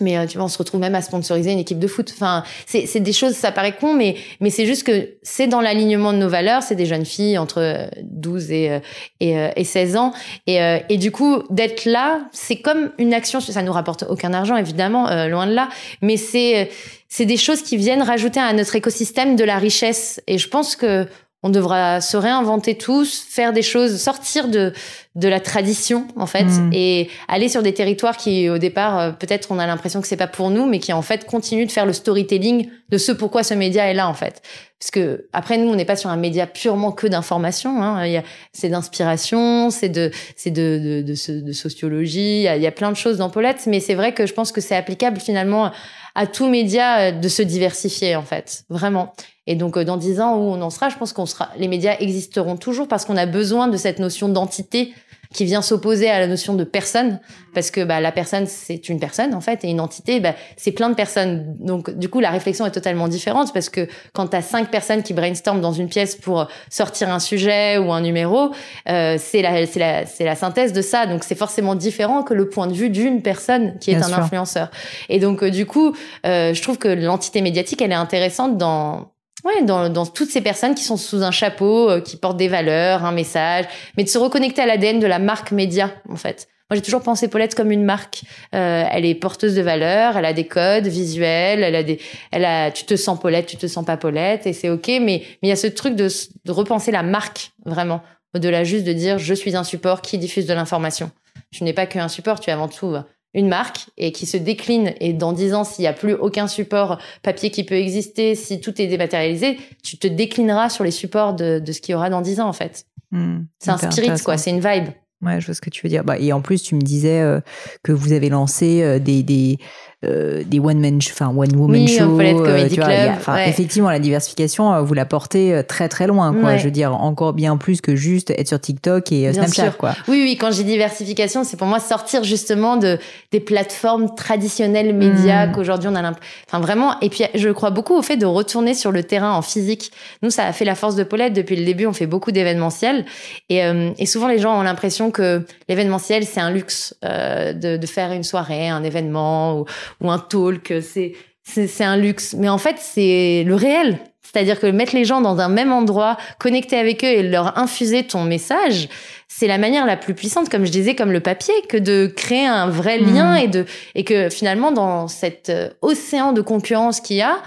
mais 0.00 0.16
euh, 0.16 0.26
tu 0.26 0.36
vois 0.36 0.46
on 0.46 0.48
se 0.48 0.58
retrouve 0.58 0.80
même 0.80 0.94
à 0.94 1.02
sponsoriser 1.02 1.52
une 1.52 1.58
équipe 1.58 1.78
de 1.78 1.86
foot. 1.86 2.10
Enfin 2.14 2.44
c'est 2.66 3.00
des 3.00 3.12
choses 3.12 3.34
ça 3.34 3.52
paraît 3.52 3.76
con 3.76 3.94
mais 3.94 4.16
mais 4.40 4.50
c'est 4.50 4.66
juste 4.66 4.84
que 4.84 5.10
c'est 5.22 5.46
dans 5.46 5.60
l'alignement 5.60 6.12
de 6.12 6.18
nos 6.18 6.28
valeurs. 6.28 6.62
C'est 6.62 6.74
des 6.74 6.86
jeunes 6.86 7.04
filles 7.04 7.38
entre 7.38 7.88
12 8.02 8.50
euh, 8.50 8.54
et 8.54 8.70
euh, 8.70 8.78
et, 9.20 9.60
et 9.60 9.64
16 9.64 9.96
ans. 9.96 10.12
Et 10.46 10.58
et 10.88 10.98
du 10.98 11.10
coup 11.10 11.42
d'être 11.50 11.84
là 11.84 12.22
c'est 12.32 12.56
comme 12.56 12.92
une 12.98 13.14
action. 13.14 13.40
Ça 13.40 13.62
nous 13.62 13.72
rapporte 13.72 14.04
aucun 14.08 14.32
argent 14.32 14.56
évidemment 14.56 15.04
loin 15.26 15.46
de 15.46 15.52
là. 15.52 15.68
Mais 16.00 16.16
c'est 16.16 16.70
c'est 17.08 17.26
des 17.26 17.36
choses 17.36 17.62
qui 17.62 17.76
viennent 17.76 18.02
rajouter 18.02 18.40
à 18.40 18.52
notre 18.54 18.74
écosystème 18.74 19.36
de 19.36 19.44
la 19.44 19.58
richesse. 19.58 20.22
Et 20.26 20.38
je 20.38 20.48
pense 20.48 20.76
que 20.76 21.06
on 21.42 21.50
devra 21.50 22.00
se 22.00 22.16
réinventer 22.16 22.76
tous, 22.76 23.24
faire 23.28 23.52
des 23.52 23.62
choses, 23.62 24.00
sortir 24.00 24.48
de 24.48 24.72
de 25.14 25.28
la 25.28 25.40
tradition 25.40 26.08
en 26.16 26.24
fait, 26.24 26.44
mm. 26.44 26.70
et 26.72 27.10
aller 27.28 27.50
sur 27.50 27.62
des 27.62 27.74
territoires 27.74 28.16
qui 28.16 28.48
au 28.48 28.56
départ 28.56 28.98
euh, 28.98 29.10
peut-être 29.10 29.48
on 29.50 29.58
a 29.58 29.66
l'impression 29.66 30.00
que 30.00 30.06
c'est 30.06 30.16
pas 30.16 30.26
pour 30.26 30.48
nous, 30.48 30.64
mais 30.66 30.78
qui 30.78 30.92
en 30.92 31.02
fait 31.02 31.26
continuent 31.26 31.66
de 31.66 31.72
faire 31.72 31.84
le 31.84 31.92
storytelling 31.92 32.68
de 32.88 32.98
ce 32.98 33.12
pourquoi 33.12 33.42
ce 33.42 33.52
média 33.52 33.90
est 33.90 33.94
là 33.94 34.08
en 34.08 34.14
fait. 34.14 34.40
Parce 34.78 34.90
que 34.90 35.26
après 35.32 35.58
nous 35.58 35.68
on 35.68 35.74
n'est 35.74 35.84
pas 35.84 35.96
sur 35.96 36.08
un 36.08 36.16
média 36.16 36.46
purement 36.46 36.92
que 36.92 37.06
d'information, 37.06 37.82
hein. 37.82 38.22
c'est 38.52 38.70
d'inspiration, 38.70 39.70
c'est 39.70 39.90
de 39.90 40.10
c'est 40.34 40.50
de 40.50 41.02
de, 41.02 41.02
de, 41.02 41.40
de 41.40 41.52
sociologie, 41.52 42.44
il 42.44 42.62
y, 42.62 42.66
a, 42.66 42.72
plein 42.72 42.90
de 42.90 42.96
choses 42.96 43.18
dans 43.18 43.28
Paulette, 43.28 43.66
mais 43.66 43.80
c'est 43.80 43.94
vrai 43.94 44.14
que 44.14 44.26
je 44.26 44.32
pense 44.32 44.50
que 44.50 44.60
c'est 44.60 44.76
applicable 44.76 45.20
finalement 45.20 45.72
à 46.14 46.26
tout 46.26 46.48
média 46.48 46.98
euh, 46.98 47.12
de 47.12 47.28
se 47.28 47.42
diversifier 47.42 48.16
en 48.16 48.22
fait, 48.22 48.64
vraiment. 48.70 49.12
Et 49.46 49.56
donc, 49.56 49.76
euh, 49.76 49.84
dans 49.84 49.96
dix 49.96 50.20
ans 50.20 50.36
où 50.36 50.42
on 50.42 50.62
en 50.62 50.70
sera, 50.70 50.88
je 50.88 50.96
pense 50.96 51.12
qu'on 51.12 51.26
sera, 51.26 51.50
les 51.56 51.68
médias 51.68 51.96
existeront 51.98 52.56
toujours 52.56 52.88
parce 52.88 53.04
qu'on 53.04 53.16
a 53.16 53.26
besoin 53.26 53.68
de 53.68 53.76
cette 53.76 53.98
notion 53.98 54.28
d'entité 54.28 54.92
qui 55.32 55.44
vient 55.44 55.62
s'opposer 55.62 56.08
à 56.10 56.20
la 56.20 56.26
notion 56.26 56.54
de 56.54 56.64
personne, 56.64 57.18
parce 57.54 57.70
que 57.70 57.82
bah, 57.82 58.00
la 58.00 58.12
personne 58.12 58.46
c'est 58.46 58.88
une 58.88 59.00
personne 59.00 59.34
en 59.34 59.40
fait, 59.40 59.64
et 59.64 59.68
une 59.68 59.80
entité 59.80 60.20
bah, 60.20 60.34
c'est 60.56 60.72
plein 60.72 60.90
de 60.90 60.94
personnes. 60.94 61.56
Donc 61.58 61.90
du 61.90 62.08
coup 62.08 62.20
la 62.20 62.30
réflexion 62.30 62.66
est 62.66 62.70
totalement 62.70 63.08
différente 63.08 63.52
parce 63.52 63.68
que 63.68 63.88
quand 64.12 64.28
tu 64.28 64.36
as 64.36 64.42
cinq 64.42 64.70
personnes 64.70 65.02
qui 65.02 65.14
brainstorment 65.14 65.60
dans 65.60 65.72
une 65.72 65.88
pièce 65.88 66.16
pour 66.16 66.48
sortir 66.70 67.10
un 67.10 67.18
sujet 67.18 67.78
ou 67.78 67.92
un 67.92 68.00
numéro, 68.00 68.50
euh, 68.88 69.16
c'est 69.18 69.42
la 69.42 69.66
c'est 69.66 69.80
la 69.80 70.06
c'est 70.06 70.24
la 70.24 70.36
synthèse 70.36 70.72
de 70.72 70.82
ça. 70.82 71.06
Donc 71.06 71.24
c'est 71.24 71.34
forcément 71.34 71.74
différent 71.74 72.22
que 72.22 72.34
le 72.34 72.48
point 72.48 72.66
de 72.66 72.74
vue 72.74 72.90
d'une 72.90 73.22
personne 73.22 73.78
qui 73.78 73.90
est 73.90 74.02
un 74.02 74.12
influenceur. 74.12 74.70
Et 75.08 75.18
donc 75.18 75.42
euh, 75.42 75.50
du 75.50 75.66
coup, 75.66 75.94
euh, 76.26 76.54
je 76.54 76.62
trouve 76.62 76.78
que 76.78 76.88
l'entité 76.88 77.40
médiatique 77.40 77.80
elle 77.82 77.92
est 77.92 77.94
intéressante 77.94 78.58
dans 78.58 79.11
Ouais, 79.44 79.64
dans, 79.64 79.88
dans 79.88 80.06
toutes 80.06 80.30
ces 80.30 80.40
personnes 80.40 80.74
qui 80.74 80.84
sont 80.84 80.96
sous 80.96 81.22
un 81.22 81.32
chapeau, 81.32 81.90
euh, 81.90 82.00
qui 82.00 82.16
portent 82.16 82.36
des 82.36 82.48
valeurs, 82.48 83.04
un 83.04 83.12
message, 83.12 83.64
mais 83.96 84.04
de 84.04 84.08
se 84.08 84.18
reconnecter 84.18 84.62
à 84.62 84.66
l'ADN 84.66 85.00
de 85.00 85.06
la 85.06 85.18
marque 85.18 85.50
média, 85.50 85.90
en 86.08 86.16
fait. 86.16 86.48
Moi, 86.70 86.76
j'ai 86.76 86.82
toujours 86.82 87.02
pensé 87.02 87.28
Paulette 87.28 87.54
comme 87.54 87.70
une 87.70 87.84
marque. 87.84 88.22
Euh, 88.54 88.84
elle 88.90 89.04
est 89.04 89.14
porteuse 89.14 89.54
de 89.54 89.62
valeurs, 89.62 90.16
elle 90.16 90.24
a 90.24 90.32
des 90.32 90.46
codes 90.46 90.86
visuels, 90.86 91.62
elle 91.62 91.74
a 91.74 91.82
des, 91.82 92.00
elle 92.30 92.44
a, 92.44 92.70
tu 92.70 92.84
te 92.84 92.96
sens 92.96 93.18
Paulette, 93.20 93.46
tu 93.46 93.56
te 93.56 93.66
sens 93.66 93.84
pas 93.84 93.96
Paulette, 93.96 94.46
et 94.46 94.52
c'est 94.52 94.70
ok. 94.70 94.86
Mais, 94.88 95.00
mais 95.00 95.36
il 95.42 95.48
y 95.48 95.52
a 95.52 95.56
ce 95.56 95.66
truc 95.66 95.96
de, 95.96 96.08
de 96.44 96.52
repenser 96.52 96.92
la 96.92 97.02
marque 97.02 97.50
vraiment, 97.66 98.00
au-delà 98.34 98.64
juste 98.64 98.84
de 98.84 98.92
dire 98.92 99.18
je 99.18 99.34
suis 99.34 99.56
un 99.56 99.64
support 99.64 100.00
qui 100.02 100.18
diffuse 100.18 100.46
de 100.46 100.54
l'information. 100.54 101.10
Tu 101.50 101.64
n'es 101.64 101.74
pas 101.74 101.84
qu'un 101.84 102.08
support, 102.08 102.40
tu 102.40 102.48
es 102.48 102.52
avant 102.52 102.68
tout 102.68 102.96
une 103.34 103.48
marque 103.48 103.86
et 103.96 104.12
qui 104.12 104.26
se 104.26 104.36
décline. 104.36 104.94
Et 105.00 105.12
dans 105.12 105.32
dix 105.32 105.54
ans 105.54 105.64
s'il 105.64 105.84
y 105.84 105.88
a 105.88 105.92
plus 105.92 106.14
aucun 106.14 106.46
support 106.46 106.98
papier 107.22 107.50
qui 107.50 107.64
peut 107.64 107.76
exister 107.76 108.34
si 108.34 108.60
tout 108.60 108.80
est 108.80 108.86
dématérialisé 108.86 109.58
tu 109.82 109.98
te 109.98 110.06
déclineras 110.06 110.68
sur 110.68 110.84
les 110.84 110.90
supports 110.90 111.34
de, 111.34 111.58
de 111.58 111.72
ce 111.72 111.80
qu'il 111.80 111.92
y 111.92 111.94
aura 111.94 112.10
dans 112.10 112.20
dix 112.20 112.40
ans 112.40 112.48
en 112.48 112.52
fait. 112.52 112.86
Hmm, 113.10 113.40
c'est 113.58 113.70
un 113.70 113.78
spirit 113.78 114.10
quoi. 114.24 114.38
c'est 114.38 114.50
une 114.50 114.60
vibe. 114.60 114.88
Ouais, 115.22 115.40
je 115.40 115.46
vois 115.46 115.54
ce 115.54 115.60
que 115.60 115.70
tu 115.70 115.82
veux 115.82 115.88
dire. 115.88 116.02
Bah, 116.02 116.18
et 116.18 116.32
en 116.32 116.40
plus, 116.40 116.62
tu 116.62 116.74
me 116.74 116.80
disais 116.80 117.20
euh, 117.20 117.40
que 117.84 117.92
vous 117.92 118.12
avez 118.12 118.28
lancé 118.28 118.82
euh, 118.82 118.98
des, 118.98 119.22
des, 119.22 119.58
euh, 120.04 120.42
des 120.44 120.58
one 120.58 120.80
man, 120.80 120.98
enfin 120.98 121.28
one 121.28 121.54
woman 121.54 121.82
oui, 121.82 121.86
show. 121.86 122.20
Euh, 122.20 122.68
tu 122.68 122.80
vois, 122.80 123.46
Effectivement, 123.46 123.88
la 123.88 124.00
diversification, 124.00 124.74
euh, 124.74 124.80
vous 124.80 124.94
la 124.94 125.04
portez 125.04 125.62
très 125.68 125.88
très 125.88 126.08
loin, 126.08 126.34
quoi. 126.34 126.56
Je 126.56 126.64
veux 126.64 126.72
dire, 126.72 126.92
encore 126.92 127.32
bien 127.32 127.56
plus 127.56 127.80
que 127.80 127.94
juste 127.94 128.30
être 128.30 128.48
sur 128.48 128.60
TikTok 128.60 129.12
et 129.12 129.32
Snapchat, 129.32 129.70
quoi. 129.70 129.94
Oui, 130.08 130.20
oui. 130.24 130.36
Quand 130.36 130.50
j'ai 130.50 130.64
diversification, 130.64 131.44
c'est 131.44 131.56
pour 131.56 131.68
moi 131.68 131.78
sortir 131.78 132.24
justement 132.24 132.76
de 132.76 132.98
des 133.30 133.38
plateformes 133.38 134.12
traditionnelles 134.16 134.92
médias 134.92 135.46
hmm. 135.46 135.52
qu'aujourd'hui 135.52 135.88
on 135.88 135.94
a 135.94 136.02
l'impression. 136.02 136.32
Enfin, 136.48 136.58
vraiment. 136.58 136.98
Et 137.00 137.08
puis, 137.08 137.22
je 137.34 137.48
crois 137.50 137.70
beaucoup 137.70 137.94
au 137.94 138.02
fait 138.02 138.16
de 138.16 138.26
retourner 138.26 138.74
sur 138.74 138.90
le 138.90 139.04
terrain 139.04 139.32
en 139.32 139.42
physique. 139.42 139.92
Nous, 140.22 140.30
ça 140.30 140.46
a 140.46 140.52
fait 140.52 140.64
la 140.64 140.74
force 140.74 140.96
de 140.96 141.04
Paulette 141.04 141.32
depuis 141.32 141.54
le 141.54 141.64
début. 141.64 141.86
On 141.86 141.92
fait 141.92 142.06
beaucoup 142.06 142.32
d'événementiels 142.32 143.04
et, 143.50 143.60
et 143.98 144.06
souvent 144.06 144.26
les 144.26 144.40
gens 144.40 144.58
ont 144.58 144.62
l'impression 144.62 145.12
que 145.12 145.46
l'événementiel 145.68 146.24
c'est 146.24 146.40
un 146.40 146.50
luxe 146.50 146.96
de, 147.02 147.76
de 147.76 147.86
faire 147.86 148.10
une 148.12 148.24
soirée, 148.24 148.68
un 148.68 148.82
événement 148.82 149.60
ou 149.60 149.64
ou 150.00 150.10
un 150.10 150.18
talk, 150.18 150.72
c'est 150.80 151.14
c'est 151.44 151.84
un 151.84 151.96
luxe. 151.96 152.34
Mais 152.38 152.48
en 152.48 152.58
fait, 152.58 152.76
c'est 152.78 153.44
le 153.46 153.54
réel. 153.54 153.98
C'est-à-dire 154.22 154.60
que 154.60 154.66
mettre 154.66 154.94
les 154.94 155.04
gens 155.04 155.20
dans 155.20 155.40
un 155.40 155.48
même 155.48 155.72
endroit, 155.72 156.16
connecter 156.38 156.78
avec 156.78 157.04
eux 157.04 157.08
et 157.08 157.22
leur 157.22 157.58
infuser 157.58 158.04
ton 158.04 158.24
message, 158.24 158.88
c'est 159.28 159.46
la 159.46 159.58
manière 159.58 159.84
la 159.84 159.96
plus 159.96 160.14
puissante, 160.14 160.48
comme 160.48 160.64
je 160.64 160.70
disais, 160.70 160.94
comme 160.94 161.12
le 161.12 161.20
papier, 161.20 161.52
que 161.68 161.76
de 161.76 162.06
créer 162.06 162.46
un 162.46 162.68
vrai 162.68 162.98
lien 162.98 163.34
mmh. 163.34 163.44
et 163.44 163.48
de 163.48 163.66
et 163.94 164.04
que 164.04 164.30
finalement 164.30 164.72
dans 164.72 165.08
cet 165.08 165.50
euh, 165.50 165.70
océan 165.82 166.32
de 166.32 166.40
concurrence 166.40 167.00
qu'il 167.00 167.16
y 167.16 167.22
a, 167.22 167.38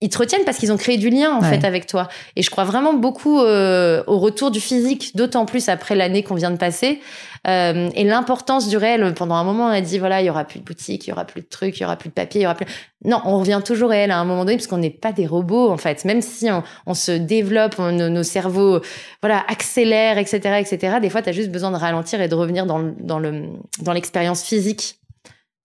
ils 0.00 0.10
te 0.10 0.18
retiennent 0.18 0.44
parce 0.44 0.58
qu'ils 0.58 0.72
ont 0.72 0.76
créé 0.76 0.96
du 0.96 1.10
lien 1.10 1.34
en 1.34 1.42
fait 1.42 1.64
avec 1.64 1.86
toi. 1.86 2.08
Et 2.36 2.42
je 2.42 2.50
crois 2.50 2.64
vraiment 2.64 2.94
beaucoup 2.94 3.40
euh, 3.40 4.04
au 4.06 4.18
retour 4.18 4.52
du 4.52 4.60
physique, 4.60 5.16
d'autant 5.16 5.44
plus 5.44 5.68
après 5.68 5.96
l'année 5.96 6.22
qu'on 6.22 6.36
vient 6.36 6.52
de 6.52 6.56
passer. 6.56 7.00
Euh, 7.46 7.88
et 7.94 8.04
l'importance 8.04 8.68
du 8.68 8.76
réel. 8.76 9.14
Pendant 9.14 9.34
un 9.34 9.44
moment, 9.44 9.66
on 9.66 9.70
a 9.70 9.80
dit 9.80 9.98
voilà, 9.98 10.20
il 10.20 10.26
y 10.26 10.30
aura 10.30 10.44
plus 10.44 10.60
de 10.60 10.64
boutique, 10.64 11.06
il 11.06 11.10
y 11.10 11.12
aura 11.12 11.24
plus 11.24 11.40
de 11.40 11.46
trucs, 11.46 11.78
il 11.78 11.82
y 11.82 11.84
aura 11.84 11.96
plus 11.96 12.10
de 12.10 12.14
papier, 12.14 12.40
il 12.40 12.44
y 12.44 12.46
aura 12.46 12.54
plus. 12.54 12.66
Non, 13.04 13.20
on 13.24 13.38
revient 13.40 13.60
toujours 13.64 13.90
réel 13.90 14.12
à 14.12 14.18
un 14.18 14.24
moment 14.24 14.44
donné 14.44 14.56
parce 14.56 14.68
qu'on 14.68 14.78
n'est 14.78 14.90
pas 14.90 15.12
des 15.12 15.26
robots 15.26 15.70
en 15.70 15.76
fait. 15.78 16.04
Même 16.04 16.22
si 16.22 16.48
on, 16.50 16.62
on 16.86 16.94
se 16.94 17.12
développe, 17.12 17.78
nos, 17.78 18.08
nos, 18.08 18.22
cerveaux 18.22 18.80
voilà 19.20 19.44
accélèrent, 19.48 20.18
etc., 20.18 20.60
etc. 20.60 20.98
Des 21.00 21.10
fois, 21.10 21.22
tu 21.22 21.28
as 21.28 21.32
juste 21.32 21.50
besoin 21.50 21.72
de 21.72 21.76
ralentir 21.76 22.20
et 22.20 22.28
de 22.28 22.34
revenir 22.34 22.66
dans, 22.66 22.92
dans 23.00 23.18
le 23.18 23.46
dans 23.80 23.92
l'expérience 23.92 24.44
physique 24.44 24.98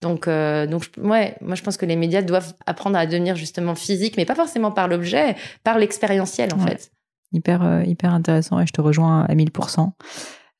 donc, 0.04 0.28
euh, 0.28 0.66
donc 0.66 0.84
ouais, 0.98 1.34
moi 1.40 1.54
je 1.54 1.62
pense 1.62 1.76
que 1.76 1.86
les 1.86 1.96
médias 1.96 2.22
doivent 2.22 2.52
apprendre 2.66 2.98
à 2.98 3.06
devenir 3.06 3.34
justement 3.36 3.74
physique, 3.74 4.16
mais 4.16 4.26
pas 4.26 4.34
forcément 4.34 4.70
par 4.70 4.86
l'objet, 4.86 5.34
par 5.64 5.78
l'expérientiel 5.78 6.50
en 6.54 6.58
fait. 6.58 6.92
Hyper, 7.32 7.64
euh, 7.64 7.82
hyper 7.82 8.12
intéressant 8.12 8.60
et 8.60 8.66
je 8.66 8.72
te 8.72 8.80
rejoins 8.80 9.22
à 9.22 9.34
1000%. 9.34 9.90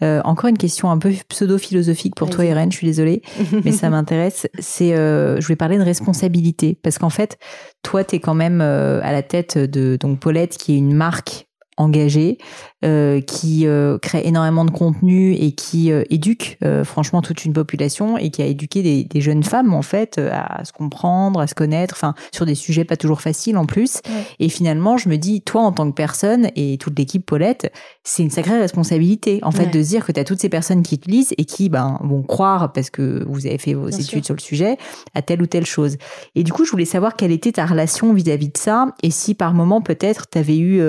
Euh, 0.03 0.21
encore 0.25 0.49
une 0.49 0.59
question 0.59 0.91
un 0.91 0.99
peu 0.99 1.13
pseudo-philosophique 1.29 2.17
pour 2.17 2.29
toi, 2.29 2.45
Irène, 2.45 2.73
je 2.73 2.79
suis 2.79 2.87
désolée, 2.87 3.23
mais 3.65 3.71
ça 3.71 3.91
m'intéresse. 3.91 4.49
C'est, 4.59 4.95
euh, 4.95 5.41
je 5.41 5.47
voulais 5.47 5.57
parler 5.57 5.79
de 5.79 5.83
responsabilité 5.83 6.77
parce 6.83 6.99
qu'en 6.99 7.11
fait, 7.11 7.39
toi, 7.83 8.03
tu 8.03 8.17
es 8.17 8.21
quand 8.21 8.35
même 8.35 8.61
euh, 8.61 9.01
à 9.03 9.13
la 9.13 9.23
tête 9.23 9.57
de 9.57 9.97
donc 9.99 10.19
Paulette, 10.19 10.57
qui 10.59 10.75
est 10.75 10.79
une 10.79 10.95
marque 10.95 11.44
engagée, 11.77 12.39
euh, 12.85 13.21
qui 13.21 13.67
euh, 13.67 13.99
crée 13.99 14.23
énormément 14.27 14.65
de 14.65 14.71
contenu 14.71 15.33
et 15.33 15.53
qui 15.53 15.91
euh, 15.91 16.03
éduque 16.11 16.59
franchement 16.85 17.23
toute 17.23 17.45
une 17.45 17.53
population 17.53 18.19
et 18.19 18.31
qui 18.31 18.43
a 18.43 18.47
éduqué 18.47 18.83
des, 18.83 19.05
des 19.05 19.21
jeunes 19.21 19.43
femmes 19.43 19.73
en 19.75 19.83
fait 19.83 20.19
à 20.19 20.65
se 20.65 20.73
comprendre, 20.73 21.41
à 21.41 21.47
se 21.47 21.55
connaître, 21.55 21.95
enfin 21.97 22.15
sur 22.33 22.47
des 22.47 22.55
sujets 22.55 22.85
pas 22.85 22.97
toujours 22.97 23.21
faciles 23.21 23.57
en 23.57 23.67
plus. 23.67 24.01
Et 24.39 24.49
finalement, 24.49 24.97
je 24.97 25.09
me 25.09 25.17
dis, 25.17 25.41
toi 25.41 25.63
en 25.63 25.73
tant 25.73 25.89
que 25.91 25.95
personne 25.95 26.49
et 26.57 26.79
toute 26.79 26.99
l'équipe 26.99 27.25
Paulette, 27.25 27.73
c'est 28.03 28.23
une 28.23 28.31
sacrée 28.31 28.59
responsabilité 28.59 29.41
en 29.43 29.51
fait 29.51 29.67
de 29.67 29.83
se 29.83 29.89
dire 29.89 30.05
que 30.05 30.13
tu 30.13 30.21
as 30.21 30.25
toutes 30.25 30.41
ces 30.41 30.49
personnes 30.49 30.83
qui 30.83 30.99
te 30.99 31.11
lisent 31.11 31.35
et 31.39 31.45
qui 31.45 31.69
ben 31.69 31.99
vont 32.03 32.23
croire 32.23 32.73
parce 32.73 32.91
que 32.91 33.25
vous 33.29 33.47
avez 33.47 33.59
fait 33.59 33.75
vos 33.75 33.89
études 33.89 34.25
sur 34.25 34.35
le 34.35 34.41
sujet 34.41 34.77
à 35.15 35.23
telle 35.23 35.43
ou 35.43 35.47
telle 35.47 35.67
chose. 35.67 35.97
Et 36.35 36.45
du 36.45 36.53
coup, 36.53 36.65
je 36.65 36.71
voulais 36.71 36.85
savoir 36.85 37.17
quelle 37.17 37.33
était 37.33 37.53
ta 37.53 37.67
relation 37.67 38.13
vis-à-vis 38.13 38.49
de 38.49 38.59
ça 38.59 38.89
et 39.03 39.11
si 39.11 39.35
par 39.35 39.55
moment 39.55 39.81
peut-être 39.81 40.29
tu 40.29 40.39
avais 40.39 40.59
eu 40.59 40.83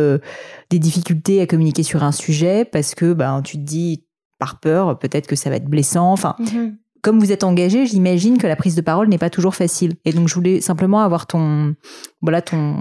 des 0.70 0.80
difficultés 0.80 1.42
à 1.42 1.48
communiquer 1.48 1.84
sur 1.84 2.04
un 2.04 2.12
sujet 2.12 2.66
parce 2.66 2.96
que 2.96 3.14
ben, 3.14 3.42
tu 3.42 3.58
te 3.58 3.64
dis, 3.64 4.06
par 4.40 4.60
peur, 4.60 4.98
peut-être 5.00 5.28
que 5.28 5.36
ça 5.36 5.50
va 5.50 5.58
être 5.58 5.70
blessant. 5.70 6.12
Enfin, 6.12 6.36
mhm. 6.40 6.78
comme 7.02 7.20
vous 7.20 7.32
êtes 7.32 7.44
engagé, 7.44 7.86
j'imagine 7.86 8.38
que 8.38 8.48
la 8.48 8.56
prise 8.56 8.76
de 8.76 8.82
parole 8.82 9.08
n'est 9.08 9.18
pas 9.18 9.30
toujours 9.30 9.56
facile. 9.56 9.94
Et 10.06 10.12
donc, 10.12 10.28
je 10.28 10.36
voulais 10.36 10.62
simplement 10.62 11.02
avoir 11.02 11.28
ton, 11.28 11.76
voilà, 12.22 12.42
ton, 12.42 12.76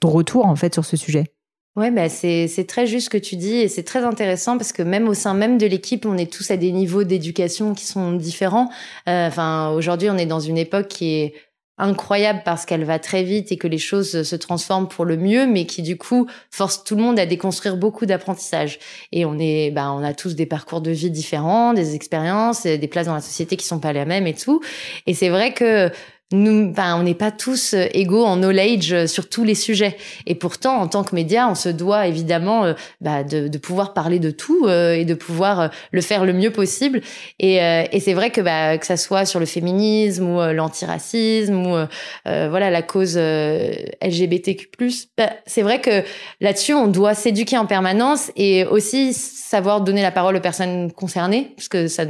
ton 0.00 0.08
retour, 0.08 0.46
en 0.46 0.56
fait, 0.56 0.74
sur 0.74 0.84
ce 0.84 0.96
sujet. 0.96 1.32
Ouais, 1.76 1.92
bah 1.92 2.08
c'est 2.08 2.66
très 2.66 2.86
juste 2.88 3.06
ce 3.06 3.10
que 3.10 3.16
tu 3.16 3.36
dis 3.36 3.54
et 3.54 3.68
c'est 3.68 3.84
très 3.84 4.04
intéressant 4.04 4.58
parce 4.58 4.72
que 4.72 4.82
même 4.82 5.08
au 5.08 5.14
sein 5.14 5.34
même 5.34 5.56
de 5.56 5.66
l'équipe, 5.66 6.04
on 6.04 6.18
est 6.18 6.30
tous 6.30 6.50
à 6.50 6.56
des 6.56 6.72
niveaux 6.72 7.04
d'éducation 7.04 7.74
qui 7.74 7.86
sont 7.86 8.12
différents. 8.12 8.68
Euh, 9.08 9.28
enfin, 9.28 9.70
aujourd'hui, 9.70 10.10
on 10.10 10.18
est 10.18 10.26
dans 10.26 10.40
une 10.40 10.58
époque 10.58 10.88
qui 10.88 11.14
est 11.14 11.34
incroyable 11.80 12.42
parce 12.44 12.66
qu'elle 12.66 12.84
va 12.84 12.98
très 12.98 13.22
vite 13.22 13.50
et 13.52 13.56
que 13.56 13.66
les 13.66 13.78
choses 13.78 14.22
se 14.22 14.36
transforment 14.36 14.88
pour 14.88 15.04
le 15.04 15.16
mieux, 15.16 15.46
mais 15.46 15.66
qui 15.66 15.82
du 15.82 15.96
coup 15.96 16.28
force 16.50 16.84
tout 16.84 16.96
le 16.96 17.02
monde 17.02 17.18
à 17.18 17.26
déconstruire 17.26 17.76
beaucoup 17.76 18.06
d'apprentissage. 18.06 18.78
Et 19.12 19.24
on 19.24 19.38
est, 19.38 19.70
bah, 19.70 19.92
on 19.92 20.04
a 20.04 20.14
tous 20.14 20.34
des 20.34 20.46
parcours 20.46 20.80
de 20.80 20.90
vie 20.90 21.10
différents, 21.10 21.72
des 21.72 21.94
expériences, 21.94 22.64
des 22.64 22.88
places 22.88 23.06
dans 23.06 23.14
la 23.14 23.20
société 23.20 23.56
qui 23.56 23.66
sont 23.66 23.80
pas 23.80 23.92
les 23.92 24.04
mêmes 24.04 24.26
et 24.26 24.34
tout. 24.34 24.60
Et 25.06 25.14
c'est 25.14 25.28
vrai 25.30 25.52
que 25.52 25.90
nous, 26.32 26.72
ben, 26.72 26.96
on 26.96 27.02
n'est 27.02 27.14
pas 27.14 27.32
tous 27.32 27.74
euh, 27.74 27.86
égaux 27.92 28.24
en 28.24 28.36
knowledge 28.36 28.92
euh, 28.92 29.06
sur 29.08 29.28
tous 29.28 29.42
les 29.42 29.56
sujets. 29.56 29.96
Et 30.26 30.36
pourtant, 30.36 30.76
en 30.76 30.86
tant 30.86 31.02
que 31.02 31.14
média, 31.14 31.48
on 31.48 31.56
se 31.56 31.68
doit 31.68 32.06
évidemment 32.06 32.64
euh, 32.64 32.74
bah, 33.00 33.24
de, 33.24 33.48
de, 33.48 33.58
pouvoir 33.58 33.94
parler 33.94 34.20
de 34.20 34.30
tout 34.30 34.68
et 34.68 35.04
de 35.04 35.14
pouvoir 35.14 35.70
le 35.90 36.00
faire 36.00 36.24
le 36.24 36.32
mieux 36.32 36.50
possible. 36.50 37.00
Et, 37.38 37.56
et 37.56 38.00
c'est 38.00 38.14
vrai 38.14 38.30
que 38.30 38.40
bah, 38.40 38.78
que 38.78 38.86
ça 38.86 38.96
soit 38.96 39.24
sur 39.24 39.38
le 39.38 39.46
féminisme 39.46 40.24
ou 40.24 40.40
l'antiracisme 40.52 41.54
ou 41.54 41.76
voilà 42.24 42.70
la 42.70 42.82
cause 42.82 43.16
LGBTQ+, 43.16 44.68
bah, 45.16 45.30
c'est 45.46 45.62
vrai 45.62 45.80
que 45.80 46.02
là-dessus, 46.40 46.74
on 46.74 46.88
doit 46.88 47.14
s'éduquer 47.14 47.58
en 47.58 47.66
permanence 47.66 48.30
et 48.36 48.64
aussi 48.64 49.12
savoir 49.12 49.80
donner 49.80 50.02
la 50.02 50.12
parole 50.12 50.36
aux 50.36 50.40
personnes 50.40 50.92
concernées, 50.92 51.52
parce 51.56 51.68
que 51.68 51.88
ça 51.88 52.04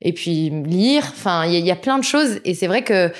et 0.00 0.12
puis 0.12 0.50
lire. 0.50 1.04
Enfin, 1.08 1.44
il 1.46 1.64
y, 1.64 1.70
a 1.70 1.76
plein 1.76 1.98
de 1.98 2.04
choses. 2.04 2.40
Et 2.44 2.54
c'est 2.54 2.66
vrai 2.66 2.82
que 2.82 3.10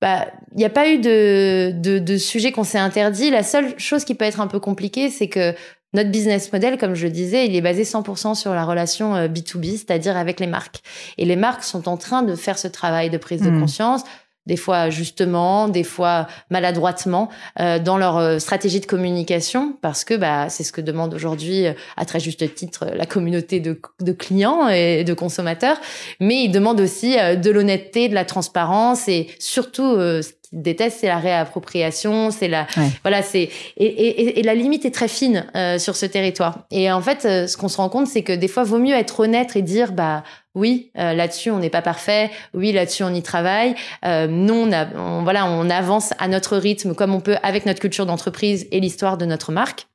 bah, 0.00 0.26
il 0.52 0.58
n'y 0.58 0.64
a 0.64 0.70
pas 0.70 0.88
eu 0.88 0.98
de, 0.98 1.72
de, 1.72 1.98
de 1.98 2.16
sujet 2.16 2.52
qu'on 2.52 2.64
s'est 2.64 2.78
interdit. 2.78 3.30
La 3.30 3.42
seule 3.42 3.78
chose 3.78 4.04
qui 4.04 4.14
peut 4.14 4.24
être 4.24 4.40
un 4.40 4.46
peu 4.46 4.60
compliquée, 4.60 5.10
c'est 5.10 5.28
que 5.28 5.54
notre 5.94 6.10
business 6.10 6.52
model, 6.52 6.76
comme 6.76 6.94
je 6.94 7.06
le 7.06 7.12
disais, 7.12 7.46
il 7.46 7.56
est 7.56 7.60
basé 7.60 7.82
100% 7.82 8.34
sur 8.34 8.54
la 8.54 8.64
relation 8.64 9.14
B2B, 9.26 9.68
euh, 9.68 9.72
c'est-à-dire 9.72 10.16
avec 10.16 10.38
les 10.38 10.46
marques. 10.46 10.82
Et 11.16 11.24
les 11.24 11.36
marques 11.36 11.64
sont 11.64 11.88
en 11.88 11.96
train 11.96 12.22
de 12.22 12.34
faire 12.34 12.58
ce 12.58 12.68
travail 12.68 13.10
de 13.10 13.16
prise 13.16 13.42
de 13.42 13.50
mmh. 13.50 13.60
conscience, 13.60 14.02
des 14.48 14.56
fois 14.56 14.90
justement, 14.90 15.68
des 15.68 15.84
fois 15.84 16.26
maladroitement, 16.50 17.28
euh, 17.60 17.78
dans 17.78 17.98
leur 17.98 18.16
euh, 18.16 18.38
stratégie 18.38 18.80
de 18.80 18.86
communication, 18.86 19.74
parce 19.82 20.04
que 20.04 20.14
bah, 20.14 20.48
c'est 20.48 20.64
ce 20.64 20.72
que 20.72 20.80
demande 20.80 21.14
aujourd'hui, 21.14 21.66
euh, 21.66 21.74
à 21.96 22.06
très 22.06 22.18
juste 22.18 22.54
titre, 22.54 22.86
la 22.94 23.04
communauté 23.04 23.60
de, 23.60 23.78
de, 24.00 24.12
clients 24.12 24.68
et 24.68 25.04
de 25.04 25.12
consommateurs, 25.12 25.78
mais 26.18 26.44
ils 26.44 26.50
demandent 26.50 26.80
aussi 26.80 27.16
de 27.16 27.50
l'honnêteté, 27.50 28.08
de 28.08 28.14
la 28.14 28.24
transparence 28.24 29.06
et 29.08 29.28
surtout 29.38 29.96
ce 29.96 30.28
qu'ils 30.28 30.62
détestent, 30.62 31.00
c'est 31.00 31.08
la 31.08 31.18
réappropriation, 31.18 32.30
c'est 32.30 32.48
la 32.48 32.66
voilà, 33.02 33.22
c'est 33.22 33.50
et, 33.76 33.84
et, 33.84 34.40
et, 34.40 34.42
la 34.42 34.54
limite 34.54 34.86
est 34.86 34.94
très 34.94 35.08
fine 35.08 35.46
sur 35.78 35.94
ce 35.94 36.06
territoire. 36.06 36.60
Et 36.70 36.90
en 36.90 37.02
fait, 37.02 37.22
ce 37.22 37.56
qu'on 37.56 37.68
se 37.68 37.76
rend 37.76 37.90
compte, 37.90 38.06
c'est 38.06 38.22
que 38.22 38.32
des 38.32 38.48
fois, 38.48 38.64
vaut 38.64 38.78
mieux 38.78 38.94
être 38.94 39.20
honnête 39.20 39.54
et 39.56 39.62
dire 39.62 39.92
bah 39.92 40.22
oui, 40.58 40.90
euh, 40.98 41.14
là-dessus 41.14 41.50
on 41.50 41.58
n'est 41.58 41.70
pas 41.70 41.82
parfait. 41.82 42.30
Oui, 42.52 42.72
là-dessus 42.72 43.04
on 43.04 43.14
y 43.14 43.22
travaille. 43.22 43.74
Euh, 44.04 44.26
non, 44.26 44.68
on, 44.96 45.22
voilà, 45.22 45.46
on 45.46 45.70
avance 45.70 46.12
à 46.18 46.28
notre 46.28 46.56
rythme 46.56 46.94
comme 46.94 47.14
on 47.14 47.20
peut 47.20 47.36
avec 47.42 47.64
notre 47.66 47.80
culture 47.80 48.06
d'entreprise 48.06 48.66
et 48.72 48.80
l'histoire 48.80 49.16
de 49.16 49.24
notre 49.24 49.52
marque 49.52 49.86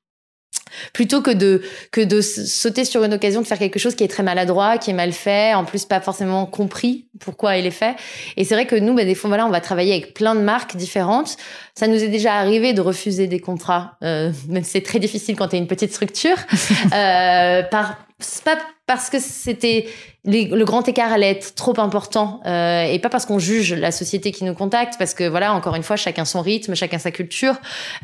plutôt 0.94 1.22
que 1.22 1.32
de 1.32 1.62
que 1.92 2.02
de 2.02 2.22
sauter 2.22 2.86
sur 2.86 3.04
une 3.04 3.14
occasion 3.14 3.42
de 3.42 3.48
faire 3.48 3.60
quelque 3.60 3.80
chose 3.80 3.96
qui 3.96 4.04
est 4.04 4.08
très 4.08 4.24
maladroit, 4.24 4.78
qui 4.78 4.92
est 4.92 4.94
mal 4.94 5.12
fait, 5.12 5.54
en 5.54 5.66
plus 5.66 5.86
pas 5.86 6.02
forcément 6.02 6.46
compris 6.46 7.08
pourquoi 7.20 7.58
il 7.58 7.66
est 7.66 7.72
fait. 7.72 7.96
Et 8.38 8.44
c'est 8.44 8.56
vrai 8.56 8.66
que 8.66 8.76
nous, 8.76 8.94
bah, 8.94 9.06
des 9.06 9.16
fois, 9.16 9.28
voilà, 9.28 9.46
on 9.46 9.50
va 9.50 9.62
travailler 9.62 9.94
avec 9.94 10.14
plein 10.14 10.36
de 10.36 10.42
marques 10.42 10.76
différentes. 10.76 11.38
Ça 11.76 11.88
nous 11.88 12.04
est 12.04 12.08
déjà 12.08 12.36
arrivé 12.36 12.74
de 12.74 12.82
refuser 12.82 13.28
des 13.28 13.40
contrats, 13.40 13.98
euh, 14.04 14.32
même 14.48 14.64
c'est 14.64 14.82
très 14.82 15.00
difficile 15.00 15.36
quand 15.36 15.50
tu 15.50 15.56
es 15.56 15.60
une 15.60 15.68
petite 15.68 15.92
structure, 15.92 16.38
euh, 16.94 17.64
par 17.64 17.98
pas 18.46 18.58
parce 18.86 19.10
que 19.10 19.20
c'était 19.20 19.88
le 20.26 20.64
grand 20.64 20.88
écart 20.88 21.12
allait 21.12 21.32
être 21.32 21.56
trop 21.56 21.80
important 21.80 22.42
euh, 22.46 22.84
et 22.84 23.00
pas 23.00 23.10
parce 23.10 23.26
qu'on 23.26 23.40
juge 23.40 23.74
la 23.74 23.92
société 23.92 24.32
qui 24.32 24.44
nous 24.44 24.54
contacte 24.54 24.96
parce 24.98 25.14
que 25.14 25.28
voilà 25.28 25.54
encore 25.54 25.76
une 25.76 25.84
fois 25.84 25.96
chacun 25.96 26.26
son 26.26 26.42
rythme 26.42 26.76
chacun 26.76 26.98
sa 26.98 27.12
culture 27.12 27.56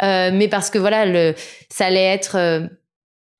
euh, 0.02 0.32
mais 0.34 0.48
parce 0.48 0.70
que 0.70 0.78
voilà 0.78 1.06
le 1.06 1.36
ça 1.70 1.88
allait 1.88 2.04
être 2.04 2.36
euh, 2.36 2.62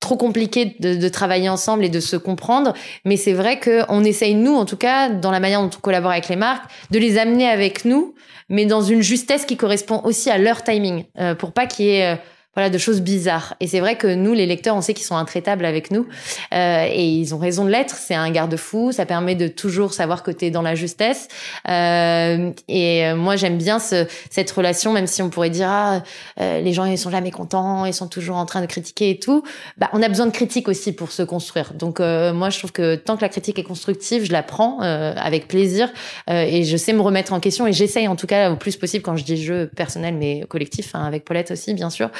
trop 0.00 0.16
compliqué 0.16 0.76
de, 0.80 0.94
de, 0.94 1.08
travailler 1.08 1.50
ensemble 1.50 1.84
et 1.84 1.90
de 1.90 2.00
se 2.00 2.16
comprendre. 2.16 2.72
Mais 3.04 3.18
c'est 3.18 3.34
vrai 3.34 3.58
que 3.58 3.82
on 3.90 4.02
essaye 4.02 4.34
nous 4.34 4.54
en 4.54 4.64
tout 4.64 4.78
cas 4.78 5.10
dans 5.10 5.30
la 5.30 5.40
manière 5.40 5.60
dont 5.60 5.70
on 5.76 5.80
collabore 5.80 6.12
avec 6.12 6.28
les 6.28 6.36
marques 6.36 6.70
de 6.90 6.98
les 6.98 7.18
amener 7.18 7.46
avec 7.46 7.84
nous 7.84 8.14
mais 8.50 8.66
dans 8.66 8.82
une 8.82 9.00
justesse 9.00 9.46
qui 9.46 9.56
correspond 9.56 10.02
aussi 10.04 10.28
à 10.28 10.36
leur 10.36 10.62
timing 10.62 11.04
euh, 11.18 11.34
pour 11.34 11.52
pas 11.52 11.66
qu'il 11.66 11.86
y 11.86 11.96
ait 11.96 12.18
voilà 12.54 12.68
de 12.68 12.78
choses 12.78 13.00
bizarres. 13.00 13.54
Et 13.60 13.68
c'est 13.68 13.78
vrai 13.78 13.96
que 13.96 14.08
nous, 14.08 14.32
les 14.32 14.46
lecteurs, 14.46 14.74
on 14.74 14.80
sait 14.80 14.92
qu'ils 14.92 15.06
sont 15.06 15.16
intraitables 15.16 15.64
avec 15.64 15.92
nous 15.92 16.06
euh, 16.52 16.86
et 16.90 17.06
ils 17.06 17.32
ont 17.32 17.38
raison 17.38 17.64
de 17.64 17.70
l'être. 17.70 17.94
C'est 17.94 18.14
un 18.14 18.28
garde-fou, 18.30 18.90
ça 18.90 19.06
permet 19.06 19.36
de 19.36 19.46
toujours 19.46 19.94
savoir 19.94 20.24
que 20.24 20.32
t'es 20.32 20.50
dans 20.50 20.62
la 20.62 20.74
justesse. 20.74 21.28
Euh, 21.68 22.50
et 22.66 23.06
euh, 23.06 23.14
moi, 23.14 23.36
j'aime 23.36 23.56
bien 23.56 23.78
ce, 23.78 24.06
cette 24.30 24.50
relation, 24.50 24.92
même 24.92 25.06
si 25.06 25.22
on 25.22 25.30
pourrait 25.30 25.50
dire 25.50 25.68
ah, 25.70 26.02
euh, 26.40 26.60
les 26.60 26.72
gens 26.72 26.84
ils 26.86 26.98
sont 26.98 27.10
jamais 27.10 27.30
contents, 27.30 27.84
ils 27.86 27.94
sont 27.94 28.08
toujours 28.08 28.36
en 28.36 28.46
train 28.46 28.60
de 28.60 28.66
critiquer 28.66 29.10
et 29.10 29.18
tout. 29.20 29.44
Bah, 29.78 29.88
on 29.92 30.02
a 30.02 30.08
besoin 30.08 30.26
de 30.26 30.32
critique 30.32 30.66
aussi 30.66 30.92
pour 30.92 31.12
se 31.12 31.22
construire. 31.22 31.72
Donc 31.74 32.00
euh, 32.00 32.32
moi, 32.32 32.50
je 32.50 32.58
trouve 32.58 32.72
que 32.72 32.96
tant 32.96 33.16
que 33.16 33.22
la 33.22 33.28
critique 33.28 33.60
est 33.60 33.64
constructive, 33.64 34.24
je 34.24 34.32
la 34.32 34.42
prends 34.42 34.82
euh, 34.82 35.14
avec 35.16 35.46
plaisir 35.46 35.88
et 36.28 36.64
je 36.64 36.76
sais 36.76 36.92
me 36.92 37.00
remettre 37.00 37.32
en 37.32 37.40
question 37.40 37.66
et 37.66 37.72
j'essaye 37.72 38.08
en 38.08 38.16
tout 38.16 38.26
cas 38.26 38.50
au 38.50 38.56
plus 38.56 38.76
possible 38.76 39.02
quand 39.02 39.16
je 39.16 39.24
dis 39.24 39.42
jeu 39.42 39.70
personnel 39.76 40.14
mais 40.14 40.44
collectif, 40.48 40.94
hein, 40.94 41.04
avec 41.04 41.24
Paulette 41.24 41.50
aussi 41.52 41.74
bien 41.74 41.90
sûr. 41.90 42.10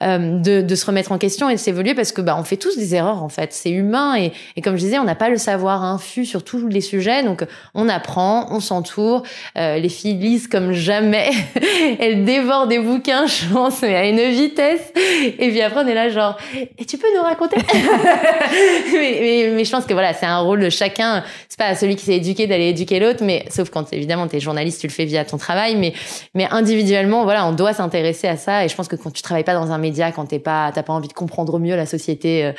De, 0.00 0.62
de, 0.62 0.74
se 0.74 0.86
remettre 0.86 1.12
en 1.12 1.18
question 1.18 1.48
et 1.48 1.54
de 1.54 1.58
s'évoluer 1.58 1.94
parce 1.94 2.12
que 2.12 2.20
bah 2.20 2.36
on 2.38 2.44
fait 2.44 2.56
tous 2.56 2.76
des 2.76 2.94
erreurs 2.94 3.22
en 3.22 3.28
fait. 3.28 3.52
C'est 3.52 3.70
humain 3.70 4.16
et, 4.16 4.32
et 4.56 4.62
comme 4.62 4.76
je 4.76 4.82
disais, 4.82 4.98
on 4.98 5.04
n'a 5.04 5.14
pas 5.14 5.28
le 5.28 5.36
savoir 5.36 5.82
infus 5.84 6.26
sur 6.26 6.44
tous 6.44 6.66
les 6.66 6.80
sujets, 6.80 7.22
donc 7.22 7.44
on 7.74 7.88
apprend, 7.88 8.46
on 8.50 8.60
s'entoure. 8.60 9.22
les 9.56 9.88
filles 9.88 10.14
lisent 10.14 10.48
comme 10.48 10.72
jamais, 10.72 11.30
elles 12.00 12.24
dévorent 12.24 12.66
des 12.66 12.78
bouquins, 12.78 13.26
je 13.26 13.52
pense, 13.52 13.82
mais 13.82 13.96
à 13.96 14.08
une 14.08 14.30
vitesse. 14.30 14.92
Et 15.38 15.50
puis 15.50 15.60
après 15.60 15.80
on 15.84 15.86
est 15.86 15.94
là 15.94 16.08
genre, 16.08 16.36
et 16.78 16.84
tu 16.84 16.98
peux 16.98 17.08
nous 17.16 17.22
raconter 17.22 17.56
mais, 18.92 19.18
mais, 19.20 19.50
mais, 19.54 19.64
je 19.64 19.70
pense 19.70 19.84
que 19.84 19.92
voilà, 19.92 20.14
c'est 20.14 20.26
un 20.26 20.38
rôle 20.38 20.60
de 20.60 20.70
chacun. 20.70 21.24
C'est 21.48 21.58
pas 21.58 21.74
celui 21.74 21.96
qui 21.96 22.04
s'est 22.04 22.16
éduqué 22.16 22.46
d'aller 22.46 22.68
éduquer 22.68 23.00
l'autre, 23.00 23.22
mais 23.24 23.44
sauf 23.50 23.70
quand 23.70 23.92
évidemment 23.92 24.26
t'es 24.26 24.40
journaliste, 24.40 24.80
tu 24.80 24.86
le 24.86 24.92
fais 24.92 25.04
via 25.04 25.24
ton 25.24 25.36
travail, 25.36 25.76
mais 25.76 25.92
mais 26.34 26.46
individuellement, 26.50 27.24
voilà, 27.24 27.46
on 27.46 27.52
doit 27.52 27.72
s'intéresser 27.72 28.28
à 28.28 28.36
ça. 28.36 28.64
Et 28.64 28.68
je 28.68 28.74
pense 28.74 28.88
que 28.88 28.96
quand 28.96 29.10
tu 29.10 29.22
travailles 29.22 29.44
pas 29.44 29.54
dans 29.54 29.67
un 29.70 29.78
média, 29.78 30.12
quand 30.12 30.26
t'es 30.26 30.38
pas, 30.38 30.72
t'as 30.72 30.82
pas 30.82 30.92
envie 30.92 31.08
de 31.08 31.12
comprendre 31.12 31.58
mieux 31.58 31.76
la 31.76 31.86
société, 31.86 32.44
euh, 32.44 32.52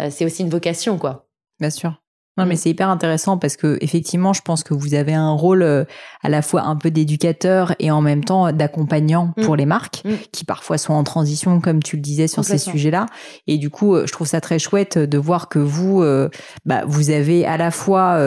euh, 0.00 0.10
c'est 0.10 0.24
aussi 0.24 0.42
une 0.42 0.50
vocation, 0.50 0.98
quoi. 0.98 1.28
Bien 1.60 1.70
sûr. 1.70 2.02
Non, 2.38 2.44
mais 2.44 2.54
mm. 2.54 2.58
c'est 2.58 2.70
hyper 2.70 2.90
intéressant 2.90 3.38
parce 3.38 3.56
que 3.56 3.78
effectivement, 3.80 4.32
je 4.32 4.42
pense 4.42 4.62
que 4.62 4.74
vous 4.74 4.94
avez 4.94 5.14
un 5.14 5.32
rôle 5.32 5.62
euh, 5.62 5.84
à 6.22 6.28
la 6.28 6.42
fois 6.42 6.62
un 6.62 6.76
peu 6.76 6.90
d'éducateur 6.90 7.74
et 7.78 7.90
en 7.90 8.02
même 8.02 8.24
temps 8.24 8.52
d'accompagnant 8.52 9.32
mm. 9.36 9.44
pour 9.44 9.56
les 9.56 9.66
marques 9.66 10.02
mm. 10.04 10.14
qui 10.32 10.44
parfois 10.44 10.76
sont 10.76 10.92
en 10.92 11.04
transition, 11.04 11.60
comme 11.60 11.82
tu 11.82 11.96
le 11.96 12.02
disais 12.02 12.28
sur 12.28 12.44
ces 12.44 12.58
sujets-là. 12.58 13.06
Et 13.46 13.56
du 13.56 13.70
coup, 13.70 13.94
euh, 13.94 14.06
je 14.06 14.12
trouve 14.12 14.26
ça 14.26 14.40
très 14.40 14.58
chouette 14.58 14.98
de 14.98 15.18
voir 15.18 15.48
que 15.48 15.58
vous, 15.58 16.02
euh, 16.02 16.28
bah, 16.66 16.82
vous 16.86 17.10
avez 17.10 17.46
à 17.46 17.56
la 17.56 17.70
fois 17.70 18.18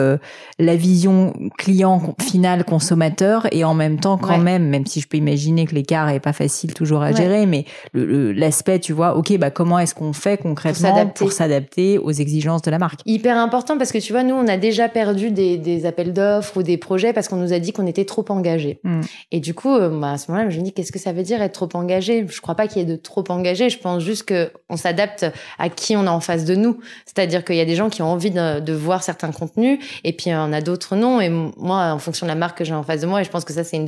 la 0.58 0.76
vision 0.76 1.32
client 1.58 2.14
final 2.20 2.64
consommateur 2.64 3.46
et 3.52 3.64
en 3.64 3.74
même 3.74 3.98
temps 3.98 4.18
quand 4.18 4.38
même, 4.38 4.68
même 4.68 4.86
si 4.86 5.00
je 5.00 5.08
peux 5.08 5.16
imaginer 5.16 5.66
que 5.66 5.74
l'écart 5.74 6.08
est 6.08 6.20
pas 6.20 6.32
facile 6.32 6.74
toujours 6.74 7.02
à 7.02 7.12
gérer, 7.12 7.46
mais 7.46 7.64
l'aspect, 7.94 8.78
tu 8.80 8.92
vois, 8.92 9.16
ok, 9.16 9.36
bah 9.38 9.50
comment 9.50 9.78
est-ce 9.78 9.94
qu'on 9.94 10.12
fait 10.12 10.36
concrètement 10.36 11.06
pour 11.06 11.32
s'adapter 11.32 11.98
aux 11.98 12.10
exigences 12.10 12.62
de 12.62 12.70
la 12.70 12.78
marque? 12.78 13.00
Hyper 13.06 13.36
important 13.36 13.78
parce 13.78 13.92
que 13.92 13.99
tu 14.00 14.12
vois, 14.12 14.22
nous, 14.22 14.34
on 14.34 14.48
a 14.48 14.56
déjà 14.56 14.88
perdu 14.88 15.30
des, 15.30 15.56
des 15.56 15.86
appels 15.86 16.12
d'offres 16.12 16.56
ou 16.58 16.62
des 16.62 16.76
projets 16.76 17.12
parce 17.12 17.28
qu'on 17.28 17.36
nous 17.36 17.52
a 17.52 17.58
dit 17.58 17.72
qu'on 17.72 17.86
était 17.86 18.04
trop 18.04 18.24
engagé. 18.28 18.80
Mm. 18.82 19.00
Et 19.32 19.40
du 19.40 19.54
coup, 19.54 19.74
euh, 19.74 19.88
bah, 19.88 20.12
à 20.12 20.18
ce 20.18 20.30
moment-là, 20.30 20.50
je 20.50 20.58
me 20.58 20.64
dis, 20.64 20.72
qu'est-ce 20.72 20.92
que 20.92 20.98
ça 20.98 21.12
veut 21.12 21.22
dire 21.22 21.40
être 21.42 21.66
trop 21.66 21.78
engagé? 21.78 22.26
Je 22.28 22.40
crois 22.40 22.54
pas 22.54 22.66
qu'il 22.66 22.82
y 22.82 22.82
ait 22.82 22.88
de 22.88 22.96
trop 22.96 23.24
engagé. 23.28 23.70
Je 23.70 23.78
pense 23.78 24.02
juste 24.02 24.24
que 24.24 24.50
on 24.68 24.76
s'adapte 24.76 25.26
à 25.58 25.68
qui 25.68 25.96
on 25.96 26.06
a 26.06 26.10
en 26.10 26.20
face 26.20 26.44
de 26.44 26.54
nous. 26.54 26.78
C'est-à-dire 27.06 27.44
qu'il 27.44 27.56
y 27.56 27.60
a 27.60 27.64
des 27.64 27.76
gens 27.76 27.90
qui 27.90 28.02
ont 28.02 28.10
envie 28.10 28.30
de, 28.30 28.60
de 28.60 28.72
voir 28.72 29.02
certains 29.02 29.30
contenus 29.30 29.78
et 30.04 30.12
puis 30.12 30.30
on 30.32 30.52
a 30.52 30.60
d'autres 30.60 30.96
non. 30.96 31.20
Et 31.20 31.28
moi, 31.28 31.92
en 31.92 31.98
fonction 31.98 32.26
de 32.26 32.30
la 32.30 32.36
marque 32.36 32.58
que 32.58 32.64
j'ai 32.64 32.74
en 32.74 32.82
face 32.82 33.00
de 33.02 33.06
moi, 33.06 33.20
et 33.20 33.24
je 33.24 33.30
pense 33.30 33.44
que 33.44 33.52
ça, 33.52 33.64
c'est 33.64 33.76
une 33.76 33.86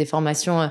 euh, 0.49 0.69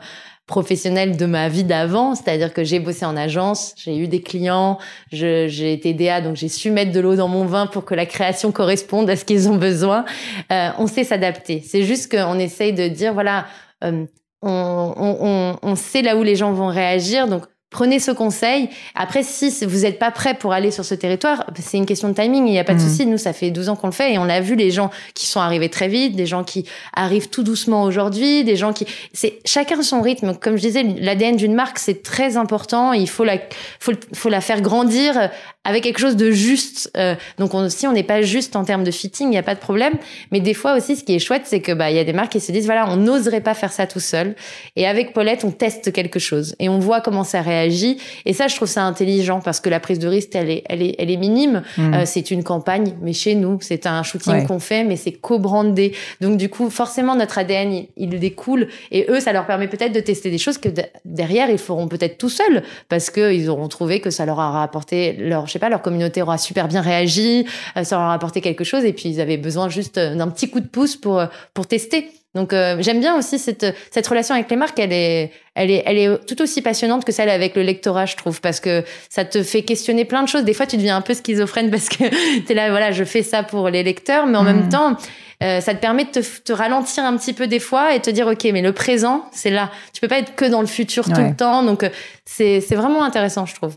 professionnelle 0.48 1.18
de 1.18 1.26
ma 1.26 1.48
vie 1.48 1.64
d'avant, 1.64 2.16
c'est-à-dire 2.16 2.54
que 2.54 2.64
j'ai 2.64 2.80
bossé 2.80 3.06
en 3.06 3.16
agence, 3.16 3.74
j'ai 3.78 3.98
eu 3.98 4.08
des 4.08 4.22
clients, 4.22 4.80
j'ai 5.12 5.74
été 5.74 5.94
DA, 5.94 6.22
donc 6.22 6.36
j'ai 6.36 6.50
su 6.50 6.72
mettre 6.72 6.92
de 6.92 7.00
l'eau 7.00 7.16
dans 7.16 7.28
mon 7.28 7.46
vin 7.46 7.68
pour 7.68 7.86
que 7.86 7.96
la 7.96 8.06
création 8.06 8.52
corresponde 8.52 9.10
à 9.10 9.16
ce 9.16 9.24
qu'ils 9.24 9.48
ont 9.50 9.56
besoin. 9.56 10.04
Euh, 10.52 10.70
on 10.78 10.88
sait 10.88 11.04
s'adapter. 11.04 11.64
C'est 11.66 11.84
juste 11.84 12.12
qu'on 12.12 12.38
essaye 12.38 12.74
de 12.74 12.88
dire, 12.88 13.14
voilà, 13.14 13.46
euh, 13.84 14.06
on, 14.42 14.94
on, 14.98 15.58
on, 15.62 15.76
sait 15.76 16.02
là 16.02 16.18
où 16.18 16.24
les 16.24 16.36
gens 16.36 16.52
vont 16.52 16.68
réagir, 16.68 17.28
donc 17.28 17.44
Prenez 17.72 18.00
ce 18.00 18.12
conseil. 18.12 18.70
Après, 18.96 19.24
si 19.24 19.50
vous 19.66 19.80
n'êtes 19.80 19.98
pas 19.98 20.12
prêt 20.12 20.34
pour 20.34 20.52
aller 20.52 20.72
sur 20.72 20.84
ce 20.84 20.94
territoire, 20.94 21.46
c'est 21.58 21.78
une 21.78 21.86
question 21.86 22.10
de 22.10 22.14
timing. 22.14 22.46
Il 22.46 22.52
n'y 22.52 22.60
a 22.60 22.66
pas 22.66 22.74
de 22.74 22.80
mmh. 22.80 22.88
souci. 22.88 23.06
Nous, 23.06 23.18
ça 23.18 23.32
fait 23.32 23.50
12 23.50 23.70
ans 23.70 23.78
qu'on 23.78 23.88
le 23.88 23.94
fait 23.94 24.14
et 24.14 24.18
on 24.18 24.28
a 24.28 24.42
vu 24.42 24.56
les 24.56 24.72
gens 24.72 24.92
qui 25.14 25.26
sont 25.26 25.40
arrivés 25.40 25.70
très 25.70 25.88
vite, 25.88 26.18
des 26.18 26.26
gens 26.26 26.44
qui 26.44 26.66
arrivent 26.94 27.30
tout 27.30 27.44
doucement 27.44 27.84
aujourd'hui, 27.84 28.44
des 28.44 28.58
gens 28.58 28.74
qui, 28.74 28.86
c'est 29.14 29.40
chacun 29.46 29.82
son 29.82 30.02
rythme. 30.02 30.36
Comme 30.36 30.58
je 30.58 30.62
disais, 30.62 30.84
l'ADN 30.84 31.38
d'une 31.38 31.54
marque, 31.54 31.80
c'est 31.80 32.04
très 32.04 32.36
important. 32.36 32.92
Il 32.92 33.10
faut 33.10 33.24
la, 33.24 33.38
faut, 33.80 33.94
faut 34.14 34.30
la 34.30 34.42
faire 34.42 34.60
grandir 34.60 35.30
avec 35.64 35.84
quelque 35.84 36.00
chose 36.00 36.16
de 36.16 36.32
juste. 36.32 36.92
Euh, 36.98 37.16
donc 37.38 37.54
on, 37.54 37.70
si 37.70 37.86
on 37.86 37.94
n'est 37.94 38.04
pas 38.04 38.22
juste 38.22 38.56
en 38.56 38.64
termes 38.64 38.84
de 38.84 38.92
fitting, 38.92 39.28
il 39.28 39.32
n'y 39.32 39.38
a 39.38 39.44
pas 39.44 39.54
de 39.54 39.60
problème. 39.60 39.94
Mais 40.32 40.40
des 40.40 40.56
fois 40.56 40.76
aussi, 40.76 40.96
ce 40.96 41.04
qui 41.04 41.16
est 41.16 41.20
chouette, 41.20 41.44
c'est 41.46 41.60
que 41.60 41.72
bah 41.72 41.92
il 41.92 41.96
y 41.96 42.00
a 42.00 42.04
des 42.04 42.14
marques 42.14 42.32
qui 42.32 42.40
se 42.40 42.52
disent 42.52 42.66
voilà, 42.66 42.90
on 42.90 42.98
n'oserait 42.98 43.42
pas 43.42 43.54
faire 43.54 43.72
ça 43.72 43.86
tout 43.86 44.00
seul. 44.00 44.36
Et 44.76 44.88
avec 44.88 45.14
Paulette, 45.14 45.44
on 45.44 45.52
teste 45.52 45.92
quelque 45.92 46.20
chose 46.20 46.56
et 46.60 46.68
on 46.68 46.80
voit 46.80 47.02
comment 47.02 47.24
ça 47.24 47.42
réagit. 47.42 47.98
Et 48.26 48.34
ça, 48.34 48.48
je 48.48 48.56
trouve 48.56 48.68
ça 48.68 48.84
intelligent 48.84 49.40
parce 49.40 49.60
que 49.60 49.70
la 49.70 49.80
prise 49.80 50.00
de 50.00 50.08
risque, 50.08 50.34
elle 50.34 50.50
est, 50.50 50.64
elle 50.68 50.82
est, 50.82 50.96
elle 50.98 51.12
est 51.12 51.18
minime. 51.18 51.62
Mmh. 51.78 51.94
Euh, 51.94 52.02
c'est 52.06 52.32
une 52.32 52.44
campagne, 52.44 52.96
mais 53.02 53.14
chez 53.14 53.36
nous, 53.36 53.60
c'est 53.62 53.86
un 53.86 54.02
shooting 54.02 54.48
qu'on 54.48 54.60
fait, 54.60 54.84
mais 54.84 54.96
c'est 54.96 55.12
co-brandé. 55.12 55.94
Donc 56.22 56.38
du 56.38 56.50
coup, 56.50 56.72
forcément, 56.72 57.16
notre 57.16 57.38
ADN, 57.38 57.72
il, 57.72 57.88
il, 57.98 58.20
découle. 58.20 58.68
Et 58.92 59.06
eux, 59.10 59.20
ça 59.20 59.32
leur 59.32 59.46
permet 59.46 59.68
peut-être 59.68 59.94
de 59.94 60.00
tester 60.00 60.32
des 60.32 60.38
choses 60.40 60.58
que 60.58 60.70
derrière, 61.06 61.50
ils 61.52 61.60
feront 61.60 61.88
peut-être 61.88 62.18
tout 62.18 62.30
seuls 62.30 62.64
parce 62.90 63.12
que 63.12 63.32
ils 63.32 63.50
auront 63.50 63.68
trouvé 63.68 64.00
que 64.00 64.10
ça 64.10 64.26
leur 64.26 64.38
aura 64.38 64.64
apporté 64.64 65.14
leur 65.14 65.51
je 65.52 65.54
sais 65.54 65.60
pas, 65.60 65.70
leur 65.70 65.82
communauté 65.82 66.22
aura 66.22 66.38
super 66.38 66.70
bien 66.70 66.80
réagi, 66.82 67.46
euh, 67.76 67.84
ça 67.84 67.98
leur 67.98 68.06
a 68.06 68.14
apporté 68.14 68.40
quelque 68.40 68.64
chose, 68.64 68.86
et 68.86 68.94
puis 68.94 69.10
ils 69.10 69.20
avaient 69.20 69.38
besoin 69.38 69.68
juste 69.68 69.98
euh, 69.98 70.16
d'un 70.16 70.30
petit 70.30 70.50
coup 70.50 70.62
de 70.62 70.68
pouce 70.68 70.96
pour 70.96 71.20
euh, 71.20 71.26
pour 71.54 71.68
tester. 71.68 72.10
Donc 72.34 72.56
j'aime 72.80 73.02
bien 73.02 73.18
aussi 73.18 73.38
cette 73.38 73.76
cette 73.92 74.08
relation 74.08 74.34
avec 74.34 74.50
les 74.50 74.56
marques, 74.56 74.80
elle 74.80 74.94
est 74.94 75.34
elle 75.54 75.70
est 75.70 75.84
elle 75.86 75.98
est 75.98 76.26
tout 76.26 76.42
aussi 76.42 76.62
passionnante 76.62 77.04
que 77.04 77.12
celle 77.12 77.28
avec 77.28 77.58
le 77.58 77.62
lectorat, 77.62 78.06
je 78.06 78.16
trouve, 78.16 78.40
parce 78.40 78.62
que 78.62 78.86
ça 79.10 79.26
te 79.26 79.44
fait 79.44 79.64
questionner 79.64 80.06
plein 80.06 80.24
de 80.24 80.30
choses. 80.30 80.46
Des 80.46 80.54
fois, 80.54 80.66
tu 80.66 80.78
deviens 80.78 80.96
un 80.96 81.02
peu 81.02 81.14
schizophrène 81.14 81.70
parce 81.70 81.90
que 81.90 82.06
tu 82.46 82.50
es 82.50 82.56
là, 82.56 82.70
voilà, 82.70 82.94
je 82.94 83.04
fais 83.04 83.22
ça 83.22 83.44
pour 83.44 83.68
les 83.68 83.84
lecteurs, 83.84 84.28
mais 84.28 84.38
en 84.38 84.44
même 84.44 84.68
mmh. 84.68 84.70
temps, 84.70 84.96
ça 85.42 85.74
te 85.74 85.82
permet 85.82 86.06
de 86.06 86.12
te, 86.12 86.42
te, 86.42 86.54
ralentir 86.54 87.04
un 87.04 87.18
petit 87.18 87.34
peu 87.34 87.48
des 87.48 87.60
fois 87.60 87.96
et 87.96 88.00
te 88.00 88.10
dire 88.10 88.28
ok, 88.28 88.46
mais 88.54 88.62
le 88.62 88.72
présent, 88.72 89.26
c'est 89.34 89.52
là. 89.52 89.70
Tu 89.92 90.00
peux 90.00 90.08
pas 90.08 90.20
être 90.20 90.34
que 90.34 90.46
dans 90.46 90.62
le 90.62 90.68
futur 90.68 91.04
tout 91.04 91.20
le 91.20 91.36
temps, 91.36 91.64
donc 91.64 91.86
c'est 92.24 92.62
c'est 92.62 92.76
vraiment 92.76 93.04
intéressant, 93.04 93.46
je 93.46 93.56
trouve. 93.56 93.76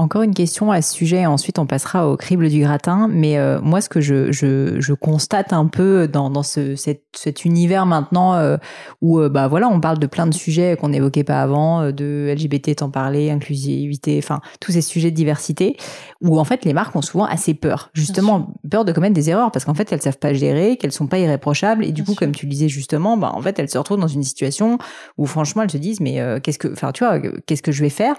Encore 0.00 0.22
une 0.22 0.32
question 0.32 0.72
à 0.72 0.80
ce 0.80 0.94
sujet, 0.94 1.26
ensuite 1.26 1.58
on 1.58 1.66
passera 1.66 2.08
au 2.08 2.16
crible 2.16 2.48
du 2.48 2.60
gratin. 2.60 3.06
Mais 3.12 3.36
euh, 3.36 3.60
moi, 3.60 3.82
ce 3.82 3.90
que 3.90 4.00
je, 4.00 4.32
je, 4.32 4.80
je, 4.80 4.94
constate 4.94 5.52
un 5.52 5.66
peu 5.66 6.08
dans, 6.08 6.30
dans 6.30 6.42
ce, 6.42 6.74
cet, 6.74 7.02
cet 7.14 7.44
univers 7.44 7.84
maintenant 7.84 8.32
euh, 8.32 8.56
où 9.02 9.20
euh, 9.20 9.28
bah 9.28 9.46
voilà, 9.46 9.68
on 9.68 9.78
parle 9.78 9.98
de 9.98 10.06
plein 10.06 10.26
de 10.26 10.32
sujets 10.32 10.78
qu'on 10.80 10.88
n'évoquait 10.88 11.22
pas 11.22 11.42
avant, 11.42 11.92
de 11.92 12.34
LGBT, 12.34 12.76
t'en 12.76 12.88
parler, 12.88 13.30
inclusivité, 13.30 14.18
enfin 14.22 14.40
tous 14.58 14.72
ces 14.72 14.80
sujets 14.80 15.10
de 15.10 15.16
diversité, 15.16 15.76
où 16.22 16.40
en 16.40 16.44
fait 16.44 16.64
les 16.64 16.72
marques 16.72 16.96
ont 16.96 17.02
souvent 17.02 17.26
assez 17.26 17.52
peur, 17.52 17.90
justement 17.92 18.54
peur 18.70 18.86
de 18.86 18.92
commettre 18.92 19.14
des 19.14 19.28
erreurs 19.28 19.50
parce 19.50 19.66
qu'en 19.66 19.74
fait 19.74 19.92
elles 19.92 20.00
savent 20.00 20.16
pas 20.16 20.32
gérer, 20.32 20.78
qu'elles 20.78 20.92
sont 20.92 21.08
pas 21.08 21.18
irréprochables 21.18 21.84
et 21.84 21.92
du 21.92 22.04
coup, 22.04 22.14
comme 22.14 22.32
tu 22.32 22.46
le 22.46 22.50
disais 22.50 22.70
justement, 22.70 23.18
bah 23.18 23.32
en 23.34 23.42
fait 23.42 23.58
elles 23.58 23.68
se 23.68 23.76
retrouvent 23.76 24.00
dans 24.00 24.08
une 24.08 24.22
situation 24.22 24.78
où 25.18 25.26
franchement 25.26 25.60
elles 25.60 25.70
se 25.70 25.76
disent 25.76 26.00
mais 26.00 26.40
qu'est-ce 26.42 26.58
que, 26.58 26.72
enfin 26.72 26.90
tu 26.92 27.04
vois, 27.04 27.18
qu'est-ce 27.44 27.62
que 27.62 27.72
je 27.72 27.82
vais 27.82 27.90
faire? 27.90 28.16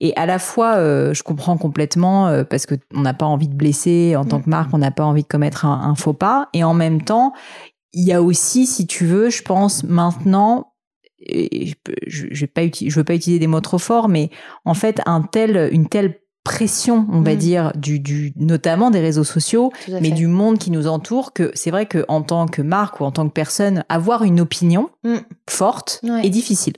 Et 0.00 0.14
à 0.16 0.26
la 0.26 0.38
fois, 0.38 0.76
euh, 0.76 1.14
je 1.14 1.22
comprends 1.22 1.56
complètement 1.56 2.28
euh, 2.28 2.44
parce 2.44 2.66
que 2.66 2.74
on 2.94 3.00
n'a 3.00 3.14
pas 3.14 3.26
envie 3.26 3.48
de 3.48 3.54
blesser 3.54 4.14
en 4.16 4.24
tant 4.24 4.40
que 4.40 4.50
marque, 4.50 4.74
on 4.74 4.78
n'a 4.78 4.90
pas 4.90 5.04
envie 5.04 5.22
de 5.22 5.28
commettre 5.28 5.64
un, 5.64 5.94
faux 5.94 6.12
pas. 6.12 6.48
Et 6.52 6.64
en 6.64 6.74
même 6.74 7.02
temps, 7.02 7.32
il 7.92 8.06
y 8.06 8.12
a 8.12 8.22
aussi, 8.22 8.66
si 8.66 8.86
tu 8.86 9.06
veux, 9.06 9.30
je 9.30 9.42
pense 9.42 9.84
maintenant, 9.84 10.74
je, 11.26 11.72
je, 12.06 12.40
vais 12.40 12.46
pas 12.46 12.62
je 12.66 12.94
veux 12.94 13.04
pas 13.04 13.14
utiliser 13.14 13.38
des 13.38 13.46
mots 13.46 13.62
trop 13.62 13.78
forts, 13.78 14.08
mais 14.08 14.30
en 14.66 14.74
fait, 14.74 15.00
un 15.06 15.22
tel, 15.22 15.70
une 15.72 15.88
telle 15.88 16.20
pression, 16.46 17.08
on 17.10 17.22
va 17.22 17.34
mm. 17.34 17.38
dire, 17.38 17.72
du, 17.74 17.98
du, 17.98 18.32
notamment 18.36 18.92
des 18.92 19.00
réseaux 19.00 19.24
sociaux, 19.24 19.72
mais 19.88 20.12
du 20.12 20.28
monde 20.28 20.58
qui 20.58 20.70
nous 20.70 20.86
entoure, 20.86 21.32
que 21.32 21.50
c'est 21.54 21.72
vrai 21.72 21.86
que 21.86 22.04
en 22.06 22.22
tant 22.22 22.46
que 22.46 22.62
marque 22.62 23.00
ou 23.00 23.04
en 23.04 23.10
tant 23.10 23.26
que 23.26 23.32
personne, 23.32 23.82
avoir 23.88 24.22
une 24.22 24.40
opinion 24.40 24.88
mm. 25.02 25.16
forte 25.50 26.00
est 26.22 26.30
difficile. 26.30 26.74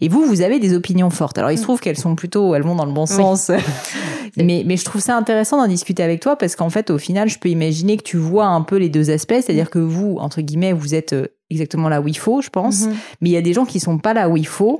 Et 0.00 0.08
vous, 0.08 0.24
vous 0.24 0.42
avez 0.42 0.60
des 0.60 0.74
opinions 0.74 1.10
fortes. 1.10 1.38
Alors, 1.38 1.50
il 1.50 1.56
se 1.56 1.62
mm. 1.62 1.64
trouve 1.64 1.80
qu'elles 1.80 1.98
sont 1.98 2.14
plutôt, 2.14 2.54
elles 2.54 2.62
vont 2.62 2.76
dans 2.76 2.86
le 2.86 2.92
bon 2.92 3.06
sens. 3.06 3.50
mais, 4.36 4.62
mais 4.64 4.76
je 4.76 4.84
trouve 4.84 5.00
ça 5.00 5.16
intéressant 5.16 5.56
d'en 5.56 5.66
discuter 5.66 6.04
avec 6.04 6.20
toi 6.20 6.36
parce 6.36 6.54
qu'en 6.54 6.70
fait, 6.70 6.90
au 6.90 6.98
final, 6.98 7.28
je 7.28 7.40
peux 7.40 7.48
imaginer 7.48 7.96
que 7.96 8.04
tu 8.04 8.16
vois 8.16 8.46
un 8.46 8.62
peu 8.62 8.76
les 8.76 8.88
deux 8.88 9.10
aspects. 9.10 9.34
C'est-à-dire 9.34 9.70
que 9.70 9.80
vous, 9.80 10.18
entre 10.20 10.40
guillemets, 10.40 10.72
vous 10.72 10.94
êtes 10.94 11.14
euh, 11.14 11.26
exactement 11.50 11.88
là 11.88 12.00
où 12.00 12.08
il 12.08 12.16
faut, 12.16 12.40
je 12.40 12.50
pense. 12.50 12.82
Mm-hmm. 12.82 12.94
Mais 13.20 13.28
il 13.30 13.32
y 13.32 13.36
a 13.36 13.42
des 13.42 13.52
gens 13.52 13.64
qui 13.64 13.80
sont 13.80 13.98
pas 13.98 14.14
là 14.14 14.28
où 14.28 14.36
il 14.36 14.46
faut. 14.46 14.78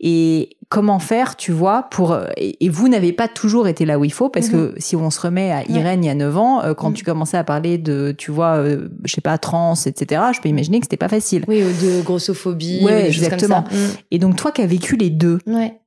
Et 0.00 0.50
comment 0.68 0.98
faire, 0.98 1.36
tu 1.36 1.52
vois, 1.52 1.84
pour 1.90 2.18
et, 2.36 2.68
vous 2.68 2.88
n'avez 2.88 3.12
pas 3.12 3.28
toujours 3.28 3.68
été 3.68 3.84
là 3.84 3.98
où 3.98 4.04
il 4.04 4.12
faut 4.12 4.28
parce 4.28 4.48
que 4.48 4.74
mm-hmm. 4.74 4.80
si 4.80 4.96
on 4.96 5.10
se 5.10 5.20
remet 5.20 5.52
à 5.52 5.62
Irène 5.70 6.02
il 6.02 6.08
y 6.08 6.10
a 6.10 6.14
9 6.14 6.36
ans, 6.36 6.62
euh, 6.62 6.74
quand 6.74 6.90
mm. 6.90 6.94
tu 6.94 7.04
commençais 7.04 7.36
à 7.36 7.44
parler 7.44 7.78
de, 7.78 8.14
tu 8.16 8.32
vois, 8.32 8.56
euh, 8.56 8.88
je 9.04 9.14
sais 9.14 9.20
pas, 9.20 9.38
trans, 9.38 9.74
etc. 9.74 10.22
Je 10.34 10.40
peux 10.40 10.48
imaginer 10.48 10.80
que 10.80 10.86
c'était 10.86 10.96
pas 10.96 11.08
facile. 11.08 11.44
Oui, 11.46 11.62
ou 11.62 11.68
de 11.68 12.02
grossophobie, 12.02 12.84
ouais, 12.84 13.06
exactement. 13.06 13.62
Comme 13.62 13.72
ça. 13.72 13.98
Et 14.10 14.18
donc 14.18 14.36
toi 14.36 14.50
qui 14.50 14.62
as 14.62 14.66
vécu 14.66 14.96
les 14.96 15.10
deux, 15.10 15.38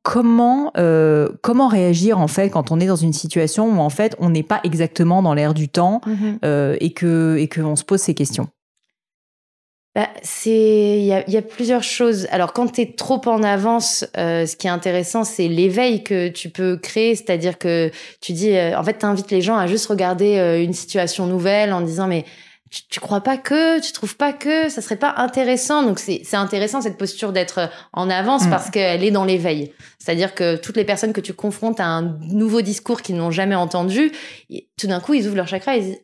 comment 0.04 0.72
euh, 0.78 1.30
comment 1.42 1.68
réagir 1.68 2.20
en 2.20 2.28
fait 2.28 2.50
quand 2.50 2.72
on 2.72 2.80
est 2.80 2.88
dans 2.88 2.96
une 2.96 3.14
situation 3.14 3.70
où 3.70 3.80
en 3.80 3.90
fait 3.90 4.16
on 4.20 4.30
n'est 4.30 4.44
pas 4.44 4.60
exactement 4.64 5.22
dans 5.22 5.34
l'air 5.34 5.54
du 5.54 5.70
temps 5.70 6.02
euh, 6.44 6.76
et 6.80 6.94
que 6.94 7.38
et 7.38 7.48
que 7.48 7.62
on 7.62 7.76
se 7.76 7.84
pose 7.84 8.00
ces 8.00 8.14
questions? 8.14 8.48
Bah, 9.96 10.08
c'est 10.22 11.00
il 11.00 11.06
y 11.06 11.14
a, 11.14 11.28
y 11.28 11.36
a, 11.36 11.42
plusieurs 11.42 11.82
choses. 11.82 12.28
Alors 12.30 12.54
quand 12.54 12.68
tu 12.74 12.82
es 12.82 12.94
trop 12.94 13.22
en 13.26 13.42
avance, 13.42 14.06
euh, 14.18 14.46
ce 14.46 14.56
qui 14.56 14.68
est 14.68 14.70
intéressant, 14.70 15.24
c'est 15.24 15.48
l'éveil 15.48 16.04
que 16.04 16.28
tu 16.28 16.50
peux 16.50 16.78
créer, 16.78 17.16
c'est-à-dire 17.16 17.58
que 17.58 17.90
tu 18.22 18.34
dis, 18.34 18.56
euh, 18.56 18.78
en 18.78 18.84
fait, 18.84 19.00
tu 19.00 19.06
invites 19.06 19.32
les 19.32 19.42
gens 19.42 19.58
à 19.58 19.66
juste 19.66 19.88
regarder 19.88 20.38
euh, 20.38 20.64
une 20.64 20.74
situation 20.74 21.26
nouvelle 21.26 21.74
en 21.74 21.82
disant 21.82 22.08
mais 22.08 22.26
tu, 22.70 22.84
tu 22.88 23.00
crois 23.00 23.22
pas 23.22 23.38
que, 23.38 23.82
tu 23.82 23.92
trouves 23.92 24.16
pas 24.16 24.32
que, 24.32 24.70
ça 24.70 24.84
serait 24.84 24.96
pas 24.96 25.16
intéressant. 25.18 25.82
Donc 25.82 25.98
c'est 25.98 26.22
c'est 26.24 26.38
intéressant 26.38 26.82
cette 26.82 27.00
posture 27.00 27.32
d'être 27.32 27.68
en 27.92 28.12
avance 28.12 28.46
Mm. 28.46 28.50
parce 28.52 28.70
qu'elle 28.70 29.04
est 29.04 29.10
dans 29.10 29.26
l'éveil. 29.26 29.74
C'est-à-dire 29.98 30.36
que 30.36 30.56
toutes 30.56 30.78
les 30.78 30.86
personnes 30.86 31.14
que 31.14 31.22
tu 31.22 31.34
confrontes 31.34 31.80
à 31.80 31.88
un 31.88 32.16
nouveau 32.30 32.62
discours 32.62 33.02
qu'ils 33.02 33.16
n'ont 33.16 33.32
jamais 33.32 33.56
entendu, 33.56 34.12
tout 34.78 34.86
d'un 34.86 35.00
coup 35.00 35.16
ils 35.16 35.26
ouvrent 35.26 35.38
leur 35.38 35.48
chakra 35.48 35.76
et 35.76 35.80
ils 35.80 35.84
disent 35.86 36.02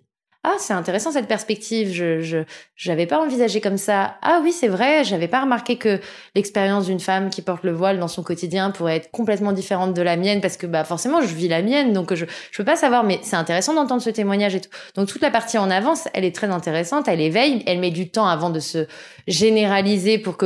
ah 0.47 0.55
c'est 0.59 0.73
intéressant 0.73 1.11
cette 1.11 1.27
perspective. 1.27 1.91
Je 1.91 2.21
je 2.21 2.37
j'avais 2.75 3.07
pas 3.07 3.19
envisagé 3.19 3.61
comme 3.61 3.77
ça. 3.77 4.17
Ah 4.21 4.41
oui 4.43 4.51
c'est 4.51 4.67
vrai. 4.67 5.03
J'avais 5.03 5.27
pas 5.27 5.41
remarqué 5.41 5.77
que 5.77 5.99
l'expérience 6.35 6.85
d'une 6.85 6.99
femme 6.99 7.31
qui 7.31 7.41
porte 7.41 7.63
le 7.63 7.71
voile 7.71 7.99
dans 7.99 8.07
son 8.07 8.21
quotidien 8.21 8.69
pourrait 8.69 8.97
être 8.97 9.09
complètement 9.09 9.53
différente 9.53 9.95
de 9.95 10.01
la 10.03 10.17
mienne 10.17 10.41
parce 10.41 10.55
que 10.57 10.67
bah 10.67 10.83
forcément 10.83 11.21
je 11.21 11.33
vis 11.33 11.47
la 11.47 11.63
mienne 11.63 11.93
donc 11.93 12.13
je 12.13 12.25
je 12.51 12.57
peux 12.57 12.63
pas 12.63 12.75
savoir 12.75 13.03
mais 13.03 13.19
c'est 13.23 13.35
intéressant 13.35 13.73
d'entendre 13.73 14.03
ce 14.03 14.11
témoignage 14.11 14.53
et 14.53 14.61
tout. 14.61 14.69
Donc 14.95 15.07
toute 15.07 15.21
la 15.21 15.31
partie 15.31 15.57
en 15.57 15.71
avance, 15.71 16.07
elle 16.13 16.25
est 16.25 16.35
très 16.35 16.47
intéressante, 16.47 17.07
elle 17.07 17.21
éveille, 17.21 17.63
elle 17.65 17.79
met 17.79 17.91
du 17.91 18.09
temps 18.09 18.27
avant 18.27 18.51
de 18.51 18.59
se 18.59 18.87
généraliser 19.27 20.19
pour 20.19 20.37
que 20.37 20.45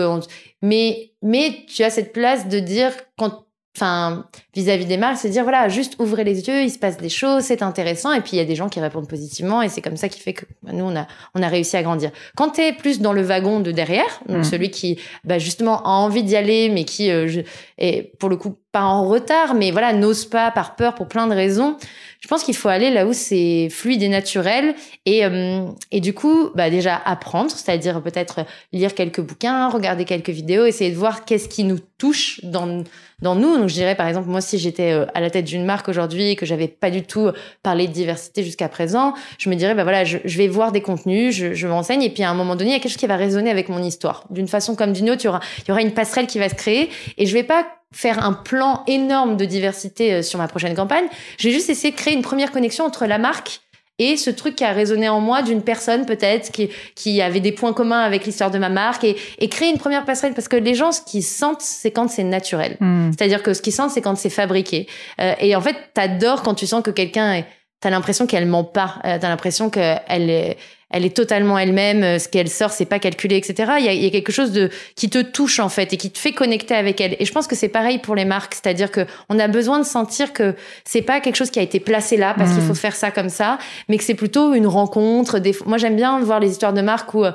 mais 0.61 1.11
mais 1.21 1.65
tu 1.67 1.83
as 1.83 1.89
cette 1.89 2.13
place 2.13 2.47
de 2.47 2.59
dire 2.59 2.91
quand 3.17 3.43
enfin 3.77 4.25
vis-à-vis 4.55 4.85
des 4.85 4.97
marques, 4.97 5.17
c'est 5.17 5.29
dire 5.29 5.43
voilà, 5.43 5.69
juste 5.69 5.95
ouvrez 5.99 6.23
les 6.23 6.47
yeux, 6.47 6.63
il 6.63 6.69
se 6.71 6.79
passe 6.79 6.97
des 6.97 7.07
choses, 7.09 7.43
c'est 7.43 7.61
intéressant 7.61 8.11
et 8.11 8.19
puis 8.21 8.31
il 8.33 8.37
y 8.37 8.41
a 8.41 8.45
des 8.45 8.55
gens 8.55 8.67
qui 8.67 8.79
répondent 8.79 9.07
positivement 9.07 9.61
et 9.61 9.69
c'est 9.69 9.81
comme 9.81 9.95
ça 9.95 10.09
qui 10.09 10.19
fait 10.19 10.33
que 10.33 10.45
bah, 10.63 10.71
nous 10.73 10.83
on 10.83 10.95
a 10.95 11.07
on 11.35 11.41
a 11.43 11.47
réussi 11.47 11.77
à 11.77 11.83
grandir. 11.83 12.11
Quand 12.35 12.49
tu 12.49 12.61
es 12.61 12.73
plus 12.73 12.99
dans 12.99 13.13
le 13.13 13.21
wagon 13.21 13.59
de 13.59 13.71
derrière, 13.71 14.19
donc 14.27 14.37
Mhm. 14.39 14.43
celui 14.43 14.71
qui 14.71 14.99
bah, 15.23 15.37
justement 15.39 15.81
a 15.83 15.89
envie 15.89 16.23
d'y 16.23 16.35
aller 16.35 16.69
mais 16.69 16.83
qui 16.83 17.09
euh, 17.11 17.27
je- 17.27 17.41
est 17.77 18.11
pour 18.19 18.29
le 18.29 18.37
coup 18.37 18.55
pas 18.71 18.81
en 18.83 19.07
retard 19.07 19.53
mais 19.53 19.71
voilà, 19.71 19.93
n'ose 19.93 20.25
pas 20.25 20.51
par 20.51 20.75
peur 20.75 20.95
pour 20.95 21.07
plein 21.07 21.27
de 21.27 21.33
raisons. 21.35 21.77
Je 22.19 22.27
pense 22.27 22.43
qu'il 22.43 22.55
faut 22.55 22.67
aller 22.67 22.89
là 22.89 23.05
où 23.05 23.13
c'est 23.13 23.69
fluide 23.69 24.03
et 24.03 24.09
naturel 24.09 24.75
et 25.05 25.23
euh, 25.25 25.69
et 25.89 26.01
du 26.01 26.13
coup, 26.13 26.49
bah 26.53 26.69
déjà 26.69 27.01
apprendre, 27.05 27.49
c'est-à-dire 27.49 28.01
peut-être 28.01 28.41
lire 28.73 28.93
quelques 28.93 29.21
bouquins, 29.21 29.69
regarder 29.69 30.03
quelques 30.03 30.29
vidéos, 30.29 30.65
essayer 30.65 30.91
de 30.91 30.97
voir 30.97 31.23
qu'est-ce 31.23 31.47
qui 31.47 31.63
nous 31.63 31.79
touche 31.97 32.41
dans 32.43 32.83
dans 33.21 33.35
nous. 33.35 33.57
Donc 33.57 33.69
je 33.69 33.73
dirais 33.73 33.95
par 33.95 34.05
exemple 34.05 34.27
moi 34.27 34.41
si 34.41 34.57
j'étais 34.59 34.91
euh, 34.91 35.05
à 35.13 35.21
la 35.21 35.29
tête 35.29 35.45
d'une 35.45 35.63
marque 35.63 35.87
aujourd'hui 35.87 36.31
et 36.31 36.35
que 36.35 36.45
j'avais 36.45 36.67
pas 36.67 36.91
du 36.91 37.03
tout 37.03 37.29
parlé 37.63 37.87
de 37.87 37.93
diversité 37.93 38.43
jusqu'à 38.43 38.67
présent, 38.67 39.13
je 39.37 39.49
me 39.49 39.55
dirais 39.55 39.73
bah 39.73 39.83
voilà, 39.83 40.03
je, 40.03 40.17
je 40.25 40.37
vais 40.37 40.49
voir 40.49 40.73
des 40.73 40.81
contenus, 40.81 41.33
je, 41.33 41.53
je 41.53 41.67
m'enseigne 41.67 42.03
et 42.03 42.09
puis 42.09 42.23
à 42.23 42.29
un 42.29 42.35
moment 42.35 42.57
donné, 42.57 42.71
il 42.71 42.73
y 42.73 42.75
a 42.75 42.79
quelque 42.79 42.91
chose 42.91 42.97
qui 42.97 43.07
va 43.07 43.15
résonner 43.15 43.49
avec 43.49 43.69
mon 43.69 43.81
histoire. 43.81 44.25
D'une 44.29 44.49
façon 44.49 44.75
comme 44.75 44.91
d'une 44.91 45.09
autre, 45.09 45.21
il 45.23 45.27
y 45.27 45.29
aura 45.29 45.39
il 45.59 45.69
y 45.69 45.71
aura 45.71 45.81
une 45.81 45.93
passerelle 45.93 46.27
qui 46.27 46.37
va 46.37 46.49
se 46.49 46.55
créer 46.55 46.89
et 47.17 47.25
je 47.25 47.33
vais 47.33 47.43
pas 47.43 47.65
faire 47.93 48.23
un 48.23 48.33
plan 48.33 48.83
énorme 48.87 49.37
de 49.37 49.45
diversité 49.45 50.13
euh, 50.13 50.21
sur 50.21 50.39
ma 50.39 50.47
prochaine 50.47 50.75
campagne. 50.75 51.05
Je 51.37 51.47
vais 51.47 51.53
juste 51.53 51.69
essayer 51.69 51.91
de 51.91 51.97
créer 51.97 52.13
une 52.13 52.21
première 52.21 52.51
connexion 52.51 52.85
entre 52.85 53.05
la 53.05 53.17
marque 53.17 53.61
et 53.97 54.15
ce 54.15 54.29
truc 54.29 54.55
qui 54.55 54.63
a 54.63 54.71
résonné 54.71 55.09
en 55.09 55.19
moi 55.19 55.41
d'une 55.41 55.61
personne 55.61 56.05
peut-être 56.05 56.51
qui, 56.51 56.69
qui 56.95 57.21
avait 57.21 57.41
des 57.41 57.51
points 57.51 57.73
communs 57.73 57.99
avec 57.99 58.25
l'histoire 58.25 58.49
de 58.49 58.57
ma 58.57 58.69
marque 58.69 59.03
et, 59.03 59.17
et 59.39 59.49
créer 59.49 59.69
une 59.69 59.77
première 59.77 60.05
passerelle 60.05 60.33
parce 60.33 60.47
que 60.47 60.55
les 60.55 60.73
gens 60.73 60.91
ce 60.91 61.01
qu'ils 61.01 61.23
sentent 61.23 61.61
c'est 61.61 61.91
quand 61.91 62.09
c'est 62.09 62.23
naturel. 62.23 62.77
Mm. 62.79 63.11
C'est-à-dire 63.11 63.43
que 63.43 63.53
ce 63.53 63.61
qu'ils 63.61 63.73
sentent 63.73 63.91
c'est 63.91 64.01
quand 64.01 64.15
c'est 64.17 64.29
fabriqué. 64.29 64.87
Euh, 65.19 65.33
et 65.39 65.55
en 65.55 65.61
fait 65.61 65.75
t'adores 65.93 66.43
quand 66.43 66.55
tu 66.55 66.65
sens 66.65 66.81
que 66.81 66.91
quelqu'un 66.91 67.33
est 67.33 67.45
T'as 67.81 67.89
l'impression 67.89 68.27
qu'elle 68.27 68.45
ment 68.45 68.65
pas. 68.65 68.95
Euh, 69.05 69.17
T'as 69.19 69.29
l'impression 69.29 69.69
qu'elle 69.69 70.29
est, 70.29 70.57
elle 70.91 71.05
est 71.05 71.15
totalement 71.15 71.57
elle-même. 71.57 72.03
euh, 72.03 72.19
Ce 72.19 72.27
qu'elle 72.27 72.49
sort, 72.49 72.71
c'est 72.71 72.85
pas 72.85 72.99
calculé, 72.99 73.37
etc. 73.37 73.73
Il 73.79 73.85
y, 73.85 73.89
a, 73.89 73.93
il 73.93 74.03
y 74.03 74.07
a 74.07 74.09
quelque 74.09 74.31
chose 74.31 74.51
de 74.51 74.69
qui 74.95 75.09
te 75.09 75.19
touche 75.21 75.59
en 75.59 75.69
fait 75.69 75.93
et 75.93 75.97
qui 75.97 76.11
te 76.11 76.17
fait 76.19 76.31
connecter 76.31 76.75
avec 76.75 76.99
elle. 77.01 77.15
Et 77.19 77.25
je 77.25 77.31
pense 77.31 77.47
que 77.47 77.55
c'est 77.55 77.67
pareil 77.69 77.99
pour 77.99 78.15
les 78.15 78.25
marques, 78.25 78.53
c'est-à-dire 78.55 78.91
que 78.91 79.01
on 79.29 79.37
a 79.39 79.47
besoin 79.47 79.79
de 79.79 79.85
sentir 79.85 80.33
que 80.33 80.55
c'est 80.85 81.01
pas 81.01 81.19
quelque 81.19 81.35
chose 81.35 81.51
qui 81.51 81.59
a 81.59 81.61
été 81.63 81.79
placé 81.79 82.17
là 82.17 82.33
parce 82.37 82.51
Mm. 82.51 82.55
qu'il 82.55 82.63
faut 82.63 82.73
faire 82.73 82.95
ça 82.95 83.11
comme 83.11 83.29
ça, 83.29 83.57
mais 83.87 83.97
que 83.97 84.03
c'est 84.03 84.15
plutôt 84.15 84.53
une 84.53 84.67
rencontre. 84.67 85.39
Des... 85.39 85.55
Moi, 85.65 85.77
j'aime 85.77 85.95
bien 85.95 86.19
voir 86.21 86.39
les 86.39 86.49
histoires 86.51 86.73
de 86.73 86.81
marques 86.81 87.13
où 87.13 87.23
euh, 87.25 87.31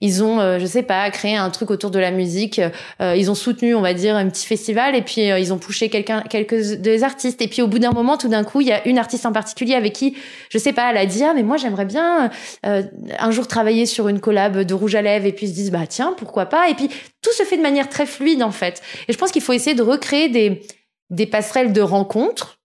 ils 0.00 0.22
ont, 0.22 0.40
euh, 0.40 0.58
je 0.58 0.66
sais 0.66 0.82
pas, 0.82 1.08
créé 1.10 1.36
un 1.36 1.50
truc 1.50 1.70
autour 1.70 1.90
de 1.90 1.98
la 1.98 2.10
musique. 2.10 2.60
Euh, 3.00 3.14
ils 3.16 3.30
ont 3.30 3.34
soutenu, 3.34 3.74
on 3.74 3.80
va 3.80 3.94
dire, 3.94 4.16
un 4.16 4.28
petit 4.28 4.46
festival 4.46 4.94
et 4.94 5.02
puis 5.02 5.30
euh, 5.30 5.38
ils 5.38 5.52
ont 5.52 5.58
poussé 5.58 5.88
quelqu'un, 5.88 6.22
quelques 6.28 6.76
des 6.76 7.04
artistes. 7.04 7.40
Et 7.42 7.48
puis 7.48 7.62
au 7.62 7.68
bout 7.68 7.78
d'un 7.78 7.92
moment, 7.92 8.16
tout 8.16 8.28
d'un 8.28 8.44
coup, 8.44 8.60
il 8.60 8.66
y 8.68 8.72
a 8.72 8.86
une 8.86 8.98
artiste 8.98 9.24
en 9.26 9.32
particulier 9.32 9.74
avec 9.74 9.92
qui, 9.92 10.14
je 10.50 10.58
sais 10.58 10.72
pas, 10.72 10.90
elle 10.90 10.98
a 10.98 11.06
dit 11.06 11.22
ah 11.24 11.32
mais 11.34 11.42
moi 11.42 11.56
j'aimerais 11.56 11.84
bien 11.86 12.30
euh, 12.66 12.82
un 13.18 13.30
jour 13.30 13.46
travailler 13.46 13.86
sur 13.86 14.08
une 14.08 14.20
collab 14.20 14.60
de 14.60 14.74
rouge 14.74 14.94
à 14.94 15.02
lèvres 15.02 15.26
et 15.26 15.32
puis 15.32 15.48
se 15.48 15.52
disent 15.52 15.70
bah 15.70 15.86
tiens 15.86 16.14
pourquoi 16.16 16.46
pas? 16.46 16.68
Et 16.68 16.74
puis 16.74 16.88
tout 17.22 17.32
se 17.32 17.42
fait 17.42 17.56
de 17.56 17.62
manière 17.62 17.88
très 17.88 18.06
fluide 18.06 18.42
en 18.42 18.50
fait. 18.50 18.82
Et 19.08 19.12
je 19.12 19.18
pense 19.18 19.32
qu'il 19.32 19.42
faut 19.42 19.52
essayer 19.52 19.74
de 19.74 19.82
recréer 19.82 20.28
des 20.28 20.62
des 21.10 21.26
passerelles 21.26 21.72
de 21.72 21.80
rencontres 21.80 22.58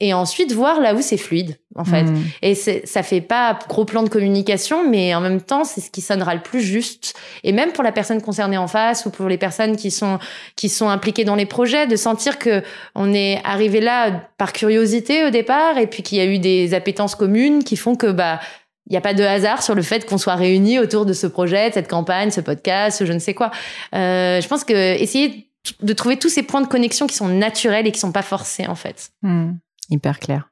et 0.00 0.12
ensuite 0.12 0.52
voir 0.52 0.80
là 0.80 0.94
où 0.94 1.00
c'est 1.00 1.16
fluide 1.16 1.56
en 1.76 1.84
fait. 1.84 2.02
Mm. 2.02 2.22
Et 2.42 2.54
ça 2.54 3.02
fait 3.02 3.20
pas 3.20 3.58
gros 3.68 3.84
plan 3.84 4.02
de 4.02 4.08
communication, 4.08 4.88
mais 4.88 5.14
en 5.14 5.20
même 5.20 5.40
temps, 5.40 5.64
c'est 5.64 5.80
ce 5.80 5.90
qui 5.90 6.00
sonnera 6.00 6.34
le 6.34 6.42
plus 6.42 6.60
juste. 6.60 7.14
Et 7.42 7.52
même 7.52 7.72
pour 7.72 7.84
la 7.84 7.92
personne 7.92 8.20
concernée 8.20 8.58
en 8.58 8.66
face 8.66 9.06
ou 9.06 9.10
pour 9.10 9.28
les 9.28 9.38
personnes 9.38 9.76
qui 9.76 9.90
sont 9.90 10.18
qui 10.56 10.68
sont 10.68 10.88
impliquées 10.88 11.24
dans 11.24 11.36
les 11.36 11.46
projets, 11.46 11.86
de 11.86 11.96
sentir 11.96 12.38
que 12.38 12.62
on 12.94 13.14
est 13.14 13.40
arrivé 13.44 13.80
là 13.80 14.28
par 14.36 14.52
curiosité 14.52 15.24
au 15.24 15.30
départ, 15.30 15.78
et 15.78 15.86
puis 15.86 16.02
qu'il 16.02 16.18
y 16.18 16.20
a 16.20 16.26
eu 16.26 16.38
des 16.38 16.74
appétences 16.74 17.14
communes 17.14 17.62
qui 17.62 17.76
font 17.76 17.94
que 17.94 18.10
bah 18.10 18.40
il 18.86 18.92
n'y 18.92 18.96
a 18.96 19.00
pas 19.00 19.14
de 19.14 19.22
hasard 19.22 19.62
sur 19.62 19.74
le 19.74 19.82
fait 19.82 20.06
qu'on 20.06 20.18
soit 20.18 20.34
réunis 20.34 20.78
autour 20.78 21.06
de 21.06 21.12
ce 21.12 21.26
projet, 21.26 21.70
de 21.70 21.74
cette 21.74 21.88
campagne, 21.88 22.30
ce 22.30 22.40
podcast, 22.40 22.98
ce 22.98 23.06
je 23.06 23.12
ne 23.12 23.18
sais 23.18 23.34
quoi. 23.34 23.50
Euh, 23.94 24.40
je 24.40 24.48
pense 24.48 24.64
que 24.64 24.74
essayer 24.74 25.48
de 25.80 25.92
trouver 25.94 26.18
tous 26.18 26.28
ces 26.28 26.42
points 26.42 26.60
de 26.60 26.66
connexion 26.66 27.06
qui 27.06 27.16
sont 27.16 27.28
naturels 27.28 27.86
et 27.86 27.92
qui 27.92 28.00
sont 28.00 28.12
pas 28.12 28.22
forcés 28.22 28.66
en 28.66 28.74
fait. 28.74 29.10
Mm. 29.22 29.52
Hyper 29.90 30.18
clair. 30.18 30.50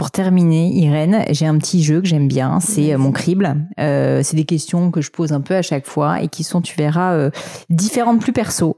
Pour 0.00 0.10
terminer, 0.10 0.68
Irène, 0.68 1.26
j'ai 1.28 1.44
un 1.44 1.58
petit 1.58 1.82
jeu 1.82 2.00
que 2.00 2.06
j'aime 2.06 2.26
bien, 2.26 2.58
c'est 2.60 2.94
euh, 2.94 2.96
mon 2.96 3.12
crible. 3.12 3.66
Euh, 3.78 4.22
c'est 4.22 4.34
des 4.34 4.46
questions 4.46 4.90
que 4.90 5.02
je 5.02 5.10
pose 5.10 5.34
un 5.34 5.42
peu 5.42 5.54
à 5.54 5.60
chaque 5.60 5.86
fois 5.86 6.22
et 6.22 6.28
qui 6.28 6.42
sont, 6.42 6.62
tu 6.62 6.74
verras, 6.74 7.12
euh, 7.12 7.30
différentes 7.68 8.18
plus 8.18 8.32
perso. 8.32 8.76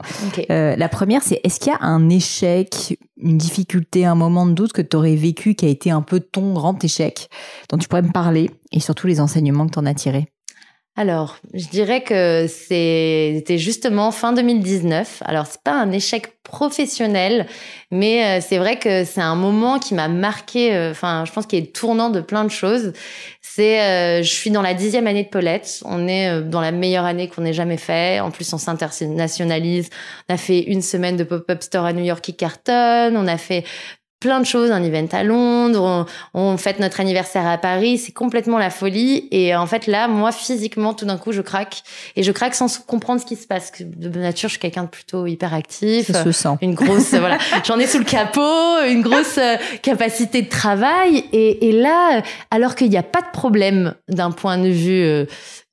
Euh, 0.51 0.75
la 0.75 0.89
première, 0.89 1.23
c'est 1.23 1.41
est-ce 1.45 1.61
qu'il 1.61 1.71
y 1.71 1.77
a 1.77 1.79
un 1.81 2.09
échec, 2.09 2.99
une 3.19 3.39
difficulté, 3.39 4.05
un 4.05 4.17
moment 4.17 4.47
de 4.47 4.53
doute 4.53 4.73
que 4.73 4.83
tu 4.83 4.97
aurais 4.97 5.15
vécu 5.15 5.55
qui 5.55 5.65
a 5.65 5.69
été 5.69 5.93
un 5.93 6.03
peu 6.03 6.19
ton 6.19 6.55
grand 6.55 6.83
échec, 6.83 7.29
dont 7.69 7.79
tu 7.79 7.87
pourrais 7.87 8.03
me 8.03 8.11
parler 8.11 8.51
et 8.73 8.81
surtout 8.81 9.07
les 9.07 9.21
enseignements 9.21 9.69
que 9.69 9.75
tu 9.75 9.79
en 9.79 9.87
as 9.87 9.95
tirés? 9.95 10.27
Alors, 10.95 11.39
je 11.55 11.69
dirais 11.69 12.03
que 12.03 12.47
c'était 12.49 13.57
justement 13.57 14.11
fin 14.11 14.35
2019. 14.35 15.23
Alors, 15.25 15.47
c'est 15.47 15.63
pas 15.63 15.73
un 15.73 15.91
échec 15.91 16.35
professionnel, 16.43 17.47
mais 17.91 18.39
euh, 18.41 18.45
c'est 18.47 18.59
vrai 18.59 18.79
que 18.79 19.05
c'est 19.05 19.23
un 19.23 19.35
moment 19.35 19.79
qui 19.79 19.95
m'a 19.95 20.09
marqué. 20.09 20.75
euh, 20.75 20.91
Enfin, 20.91 21.25
je 21.27 21.33
pense 21.33 21.47
qu'il 21.47 21.61
est 21.61 21.75
tournant 21.75 22.11
de 22.11 22.21
plein 22.21 22.45
de 22.45 22.51
choses. 22.51 22.93
C'est, 23.41 23.81
euh, 23.81 24.23
je 24.23 24.29
suis 24.31 24.51
dans 24.51 24.61
la 24.61 24.75
dixième 24.75 25.07
année 25.07 25.25
de 25.25 25.31
Paulette. 25.31 25.81
On 25.87 26.07
est 26.09 26.43
dans 26.43 26.61
la 26.61 26.73
meilleure 26.73 27.07
année 27.07 27.29
qu'on 27.29 27.47
ait 27.47 27.55
jamais 27.55 27.79
fait. 27.79 28.21
En 28.21 28.31
plus, 28.31 28.53
on 28.53 28.59
s'internationalise. 28.59 29.89
On 30.29 30.35
a 30.35 30.37
fait 30.37 30.61
une 30.61 30.83
semaine 30.83 31.17
de 31.17 31.25
pop-up 31.25 31.63
store 31.63 31.87
à 31.87 31.95
New 31.95 32.05
York 32.05 32.21
qui 32.23 32.35
cartonne. 32.37 33.17
On 33.17 33.27
a 33.29 33.39
fait 33.39 33.65
plein 34.23 34.39
de 34.39 34.47
choses, 34.47 34.71
un 34.71 34.83
event 34.85 35.09
à 35.11 35.25
Londres, 35.25 36.07
on, 36.33 36.53
on 36.53 36.57
fête 36.57 36.79
notre 36.79 37.01
anniversaire 37.01 37.45
à 37.45 37.59
Paris, 37.59 37.99
c'est 37.99 38.13
complètement 38.13 38.57
la 38.57 38.71
folie. 38.71 39.27
Et 39.33 39.55
en 39.57 39.67
fait, 39.67 39.89
là, 39.89 40.07
moi, 40.07 40.31
physiquement, 40.31 40.95
tout 40.95 41.05
d'un 41.05 41.19
coup, 41.19 41.33
je 41.33 41.43
craque. 41.43 41.83
Et 42.15 42.23
je 42.23 42.31
craque 42.31 42.55
sans 42.55 42.79
comprendre 42.87 43.21
ce 43.21 43.27
qui 43.27 43.35
se 43.35 43.49
passe. 43.49 43.73
De 43.81 44.21
nature, 44.21 44.49
je 44.49 44.53
suis 44.53 44.61
quelqu'un 44.61 44.85
de 44.85 44.89
plutôt 44.89 45.27
hyperactif. 45.27 46.13
Ça 46.13 46.23
se 46.23 46.31
sent. 46.31 46.57
Une 46.63 46.75
grosse, 46.75 47.13
voilà, 47.15 47.39
j'en 47.65 47.81
ai 47.81 47.89
sous 47.89 47.99
le 47.99 48.05
capot, 48.05 48.85
une 48.89 49.03
grosse 49.03 49.39
euh, 49.39 49.57
capacité 49.83 50.43
de 50.43 50.49
travail. 50.49 51.25
Et, 51.33 51.69
et 51.69 51.73
là, 51.73 52.19
euh, 52.19 52.21
alors 52.53 52.77
qu'il 52.77 52.91
n'y 52.91 52.97
a 52.97 53.03
pas 53.03 53.23
de 53.23 53.31
problème 53.33 53.95
d'un 54.09 54.31
point 54.31 54.57
de 54.57 54.69
vue 54.69 55.27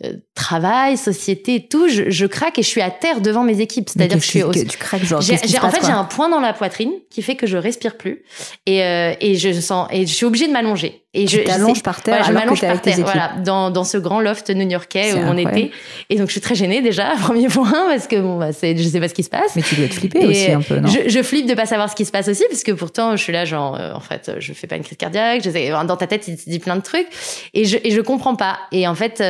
euh, 0.04 0.08
euh, 0.08 0.14
travail, 0.34 0.96
société, 0.96 1.56
et 1.56 1.68
tout, 1.68 1.90
je, 1.90 2.10
je 2.10 2.26
craque 2.26 2.58
et 2.58 2.64
je 2.64 2.68
suis 2.68 2.80
à 2.82 2.90
terre 2.90 3.20
devant 3.20 3.44
mes 3.44 3.60
équipes. 3.60 3.90
C'est-à-dire 3.90 4.18
que 4.18 4.24
je 4.24 4.30
suis 4.30 4.44
au, 4.44 4.54
tu 4.54 4.66
craques 4.78 5.04
genre. 5.04 5.20
j'ai- 5.22 5.34
en 5.34 5.70
fait, 5.70 5.86
j'ai 5.86 5.92
un 5.92 6.06
point 6.06 6.30
dans 6.30 6.40
la 6.40 6.54
poitrine 6.54 6.92
qui 7.10 7.22
fait 7.22 7.36
que 7.36 7.46
je 7.48 7.58
respire 7.58 7.98
plus 7.98 8.24
et, 8.66 8.82
euh, 8.84 9.14
et 9.20 9.36
je 9.36 9.52
sens 9.60 9.88
et 9.92 10.08
je 10.08 10.14
suis 10.14 10.26
obligée 10.26 10.48
de 10.48 10.54
m'allonger. 10.54 11.04
Et 11.14 11.26
je 11.28 11.40
Tu 11.40 11.44
t'allonges 11.44 11.72
je 11.72 11.76
sais- 11.78 11.82
par 11.82 12.02
terre 12.04 12.18
voilà, 12.20 12.28
je 12.28 12.34
m'allonge 12.34 12.62
par 12.62 12.82
terre, 12.82 12.96
voilà, 13.00 13.34
dans, 13.44 13.72
dans 13.72 13.84
ce 13.84 13.98
grand 13.98 14.20
loft 14.22 14.50
new-yorkais 14.52 15.14
où 15.14 15.18
on 15.18 15.38
était. 15.38 15.72
Et 16.10 16.18
donc 16.18 16.28
je 16.28 16.34
suis 16.34 16.42
très 16.42 16.54
gênée 16.56 16.82
déjà, 16.82 17.14
premier 17.22 17.48
point, 17.48 17.72
parce 17.90 18.08
que 18.08 18.16
bon, 18.18 18.38
bah, 18.38 18.54
c'est, 18.54 18.78
je 18.78 18.88
sais 18.88 19.00
pas 19.00 19.10
ce 19.10 19.14
qui 19.16 19.24
se 19.24 19.30
passe. 19.30 19.56
Mais 19.56 19.64
tu 19.64 19.76
dois 19.76 19.88
te 19.88 19.94
flipper 19.96 20.22
Et 20.22 20.28
aussi 20.28 20.52
un 20.52 20.62
peu, 20.62 20.80
non 20.80 20.88
je, 20.88 21.10
je 21.10 21.24
flippe 21.24 21.48
de 21.48 21.56
pas 21.56 21.66
savoir 21.66 21.90
ce 21.90 21.96
qui 21.96 22.06
se 22.06 22.12
passe 22.12 22.28
aussi, 22.30 22.44
parce 22.50 22.64
que 22.64 22.72
pourtant 22.72 23.18
je 23.18 23.24
suis 23.24 23.34
là 23.34 23.44
genre, 23.46 23.76
euh, 23.76 23.92
en 23.94 24.00
fait, 24.00 24.32
je 24.38 24.54
fais 24.54 24.68
pas 24.68 24.76
une 24.78 24.84
crise 24.84 24.98
cardiaque. 24.98 25.42
Je 25.44 25.50
sais, 25.50 25.70
dans 25.72 25.98
ta 25.98 26.08
tête, 26.08 26.28
il 26.28 26.38
te 26.38 26.48
dit 26.50 26.60
plein 26.60 26.76
de 26.78 26.82
trucs, 26.84 27.08
et 27.54 27.66
je 27.66 27.78
et 27.84 27.90
je 27.92 28.02
comprends 28.02 28.36
pas. 28.36 28.58
Et 28.72 28.88
en 28.88 28.96
fait. 28.96 29.22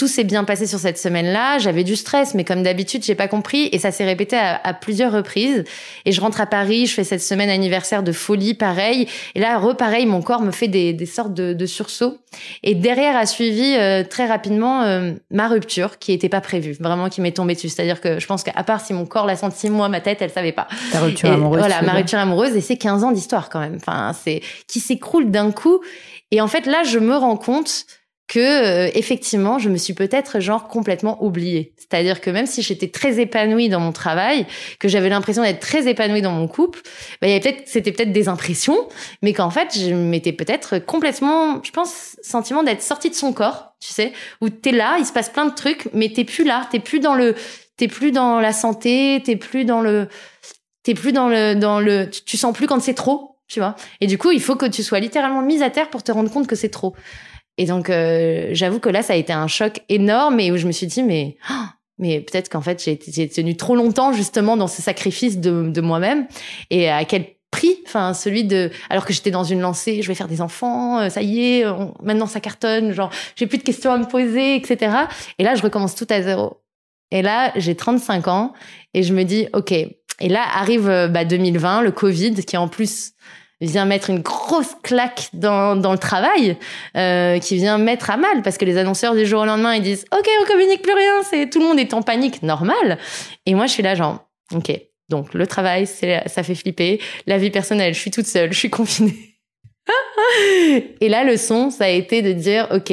Tout 0.00 0.08
s'est 0.08 0.24
bien 0.24 0.44
passé 0.44 0.66
sur 0.66 0.78
cette 0.78 0.96
semaine-là. 0.96 1.58
J'avais 1.58 1.84
du 1.84 1.94
stress, 1.94 2.32
mais 2.32 2.42
comme 2.42 2.62
d'habitude, 2.62 3.04
j'ai 3.04 3.14
pas 3.14 3.28
compris 3.28 3.68
et 3.70 3.78
ça 3.78 3.90
s'est 3.90 4.06
répété 4.06 4.34
à, 4.34 4.58
à 4.64 4.72
plusieurs 4.72 5.12
reprises. 5.12 5.62
Et 6.06 6.12
je 6.12 6.20
rentre 6.22 6.40
à 6.40 6.46
Paris, 6.46 6.86
je 6.86 6.94
fais 6.94 7.04
cette 7.04 7.20
semaine 7.20 7.50
anniversaire 7.50 8.02
de 8.02 8.10
folie, 8.10 8.54
pareil. 8.54 9.08
Et 9.34 9.40
là, 9.40 9.58
repareil, 9.58 10.06
mon 10.06 10.22
corps 10.22 10.40
me 10.40 10.52
fait 10.52 10.68
des, 10.68 10.94
des 10.94 11.04
sortes 11.04 11.34
de, 11.34 11.52
de 11.52 11.66
sursauts. 11.66 12.16
Et 12.62 12.74
derrière 12.74 13.14
a 13.14 13.26
suivi 13.26 13.76
euh, 13.76 14.02
très 14.02 14.26
rapidement 14.26 14.84
euh, 14.84 15.12
ma 15.30 15.48
rupture, 15.48 15.98
qui 15.98 16.12
était 16.12 16.30
pas 16.30 16.40
prévue, 16.40 16.72
vraiment 16.80 17.10
qui 17.10 17.20
m'est 17.20 17.32
tombée 17.32 17.54
dessus. 17.54 17.68
C'est-à-dire 17.68 18.00
que 18.00 18.18
je 18.18 18.26
pense 18.26 18.42
qu'à 18.42 18.52
part 18.62 18.80
si 18.80 18.94
mon 18.94 19.04
corps 19.04 19.26
l'a 19.26 19.36
senti, 19.36 19.68
moi, 19.68 19.90
ma 19.90 20.00
tête, 20.00 20.22
elle 20.22 20.30
savait 20.30 20.52
pas. 20.52 20.66
Ta 20.92 21.00
rupture 21.00 21.28
Et 21.28 21.32
amoureuse. 21.32 21.58
Voilà, 21.58 21.82
ma 21.82 21.92
rupture 21.92 22.20
amoureuse 22.20 22.56
et 22.56 22.62
c'est 22.62 22.78
15 22.78 23.04
ans 23.04 23.12
d'histoire 23.12 23.50
quand 23.50 23.60
même. 23.60 23.76
Enfin, 23.76 24.14
c'est 24.18 24.40
qui 24.66 24.80
s'écroule 24.80 25.30
d'un 25.30 25.52
coup. 25.52 25.82
Et 26.30 26.40
en 26.40 26.48
fait, 26.48 26.64
là, 26.64 26.84
je 26.84 26.98
me 26.98 27.16
rends 27.16 27.36
compte 27.36 27.84
que 28.30 28.38
euh, 28.38 28.90
effectivement, 28.94 29.58
je 29.58 29.68
me 29.68 29.76
suis 29.76 29.92
peut-être 29.92 30.38
genre 30.38 30.68
complètement 30.68 31.22
oubliée. 31.22 31.74
C'est-à-dire 31.76 32.20
que 32.20 32.30
même 32.30 32.46
si 32.46 32.62
j'étais 32.62 32.86
très 32.86 33.20
épanouie 33.20 33.68
dans 33.68 33.80
mon 33.80 33.90
travail, 33.90 34.46
que 34.78 34.86
j'avais 34.86 35.08
l'impression 35.08 35.42
d'être 35.42 35.58
très 35.58 35.88
épanouie 35.88 36.22
dans 36.22 36.30
mon 36.30 36.46
couple, 36.46 36.80
bah, 37.20 37.26
il 37.26 37.30
y 37.30 37.32
avait 37.32 37.40
peut-être 37.40 37.62
c'était 37.66 37.90
peut-être 37.90 38.12
des 38.12 38.28
impressions, 38.28 38.86
mais 39.22 39.32
qu'en 39.32 39.50
fait, 39.50 39.76
je 39.76 39.92
m'étais 39.92 40.32
peut-être 40.32 40.78
complètement, 40.78 41.60
je 41.64 41.72
pense, 41.72 42.16
sentiment 42.22 42.62
d'être 42.62 42.82
sortie 42.82 43.10
de 43.10 43.16
son 43.16 43.32
corps, 43.32 43.74
tu 43.80 43.92
sais, 43.92 44.12
où 44.40 44.48
t'es 44.48 44.70
là, 44.70 44.98
il 45.00 45.06
se 45.06 45.12
passe 45.12 45.28
plein 45.28 45.46
de 45.46 45.54
trucs, 45.54 45.88
mais 45.92 46.12
t'es 46.12 46.24
plus 46.24 46.44
là, 46.44 46.68
t'es 46.70 46.78
plus 46.78 47.00
dans 47.00 47.16
le, 47.16 47.34
t'es 47.76 47.88
plus 47.88 48.12
dans 48.12 48.38
la 48.38 48.52
santé, 48.52 49.20
t'es 49.24 49.34
plus 49.34 49.64
dans 49.64 49.80
le, 49.80 50.06
t'es 50.84 50.94
plus 50.94 51.10
dans 51.10 51.28
le, 51.28 51.54
dans 51.56 51.80
le, 51.80 52.08
tu, 52.08 52.22
tu 52.22 52.36
sens 52.36 52.54
plus 52.54 52.68
quand 52.68 52.80
c'est 52.80 52.94
trop, 52.94 53.38
tu 53.48 53.58
vois. 53.58 53.74
Et 54.00 54.06
du 54.06 54.18
coup, 54.18 54.30
il 54.30 54.40
faut 54.40 54.54
que 54.54 54.66
tu 54.66 54.84
sois 54.84 55.00
littéralement 55.00 55.42
mise 55.42 55.62
à 55.62 55.70
terre 55.70 55.90
pour 55.90 56.04
te 56.04 56.12
rendre 56.12 56.30
compte 56.30 56.46
que 56.46 56.54
c'est 56.54 56.68
trop. 56.68 56.94
Et 57.60 57.66
donc, 57.66 57.90
euh, 57.90 58.48
j'avoue 58.52 58.80
que 58.80 58.88
là, 58.88 59.02
ça 59.02 59.12
a 59.12 59.16
été 59.16 59.34
un 59.34 59.46
choc 59.46 59.82
énorme 59.90 60.40
et 60.40 60.50
où 60.50 60.56
je 60.56 60.66
me 60.66 60.72
suis 60.72 60.86
dit, 60.86 61.02
mais, 61.02 61.36
oh, 61.50 61.64
mais 61.98 62.20
peut-être 62.20 62.48
qu'en 62.48 62.62
fait, 62.62 62.82
j'ai 62.82 63.28
tenu 63.28 63.54
trop 63.54 63.76
longtemps 63.76 64.14
justement 64.14 64.56
dans 64.56 64.66
ce 64.66 64.80
sacrifice 64.80 65.36
de, 65.36 65.80
moi-même 65.82 66.26
et 66.70 66.88
à 66.88 67.04
quel 67.04 67.26
prix, 67.50 67.76
enfin 67.86 68.14
celui 68.14 68.44
de, 68.44 68.70
alors 68.88 69.04
que 69.04 69.12
j'étais 69.12 69.30
dans 69.30 69.44
une 69.44 69.60
lancée, 69.60 70.00
je 70.00 70.08
vais 70.08 70.14
faire 70.14 70.26
des 70.26 70.40
enfants, 70.40 71.00
euh, 71.00 71.10
ça 71.10 71.20
y 71.20 71.58
est, 71.58 71.64
maintenant 72.02 72.26
ça 72.26 72.40
cartonne, 72.40 72.92
genre 72.92 73.10
j'ai 73.36 73.46
plus 73.46 73.58
de 73.58 73.62
questions 73.62 73.92
à 73.92 73.98
me 73.98 74.06
poser, 74.06 74.56
etc. 74.56 74.96
Et 75.38 75.44
là, 75.44 75.54
je 75.54 75.60
recommence 75.60 75.94
tout 75.94 76.06
à 76.08 76.22
zéro. 76.22 76.62
Et 77.10 77.20
là, 77.20 77.52
j'ai 77.56 77.74
35 77.74 78.26
ans 78.28 78.54
et 78.94 79.02
je 79.02 79.12
me 79.12 79.24
dis, 79.24 79.48
ok. 79.52 79.72
Et 79.72 80.28
là 80.30 80.44
arrive 80.54 80.88
euh, 80.88 81.08
bah, 81.08 81.26
2020, 81.26 81.82
le 81.82 81.90
Covid, 81.90 82.36
qui 82.36 82.56
en 82.56 82.68
plus 82.68 83.12
vient 83.60 83.84
mettre 83.84 84.10
une 84.10 84.20
grosse 84.20 84.74
claque 84.82 85.28
dans, 85.32 85.76
dans 85.76 85.92
le 85.92 85.98
travail, 85.98 86.56
euh, 86.96 87.38
qui 87.38 87.56
vient 87.56 87.78
mettre 87.78 88.10
à 88.10 88.16
mal 88.16 88.42
parce 88.42 88.58
que 88.58 88.64
les 88.64 88.78
annonceurs 88.78 89.14
du 89.14 89.26
jour 89.26 89.42
au 89.42 89.44
lendemain 89.44 89.74
ils 89.74 89.82
disent 89.82 90.04
ok 90.12 90.26
on 90.42 90.46
communique 90.46 90.82
plus 90.82 90.94
rien, 90.94 91.22
c'est 91.28 91.48
tout 91.50 91.60
le 91.60 91.66
monde 91.66 91.78
est 91.78 91.94
en 91.94 92.02
panique 92.02 92.42
normal. 92.42 92.98
Et 93.46 93.54
moi 93.54 93.66
je 93.66 93.72
suis 93.72 93.82
là 93.82 93.94
genre 93.94 94.24
ok 94.54 94.72
donc 95.08 95.34
le 95.34 95.46
travail 95.46 95.86
ça 95.86 96.42
fait 96.42 96.54
flipper, 96.54 97.00
la 97.26 97.38
vie 97.38 97.50
personnelle 97.50 97.94
je 97.94 98.00
suis 98.00 98.10
toute 98.10 98.26
seule, 98.26 98.52
je 98.52 98.58
suis 98.58 98.70
confinée. 98.70 99.16
et 101.00 101.08
là 101.08 101.24
le 101.24 101.36
son 101.36 101.70
ça 101.70 101.84
a 101.84 101.88
été 101.88 102.22
de 102.22 102.32
dire 102.32 102.68
ok 102.70 102.92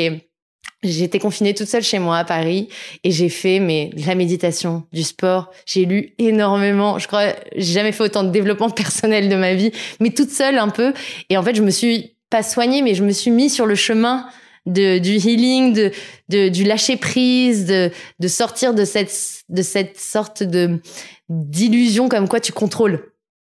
J'étais 0.83 1.17
confinée 1.17 1.55
toute 1.55 1.67
seule 1.67 1.81
chez 1.81 1.97
moi 1.97 2.19
à 2.19 2.23
Paris 2.23 2.69
et 3.03 3.11
j'ai 3.11 3.29
fait 3.29 3.59
mais 3.59 3.89
la 4.05 4.13
méditation, 4.13 4.83
du 4.93 5.03
sport. 5.03 5.49
J'ai 5.65 5.85
lu 5.85 6.13
énormément. 6.19 6.99
Je 6.99 7.07
crois 7.07 7.33
j'ai 7.55 7.73
jamais 7.73 7.91
fait 7.91 8.03
autant 8.03 8.23
de 8.23 8.29
développement 8.29 8.69
personnel 8.69 9.27
de 9.27 9.35
ma 9.35 9.55
vie, 9.55 9.71
mais 9.99 10.11
toute 10.11 10.29
seule 10.29 10.57
un 10.59 10.69
peu. 10.69 10.93
Et 11.29 11.37
en 11.37 11.43
fait, 11.43 11.55
je 11.55 11.63
me 11.63 11.71
suis 11.71 12.15
pas 12.29 12.43
soignée, 12.43 12.83
mais 12.83 12.93
je 12.93 13.03
me 13.03 13.11
suis 13.11 13.31
mis 13.31 13.49
sur 13.49 13.65
le 13.65 13.73
chemin 13.73 14.27
de, 14.67 14.99
du 14.99 15.15
healing, 15.15 15.73
de, 15.73 15.91
de 16.29 16.49
du 16.49 16.63
lâcher 16.63 16.97
prise, 16.97 17.65
de, 17.65 17.89
de 18.19 18.27
sortir 18.27 18.75
de 18.75 18.85
cette 18.85 19.43
de 19.49 19.61
cette 19.63 19.99
sorte 19.99 20.43
de 20.43 20.79
d'illusion 21.29 22.07
comme 22.07 22.27
quoi 22.27 22.39
tu 22.39 22.51
contrôles. 22.51 23.11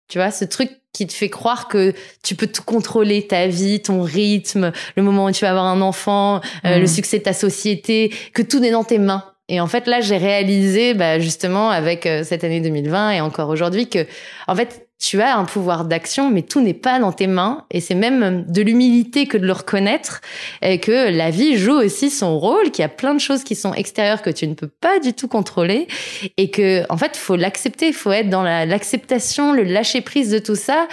Tu 0.08 0.18
vois, 0.18 0.32
ce 0.32 0.44
truc 0.44 0.70
qui 0.92 1.06
te 1.06 1.12
fait 1.12 1.30
croire 1.30 1.68
que 1.68 1.94
tu 2.22 2.34
peux 2.34 2.46
tout 2.46 2.62
contrôler, 2.62 3.26
ta 3.26 3.46
vie, 3.46 3.80
ton 3.80 4.02
rythme, 4.02 4.72
le 4.96 5.02
moment 5.02 5.26
où 5.26 5.32
tu 5.32 5.44
vas 5.44 5.50
avoir 5.50 5.66
un 5.66 5.80
enfant, 5.80 6.40
euh, 6.64 6.78
le 6.78 6.84
mmh. 6.84 6.86
succès 6.86 7.18
de 7.18 7.24
ta 7.24 7.32
société, 7.32 8.14
que 8.34 8.42
tout 8.42 8.62
est 8.62 8.70
dans 8.70 8.84
tes 8.84 8.98
mains. 8.98 9.24
Et 9.48 9.60
en 9.60 9.66
fait, 9.66 9.86
là, 9.86 10.00
j'ai 10.00 10.16
réalisé, 10.16 10.94
bah, 10.94 11.18
justement, 11.18 11.70
avec 11.70 12.06
euh, 12.06 12.24
cette 12.24 12.44
année 12.44 12.60
2020 12.60 13.10
et 13.12 13.20
encore 13.20 13.48
aujourd'hui, 13.48 13.88
que, 13.88 14.06
en 14.46 14.54
fait, 14.54 14.88
tu 15.02 15.20
as 15.20 15.36
un 15.36 15.44
pouvoir 15.44 15.84
d'action, 15.84 16.30
mais 16.30 16.42
tout 16.42 16.60
n'est 16.60 16.74
pas 16.74 17.00
dans 17.00 17.10
tes 17.10 17.26
mains. 17.26 17.64
Et 17.72 17.80
c'est 17.80 17.96
même 17.96 18.44
de 18.46 18.62
l'humilité 18.62 19.26
que 19.26 19.36
de 19.36 19.44
le 19.44 19.52
reconnaître. 19.52 20.20
Et 20.62 20.78
que 20.78 21.10
la 21.10 21.30
vie 21.30 21.56
joue 21.56 21.74
aussi 21.74 22.08
son 22.08 22.38
rôle, 22.38 22.70
qu'il 22.70 22.82
y 22.82 22.86
a 22.86 22.88
plein 22.88 23.12
de 23.12 23.18
choses 23.18 23.42
qui 23.42 23.56
sont 23.56 23.74
extérieures 23.74 24.22
que 24.22 24.30
tu 24.30 24.46
ne 24.46 24.54
peux 24.54 24.68
pas 24.68 25.00
du 25.00 25.12
tout 25.12 25.26
contrôler. 25.26 25.88
Et 26.36 26.50
que, 26.50 26.84
en 26.88 26.96
fait, 26.96 27.16
faut 27.16 27.34
l'accepter, 27.34 27.88
il 27.88 27.94
faut 27.94 28.12
être 28.12 28.30
dans 28.30 28.44
l'acceptation, 28.44 29.52
le 29.52 29.64
lâcher 29.64 30.02
prise 30.02 30.30
de 30.30 30.38
tout 30.38 30.54
ça 30.54 30.86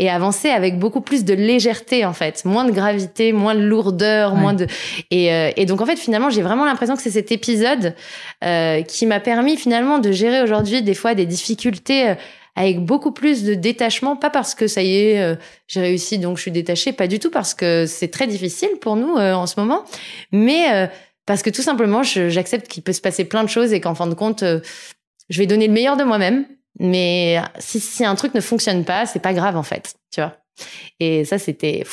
et 0.00 0.08
avancer 0.08 0.48
avec 0.48 0.78
beaucoup 0.78 1.02
plus 1.02 1.26
de 1.26 1.34
légèreté 1.34 2.06
en 2.06 2.14
fait, 2.14 2.46
moins 2.46 2.64
de 2.64 2.72
gravité, 2.72 3.34
moins 3.34 3.54
de 3.54 3.60
lourdeur, 3.60 4.34
moins 4.34 4.54
de 4.54 4.66
et, 5.10 5.30
euh, 5.30 5.50
et 5.56 5.66
donc 5.66 5.82
en 5.82 5.86
fait 5.86 5.98
finalement 5.98 6.30
j'ai 6.30 6.40
vraiment 6.40 6.64
l'impression 6.64 6.96
que 6.96 7.02
c'est 7.02 7.10
cet 7.10 7.30
épisode 7.32 7.94
euh, 8.42 8.80
qui 8.80 9.04
m'a 9.04 9.20
permis 9.20 9.58
finalement 9.58 9.98
de 9.98 10.10
gérer 10.10 10.40
aujourd'hui 10.42 10.80
des 10.80 10.94
fois 10.94 11.14
des 11.14 11.26
difficultés 11.26 12.08
euh, 12.08 12.14
avec 12.56 12.84
beaucoup 12.84 13.12
plus 13.12 13.44
de 13.44 13.54
détachement, 13.54 14.16
pas 14.16 14.30
parce 14.30 14.54
que 14.54 14.66
ça 14.66 14.82
y 14.82 14.96
est, 14.96 15.22
euh, 15.22 15.36
j'ai 15.66 15.80
réussi 15.80 16.18
donc 16.18 16.36
je 16.36 16.42
suis 16.42 16.50
détachée, 16.50 16.92
pas 16.92 17.06
du 17.06 17.18
tout 17.18 17.30
parce 17.30 17.54
que 17.54 17.86
c'est 17.86 18.08
très 18.08 18.26
difficile 18.26 18.70
pour 18.80 18.96
nous 18.96 19.16
euh, 19.16 19.34
en 19.34 19.46
ce 19.46 19.58
moment, 19.58 19.84
mais 20.32 20.72
euh, 20.72 20.86
parce 21.26 21.42
que 21.42 21.50
tout 21.50 21.62
simplement 21.62 22.02
j'accepte 22.02 22.68
qu'il 22.68 22.82
peut 22.82 22.92
se 22.92 23.00
passer 23.00 23.24
plein 23.24 23.44
de 23.44 23.48
choses 23.48 23.72
et 23.72 23.80
qu'en 23.80 23.94
fin 23.94 24.06
de 24.06 24.14
compte 24.14 24.42
je 24.42 25.38
vais 25.38 25.46
donner 25.46 25.68
le 25.68 25.72
meilleur 25.72 25.96
de 25.96 26.02
moi-même, 26.02 26.46
mais 26.78 27.40
si, 27.58 27.78
si 27.78 28.04
un 28.04 28.14
truc 28.14 28.34
ne 28.34 28.40
fonctionne 28.40 28.84
pas, 28.84 29.06
c'est 29.06 29.20
pas 29.20 29.32
grave 29.32 29.56
en 29.56 29.62
fait, 29.62 29.94
tu 30.12 30.20
vois. 30.20 30.36
Et 30.98 31.24
ça 31.24 31.38
c'était 31.38 31.84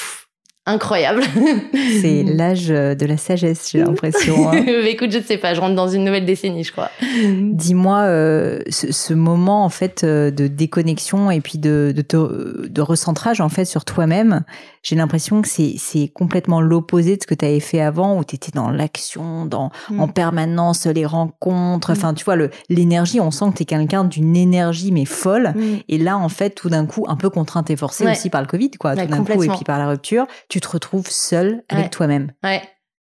incroyable. 0.68 1.24
C'est 2.02 2.24
l'âge 2.28 2.68
de 2.68 3.06
la 3.06 3.18
sagesse, 3.18 3.70
j'ai 3.72 3.80
l'impression. 3.80 4.50
Hein. 4.52 4.66
Écoute, 4.88 5.12
je 5.12 5.18
ne 5.18 5.24
sais 5.24 5.38
pas, 5.38 5.54
je 5.54 5.62
rentre 5.62 5.76
dans 5.76 5.88
une 5.88 6.04
nouvelle 6.04 6.26
décennie, 6.26 6.64
je 6.64 6.72
crois. 6.72 6.92
Dis-moi, 7.02 8.00
euh, 8.02 8.60
ce, 8.70 9.14
moment 9.14 9.66
en 9.66 9.70
fait 9.70 10.04
euh, 10.04 10.30
de 10.30 10.48
déconnexion 10.48 11.32
et 11.32 11.42
puis 11.42 11.58
de, 11.58 11.94
de, 11.96 12.68
de 12.70 12.82
recentrage 12.82 13.42
en 13.42 13.50
fait 13.50 13.66
sur 13.66 13.86
toi-même, 13.86 14.44
j'ai 14.88 14.96
l'impression 14.96 15.42
que 15.42 15.50
c'est, 15.50 16.08
complètement 16.14 16.62
l'opposé 16.62 17.18
de 17.18 17.22
ce 17.22 17.28
que 17.28 17.34
tu 17.34 17.44
avais 17.44 17.60
fait 17.60 17.82
avant, 17.82 18.18
où 18.18 18.24
tu 18.24 18.36
étais 18.36 18.54
dans 18.54 18.70
l'action, 18.70 19.46
dans 19.46 19.70
mm. 19.90 20.00
en 20.00 20.08
permanence, 20.08 20.86
les 20.86 21.06
rencontres. 21.06 21.92
Enfin, 21.92 22.14
tu 22.14 22.24
vois, 22.24 22.38
l'énergie, 22.70 23.20
on 23.20 23.30
sent 23.30 23.48
que 23.52 23.58
tu 23.58 23.64
es 23.64 23.66
quelqu'un 23.66 24.06
d'une 24.06 24.38
énergie, 24.38 24.94
mais 24.94 25.04
folle. 25.04 25.54
Mm. 25.58 25.80
Et 25.90 25.98
là, 25.98 26.18
en 26.18 26.30
fait, 26.30 26.52
tout 26.52 26.70
d'un 26.70 26.86
coup, 26.86 27.04
un 27.10 27.18
peu 27.18 27.30
contrainte 27.30 27.70
et 27.70 27.76
forcée 27.76 28.10
aussi 28.10 28.30
par 28.30 28.40
le 28.40 28.48
Covid, 28.48 28.72
quoi. 28.72 28.96
tout 28.96 29.06
d'un 29.08 29.26
coup, 29.26 29.44
et 29.44 29.50
puis 29.50 29.66
par 29.66 29.78
la 29.78 29.90
rupture, 29.90 30.26
tu 30.48 30.62
te 30.62 30.70
retrouves 30.70 31.10
seule 31.10 31.64
avec 31.68 31.90
toi-même. 31.90 32.32
Ouais. 32.42 32.62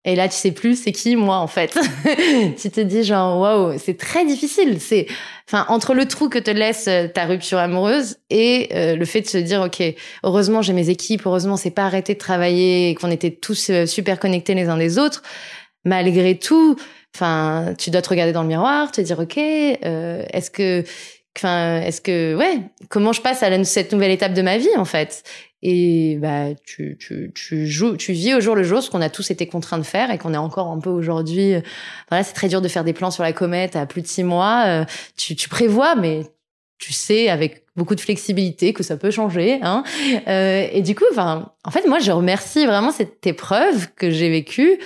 Et 0.07 0.15
là, 0.15 0.29
tu 0.29 0.37
sais 0.37 0.53
plus 0.53 0.81
c'est 0.81 0.93
qui 0.93 1.17
moi 1.17 1.39
en 1.39 1.49
fait. 1.49 1.77
tu 2.61 2.71
te 2.71 2.81
dis 2.81 3.03
genre 3.03 3.41
waouh, 3.41 3.77
c'est 3.77 3.99
très 3.99 4.25
difficile. 4.25 4.81
C'est 4.81 5.09
enfin 5.49 5.67
entre 5.69 5.95
le 5.95 6.07
trou 6.07 6.29
que 6.29 6.39
te 6.39 6.51
laisse 6.51 6.87
euh, 6.87 7.09
ta 7.09 7.25
rupture 7.25 7.59
amoureuse 7.59 8.17
et 8.31 8.69
euh, 8.73 8.95
le 8.95 9.05
fait 9.05 9.23
de 9.23 9.27
se 9.27 9.39
dire 9.39 9.63
ok, 9.63 9.83
heureusement 10.23 10.63
j'ai 10.63 10.73
mes 10.73 10.91
équipes, 10.91 11.23
heureusement 11.27 11.57
c'est 11.57 11.73
pas 11.73 11.87
arrêté 11.87 12.15
de 12.15 12.21
travailler 12.21 12.95
qu'on 12.95 13.11
était 13.11 13.33
tous 13.33 13.69
euh, 13.71 13.85
super 13.85 14.21
connectés 14.21 14.55
les 14.55 14.69
uns 14.69 14.77
des 14.77 14.97
autres. 14.97 15.25
Malgré 15.85 16.39
tout, 16.39 16.77
enfin 17.15 17.75
tu 17.77 17.91
dois 17.91 18.03
te 18.03 18.09
regarder 18.09 18.33
dans 18.33 18.43
le 18.43 18.49
miroir, 18.49 18.93
te 18.93 19.01
dire 19.01 19.19
ok, 19.19 19.37
est-ce 19.37 20.51
que 20.51 20.85
Enfin, 21.37 21.81
est-ce 21.83 22.01
que 22.01 22.35
ouais, 22.35 22.61
comment 22.89 23.13
je 23.13 23.21
passe 23.21 23.43
à 23.43 23.65
cette 23.65 23.93
nouvelle 23.93 24.11
étape 24.11 24.33
de 24.33 24.43
ma 24.43 24.59
vie 24.59 24.75
en 24.77 24.85
fait? 24.85 25.23
Et 25.63 26.17
bah 26.21 26.49
tu, 26.65 26.97
tu, 27.01 27.33
tu 27.35 27.67
joues 27.67 27.97
tu 27.97 28.13
vis 28.13 28.35
au 28.35 28.41
jour 28.41 28.55
le 28.55 28.63
jour 28.63 28.83
ce 28.83 28.91
qu'on 28.91 29.01
a 29.01 29.09
tous 29.09 29.31
été 29.31 29.47
contraints 29.47 29.79
de 29.79 29.85
faire 29.85 30.11
et 30.11 30.19
qu'on 30.19 30.35
est 30.35 30.39
encore 30.39 30.69
un 30.69 30.79
peu 30.79 30.91
aujourd'hui 30.91 31.55
voilà 32.11 32.23
c'est 32.23 32.35
très 32.35 32.49
dur 32.49 32.61
de 32.61 32.69
faire 32.69 32.85
des 32.85 32.93
plans 32.93 33.11
sur 33.11 33.23
la 33.23 33.33
comète 33.33 33.75
à 33.75 33.87
plus 33.87 34.03
de 34.03 34.07
six 34.07 34.23
mois 34.23 34.65
euh, 34.67 34.85
tu, 35.17 35.35
tu 35.35 35.49
prévois 35.49 35.95
mais 35.97 36.25
tu 36.79 36.93
sais 36.93 37.31
avec 37.31 37.65
beaucoup 37.75 37.95
de 37.95 38.01
flexibilité 38.01 38.75
que 38.75 38.83
ça 38.83 38.99
peut 38.99 39.11
changer 39.11 39.59
hein. 39.63 39.83
Euh, 40.29 40.69
et 40.71 40.83
du 40.83 40.95
coup 40.95 41.07
enfin 41.11 41.51
en 41.65 41.71
fait 41.71 41.87
moi 41.89 42.01
je 42.01 42.13
remercie 42.13 42.67
vraiment 42.67 42.93
cette 42.93 43.27
épreuve 43.27 43.89
que 43.97 44.11
j'ai 44.11 44.29
vécue 44.29 44.79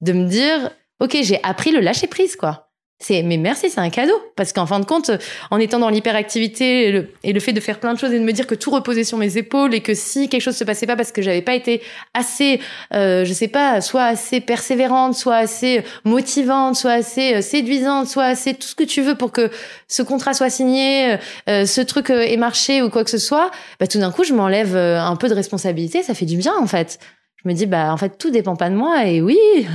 de 0.00 0.12
me 0.12 0.28
dire 0.28 0.70
ok 1.00 1.18
j'ai 1.22 1.38
appris 1.44 1.70
le 1.70 1.78
lâcher 1.78 2.08
prise 2.08 2.34
quoi 2.34 2.65
c'est 2.98 3.22
mais 3.22 3.36
merci, 3.36 3.68
c'est 3.68 3.80
un 3.80 3.90
cadeau. 3.90 4.14
Parce 4.36 4.52
qu'en 4.52 4.64
fin 4.66 4.80
de 4.80 4.86
compte, 4.86 5.10
en 5.50 5.58
étant 5.58 5.78
dans 5.78 5.90
l'hyperactivité 5.90 7.06
et, 7.22 7.32
le, 7.32 7.40
fait 7.40 7.52
de 7.52 7.60
faire 7.60 7.78
plein 7.78 7.92
de 7.92 7.98
choses 7.98 8.12
et 8.12 8.18
de 8.18 8.24
me 8.24 8.32
dire 8.32 8.46
que 8.46 8.54
tout 8.54 8.70
reposait 8.70 9.04
sur 9.04 9.18
mes 9.18 9.36
épaules 9.36 9.74
et 9.74 9.80
que 9.82 9.92
si 9.94 10.28
quelque 10.28 10.40
chose 10.40 10.56
se 10.56 10.64
passait 10.64 10.86
pas 10.86 10.96
parce 10.96 11.12
que 11.12 11.20
j'avais 11.20 11.42
pas 11.42 11.54
été 11.54 11.82
assez, 12.14 12.60
euh, 12.94 13.24
je 13.26 13.32
sais 13.34 13.48
pas, 13.48 13.82
soit 13.82 14.04
assez 14.04 14.40
persévérante, 14.40 15.14
soit 15.14 15.36
assez 15.36 15.84
motivante, 16.04 16.76
soit 16.76 16.92
assez 16.92 17.34
euh, 17.34 17.42
séduisante, 17.42 18.06
soit 18.08 18.24
assez 18.24 18.54
tout 18.54 18.68
ce 18.68 18.74
que 18.74 18.84
tu 18.84 19.02
veux 19.02 19.14
pour 19.14 19.30
que 19.30 19.50
ce 19.88 20.02
contrat 20.02 20.32
soit 20.32 20.50
signé, 20.50 21.18
euh, 21.48 21.66
ce 21.66 21.82
truc 21.82 22.08
euh, 22.10 22.22
ait 22.22 22.38
marché 22.38 22.82
ou 22.82 22.88
quoi 22.88 23.04
que 23.04 23.10
ce 23.10 23.18
soit, 23.18 23.50
bah 23.78 23.86
tout 23.86 23.98
d'un 23.98 24.10
coup 24.10 24.24
je 24.24 24.32
m'enlève 24.32 24.74
un 24.74 25.16
peu 25.16 25.28
de 25.28 25.34
responsabilité, 25.34 26.02
ça 26.02 26.14
fait 26.14 26.26
du 26.26 26.36
bien 26.36 26.54
en 26.58 26.66
fait 26.66 26.98
je 27.46 27.50
me 27.52 27.54
dis 27.54 27.66
bah 27.66 27.92
en 27.92 27.96
fait 27.96 28.18
tout 28.18 28.30
dépend 28.30 28.56
pas 28.56 28.68
de 28.70 28.74
moi 28.74 29.06
et 29.06 29.22
oui 29.22 29.38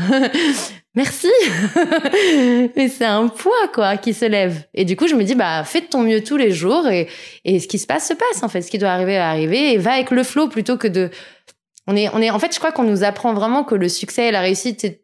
merci. 0.95 1.29
Mais 2.75 2.89
c'est 2.89 3.05
un 3.05 3.29
poids 3.29 3.69
quoi 3.73 3.95
qui 3.95 4.13
se 4.13 4.25
lève. 4.25 4.65
Et 4.73 4.83
du 4.83 4.97
coup 4.97 5.07
je 5.07 5.15
me 5.15 5.23
dis 5.23 5.35
bah 5.35 5.63
fais 5.63 5.79
de 5.79 5.85
ton 5.85 6.01
mieux 6.01 6.21
tous 6.21 6.35
les 6.35 6.51
jours 6.51 6.89
et 6.89 7.07
et 7.45 7.61
ce 7.61 7.69
qui 7.69 7.79
se 7.79 7.87
passe 7.87 8.09
se 8.09 8.13
passe 8.13 8.43
en 8.43 8.49
fait. 8.49 8.61
Ce 8.61 8.69
qui 8.69 8.77
doit 8.77 8.89
arriver 8.89 9.15
va 9.15 9.29
arriver 9.29 9.71
et 9.71 9.77
va 9.77 9.93
avec 9.93 10.11
le 10.11 10.23
flow 10.23 10.49
plutôt 10.49 10.75
que 10.75 10.89
de 10.89 11.11
on 11.87 11.95
est 11.95 12.09
on 12.09 12.21
est 12.21 12.29
en 12.29 12.39
fait 12.39 12.53
je 12.53 12.59
crois 12.59 12.73
qu'on 12.73 12.83
nous 12.83 13.05
apprend 13.05 13.33
vraiment 13.33 13.63
que 13.63 13.75
le 13.75 13.87
succès 13.87 14.27
et 14.27 14.31
la 14.31 14.41
réussite 14.41 15.01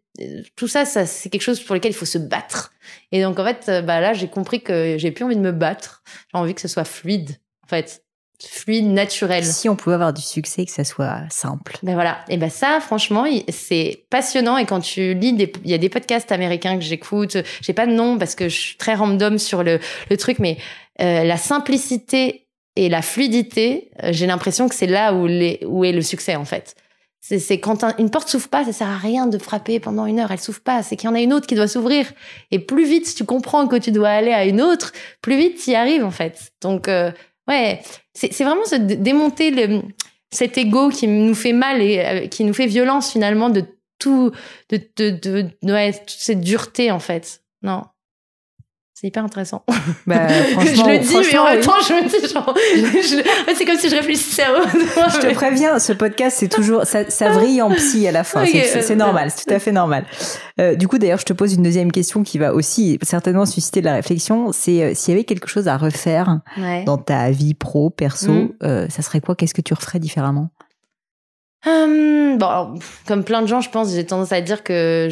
tout 0.57 0.67
ça 0.67 0.83
ça 0.83 1.05
c'est 1.05 1.29
quelque 1.29 1.43
chose 1.43 1.61
pour 1.61 1.73
lequel 1.73 1.91
il 1.91 1.95
faut 1.95 2.03
se 2.03 2.17
battre. 2.17 2.73
Et 3.13 3.21
donc 3.21 3.39
en 3.39 3.45
fait 3.45 3.85
bah 3.85 4.01
là 4.01 4.11
j'ai 4.11 4.27
compris 4.27 4.61
que 4.61 4.97
j'ai 4.97 5.11
plus 5.11 5.23
envie 5.23 5.37
de 5.37 5.41
me 5.41 5.53
battre. 5.53 6.03
J'ai 6.33 6.37
envie 6.37 6.53
que 6.53 6.61
ce 6.61 6.67
soit 6.67 6.83
fluide 6.83 7.37
en 7.63 7.67
fait 7.67 8.03
fluide, 8.45 8.85
naturel. 8.85 9.43
Si 9.43 9.67
on 9.69 9.75
pouvait 9.75 9.95
avoir 9.95 10.13
du 10.13 10.21
succès, 10.21 10.65
que 10.65 10.71
ça 10.71 10.83
soit 10.83 11.21
simple. 11.29 11.77
Ben 11.83 11.93
voilà. 11.93 12.19
Et 12.29 12.37
ben 12.37 12.49
ça, 12.49 12.79
franchement, 12.79 13.25
c'est 13.49 14.05
passionnant. 14.09 14.57
Et 14.57 14.65
quand 14.65 14.81
tu 14.81 15.13
lis 15.13 15.33
des, 15.33 15.51
il 15.63 15.71
y 15.71 15.73
a 15.73 15.77
des 15.77 15.89
podcasts 15.89 16.31
américains 16.31 16.77
que 16.77 16.83
j'écoute. 16.83 17.37
J'ai 17.61 17.73
pas 17.73 17.87
de 17.87 17.93
nom 17.93 18.17
parce 18.17 18.35
que 18.35 18.49
je 18.49 18.55
suis 18.55 18.77
très 18.77 18.93
random 18.93 19.37
sur 19.37 19.63
le, 19.63 19.79
le 20.09 20.17
truc, 20.17 20.39
mais 20.39 20.57
euh, 21.01 21.23
la 21.23 21.37
simplicité 21.37 22.47
et 22.75 22.89
la 22.89 23.01
fluidité, 23.01 23.89
euh, 24.03 24.09
j'ai 24.11 24.27
l'impression 24.27 24.69
que 24.69 24.75
c'est 24.75 24.87
là 24.87 25.13
où, 25.13 25.25
les, 25.25 25.59
où 25.65 25.83
est 25.83 25.91
le 25.91 26.01
succès 26.01 26.35
en 26.35 26.45
fait. 26.45 26.75
C'est 27.19 27.59
quand 27.59 27.83
une 27.99 28.09
porte 28.09 28.29
s'ouvre 28.29 28.47
pas, 28.47 28.63
ça 28.63 28.71
sert 28.71 28.87
à 28.87 28.97
rien 28.97 29.27
de 29.27 29.37
frapper 29.37 29.81
pendant 29.81 30.05
une 30.05 30.19
heure. 30.19 30.31
Elle 30.31 30.39
s'ouvre 30.39 30.61
pas, 30.61 30.81
c'est 30.81 30.95
qu'il 30.95 31.09
y 31.09 31.11
en 31.11 31.15
a 31.15 31.19
une 31.19 31.33
autre 31.33 31.45
qui 31.45 31.55
doit 31.55 31.67
s'ouvrir. 31.67 32.05
Et 32.51 32.59
plus 32.59 32.85
vite 32.85 33.13
tu 33.15 33.25
comprends 33.25 33.67
que 33.67 33.75
tu 33.75 33.91
dois 33.91 34.09
aller 34.09 34.31
à 34.31 34.45
une 34.45 34.61
autre, 34.61 34.93
plus 35.21 35.35
vite 35.35 35.59
tu 35.61 35.71
y 35.71 35.75
arrives 35.75 36.05
en 36.05 36.11
fait. 36.11 36.51
Donc 36.61 36.87
euh, 36.87 37.11
ouais, 37.47 37.81
c'est 38.17 38.43
vraiment 38.43 38.65
se 38.65 38.75
démonter 38.75 39.81
cet 40.31 40.57
ego 40.57 40.89
qui 40.89 41.07
nous 41.07 41.35
fait 41.35 41.53
mal 41.53 41.81
et 41.81 41.99
euh, 41.99 42.27
qui 42.27 42.43
nous 42.43 42.53
fait 42.53 42.65
violence 42.65 43.11
finalement 43.11 43.49
de 43.49 43.63
tout, 43.99 44.31
de, 44.69 44.81
de, 44.95 45.11
de 45.11 45.97
toute 45.99 46.09
cette 46.09 46.41
dureté 46.41 46.91
en 46.91 46.99
fait. 46.99 47.43
Non. 47.61 47.83
C'est 48.99 49.05
hyper 49.05 49.23
intéressant. 49.23 49.63
Bah, 50.07 50.27
franchement, 50.53 50.85
je 50.85 50.89
le 50.89 50.97
dis, 50.97 51.15
mais 51.31 51.37
en 51.37 51.45
même 51.45 51.59
temps, 51.59 51.75
je 51.87 51.93
me 51.93 52.09
dis, 52.09 52.33
genre, 52.33 52.51
c'est 53.55 53.63
comme 53.63 53.77
si 53.77 53.89
je 53.91 53.95
réfléchissais 53.95 54.41
à 54.41 54.47
Je 54.73 55.19
te 55.19 55.33
préviens, 55.35 55.77
ce 55.77 55.93
podcast, 55.93 56.37
c'est 56.39 56.47
toujours, 56.47 56.83
ça, 56.85 57.07
ça 57.07 57.29
vrille 57.29 57.61
en 57.61 57.69
psy 57.75 58.07
à 58.07 58.11
la 58.11 58.23
fin. 58.23 58.43
c'est 58.47 58.95
normal, 58.95 59.29
c'est 59.29 59.45
tout 59.45 59.53
à 59.53 59.59
fait 59.59 59.71
normal. 59.71 60.03
Euh, 60.59 60.73
du 60.73 60.87
coup, 60.87 60.97
d'ailleurs, 60.97 61.19
je 61.19 61.25
te 61.25 61.33
pose 61.33 61.53
une 61.53 61.61
deuxième 61.61 61.91
question 61.91 62.23
qui 62.23 62.39
va 62.39 62.55
aussi 62.55 62.97
certainement 63.03 63.45
susciter 63.45 63.81
de 63.81 63.85
la 63.85 63.93
réflexion. 63.93 64.51
C'est 64.51 64.81
euh, 64.81 64.91
s'il 64.95 65.13
y 65.13 65.17
avait 65.17 65.25
quelque 65.25 65.47
chose 65.47 65.67
à 65.67 65.77
refaire 65.77 66.39
dans 66.87 66.97
ta 66.97 67.29
vie 67.29 67.53
pro, 67.53 67.91
perso, 67.91 68.31
mm. 68.31 68.49
euh, 68.63 68.87
ça 68.89 69.03
serait 69.03 69.21
quoi? 69.21 69.35
Qu'est-ce 69.35 69.53
que 69.53 69.61
tu 69.61 69.75
referais 69.75 69.99
différemment? 69.99 70.49
Hum, 71.67 72.37
bon, 72.37 72.79
comme 73.05 73.25
plein 73.25 73.41
de 73.41 73.47
gens, 73.47 73.59
je 73.59 73.69
pense, 73.69 73.93
j'ai 73.93 74.05
tendance 74.05 74.31
à 74.31 74.39
dire 74.39 74.63
que, 74.63 75.09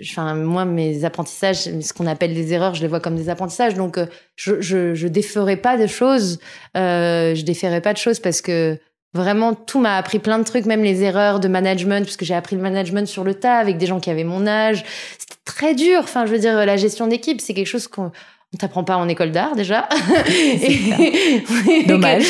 enfin, 0.00 0.36
moi, 0.36 0.64
mes 0.64 1.04
apprentissages, 1.04 1.64
ce 1.80 1.92
qu'on 1.92 2.06
appelle 2.06 2.32
des 2.32 2.52
erreurs, 2.52 2.76
je 2.76 2.82
les 2.82 2.86
vois 2.86 3.00
comme 3.00 3.16
des 3.16 3.28
apprentissages. 3.28 3.74
Donc, 3.74 3.98
euh, 3.98 4.06
je, 4.36 4.60
je, 4.60 4.94
je 4.94 5.08
déferai 5.08 5.56
pas 5.56 5.76
de 5.76 5.88
choses. 5.88 6.38
Euh, 6.76 7.34
je 7.34 7.42
déferai 7.42 7.80
pas 7.80 7.92
de 7.92 7.98
choses 7.98 8.20
parce 8.20 8.40
que 8.40 8.78
vraiment, 9.14 9.54
tout 9.54 9.80
m'a 9.80 9.96
appris 9.96 10.20
plein 10.20 10.38
de 10.38 10.44
trucs, 10.44 10.64
même 10.66 10.84
les 10.84 11.02
erreurs 11.02 11.40
de 11.40 11.48
management, 11.48 12.04
puisque 12.04 12.22
j'ai 12.22 12.34
appris 12.34 12.54
le 12.54 12.62
management 12.62 13.08
sur 13.08 13.24
le 13.24 13.34
tas 13.34 13.56
avec 13.56 13.76
des 13.76 13.86
gens 13.86 13.98
qui 13.98 14.10
avaient 14.10 14.22
mon 14.22 14.46
âge. 14.46 14.84
C'était 15.18 15.40
très 15.44 15.74
dur. 15.74 15.98
Enfin, 16.04 16.24
je 16.24 16.30
veux 16.30 16.38
dire, 16.38 16.54
la 16.54 16.76
gestion 16.76 17.08
d'équipe, 17.08 17.40
c'est 17.40 17.54
quelque 17.54 17.66
chose 17.66 17.88
qu'on 17.88 18.12
on 18.54 18.58
t'apprend 18.58 18.84
pas 18.84 18.96
en 18.96 19.08
école 19.08 19.32
d'art 19.32 19.56
déjà. 19.56 19.88
Dommage. 21.86 22.24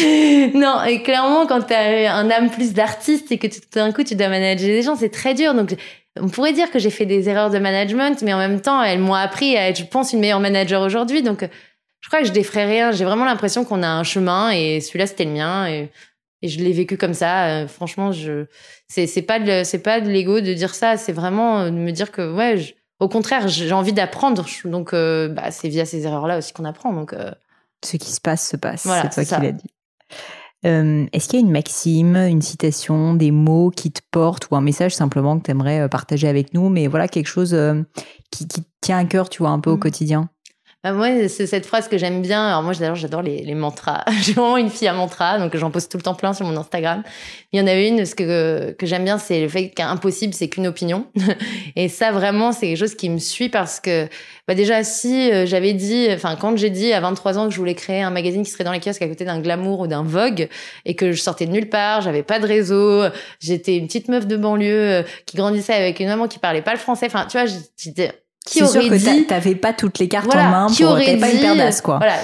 non, 0.55 0.82
et 0.84 1.02
clairement, 1.02 1.47
quand 1.47 1.62
tu 1.62 1.74
as 1.74 2.14
un 2.14 2.30
âme 2.30 2.51
plus 2.51 2.72
d'artiste 2.72 3.30
et 3.30 3.38
que 3.38 3.47
tout 3.47 3.60
d'un 3.74 3.93
coup 3.93 4.02
tu 4.02 4.14
dois 4.14 4.28
manager 4.28 4.66
des 4.66 4.82
gens, 4.82 4.97
c'est 4.97 5.10
très 5.10 5.34
dur. 5.34 5.55
Donc, 5.55 5.74
on 6.18 6.28
pourrait 6.28 6.52
dire 6.52 6.70
que 6.70 6.78
j'ai 6.78 6.90
fait 6.90 7.06
des 7.06 7.28
erreurs 7.28 7.51
de 7.51 7.59
management, 7.59 8.22
mais 8.22 8.32
en 8.32 8.38
même 8.38 8.60
temps, 8.60 8.82
elles 8.82 8.98
m'ont 8.98 9.14
appris 9.14 9.56
à 9.56 9.68
être, 9.68 9.78
je 9.78 9.84
pense, 9.84 10.12
une 10.12 10.20
meilleure 10.20 10.40
manager 10.40 10.82
aujourd'hui. 10.82 11.22
Donc, 11.22 11.47
je 12.01 12.09
crois 12.09 12.20
que 12.20 12.26
je 12.26 12.32
défrais 12.32 12.64
rien. 12.64 12.93
J'ai 12.93 13.05
vraiment 13.05 13.24
l'impression 13.24 13.64
qu'on 13.64 13.82
a 13.82 13.88
un 13.88 14.05
chemin 14.05 14.51
et 14.51 14.80
celui-là, 14.80 15.06
c'était 15.06 15.24
le 15.24 15.32
mien. 15.32 15.68
Et, 15.68 15.90
et 16.43 16.48
je 16.48 16.59
l'ai 16.60 16.72
vécu 16.72 16.97
comme 16.97 17.14
ça. 17.14 17.47
Euh, 17.47 17.68
franchement, 17.68 18.12
je, 18.12 18.47
c'est, 18.88 19.06
c'est 19.06 19.22
pas 19.22 19.38
de, 19.38 19.62
c'est 19.64 19.82
pas 19.82 20.01
de 20.01 20.09
l'ego 20.09 20.40
de 20.40 20.55
dire 20.55 20.74
ça. 20.74 20.97
C'est 20.97 21.12
vraiment 21.12 21.66
de 21.66 21.70
me 21.70 21.90
dire 21.90 22.12
que, 22.12 22.32
ouais, 22.34 22.56
je, 22.56 22.72
au 23.01 23.09
contraire, 23.09 23.48
j'ai 23.48 23.73
envie 23.73 23.93
d'apprendre. 23.93 24.47
Donc, 24.64 24.93
euh, 24.93 25.28
bah, 25.28 25.51
c'est 25.51 25.68
via 25.68 25.85
ces 25.85 26.06
erreurs-là 26.06 26.39
aussi 26.39 26.52
qu'on 26.52 26.64
apprend. 26.64 26.93
Donc, 26.93 27.12
euh. 27.12 27.31
ce 27.85 27.97
qui 27.97 28.10
se 28.10 28.20
passe 28.20 28.48
se 28.48 28.56
passe. 28.56 28.82
c'est 28.82 29.10
toi 29.10 29.24
qui 29.24 29.44
l'as 29.44 29.52
dit. 29.52 29.70
Euh, 30.64 31.06
est-ce 31.12 31.28
qu'il 31.28 31.39
y 31.39 31.43
a 31.43 31.47
une 31.47 31.52
maxime, 31.52 32.16
une 32.16 32.43
citation, 32.43 33.14
des 33.14 33.31
mots 33.31 33.70
qui 33.70 33.93
te 33.93 34.01
portent 34.10 34.51
ou 34.51 34.56
un 34.56 34.60
message 34.62 34.94
simplement 34.94 35.39
que 35.39 35.44
tu 35.44 35.51
aimerais 35.51 35.89
partager 35.89 36.27
avec 36.27 36.55
nous, 36.55 36.70
mais 36.70 36.86
voilà 36.86 37.09
quelque 37.09 37.28
chose 37.28 37.56
qui, 38.31 38.48
qui, 38.48 38.62
tient 38.81 38.98
à 38.98 39.05
cœur, 39.05 39.28
tu 39.28 39.43
vois, 39.43 39.51
un 39.51 39.60
peu 39.60 39.70
au 39.70 39.77
mmh. 39.77 39.81
quotidien? 39.81 40.31
Bah, 40.86 40.92
moi, 40.92 41.28
c'est 41.28 41.48
cette 41.48 41.66
phrase 41.66 41.88
que 41.88 41.98
j'aime 41.98 42.22
bien. 42.22 42.46
Alors 42.46 42.62
moi, 42.62 42.72
d'ailleurs, 42.72 42.94
j'adore 42.94 43.20
les, 43.20 43.42
les 43.42 43.54
mantras. 43.56 44.04
J'ai 44.22 44.34
vraiment 44.34 44.56
une 44.56 44.70
fille 44.70 44.86
à 44.86 44.92
mantra, 44.92 45.36
donc 45.36 45.56
j'en 45.56 45.72
pose 45.72 45.88
tout 45.88 45.96
le 45.96 46.02
temps 46.04 46.14
plein 46.14 46.32
sur 46.32 46.46
mon 46.46 46.56
Instagram. 46.56 47.02
Il 47.50 47.58
y 47.58 47.62
en 47.62 47.66
avait 47.66 47.88
une, 47.88 48.06
ce 48.06 48.14
que, 48.14 48.70
que 48.70 48.86
j'aime 48.86 49.02
bien, 49.02 49.18
c'est 49.18 49.40
le 49.40 49.48
fait 49.48 49.70
qu'impossible, 49.70 50.32
c'est 50.32 50.46
qu'une 50.46 50.68
opinion. 50.68 51.06
Et 51.76 51.88
ça, 51.88 52.12
vraiment, 52.12 52.52
c'est 52.52 52.68
quelque 52.68 52.78
chose 52.78 52.94
qui 52.94 53.10
me 53.10 53.18
suit 53.18 53.48
parce 53.48 53.80
que, 53.80 54.06
bah 54.46 54.54
déjà, 54.54 54.84
si 54.84 55.32
euh, 55.32 55.44
j'avais 55.44 55.72
dit, 55.72 56.06
enfin, 56.12 56.36
quand 56.36 56.56
j'ai 56.56 56.70
dit 56.70 56.92
à 56.92 57.00
23 57.00 57.36
ans 57.36 57.48
que 57.48 57.52
je 57.52 57.58
voulais 57.58 57.74
créer 57.74 58.02
un 58.02 58.10
magazine 58.10 58.44
qui 58.44 58.52
serait 58.52 58.62
dans 58.62 58.70
les 58.70 58.78
kiosques 58.78 59.02
à 59.02 59.08
côté 59.08 59.24
d'un 59.24 59.40
Glamour 59.40 59.80
ou 59.80 59.86
d'un 59.88 60.04
Vogue 60.04 60.48
et 60.84 60.94
que 60.94 61.10
je 61.10 61.20
sortais 61.20 61.46
de 61.46 61.50
nulle 61.50 61.68
part, 61.68 62.02
j'avais 62.02 62.22
pas 62.22 62.38
de 62.38 62.46
réseau, 62.46 63.02
j'étais 63.40 63.76
une 63.76 63.88
petite 63.88 64.06
meuf 64.06 64.28
de 64.28 64.36
banlieue 64.36 65.00
euh, 65.00 65.02
qui 65.26 65.36
grandissait 65.36 65.74
avec 65.74 65.98
une 65.98 66.06
maman 66.06 66.28
qui 66.28 66.38
parlait 66.38 66.62
pas 66.62 66.74
le 66.74 66.78
français. 66.78 67.06
Enfin, 67.06 67.26
tu 67.28 67.36
vois, 67.38 67.52
j'étais 67.76 68.12
qui 68.47 68.62
aurait 68.62 68.81
sûr 68.81 68.90
que 68.90 68.94
dit 68.94 69.27
t'avais 69.27 69.55
pas 69.55 69.73
toutes 69.73 69.98
les 69.98 70.09
cartes 70.09 70.35
en 70.35 70.43
main 70.51 70.66
qui 70.68 70.82
pour 70.82 70.93
aurait 70.93 71.16
pas 71.18 71.31
une 71.31 71.40
paire 71.40 71.56
d'as 71.56 71.81
quoi. 71.82 71.98
Voilà. 71.98 72.16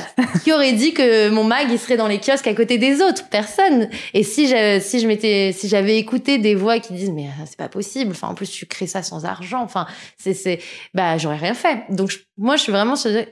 qui 0.42 0.52
aurait 0.52 0.72
dit 0.72 0.94
que 0.94 1.28
mon 1.28 1.44
mag 1.44 1.66
il 1.70 1.78
serait 1.78 1.96
dans 1.96 2.06
les 2.06 2.18
kiosques 2.18 2.46
à 2.46 2.54
côté 2.54 2.78
des 2.78 3.02
autres? 3.02 3.28
Personne. 3.28 3.88
Et 4.14 4.22
si 4.22 4.48
je 4.48 4.80
si 4.80 5.00
je 5.00 5.06
m'étais 5.06 5.52
si 5.52 5.68
j'avais 5.68 5.98
écouté 5.98 6.38
des 6.38 6.54
voix 6.54 6.78
qui 6.78 6.94
disent 6.94 7.10
mais 7.10 7.24
euh, 7.24 7.44
c'est 7.44 7.58
pas 7.58 7.68
possible. 7.68 8.12
Enfin 8.12 8.28
en 8.28 8.34
plus 8.34 8.50
tu 8.50 8.66
crées 8.66 8.86
ça 8.86 9.02
sans 9.02 9.24
argent. 9.24 9.62
Enfin 9.62 9.86
c'est 10.16 10.34
c'est 10.34 10.60
bah 10.94 11.18
j'aurais 11.18 11.36
rien 11.36 11.54
fait. 11.54 11.82
Donc 11.90 12.12
moi 12.38 12.56
je 12.56 12.62
suis 12.62 12.72
vraiment 12.72 12.94
euh, 13.04 13.24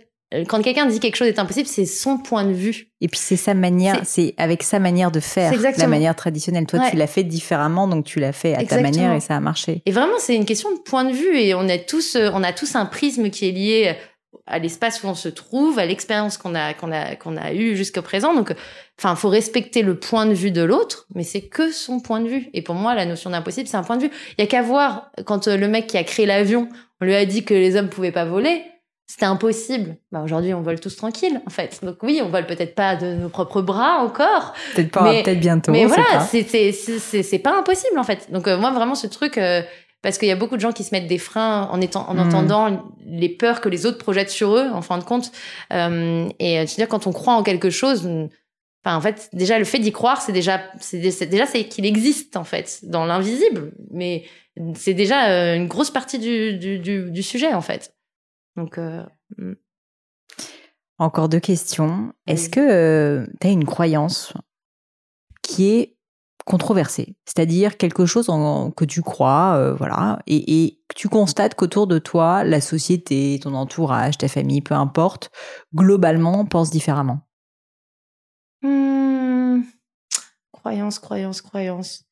quand 0.48 0.62
quelqu'un 0.62 0.86
dit 0.86 1.00
quelque 1.00 1.16
chose 1.16 1.28
est 1.28 1.38
impossible, 1.38 1.66
c'est 1.66 1.86
son 1.86 2.18
point 2.18 2.44
de 2.44 2.52
vue. 2.52 2.88
Et 3.00 3.08
puis 3.08 3.18
c'est 3.18 3.36
sa 3.36 3.54
manière, 3.54 4.00
c'est 4.04 4.34
avec 4.36 4.62
sa 4.62 4.78
manière 4.78 5.10
de 5.10 5.18
faire, 5.18 5.52
la 5.76 5.86
manière 5.88 6.14
traditionnelle. 6.14 6.66
Toi, 6.66 6.80
tu 6.90 6.96
l'as 6.96 7.08
fait 7.08 7.24
différemment, 7.24 7.88
donc 7.88 8.04
tu 8.04 8.20
l'as 8.20 8.32
fait 8.32 8.54
à 8.54 8.64
ta 8.64 8.80
manière 8.80 9.12
et 9.12 9.20
ça 9.20 9.36
a 9.36 9.40
marché. 9.40 9.82
Et 9.86 9.92
vraiment, 9.92 10.18
c'est 10.18 10.36
une 10.36 10.44
question 10.44 10.72
de 10.72 10.78
point 10.78 11.04
de 11.04 11.12
vue 11.12 11.36
et 11.36 11.54
on 11.54 11.68
a 11.68 11.78
tous, 11.78 12.14
euh, 12.14 12.30
on 12.32 12.42
a 12.44 12.52
tous 12.52 12.76
un 12.76 12.86
prisme 12.86 13.30
qui 13.30 13.48
est 13.48 13.52
lié 13.52 13.96
à 14.46 14.58
l'espace 14.58 15.02
où 15.02 15.08
on 15.08 15.14
se 15.14 15.28
trouve, 15.28 15.78
à 15.78 15.86
l'expérience 15.86 16.36
qu'on 16.36 16.54
a 16.54 16.74
qu'on 16.74 16.92
a 16.92 17.16
qu'on 17.16 17.36
a 17.36 17.52
eu 17.52 17.76
jusqu'au 17.76 18.02
présent. 18.02 18.32
Donc, 18.32 18.54
enfin, 18.98 19.16
faut 19.16 19.28
respecter 19.28 19.82
le 19.82 19.98
point 19.98 20.26
de 20.26 20.34
vue 20.34 20.52
de 20.52 20.62
l'autre, 20.62 21.06
mais 21.14 21.24
c'est 21.24 21.42
que 21.42 21.72
son 21.72 21.98
point 21.98 22.20
de 22.20 22.28
vue. 22.28 22.50
Et 22.54 22.62
pour 22.62 22.76
moi, 22.76 22.94
la 22.94 23.06
notion 23.06 23.30
d'impossible, 23.30 23.68
c'est 23.68 23.76
un 23.76 23.82
point 23.82 23.96
de 23.96 24.02
vue. 24.02 24.10
Il 24.38 24.42
y 24.42 24.44
a 24.44 24.46
qu'à 24.46 24.62
voir 24.62 25.10
quand 25.24 25.48
euh, 25.48 25.56
le 25.56 25.66
mec 25.66 25.88
qui 25.88 25.96
a 25.96 26.04
créé 26.04 26.26
l'avion, 26.26 26.68
on 27.00 27.04
lui 27.04 27.14
a 27.16 27.24
dit 27.24 27.44
que 27.44 27.54
les 27.54 27.74
hommes 27.74 27.88
pouvaient 27.88 28.12
pas 28.12 28.24
voler 28.24 28.62
c'était 29.10 29.26
impossible. 29.26 29.96
Bah 30.12 30.22
aujourd'hui, 30.22 30.54
on 30.54 30.62
vole 30.62 30.78
tous 30.78 30.94
tranquille, 30.94 31.40
en 31.44 31.50
fait. 31.50 31.80
Donc 31.82 32.00
oui, 32.04 32.20
on 32.22 32.28
vole 32.28 32.46
peut-être 32.46 32.76
pas 32.76 32.94
de 32.94 33.16
nos 33.16 33.28
propres 33.28 33.60
bras 33.60 34.04
encore. 34.04 34.54
Peut-être 34.76 34.92
pas, 34.92 35.10
peut-être 35.10 35.40
bientôt. 35.40 35.72
Mais 35.72 35.84
voilà, 35.84 36.20
c'est 36.20 37.40
pas 37.40 37.58
impossible 37.58 37.98
en 37.98 38.04
fait. 38.04 38.30
Donc 38.30 38.46
euh, 38.46 38.56
moi 38.56 38.70
vraiment 38.70 38.94
ce 38.94 39.08
truc 39.08 39.36
euh, 39.36 39.62
parce 40.00 40.16
qu'il 40.16 40.28
y 40.28 40.30
a 40.30 40.36
beaucoup 40.36 40.54
de 40.54 40.60
gens 40.60 40.70
qui 40.70 40.84
se 40.84 40.94
mettent 40.94 41.08
des 41.08 41.18
freins 41.18 41.68
en 41.72 41.80
étant 41.80 42.08
en 42.08 42.14
hmm. 42.14 42.20
entendant 42.20 42.92
les 43.04 43.28
peurs 43.28 43.60
que 43.60 43.68
les 43.68 43.84
autres 43.84 43.98
projettent 43.98 44.30
sur 44.30 44.56
eux 44.56 44.70
en 44.72 44.80
fin 44.80 44.96
de 44.98 45.02
compte. 45.02 45.32
Euh, 45.72 46.28
et 46.38 46.58
cest 46.58 46.76
dire 46.76 46.88
quand 46.88 47.08
on 47.08 47.12
croit 47.12 47.34
en 47.34 47.42
quelque 47.42 47.70
chose. 47.70 48.08
Enfin, 48.84 48.96
en 48.96 49.00
fait, 49.00 49.28
déjà 49.32 49.58
le 49.58 49.64
fait 49.64 49.80
d'y 49.80 49.90
croire, 49.90 50.22
c'est 50.22 50.32
déjà, 50.32 50.60
c'est 50.78 51.26
déjà 51.26 51.46
c'est 51.46 51.64
qu'il 51.64 51.84
existe 51.84 52.36
en 52.36 52.44
fait 52.44 52.78
dans 52.84 53.06
l'invisible, 53.06 53.72
mais 53.90 54.24
c'est 54.76 54.94
déjà 54.94 55.56
une 55.56 55.66
grosse 55.66 55.90
partie 55.90 56.20
du, 56.20 56.54
du, 56.54 56.78
du, 56.78 57.10
du 57.10 57.22
sujet 57.24 57.52
en 57.52 57.60
fait. 57.60 57.92
Donc, 58.60 58.76
euh, 58.76 59.02
hmm. 59.38 59.54
Encore 60.98 61.30
deux 61.30 61.40
questions. 61.40 62.12
Est-ce 62.26 62.50
que 62.50 62.60
euh, 62.60 63.26
tu 63.40 63.46
as 63.46 63.50
une 63.50 63.64
croyance 63.64 64.34
qui 65.40 65.70
est 65.70 65.96
controversée, 66.44 67.16
c'est-à-dire 67.24 67.78
quelque 67.78 68.04
chose 68.04 68.28
en, 68.28 68.70
que 68.70 68.84
tu 68.84 69.00
crois, 69.00 69.54
euh, 69.56 69.74
voilà, 69.74 70.18
et, 70.26 70.64
et, 70.64 70.82
tu 70.94 71.08
constates 71.08 71.54
qu'autour 71.54 71.86
de 71.86 71.98
toi, 71.98 72.44
la 72.44 72.60
société, 72.60 73.38
ton 73.42 73.54
entourage, 73.54 74.18
ta 74.18 74.28
famille, 74.28 74.60
peu 74.60 74.74
importe, 74.74 75.30
globalement 75.74 76.44
pense 76.44 76.70
différemment? 76.70 77.20
Hmm. 78.62 79.62
Croyance, 80.52 80.98
croyance, 80.98 81.40
croyance. 81.40 82.04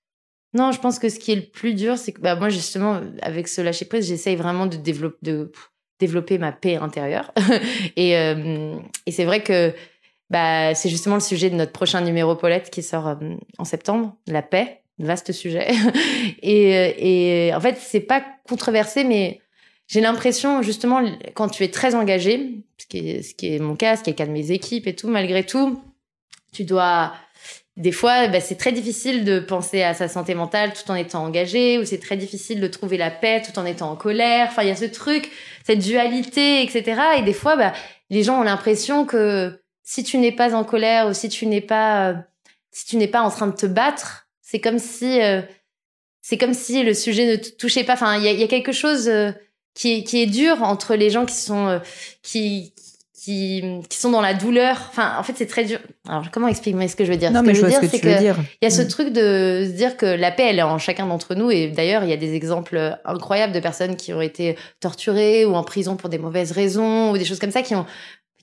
Non, 0.54 0.72
je 0.72 0.80
pense 0.80 0.98
que 0.98 1.10
ce 1.10 1.18
qui 1.18 1.32
est 1.32 1.36
le 1.36 1.50
plus 1.50 1.74
dur, 1.74 1.98
c'est 1.98 2.12
que 2.12 2.22
bah, 2.22 2.36
moi 2.36 2.48
justement, 2.48 3.02
avec 3.20 3.48
ce 3.48 3.60
lâcher 3.60 3.84
prise, 3.84 4.06
j'essaye 4.06 4.36
vraiment 4.36 4.66
de 4.66 4.76
développer, 4.76 5.18
de 5.22 5.52
développer 5.98 6.38
ma 6.38 6.52
paix 6.52 6.76
intérieure. 6.76 7.32
et, 7.96 8.16
euh, 8.16 8.76
et 9.06 9.12
c'est 9.12 9.24
vrai 9.24 9.42
que 9.42 9.74
bah, 10.30 10.74
c'est 10.74 10.88
justement 10.88 11.16
le 11.16 11.20
sujet 11.20 11.50
de 11.50 11.54
notre 11.54 11.72
prochain 11.72 12.00
numéro 12.00 12.34
Paulette 12.34 12.70
qui 12.70 12.82
sort 12.82 13.08
euh, 13.08 13.14
en 13.58 13.64
septembre, 13.64 14.14
la 14.26 14.42
paix, 14.42 14.82
vaste 14.98 15.32
sujet. 15.32 15.68
et, 16.42 16.76
euh, 16.76 16.92
et 16.98 17.54
en 17.54 17.60
fait, 17.60 17.76
c'est 17.78 18.00
pas 18.00 18.24
controversé, 18.48 19.04
mais 19.04 19.40
j'ai 19.86 20.00
l'impression 20.00 20.62
justement 20.62 21.02
quand 21.34 21.48
tu 21.48 21.64
es 21.64 21.68
très 21.68 21.94
engagé, 21.94 22.62
ce 22.76 22.86
qui 22.86 23.10
est, 23.10 23.22
ce 23.22 23.34
qui 23.34 23.54
est 23.54 23.58
mon 23.58 23.74
cas, 23.74 23.96
ce 23.96 24.02
qui 24.02 24.10
est 24.10 24.12
le 24.12 24.18
cas 24.18 24.26
de 24.26 24.32
mes 24.32 24.50
équipes 24.50 24.86
et 24.86 24.94
tout, 24.94 25.08
malgré 25.08 25.44
tout, 25.44 25.82
tu 26.52 26.64
dois 26.64 27.12
des 27.78 27.92
fois, 27.92 28.26
bah, 28.26 28.40
c'est 28.40 28.56
très 28.56 28.72
difficile 28.72 29.24
de 29.24 29.38
penser 29.38 29.82
à 29.82 29.94
sa 29.94 30.08
santé 30.08 30.34
mentale 30.34 30.72
tout 30.72 30.90
en 30.90 30.96
étant 30.96 31.24
engagé, 31.24 31.78
ou 31.78 31.84
c'est 31.84 32.00
très 32.00 32.16
difficile 32.16 32.60
de 32.60 32.66
trouver 32.66 32.96
la 32.96 33.10
paix 33.10 33.40
tout 33.40 33.56
en 33.56 33.64
étant 33.64 33.90
en 33.92 33.96
colère. 33.96 34.48
Enfin, 34.50 34.62
il 34.62 34.68
y 34.68 34.72
a 34.72 34.76
ce 34.76 34.84
truc, 34.84 35.30
cette 35.64 35.78
dualité, 35.78 36.62
etc. 36.62 37.00
Et 37.18 37.22
des 37.22 37.32
fois, 37.32 37.56
bah, 37.56 37.72
les 38.10 38.24
gens 38.24 38.40
ont 38.40 38.42
l'impression 38.42 39.06
que 39.06 39.62
si 39.84 40.02
tu 40.02 40.18
n'es 40.18 40.32
pas 40.32 40.54
en 40.56 40.64
colère 40.64 41.06
ou 41.06 41.14
si 41.14 41.28
tu 41.28 41.46
n'es 41.46 41.60
pas, 41.60 42.10
euh, 42.10 42.14
si 42.72 42.84
tu 42.84 42.96
n'es 42.96 43.06
pas 43.06 43.22
en 43.22 43.30
train 43.30 43.46
de 43.46 43.54
te 43.54 43.66
battre, 43.66 44.26
c'est 44.42 44.60
comme 44.60 44.80
si 44.80 45.22
euh, 45.22 45.40
c'est 46.20 46.36
comme 46.36 46.54
si 46.54 46.82
le 46.82 46.94
sujet 46.94 47.26
ne 47.26 47.36
touchait 47.36 47.84
pas. 47.84 47.94
Enfin, 47.94 48.18
il 48.18 48.24
y 48.24 48.28
a, 48.28 48.32
y 48.32 48.42
a, 48.42 48.48
quelque 48.48 48.72
chose 48.72 49.08
euh, 49.08 49.30
qui 49.74 49.94
est, 49.98 50.04
qui 50.04 50.20
est 50.20 50.26
dur 50.26 50.62
entre 50.64 50.96
les 50.96 51.10
gens 51.10 51.24
qui 51.24 51.36
sont 51.36 51.68
euh, 51.68 51.78
qui 52.22 52.74
qui, 53.28 53.62
qui 53.90 53.98
sont 53.98 54.10
dans 54.10 54.22
la 54.22 54.32
douleur. 54.32 54.86
Enfin, 54.88 55.12
en 55.18 55.22
fait, 55.22 55.34
c'est 55.36 55.46
très 55.46 55.64
dur. 55.64 55.80
Alors, 56.08 56.30
comment 56.30 56.48
exprimer 56.48 56.88
ce 56.88 56.96
que 56.96 57.04
je 57.04 57.10
veux 57.10 57.18
dire? 57.18 57.30
Non, 57.30 57.40
ce 57.40 57.44
mais 57.44 57.54
je 57.54 57.66
dire, 57.66 57.80
que 57.80 57.86
veux 57.86 58.18
dire. 58.18 58.36
il 58.62 58.64
y 58.64 58.66
a 58.66 58.70
ce 58.70 58.80
Mm. 58.80 58.88
truc 58.88 59.12
de 59.12 59.64
se 59.66 59.72
dire 59.76 59.98
que 59.98 60.06
la 60.06 60.30
paix, 60.30 60.46
elle 60.48 60.58
est 60.58 60.62
en 60.62 60.78
chacun 60.78 61.06
d'entre 61.06 61.34
nous. 61.34 61.50
Et 61.50 61.68
d'ailleurs, 61.68 62.04
il 62.04 62.10
y 62.10 62.14
a 62.14 62.16
des 62.16 62.32
exemples 62.34 62.96
incroyables 63.04 63.52
de 63.52 63.60
personnes 63.60 63.96
qui 63.96 64.14
ont 64.14 64.22
été 64.22 64.56
torturées 64.80 65.44
ou 65.44 65.54
en 65.54 65.62
prison 65.62 65.96
pour 65.96 66.08
des 66.08 66.16
mauvaises 66.18 66.52
raisons 66.52 67.10
ou 67.10 67.18
des 67.18 67.26
choses 67.26 67.38
comme 67.38 67.50
ça 67.50 67.60
qui 67.62 67.74
ont 67.74 67.84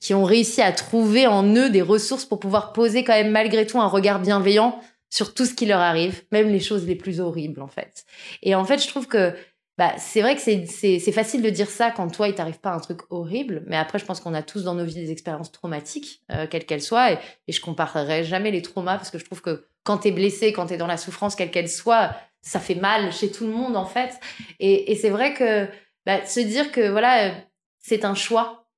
qui 0.00 0.14
ont 0.14 0.24
réussi 0.24 0.62
à 0.62 0.70
trouver 0.72 1.26
en 1.26 1.42
eux 1.56 1.70
des 1.70 1.82
ressources 1.82 2.26
pour 2.26 2.38
pouvoir 2.38 2.72
poser 2.72 3.02
quand 3.02 3.14
même 3.14 3.30
malgré 3.30 3.66
tout 3.66 3.80
un 3.80 3.88
regard 3.88 4.20
bienveillant 4.20 4.78
sur 5.10 5.34
tout 5.34 5.46
ce 5.46 5.54
qui 5.54 5.66
leur 5.66 5.80
arrive, 5.80 6.22
même 6.32 6.48
les 6.50 6.60
choses 6.60 6.86
les 6.86 6.94
plus 6.96 7.18
horribles 7.18 7.62
en 7.62 7.66
fait. 7.66 8.04
Et 8.42 8.54
en 8.54 8.64
fait, 8.64 8.80
je 8.80 8.86
trouve 8.88 9.06
que 9.08 9.32
bah, 9.78 9.94
c'est 9.98 10.22
vrai 10.22 10.36
que 10.36 10.40
c'est, 10.40 11.12
facile 11.12 11.42
de 11.42 11.50
dire 11.50 11.68
ça 11.68 11.90
quand 11.90 12.08
toi, 12.08 12.28
il 12.28 12.34
t'arrive 12.34 12.60
pas 12.60 12.72
un 12.72 12.80
truc 12.80 13.00
horrible, 13.10 13.62
mais 13.66 13.76
après, 13.76 13.98
je 13.98 14.04
pense 14.06 14.20
qu'on 14.20 14.32
a 14.32 14.42
tous 14.42 14.64
dans 14.64 14.74
nos 14.74 14.84
vies 14.84 14.94
des 14.94 15.10
expériences 15.10 15.52
traumatiques, 15.52 16.22
euh, 16.32 16.46
quelles 16.48 16.64
qu'elles 16.64 16.82
soient, 16.82 17.12
et, 17.12 17.18
et 17.46 17.52
je 17.52 17.60
comparerai 17.60 18.24
jamais 18.24 18.50
les 18.50 18.62
traumas 18.62 18.96
parce 18.96 19.10
que 19.10 19.18
je 19.18 19.24
trouve 19.24 19.42
que 19.42 19.66
quand 19.84 19.98
t'es 19.98 20.12
blessé, 20.12 20.52
quand 20.52 20.66
t'es 20.66 20.78
dans 20.78 20.86
la 20.86 20.96
souffrance, 20.96 21.36
quelle 21.36 21.50
qu'elle 21.50 21.68
soit, 21.68 22.16
ça 22.40 22.60
fait 22.60 22.74
mal 22.74 23.12
chez 23.12 23.30
tout 23.30 23.44
le 23.46 23.52
monde 23.52 23.76
en 23.76 23.86
fait. 23.86 24.18
Et, 24.60 24.92
et 24.92 24.94
c'est 24.96 25.10
vrai 25.10 25.34
que 25.34 25.68
bah, 26.06 26.24
se 26.24 26.40
dire 26.40 26.72
que 26.72 26.88
voilà, 26.88 27.34
c'est 27.78 28.04
un 28.04 28.14
choix 28.14 28.68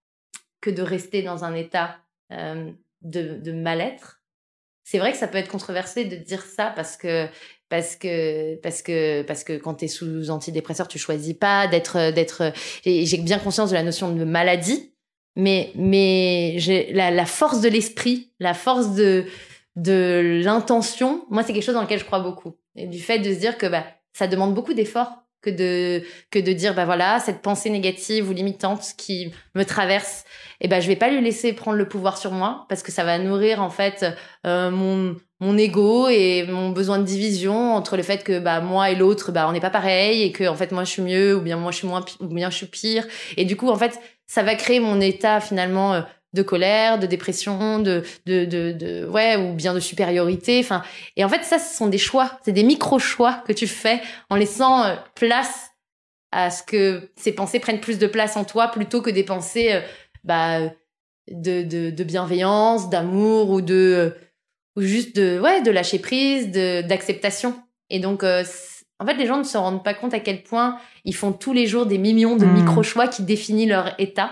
que 0.60 0.70
de 0.70 0.82
rester 0.82 1.22
dans 1.22 1.44
un 1.44 1.54
état 1.54 1.98
euh, 2.32 2.70
de, 3.02 3.38
de 3.38 3.52
mal-être. 3.52 4.22
C'est 4.84 4.98
vrai 4.98 5.12
que 5.12 5.18
ça 5.18 5.28
peut 5.28 5.38
être 5.38 5.50
controversé 5.50 6.06
de 6.06 6.16
dire 6.16 6.42
ça 6.42 6.72
parce 6.74 6.96
que 6.96 7.28
parce 7.69 7.97
que 7.97 8.57
parce 8.57 8.82
que 8.82 9.23
parce 9.23 9.45
que 9.45 9.57
quand 9.57 9.74
tu 9.74 9.85
es 9.85 9.89
sous 9.89 10.31
antidépresseur, 10.31 10.89
tu 10.89 10.99
choisis 10.99 11.35
pas 11.35 11.66
d'être 11.66 12.12
d'être 12.12 12.53
et 12.85 13.07
j'ai 13.07 13.19
bien 13.19 13.39
conscience 13.39 13.70
de 13.70 13.74
la 13.74 13.82
notion 13.82 14.12
de 14.12 14.24
maladie, 14.24 14.93
mais 15.36 15.73
mais 15.74 16.55
j'ai 16.57 16.93
la, 16.93 17.27
force 17.27 17.61
de 17.61 17.69
l'esprit, 17.69 18.32
la 18.40 18.55
force 18.55 18.95
de 18.95 19.27
de 19.77 20.40
l'intention, 20.45 21.24
moi 21.31 21.43
c'est 21.43 21.53
quelque 21.53 21.65
chose 21.65 21.74
dans 21.74 21.82
lequel 21.82 22.01
je 22.01 22.05
crois 22.05 22.20
beaucoup. 22.20 22.57
Et 22.74 22.86
du 22.86 23.01
fait 23.01 23.19
de 23.19 23.32
se 23.32 23.39
dire 23.39 23.59
que 23.59 23.66
bah 23.66 23.85
ça 24.12 24.27
demande 24.27 24.55
beaucoup 24.55 24.74
d'efforts 24.74 25.24
que 25.43 25.51
de 25.51 26.03
que 26.31 26.39
de 26.39 26.53
dire 26.53 26.74
bah 26.74 26.85
voilà 26.85 27.20
cette 27.20 27.43
pensée 27.43 27.70
négative 27.70 28.28
ou 28.28 28.32
limitante 28.32 28.95
qui 28.97 29.32
me 29.55 29.65
traverse 29.65 30.24
et 30.61 30.69
ben 30.69 30.81
je 30.81 30.89
vais 30.89 30.97
pas 30.97 31.11
lui 31.11 31.20
laisser 31.20 31.53
prendre 31.53 31.77
le 31.77 31.86
pouvoir 31.86 32.19
sur 32.19 32.32
moi 32.32 32.66
parce 32.69 32.82
que 32.82 32.90
ça 32.90 33.05
va 33.05 33.19
nourrir 33.19 33.62
en 33.62 33.70
fait 33.70 34.05
euh, 34.47 34.70
mon 34.70 35.15
mon 35.40 35.56
ego 35.56 36.09
et 36.09 36.44
mon 36.48 36.70
besoin 36.70 36.98
de 36.98 37.05
division 37.05 37.74
entre 37.74 37.97
le 37.97 38.02
fait 38.02 38.24
que 38.24 38.40
bah 38.40 38.60
moi 38.60 38.90
et 38.90 38.97
l'autre 38.97 39.31
bah 39.31 39.47
on 39.48 39.52
n'est 39.52 39.60
pas 39.60 39.70
pareil 39.70 40.23
et 40.23 40.32
que 40.32 40.48
en 40.48 40.56
fait 40.56 40.73
moi 40.73 40.85
je 40.85 40.90
suis 40.90 41.02
mieux 41.02 41.36
ou 41.36 41.40
bien 41.40 41.56
moi 41.56 41.70
je 41.70 41.78
suis 41.78 41.86
moins 41.86 42.05
ou 42.20 42.27
bien 42.27 42.51
je 42.51 42.56
suis 42.56 42.66
pire 42.66 43.06
et 43.36 43.44
du 43.44 43.56
coup 43.56 43.69
en 43.69 43.77
fait 43.77 44.01
ça 44.27 44.43
va 44.43 44.55
créer 44.55 44.78
mon 44.81 45.01
état 45.01 45.40
finalement 45.40 45.94
euh, 45.94 46.02
de 46.35 46.43
colère, 46.43 46.98
de 46.98 47.06
dépression, 47.06 47.78
de, 47.78 48.02
de, 48.27 48.44
de, 48.44 48.73
de, 48.73 49.06
ouais, 49.06 49.36
ou 49.36 49.55
bien 49.55 49.73
de 49.73 49.81
supériorité. 49.81 50.60
Enfin, 50.60 50.82
et 51.16 51.24
en 51.24 51.28
fait, 51.28 51.43
ça, 51.43 51.59
ce 51.59 51.74
sont 51.74 51.86
des 51.86 51.98
choix, 51.98 52.39
c'est 52.44 52.52
des 52.52 52.62
micro-choix 52.62 53.43
que 53.47 53.52
tu 53.52 53.66
fais 53.66 54.01
en 54.28 54.36
laissant 54.36 54.85
euh, 54.85 54.94
place 55.15 55.70
à 56.31 56.51
ce 56.51 56.62
que 56.62 57.10
ces 57.16 57.32
pensées 57.32 57.60
prennent 57.60 57.81
plus 57.81 57.98
de 57.98 58.06
place 58.06 58.36
en 58.36 58.44
toi 58.44 58.69
plutôt 58.69 59.01
que 59.01 59.09
des 59.09 59.24
pensées 59.24 59.73
euh, 59.73 59.81
bah, 60.24 60.60
de, 61.31 61.62
de, 61.62 61.90
de 61.90 62.05
bienveillance, 62.05 62.90
d'amour 62.90 63.48
ou 63.48 63.62
de 63.62 64.15
ou 64.78 64.82
juste 64.82 65.16
de 65.16 65.40
ouais 65.40 65.60
de 65.62 65.70
lâcher 65.72 65.98
prise, 65.98 66.50
de 66.50 66.82
d'acceptation. 66.82 67.55
Et 67.90 67.98
donc 68.00 68.22
euh, 68.22 68.44
en 69.00 69.06
fait 69.06 69.14
les 69.14 69.26
gens 69.26 69.38
ne 69.38 69.42
se 69.44 69.59
rendent 69.59 69.82
pas 69.84 69.94
compte 69.94 70.14
à 70.14 70.20
quel 70.20 70.42
point 70.42 70.76
ils 71.05 71.14
font 71.14 71.32
tous 71.32 71.52
les 71.52 71.66
jours 71.66 71.86
des 71.86 71.98
millions 71.98 72.36
de 72.36 72.46
Mm. 72.46 72.52
micro 72.60 72.82
choix 72.82 73.09
qui 73.09 73.22
définissent 73.22 73.68
leur 73.68 73.94
état. 73.98 74.30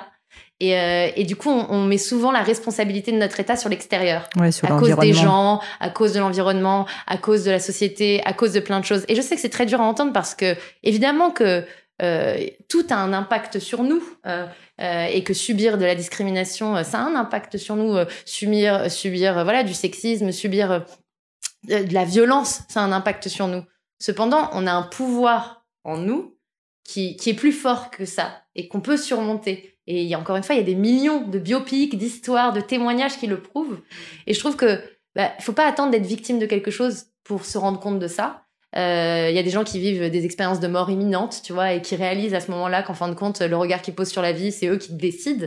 Et, 0.60 0.74
euh, 0.78 1.09
et 1.16 1.24
du 1.24 1.36
coup 1.36 1.51
on, 1.51 1.66
on 1.70 1.82
met 1.85 1.98
souvent 1.98 2.32
la 2.32 2.43
responsabilité 2.43 3.12
de 3.12 3.18
notre 3.18 3.39
état 3.40 3.56
sur 3.56 3.68
l'extérieur 3.68 4.28
Ouais, 4.36 4.48
à 4.62 4.68
cause 4.78 4.97
des 4.97 5.12
gens, 5.12 5.60
à 5.81 5.90
cause 5.90 6.12
de 6.14 6.20
l'environnement, 6.20 6.86
à 7.06 7.18
cause 7.18 7.44
de 7.44 7.51
la 7.51 7.59
société, 7.59 8.23
à 8.24 8.32
cause 8.32 8.52
de 8.55 8.60
plein 8.60 8.81
de 8.81 8.85
choses. 8.86 9.05
Et 9.09 9.14
je 9.14 9.20
sais 9.20 9.35
que 9.35 9.40
c'est 9.43 9.51
très 9.51 9.66
dur 9.66 9.81
à 9.82 9.85
entendre 9.85 10.12
parce 10.14 10.35
que 10.35 10.55
évidemment 10.82 11.31
que 11.31 11.62
euh, 12.02 12.47
tout 12.68 12.85
a 12.90 12.97
un 12.97 13.12
impact 13.12 13.59
sur 13.59 13.82
nous 13.82 14.02
euh, 14.27 14.47
euh, 14.81 15.06
et 15.06 15.24
que 15.24 15.32
subir 15.35 15.78
de 15.78 15.85
la 15.85 15.94
discrimination, 15.94 16.77
euh, 16.77 16.82
ça 16.82 16.98
a 16.98 17.02
un 17.02 17.14
impact 17.14 17.56
sur 17.56 17.77
nous. 17.77 17.97
euh, 17.97 18.06
subir, 18.24 18.90
subir, 18.90 19.39
euh, 19.39 19.44
voilà, 19.44 19.64
du 19.64 19.74
sexisme, 19.74 20.32
subir 20.32 20.85
de 21.64 21.85
de 21.85 21.94
la 21.94 22.05
violence, 22.05 22.60
ça 22.68 22.81
a 22.81 22.85
un 22.85 22.93
impact 22.93 23.28
sur 23.28 23.48
nous. 23.48 23.64
Cependant, 23.98 24.51
on 24.52 24.66
a 24.66 24.73
un 24.73 24.82
pouvoir 24.82 25.66
en 25.85 25.97
nous 25.97 26.36
qui, 26.85 27.16
qui 27.16 27.31
est 27.31 27.35
plus 27.35 27.52
fort 27.52 27.90
que 27.90 28.05
ça 28.05 28.43
et 28.55 28.68
qu'on 28.68 28.81
peut 28.81 28.97
surmonter. 28.97 29.78
Et 29.86 30.02
il 30.02 30.09
y 30.09 30.14
a 30.14 30.18
encore 30.18 30.36
une 30.36 30.43
fois, 30.43 30.55
il 30.55 30.59
y 30.59 30.62
a 30.62 30.64
des 30.64 30.74
millions 30.74 31.27
de 31.27 31.39
biopics, 31.39 31.97
d'histoires, 31.97 32.52
de 32.52 32.60
témoignages 32.60 33.18
qui 33.18 33.27
le 33.27 33.40
prouvent. 33.40 33.81
Et 34.27 34.35
je 34.35 34.39
trouve 34.39 34.56
que 34.56 34.81
bah, 35.14 35.32
faut 35.40 35.52
pas 35.52 35.66
attendre 35.66 35.90
d'être 35.90 36.06
victime 36.06 36.39
de 36.39 36.47
quelque 36.47 36.70
chose 36.70 37.06
pour 37.24 37.44
se 37.44 37.59
rendre 37.59 37.81
compte 37.81 37.98
de 37.98 38.09
ça. 38.09 38.45
Euh, 38.76 39.28
Il 39.30 39.36
y 39.36 39.38
a 39.38 39.43
des 39.43 39.51
gens 39.51 39.64
qui 39.64 39.78
vivent 39.80 40.10
des 40.10 40.24
expériences 40.24 40.60
de 40.60 40.66
mort 40.68 40.90
imminente, 40.90 41.40
tu 41.44 41.52
vois, 41.52 41.72
et 41.74 41.82
qui 41.82 41.97
réalisent 41.97 42.34
à 42.34 42.40
ce 42.40 42.51
moment-là 42.51 42.82
qu'en 42.82 42.94
fin 42.94 43.09
de 43.09 43.14
compte, 43.14 43.40
le 43.40 43.56
regard 43.56 43.82
qu'ils 43.82 43.94
posent 43.94 44.10
sur 44.10 44.22
la 44.22 44.32
vie, 44.32 44.52
c'est 44.52 44.66
eux 44.68 44.76
qui 44.76 44.93
décident. 44.94 45.47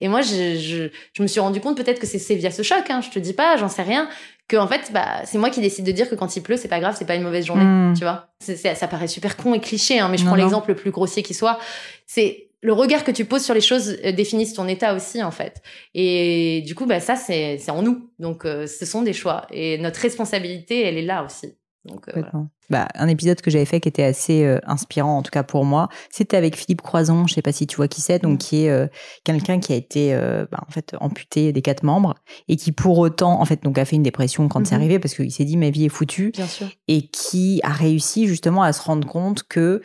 Et 0.00 0.08
moi, 0.08 0.20
je, 0.20 0.56
je, 0.58 0.88
je 1.12 1.22
me 1.22 1.26
suis 1.28 1.38
rendu 1.40 1.60
compte 1.60 1.76
peut-être 1.76 2.00
que 2.00 2.06
c'est 2.06 2.34
via 2.34 2.50
ce 2.50 2.62
choc, 2.62 2.84
hein, 2.90 3.00
je 3.02 3.10
te 3.10 3.18
dis 3.20 3.34
pas, 3.34 3.56
j'en 3.56 3.68
sais 3.68 3.82
rien, 3.82 4.08
que 4.48 4.56
en 4.56 4.66
fait, 4.66 4.90
bah, 4.92 5.22
c'est 5.24 5.38
moi 5.38 5.48
qui 5.50 5.60
décide 5.60 5.84
de 5.84 5.92
dire 5.92 6.08
que 6.10 6.16
quand 6.16 6.34
il 6.34 6.42
pleut, 6.42 6.56
c'est 6.56 6.66
pas 6.68 6.80
grave, 6.80 6.96
c'est 6.98 7.04
pas 7.06 7.14
une 7.14 7.22
mauvaise 7.22 7.46
journée, 7.46 7.64
Mm. 7.64 7.94
tu 7.96 8.02
vois. 8.02 8.28
C'est- 8.40 8.56
ça 8.74 8.88
paraît 8.88 9.06
super 9.06 9.36
con 9.36 9.54
et 9.54 9.60
cliché, 9.60 10.00
hein, 10.00 10.08
mais 10.08 10.18
je 10.18 10.24
Non, 10.24 10.30
prends 10.30 10.36
l'exemple 10.36 10.70
le 10.70 10.74
plus 10.74 10.90
grossier 10.90 11.22
qui 11.22 11.34
soit. 11.34 11.58
C'est 12.06 12.48
le 12.62 12.72
regard 12.72 13.04
que 13.04 13.12
tu 13.12 13.24
poses 13.24 13.44
sur 13.44 13.54
les 13.54 13.60
choses 13.60 13.96
euh, 14.04 14.10
définissent 14.12 14.54
ton 14.54 14.66
état 14.66 14.94
aussi, 14.94 15.22
en 15.22 15.30
fait. 15.30 15.62
Et 15.94 16.62
du 16.66 16.74
coup, 16.74 16.86
bah, 16.86 16.98
ça, 17.00 17.14
c'est 17.16 17.58
c'est 17.58 17.70
en 17.70 17.82
nous. 17.82 18.10
Donc, 18.18 18.44
euh, 18.44 18.66
ce 18.66 18.84
sont 18.86 19.02
des 19.02 19.12
choix. 19.12 19.46
Et 19.52 19.78
notre 19.78 20.00
responsabilité, 20.00 20.82
elle 20.82 20.96
est 20.98 21.02
là 21.02 21.24
aussi. 21.24 21.54
Donc, 21.84 22.08
euh, 22.08 22.12
voilà. 22.14 22.30
Bah, 22.70 22.88
un 22.94 23.08
épisode 23.08 23.40
que 23.40 23.50
j'avais 23.50 23.64
fait 23.64 23.80
qui 23.80 23.88
était 23.88 24.04
assez 24.04 24.44
euh, 24.44 24.58
inspirant, 24.66 25.18
en 25.18 25.22
tout 25.22 25.30
cas 25.32 25.42
pour 25.42 25.64
moi, 25.64 25.88
c'était 26.10 26.36
avec 26.36 26.56
Philippe 26.56 26.80
Croison. 26.80 27.26
Je 27.26 27.34
sais 27.34 27.42
pas 27.42 27.52
si 27.52 27.66
tu 27.66 27.76
vois 27.76 27.88
qui 27.88 28.00
c'est, 28.00 28.20
donc 28.22 28.38
qui 28.38 28.64
est 28.64 28.70
euh, 28.70 28.86
quelqu'un 29.24 29.58
qui 29.60 29.72
a 29.72 29.76
été 29.76 30.14
euh, 30.14 30.46
bah, 30.50 30.60
en 30.66 30.70
fait 30.70 30.94
amputé 31.00 31.52
des 31.52 31.60
quatre 31.60 31.82
membres 31.82 32.14
et 32.48 32.56
qui 32.56 32.70
pour 32.72 32.98
autant 32.98 33.40
en 33.40 33.44
fait 33.44 33.62
donc 33.64 33.76
a 33.78 33.84
fait 33.84 33.96
une 33.96 34.02
dépression 34.04 34.48
quand 34.48 34.64
c'est 34.66 34.74
Mhm. 34.74 34.80
arrivé 34.80 34.98
parce 35.00 35.14
qu'il 35.14 35.32
s'est 35.32 35.44
dit 35.44 35.56
ma 35.56 35.70
vie 35.70 35.84
est 35.86 35.90
foutue 35.90 36.30
Bien 36.32 36.46
sûr. 36.46 36.68
et 36.88 37.08
qui 37.08 37.60
a 37.64 37.70
réussi 37.72 38.26
justement 38.28 38.62
à 38.62 38.72
se 38.72 38.80
rendre 38.82 39.06
compte 39.06 39.42
que 39.42 39.82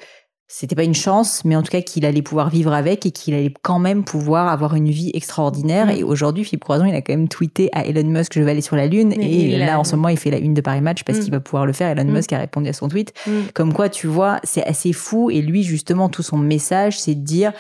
c'était 0.50 0.76
pas 0.76 0.84
une 0.86 0.94
chance, 0.96 1.44
mais 1.44 1.56
en 1.58 1.62
tout 1.62 1.72
cas 1.72 1.82
qu'il 1.82 2.06
allait 2.06 2.22
pouvoir 2.22 2.50
vivre 2.50 2.72
avec 2.74 3.06
et 3.06 3.12
qu'il 3.12 3.34
allait 3.34 3.54
quand 3.64 3.80
même 3.80 4.06
pouvoir 4.06 4.48
avoir 4.48 4.76
une 4.76 4.90
vie 4.90 5.12
extraordinaire. 5.14 5.88
Mm. 5.88 5.90
Et 5.98 6.04
aujourd'hui, 6.04 6.44
Philippe 6.46 6.64
Croison, 6.64 6.86
il 6.86 6.96
a 6.96 7.02
quand 7.02 7.12
même 7.14 7.28
tweeté 7.28 7.70
à 7.74 7.86
Elon 7.86 8.08
Musk 8.10 8.32
je 8.34 8.42
vais 8.42 8.52
aller 8.52 8.62
sur 8.62 8.78
la 8.78 8.88
Lune. 8.88 9.14
Mais 9.18 9.30
et 9.30 9.58
là, 9.58 9.76
a- 9.76 9.80
en 9.80 9.84
ce 9.84 9.96
moment, 9.98 10.08
il 10.10 10.18
fait 10.18 10.32
la 10.32 10.38
une 10.38 10.54
de 10.54 10.62
Paris 10.62 10.80
Match 10.82 11.04
parce 11.04 11.20
Mm. 11.20 11.22
qu'il 11.24 11.32
va 11.32 11.40
pouvoir 11.42 11.66
le 11.66 11.74
faire. 11.74 11.90
Elon 11.90 12.06
Mm. 12.10 12.14
Musk 12.14 12.32
a 12.34 12.38
répondu 12.40 12.70
à 12.70 12.74
son 12.74 12.88
tweet. 12.88 13.14
Mm. 13.28 13.32
Comme 13.54 13.74
quoi, 13.74 13.90
tu 13.90 14.08
vois, 14.08 14.40
c'est 14.46 14.64
assez 14.64 14.94
fou. 14.94 15.30
Et 15.30 15.42
lui, 15.42 15.64
justement, 15.64 16.08
tout 16.08 16.24
son 16.24 16.38
message, 16.38 16.98
c'est 17.00 17.16
de 17.16 17.22
dire, 17.26 17.52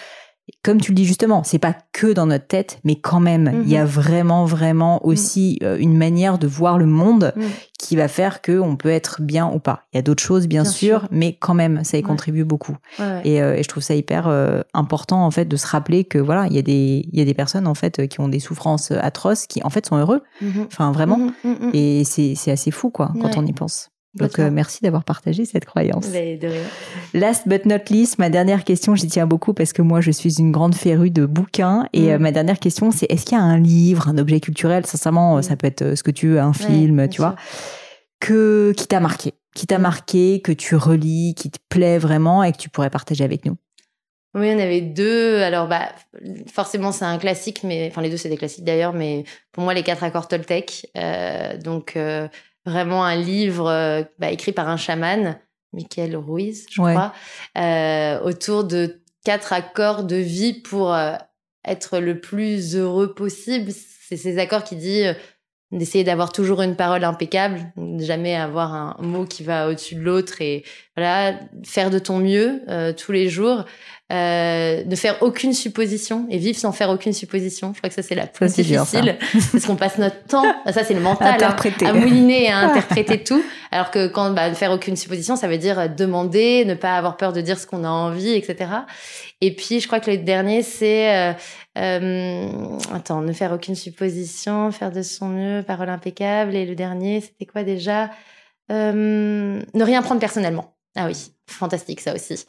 comme 0.63 0.79
tu 0.81 0.91
le 0.91 0.95
dis 0.95 1.05
justement, 1.05 1.43
c'est 1.43 1.59
pas 1.59 1.75
que 1.93 2.13
dans 2.13 2.25
notre 2.25 2.47
tête, 2.47 2.79
mais 2.83 2.95
quand 2.99 3.19
même, 3.19 3.43
Mhm. 3.53 3.61
il 3.63 3.69
y 3.69 3.77
a 3.77 3.85
vraiment, 3.85 4.45
vraiment 4.45 5.05
aussi 5.05 5.59
euh, 5.63 5.77
une 5.77 5.97
manière 5.97 6.37
de 6.37 6.47
voir 6.47 6.77
le 6.77 6.85
monde 6.85 7.33
Mm. 7.35 7.41
qui 7.79 7.95
va 7.95 8.07
faire 8.07 8.41
que 8.41 8.57
on 8.59 8.75
peut 8.75 8.89
être 8.89 9.21
bien 9.21 9.47
ou 9.53 9.59
pas. 9.59 9.81
Il 9.93 9.97
y 9.97 9.99
a 9.99 10.01
d'autres 10.01 10.23
choses, 10.23 10.47
bien, 10.47 10.63
Bien 10.63 10.71
sûr, 10.71 10.99
sûr. 11.01 11.09
mais 11.11 11.33
quand 11.39 11.53
même, 11.53 11.83
ça 11.83 11.97
y 11.97 12.01
Ouais. 12.01 12.07
contribue 12.07 12.43
beaucoup. 12.43 12.77
Ouais, 12.99 13.05
ouais. 13.05 13.21
Et, 13.25 13.41
euh, 13.41 13.55
et 13.55 13.63
je 13.63 13.67
trouve 13.67 13.83
ça 13.83 13.95
hyper 13.95 14.27
euh, 14.27 14.61
important 14.73 15.25
en 15.25 15.31
fait 15.31 15.45
de 15.45 15.55
se 15.57 15.67
rappeler 15.67 16.03
que 16.05 16.17
voilà, 16.17 16.47
il 16.47 16.53
y 16.53 16.59
a 16.59 16.61
des 16.63 17.07
il 17.11 17.17
y 17.17 17.21
a 17.21 17.25
des 17.25 17.33
personnes 17.33 17.67
en 17.67 17.75
fait 17.75 18.07
qui 18.07 18.19
ont 18.19 18.27
des 18.29 18.39
souffrances 18.39 18.91
atroces 18.91 19.47
qui 19.47 19.61
en 19.63 19.69
fait 19.69 19.85
sont 19.85 19.97
heureux. 19.97 20.21
Mhm. 20.41 20.65
Enfin 20.67 20.91
vraiment. 20.91 21.17
Mhm, 21.17 21.31
mhm, 21.43 21.51
mhm. 21.61 21.71
Et 21.73 22.03
c'est 22.03 22.35
c'est 22.35 22.51
assez 22.51 22.71
fou 22.71 22.89
quoi 22.89 23.11
quand 23.21 23.37
on 23.37 23.45
y 23.45 23.53
pense. 23.53 23.89
Donc 24.17 24.39
euh, 24.39 24.49
merci 24.51 24.79
d'avoir 24.81 25.03
partagé 25.03 25.45
cette 25.45 25.65
croyance. 25.65 26.07
Mais 26.11 26.37
de 26.37 26.47
rien. 26.47 26.63
Last 27.13 27.47
but 27.47 27.65
not 27.65 27.79
least, 27.89 28.17
ma 28.19 28.29
dernière 28.29 28.63
question, 28.63 28.95
j'y 28.95 29.07
tiens 29.07 29.27
beaucoup 29.27 29.53
parce 29.53 29.73
que 29.73 29.81
moi 29.81 30.01
je 30.01 30.11
suis 30.11 30.39
une 30.39 30.51
grande 30.51 30.75
férue 30.75 31.11
de 31.11 31.25
bouquins 31.25 31.87
et 31.93 32.07
Mm. 32.07 32.09
euh, 32.09 32.17
ma 32.19 32.31
dernière 32.31 32.59
question 32.59 32.91
c'est 32.91 33.05
est-ce 33.11 33.25
qu'il 33.25 33.37
y 33.37 33.41
a 33.41 33.43
un 33.43 33.59
livre, 33.59 34.07
un 34.09 34.17
objet 34.17 34.39
culturel, 34.39 34.85
sincèrement 34.85 35.35
euh, 35.35 35.39
Mm. 35.39 35.43
ça 35.43 35.55
peut 35.55 35.67
être 35.67 35.95
ce 35.95 36.03
que 36.03 36.11
tu 36.11 36.27
veux, 36.29 36.39
un 36.39 36.53
film, 36.53 37.07
tu 37.09 37.21
vois, 37.21 37.35
sûr. 37.37 37.77
que 38.19 38.73
qui 38.75 38.87
t'a 38.87 38.99
marqué, 38.99 39.33
qui 39.55 39.67
t'a 39.67 39.77
Mm. 39.77 39.81
marqué, 39.81 40.41
que 40.41 40.51
tu 40.51 40.75
relis, 40.75 41.33
qui 41.35 41.49
te 41.51 41.59
plaît 41.69 41.97
vraiment 41.99 42.43
et 42.43 42.51
que 42.51 42.57
tu 42.57 42.69
pourrais 42.69 42.89
partager 42.89 43.23
avec 43.23 43.45
nous? 43.45 43.55
Oui, 44.35 44.51
on 44.53 44.59
avait 44.59 44.81
deux. 44.81 45.41
Alors, 45.41 45.67
bah, 45.67 45.89
forcément, 46.53 46.91
c'est 46.91 47.05
un 47.05 47.17
classique, 47.17 47.61
mais 47.63 47.87
enfin, 47.89 48.01
les 48.03 48.09
deux, 48.11 48.17
c'est 48.17 48.29
des 48.29 48.37
classiques 48.37 48.65
d'ailleurs, 48.65 48.93
mais 48.93 49.23
pour 49.51 49.63
moi, 49.63 49.73
les 49.73 49.81
quatre 49.81 50.03
accords 50.03 50.27
Toltec. 50.27 50.91
Euh, 50.95 51.57
donc, 51.57 51.93
euh, 51.95 52.27
vraiment 52.67 53.03
un 53.03 53.15
livre 53.15 53.67
euh, 53.69 54.03
bah, 54.19 54.29
écrit 54.31 54.51
par 54.51 54.69
un 54.69 54.77
chaman, 54.77 55.39
Michael 55.73 56.15
Ruiz, 56.15 56.65
je 56.71 56.81
Ouais. 56.81 56.93
crois, 56.93 57.13
euh, 57.57 58.19
autour 58.21 58.63
de 58.63 59.01
quatre 59.25 59.53
accords 59.53 60.03
de 60.03 60.15
vie 60.15 60.53
pour 60.53 60.93
euh, 60.93 61.13
être 61.65 61.99
le 61.99 62.19
plus 62.19 62.75
heureux 62.75 63.13
possible. 63.13 63.71
C'est 63.71 64.17
ces 64.17 64.37
accords 64.39 64.63
qui 64.63 64.75
dit 64.75 65.05
euh, 65.05 65.13
d'essayer 65.71 66.03
d'avoir 66.05 66.31
toujours 66.31 66.61
une 66.61 66.75
parole 66.77 67.03
impeccable, 67.03 67.73
jamais 67.99 68.35
avoir 68.35 68.73
un 68.73 68.95
mot 69.01 69.25
qui 69.25 69.43
va 69.43 69.67
au-dessus 69.67 69.95
de 69.95 70.01
l'autre 70.01 70.41
et 70.41 70.63
voilà, 70.95 71.37
faire 71.65 71.89
de 71.89 71.99
ton 71.99 72.19
mieux 72.19 72.61
tous 72.95 73.11
les 73.11 73.27
jours, 73.27 73.65
euh, 74.11 74.83
ne 74.85 74.95
faire 74.95 75.21
aucune 75.21 75.53
supposition 75.53 76.25
et 76.29 76.37
vivre 76.37 76.57
sans 76.57 76.71
faire 76.71 76.89
aucune 76.89 77.13
supposition. 77.13 77.73
Je 77.73 77.79
crois 77.79 77.89
que 77.89 77.95
ça 77.95 78.01
c'est 78.01 78.15
la 78.15 78.27
plus 78.27 78.53
difficile 78.53 79.17
parce 79.51 79.65
qu'on 79.65 79.75
passe 79.75 79.97
notre 79.97 80.23
temps, 80.23 80.45
ça 80.65 80.83
c'est 80.83 80.93
le 80.93 81.01
mental, 81.01 81.43
hein, 81.43 81.55
à 81.85 81.93
mouliner 81.93 82.45
et 82.45 82.49
à 82.49 82.59
interpréter 82.59 83.23
tout, 83.23 83.43
alors 83.71 83.91
que 83.91 84.07
quand 84.07 84.31
bah, 84.31 84.49
ne 84.49 84.55
faire 84.55 84.71
aucune 84.71 84.95
supposition, 84.95 85.35
ça 85.35 85.47
veut 85.47 85.57
dire 85.57 85.89
demander, 85.89 86.63
ne 86.65 86.73
pas 86.73 86.97
avoir 86.97 87.17
peur 87.17 87.33
de 87.33 87.41
dire 87.41 87.59
ce 87.59 87.67
qu'on 87.67 87.83
a 87.83 87.89
envie, 87.89 88.31
etc. 88.33 88.71
Et 89.41 89.55
puis 89.55 89.79
je 89.79 89.87
crois 89.87 89.99
que 89.99 90.09
le 90.09 90.17
dernier 90.17 90.63
c'est 90.63 91.15
euh, 91.15 91.33
euh, 91.77 92.49
attends, 92.91 93.21
ne 93.21 93.33
faire 93.33 93.51
aucune 93.51 93.75
supposition, 93.75 94.71
faire 94.71 94.91
de 94.91 95.01
son 95.01 95.27
mieux, 95.27 95.63
parole 95.63 95.89
impeccable. 95.89 96.55
Et 96.55 96.65
le 96.65 96.75
dernier, 96.75 97.21
c'était 97.21 97.45
quoi 97.45 97.63
déjà? 97.63 98.09
Euh, 98.71 99.61
Ne 99.73 99.83
rien 99.83 100.01
prendre 100.01 100.19
personnellement. 100.19 100.76
Ah 100.99 101.05
oui, 101.05 101.31
fantastique 101.45 102.01
ça 102.01 102.15
aussi. 102.15 102.43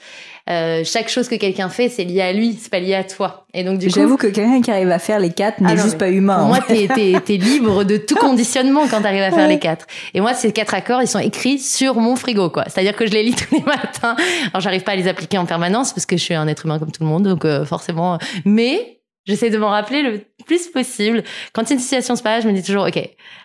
Euh, 0.49 0.83
chaque 0.83 1.11
chose 1.11 1.29
que 1.29 1.35
quelqu'un 1.35 1.69
fait, 1.69 1.91
c'est 1.91 2.05
lié 2.05 2.23
à 2.23 2.33
lui, 2.33 2.59
c'est 2.59 2.71
pas 2.71 2.81
lié 2.81 2.95
à 2.95 3.05
toi. 3.05 3.47
Et 3.53 3.63
donc 3.63 3.79
du 3.79 3.91
J'avoue 3.91 4.17
que 4.17 4.27
quelqu'un 4.27 4.63
qui 4.63 4.71
arrive 4.71 4.91
à 4.91 4.99
faire 4.99 5.21
les 5.21 5.29
quatre 5.31 5.61
n'est 5.61 5.73
ah 5.73 5.77
juste 5.77 5.99
pas 5.99 6.09
humain. 6.09 6.39
Pour 6.39 6.49
moi, 6.49 6.61
t'es 6.67 6.85
es, 6.85 7.37
libre 7.37 7.85
de 7.85 7.99
tout 7.99 8.17
conditionnement 8.17 8.89
quand 8.89 9.03
t'arrives 9.03 9.23
à 9.23 9.31
faire 9.31 9.47
les 9.47 9.59
quatre. 9.59 9.87
Et 10.15 10.23
moi, 10.23 10.33
ces 10.33 10.51
quatre 10.51 10.73
accords, 10.73 11.03
ils 11.03 11.09
sont 11.09 11.19
écrits 11.19 11.59
sur 11.59 11.97
mon 11.97 12.17
frigo, 12.17 12.49
quoi. 12.49 12.65
C'est-à-dire 12.69 12.97
que 12.97 13.07
je 13.07 13.13
les 13.13 13.23
lis 13.23 13.35
tous 13.35 13.55
les 13.55 13.63
matins. 13.67 14.17
Alors, 14.53 14.61
j'arrive 14.61 14.83
pas 14.83 14.93
à 14.93 14.97
les 14.97 15.09
appliquer 15.09 15.37
en 15.37 15.45
permanence 15.45 15.93
parce 15.93 16.07
que 16.07 16.17
je 16.17 16.23
suis 16.23 16.35
un 16.35 16.49
être 16.49 16.65
humain 16.65 16.79
comme 16.79 16.91
tout 16.91 17.03
le 17.03 17.09
monde, 17.09 17.25
donc 17.25 17.45
euh, 17.45 17.67
forcément. 17.67 18.19
Mais 18.47 18.98
J'essaie 19.29 19.51
de 19.51 19.59
m'en 19.59 19.69
rappeler 19.69 20.03
le 20.03 20.23
plus 20.47 20.69
possible. 20.69 21.23
Quand 21.53 21.71
une 21.71 21.79
situation 21.79 22.17
se 22.17 22.23
passe, 22.23 22.45
je 22.45 22.49
me 22.49 22.55
dis 22.55 22.63
toujours, 22.63 22.87
OK, 22.87 22.99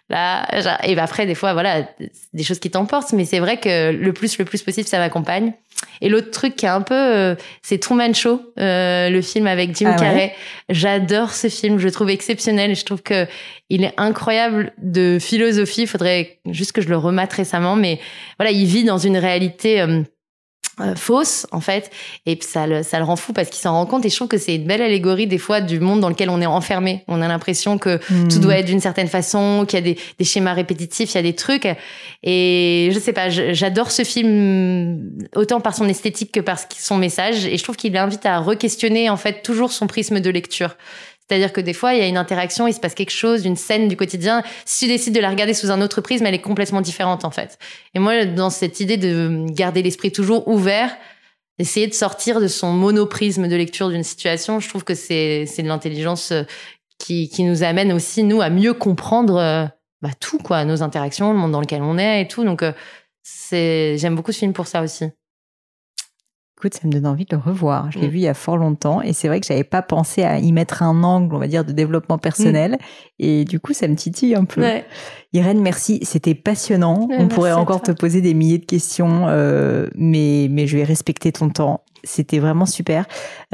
là, 0.10 0.48
et 0.84 0.96
ben 0.96 1.04
après, 1.04 1.26
des 1.26 1.36
fois, 1.36 1.52
voilà, 1.52 1.86
des 2.34 2.44
choses 2.44 2.60
qui 2.60 2.72
t'emportent, 2.72 3.12
mais 3.12 3.26
c'est 3.26 3.40
vrai 3.40 3.58
que 3.58 3.92
le 3.92 4.14
plus, 4.14 4.38
le 4.38 4.46
plus 4.46 4.62
possible, 4.64 4.88
ça 4.88 4.98
m'accompagne. 4.98 5.52
Et 6.00 6.08
l'autre 6.08 6.32
truc 6.32 6.56
qui 6.56 6.66
est 6.66 6.70
un 6.70 6.82
peu, 6.82 6.96
euh, 6.96 7.36
c'est 7.62 7.80
Truman 7.80 8.14
Show, 8.14 8.42
euh, 8.60 9.10
le 9.10 9.22
film 9.22 9.46
avec 9.46 9.76
Jim 9.76 9.92
ah 9.94 10.00
Carrey. 10.00 10.34
J'adore 10.70 11.32
ce 11.32 11.50
film, 11.50 11.78
je 11.80 11.86
le 11.86 11.92
trouve 11.92 12.10
exceptionnel 12.10 12.72
et 12.72 12.76
je 12.76 12.86
trouve 12.86 13.02
que 13.02 13.28
il 13.70 13.84
est 13.84 13.94
incroyable 13.98 14.72
de 14.78 15.18
philosophie. 15.20 15.82
Il 15.82 15.88
faudrait 15.88 16.40
juste 16.50 16.72
que 16.72 16.82
je 16.82 16.88
le 16.88 16.98
remate 16.98 17.34
récemment, 17.34 17.76
mais 17.76 18.00
voilà, 18.40 18.52
il 18.52 18.66
vit 18.66 18.86
dans 18.86 18.98
une 18.98 19.18
réalité 19.18 19.82
euh, 19.82 20.04
euh, 20.80 20.96
fausse 20.96 21.46
en 21.52 21.62
fait. 21.62 21.92
Et 22.26 22.38
ça 22.42 22.66
le, 22.66 22.82
ça 22.82 22.98
le 22.98 23.06
rend 23.06 23.16
fou 23.16 23.32
parce 23.32 23.50
qu'il 23.50 23.62
s'en 23.62 23.74
rend 23.74 23.86
compte 23.86 24.06
et 24.06 24.10
je 24.10 24.16
trouve 24.16 24.28
que 24.28 24.38
c'est 24.38 24.56
une 24.56 24.66
belle 24.66 24.82
allégorie 24.82 25.28
des 25.28 25.38
fois 25.38 25.62
du 25.62 25.80
monde 25.80 26.00
dans 26.00 26.10
lequel 26.10 26.30
on 26.30 26.42
est 26.42 26.48
enfermé. 26.48 27.04
On 27.08 27.22
a 27.22 27.28
l'impression 27.28 27.78
que 27.78 28.00
tout 28.28 28.40
doit 28.40 28.54
hmm. 28.54 28.58
être 28.58 28.66
d'une 28.66 28.80
certaine 28.80 29.08
façon 29.08 29.66
qu'il 29.68 29.78
y 29.78 29.82
a 29.82 29.86
des, 29.86 30.00
des, 30.18 30.26
schémas 30.26 30.54
répétitifs 30.54 31.14
il 31.14 31.16
y 31.16 31.20
a 31.20 31.22
des 31.24 31.36
trucs. 31.36 31.68
Et 32.24 32.90
je 32.92 33.00
sais 33.00 33.14
pas 33.14 33.30
j'adore 33.30 33.92
ce 33.92 34.04
film 34.04 35.12
autant 35.36 35.62
par 35.62 35.76
son 35.76 35.88
esthétique 35.88 36.32
que 36.32 36.40
par 36.40 36.58
son 36.76 36.98
message. 36.98 37.46
Et 37.46 37.58
je 37.58 37.64
trouve 37.64 37.76
qu'il 37.76 37.96
invite 37.96 38.26
à 38.26 38.40
re-questionner 38.40 39.10
en 39.10 39.18
fait 39.18 39.44
toujours 39.44 39.72
son 39.72 39.86
prisme 39.86 40.20
de 40.20 40.30
lecture 40.30 40.76
c'est-à-dire 41.28 41.54
que 41.54 41.62
des 41.62 41.74
fois, 41.74 41.94
il 41.94 42.00
y 42.00 42.04
a 42.04 42.08
une 42.08 42.18
interaction, 42.18 42.68
il 42.68 42.74
se 42.74 42.80
passe 42.80 42.96
quelque 42.96 43.12
chose, 43.12 43.46
une 43.46 43.56
scène 43.56 43.88
du 43.88 43.96
quotidien. 43.96 44.44
Si 44.66 44.86
tu 44.86 44.92
décides 44.92 45.16
de 45.16 45.20
la 45.20 45.30
regarder 45.30 45.54
sous 45.54 45.72
un 45.72 45.82
autre 45.82 46.02
prisme, 46.02 46.26
elle 46.26 46.34
est 46.34 46.42
complètement 46.42 46.82
différente 46.82 47.24
en 47.24 47.32
fait. 47.32 47.58
Et 47.94 48.00
moi, 48.00 48.26
dans 48.26 48.50
cette 48.50 48.80
idée 48.80 48.98
de 48.98 49.46
garder 49.50 49.82
l'esprit 49.82 50.12
toujours 50.12 50.48
ouvert, 50.48 50.96
essayer 51.60 51.88
de 51.88 51.94
sortir 51.94 52.42
de 52.42 52.48
son 52.48 52.74
monoprisme 52.74 53.48
de 53.48 53.56
lecture 53.56 53.90
d'une 53.90 54.04
situation, 54.04 54.60
je 54.60 54.68
trouve 54.68 54.84
que 54.84 54.96
c'est 54.96 55.46
de 55.46 55.68
l'intelligence 55.68 56.32
euh, 56.32 56.44
qui, 57.00 57.30
qui 57.30 57.44
nous 57.44 57.64
amène 57.64 57.94
aussi 57.94 58.24
nous 58.24 58.42
à 58.42 58.50
mieux 58.50 58.74
comprendre 58.74 59.38
euh, 59.38 59.66
bah, 60.02 60.10
tout 60.20 60.40
quoi, 60.40 60.66
nos 60.66 60.84
interactions, 60.84 61.32
le 61.32 61.40
monde 61.40 61.52
dans 61.52 61.62
lequel 61.62 61.82
on 61.82 61.98
est 61.98 62.22
et 62.22 62.28
tout. 62.28 62.44
Donc 62.44 62.64
euh, 62.64 62.74
c'est 63.22 63.98
j'aime 63.98 64.16
beaucoup 64.16 64.32
ce 64.34 64.40
film 64.40 64.54
pour 64.54 64.68
ça 64.68 64.82
aussi 64.82 65.06
ça 66.72 66.88
me 66.88 66.92
donne 66.92 67.06
envie 67.06 67.26
de 67.26 67.36
le 67.36 67.42
revoir. 67.42 67.92
Je 67.92 68.00
l'ai 68.00 68.08
mm. 68.08 68.12
vu 68.12 68.18
il 68.18 68.24
y 68.24 68.28
a 68.28 68.34
fort 68.34 68.58
longtemps 68.58 69.02
et 69.02 69.14
c'est 69.14 69.28
vrai 69.28 69.40
que 69.40 69.48
j'avais 69.48 69.64
pas 69.64 69.82
pensé 69.82 70.24
à 70.24 70.40
y 70.40 70.52
mettre 70.52 70.84
un 70.84 71.04
angle, 71.04 71.36
on 71.36 71.40
va 71.40 71.48
dire, 71.48 71.66
de 71.66 71.72
développement 71.72 72.18
personnel. 72.18 72.74
Mm. 72.74 72.78
Et 73.20 73.46
du 73.46 73.60
coup, 73.60 73.74
ça 73.74 73.88
me 73.88 73.96
titille 73.96 74.36
un 74.36 74.46
peu. 74.46 74.64
Irène, 75.34 75.62
merci. 75.62 76.00
C'était 76.04 76.36
passionnant. 76.36 77.08
on 77.10 77.28
pourrait 77.28 77.54
encore 77.54 77.82
te 77.82 77.92
poser 77.92 78.22
des 78.22 78.34
milliers 78.34 78.60
de 78.60 78.66
questions, 78.66 79.26
euh, 79.28 79.88
mais, 79.96 80.48
mais 80.50 80.68
je 80.68 80.78
vais 80.78 80.84
respecter 80.84 81.32
ton 81.32 81.50
temps. 81.50 81.84
C'était 82.06 82.40
vraiment 82.40 82.66
super. 82.66 83.06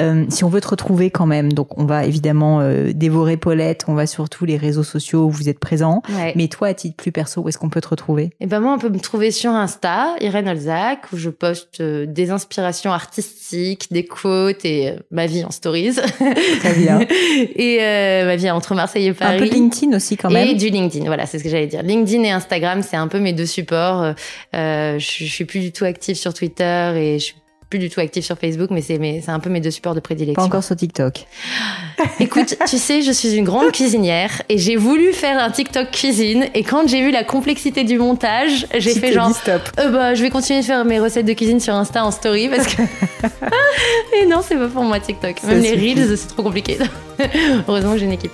Euh, 0.02 0.26
si 0.30 0.44
on 0.44 0.50
veut 0.50 0.60
te 0.60 0.70
retrouver 0.70 1.12
quand 1.12 1.28
même, 1.28 1.54
donc 1.54 1.78
on 1.78 1.86
va 1.86 2.06
évidemment 2.06 2.62
euh, 2.62 2.92
dévorer 2.94 3.38
Paulette, 3.38 3.86
on 3.88 3.94
va 3.94 4.08
sur 4.08 4.28
tous 4.28 4.46
les 4.46 4.58
réseaux 4.58 4.84
sociaux 4.84 5.26
où 5.26 5.30
vous 5.30 5.50
êtes 5.50 5.60
présents. 5.60 6.02
Mais 6.36 6.48
toi, 6.48 6.70
à 6.70 6.74
titre 6.74 6.96
plus 6.96 7.12
perso, 7.12 7.42
où 7.42 7.50
est-ce 7.50 7.60
qu'on 7.60 7.70
peut 7.70 7.82
te 7.82 7.90
retrouver? 7.90 8.32
Eh 8.40 8.48
ben 8.48 8.60
moi, 8.60 8.74
on 8.74 8.80
peut 8.80 8.90
me 8.90 9.00
trouver 9.00 9.30
sur 9.30 9.52
Insta, 9.52 10.16
Irène 10.20 10.50
Olzac, 10.50 11.12
où 11.14 11.18
je 11.18 11.30
poste 11.30 11.82
euh, 11.82 12.08
des 12.08 12.32
inspirations 12.32 12.92
artistiques, 12.92 13.92
des 13.92 14.06
quotes 14.06 14.66
et 14.66 14.96
ma 15.12 15.28
vie 15.28 15.44
en 15.44 15.52
stories. 15.52 15.98
Très 16.60 16.74
bien. 16.74 17.02
et 17.56 17.80
ma 18.26 18.36
vie 18.36 18.50
entre 18.50 18.74
Marseille 18.74 19.08
et 19.08 19.14
Paris. 19.14 19.36
Un 19.36 19.40
peu 19.40 19.46
LinkedIn 19.46 19.96
aussi 19.96 20.18
quand 20.18 20.32
même. 20.32 20.48
Et 20.48 20.56
du 20.56 20.70
LinkedIn, 20.70 21.06
voilà, 21.06 21.28
c'est 21.28 21.38
ce 21.38 21.44
que 21.44 21.50
j'allais 21.50 21.68
dire. 21.68 21.84
LinkedIn 21.84 22.24
et 22.24 22.32
Instagram, 22.32 22.82
c'est 22.82 22.98
un 22.98 23.08
peu 23.08 23.20
mes 23.20 23.34
deux 23.34 23.46
supports. 23.46 24.14
je, 24.54 24.98
je 25.00 25.24
suis 25.26 25.46
plus 25.46 25.60
du 25.60 25.72
tout 25.72 25.86
active 25.86 26.16
sur 26.16 26.34
Twitter 26.34 26.94
et 26.96 27.20
je 27.20 27.26
suis 27.26 27.36
plus 27.70 27.80
du 27.80 27.90
tout 27.90 28.00
active 28.00 28.24
sur 28.24 28.38
Facebook, 28.38 28.70
mais 28.72 28.82
c'est 28.82 29.00
c'est 29.24 29.32
un 29.32 29.40
peu 29.40 29.50
mes 29.50 29.62
deux 29.62 29.72
supports 29.72 29.96
de 29.96 30.00
prédilection. 30.00 30.42
Pas 30.42 30.46
encore 30.46 30.64
sur 30.64 30.76
TikTok. 30.76 31.26
Écoute, 32.20 32.58
tu 32.68 32.78
sais, 32.78 33.02
je 33.02 33.12
suis 33.12 33.36
une 33.36 33.46
grande 33.46 33.72
cuisinière 33.72 34.42
et 34.50 34.58
j'ai 34.58 34.76
voulu 34.76 35.14
faire 35.14 35.42
un 35.42 35.52
TikTok 35.52 35.92
cuisine 35.92 36.46
et 36.54 36.64
quand 36.64 36.88
j'ai 36.88 37.02
vu 37.02 37.12
la 37.12 37.24
complexité 37.24 37.84
du 37.84 37.98
montage, 37.98 38.66
j'ai 38.78 38.94
fait 38.96 39.14
genre 39.14 39.34
stop. 39.34 39.62
Euh, 39.80 39.90
bah 39.92 40.16
je 40.16 40.22
vais 40.22 40.30
continuer 40.30 40.62
de 40.62 40.66
faire 40.66 40.84
mes 40.86 41.00
recettes 41.00 41.26
de 41.26 41.34
cuisine 41.34 41.60
sur 41.60 41.76
Insta 41.76 42.04
en 42.04 42.12
story 42.12 42.50
parce 42.50 42.68
que 42.68 42.82
et 44.22 44.26
non, 44.26 44.42
c'est 44.42 44.56
pas 44.56 44.68
pour 44.68 44.84
moi 44.84 45.00
TikTok. 45.00 45.44
Même 45.44 45.62
les 45.62 45.76
reels, 45.76 46.18
c'est 46.18 46.28
trop 46.28 46.44
compliqué. 46.44 46.78
Heureusement 47.68 47.94
que 47.94 48.00
j'ai 48.00 48.06
une 48.06 48.14
équipe. 48.14 48.32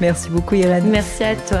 Merci 0.00 0.28
beaucoup 0.30 0.54
Irène. 0.54 0.84
Merci 0.86 1.24
à 1.24 1.36
toi. 1.36 1.60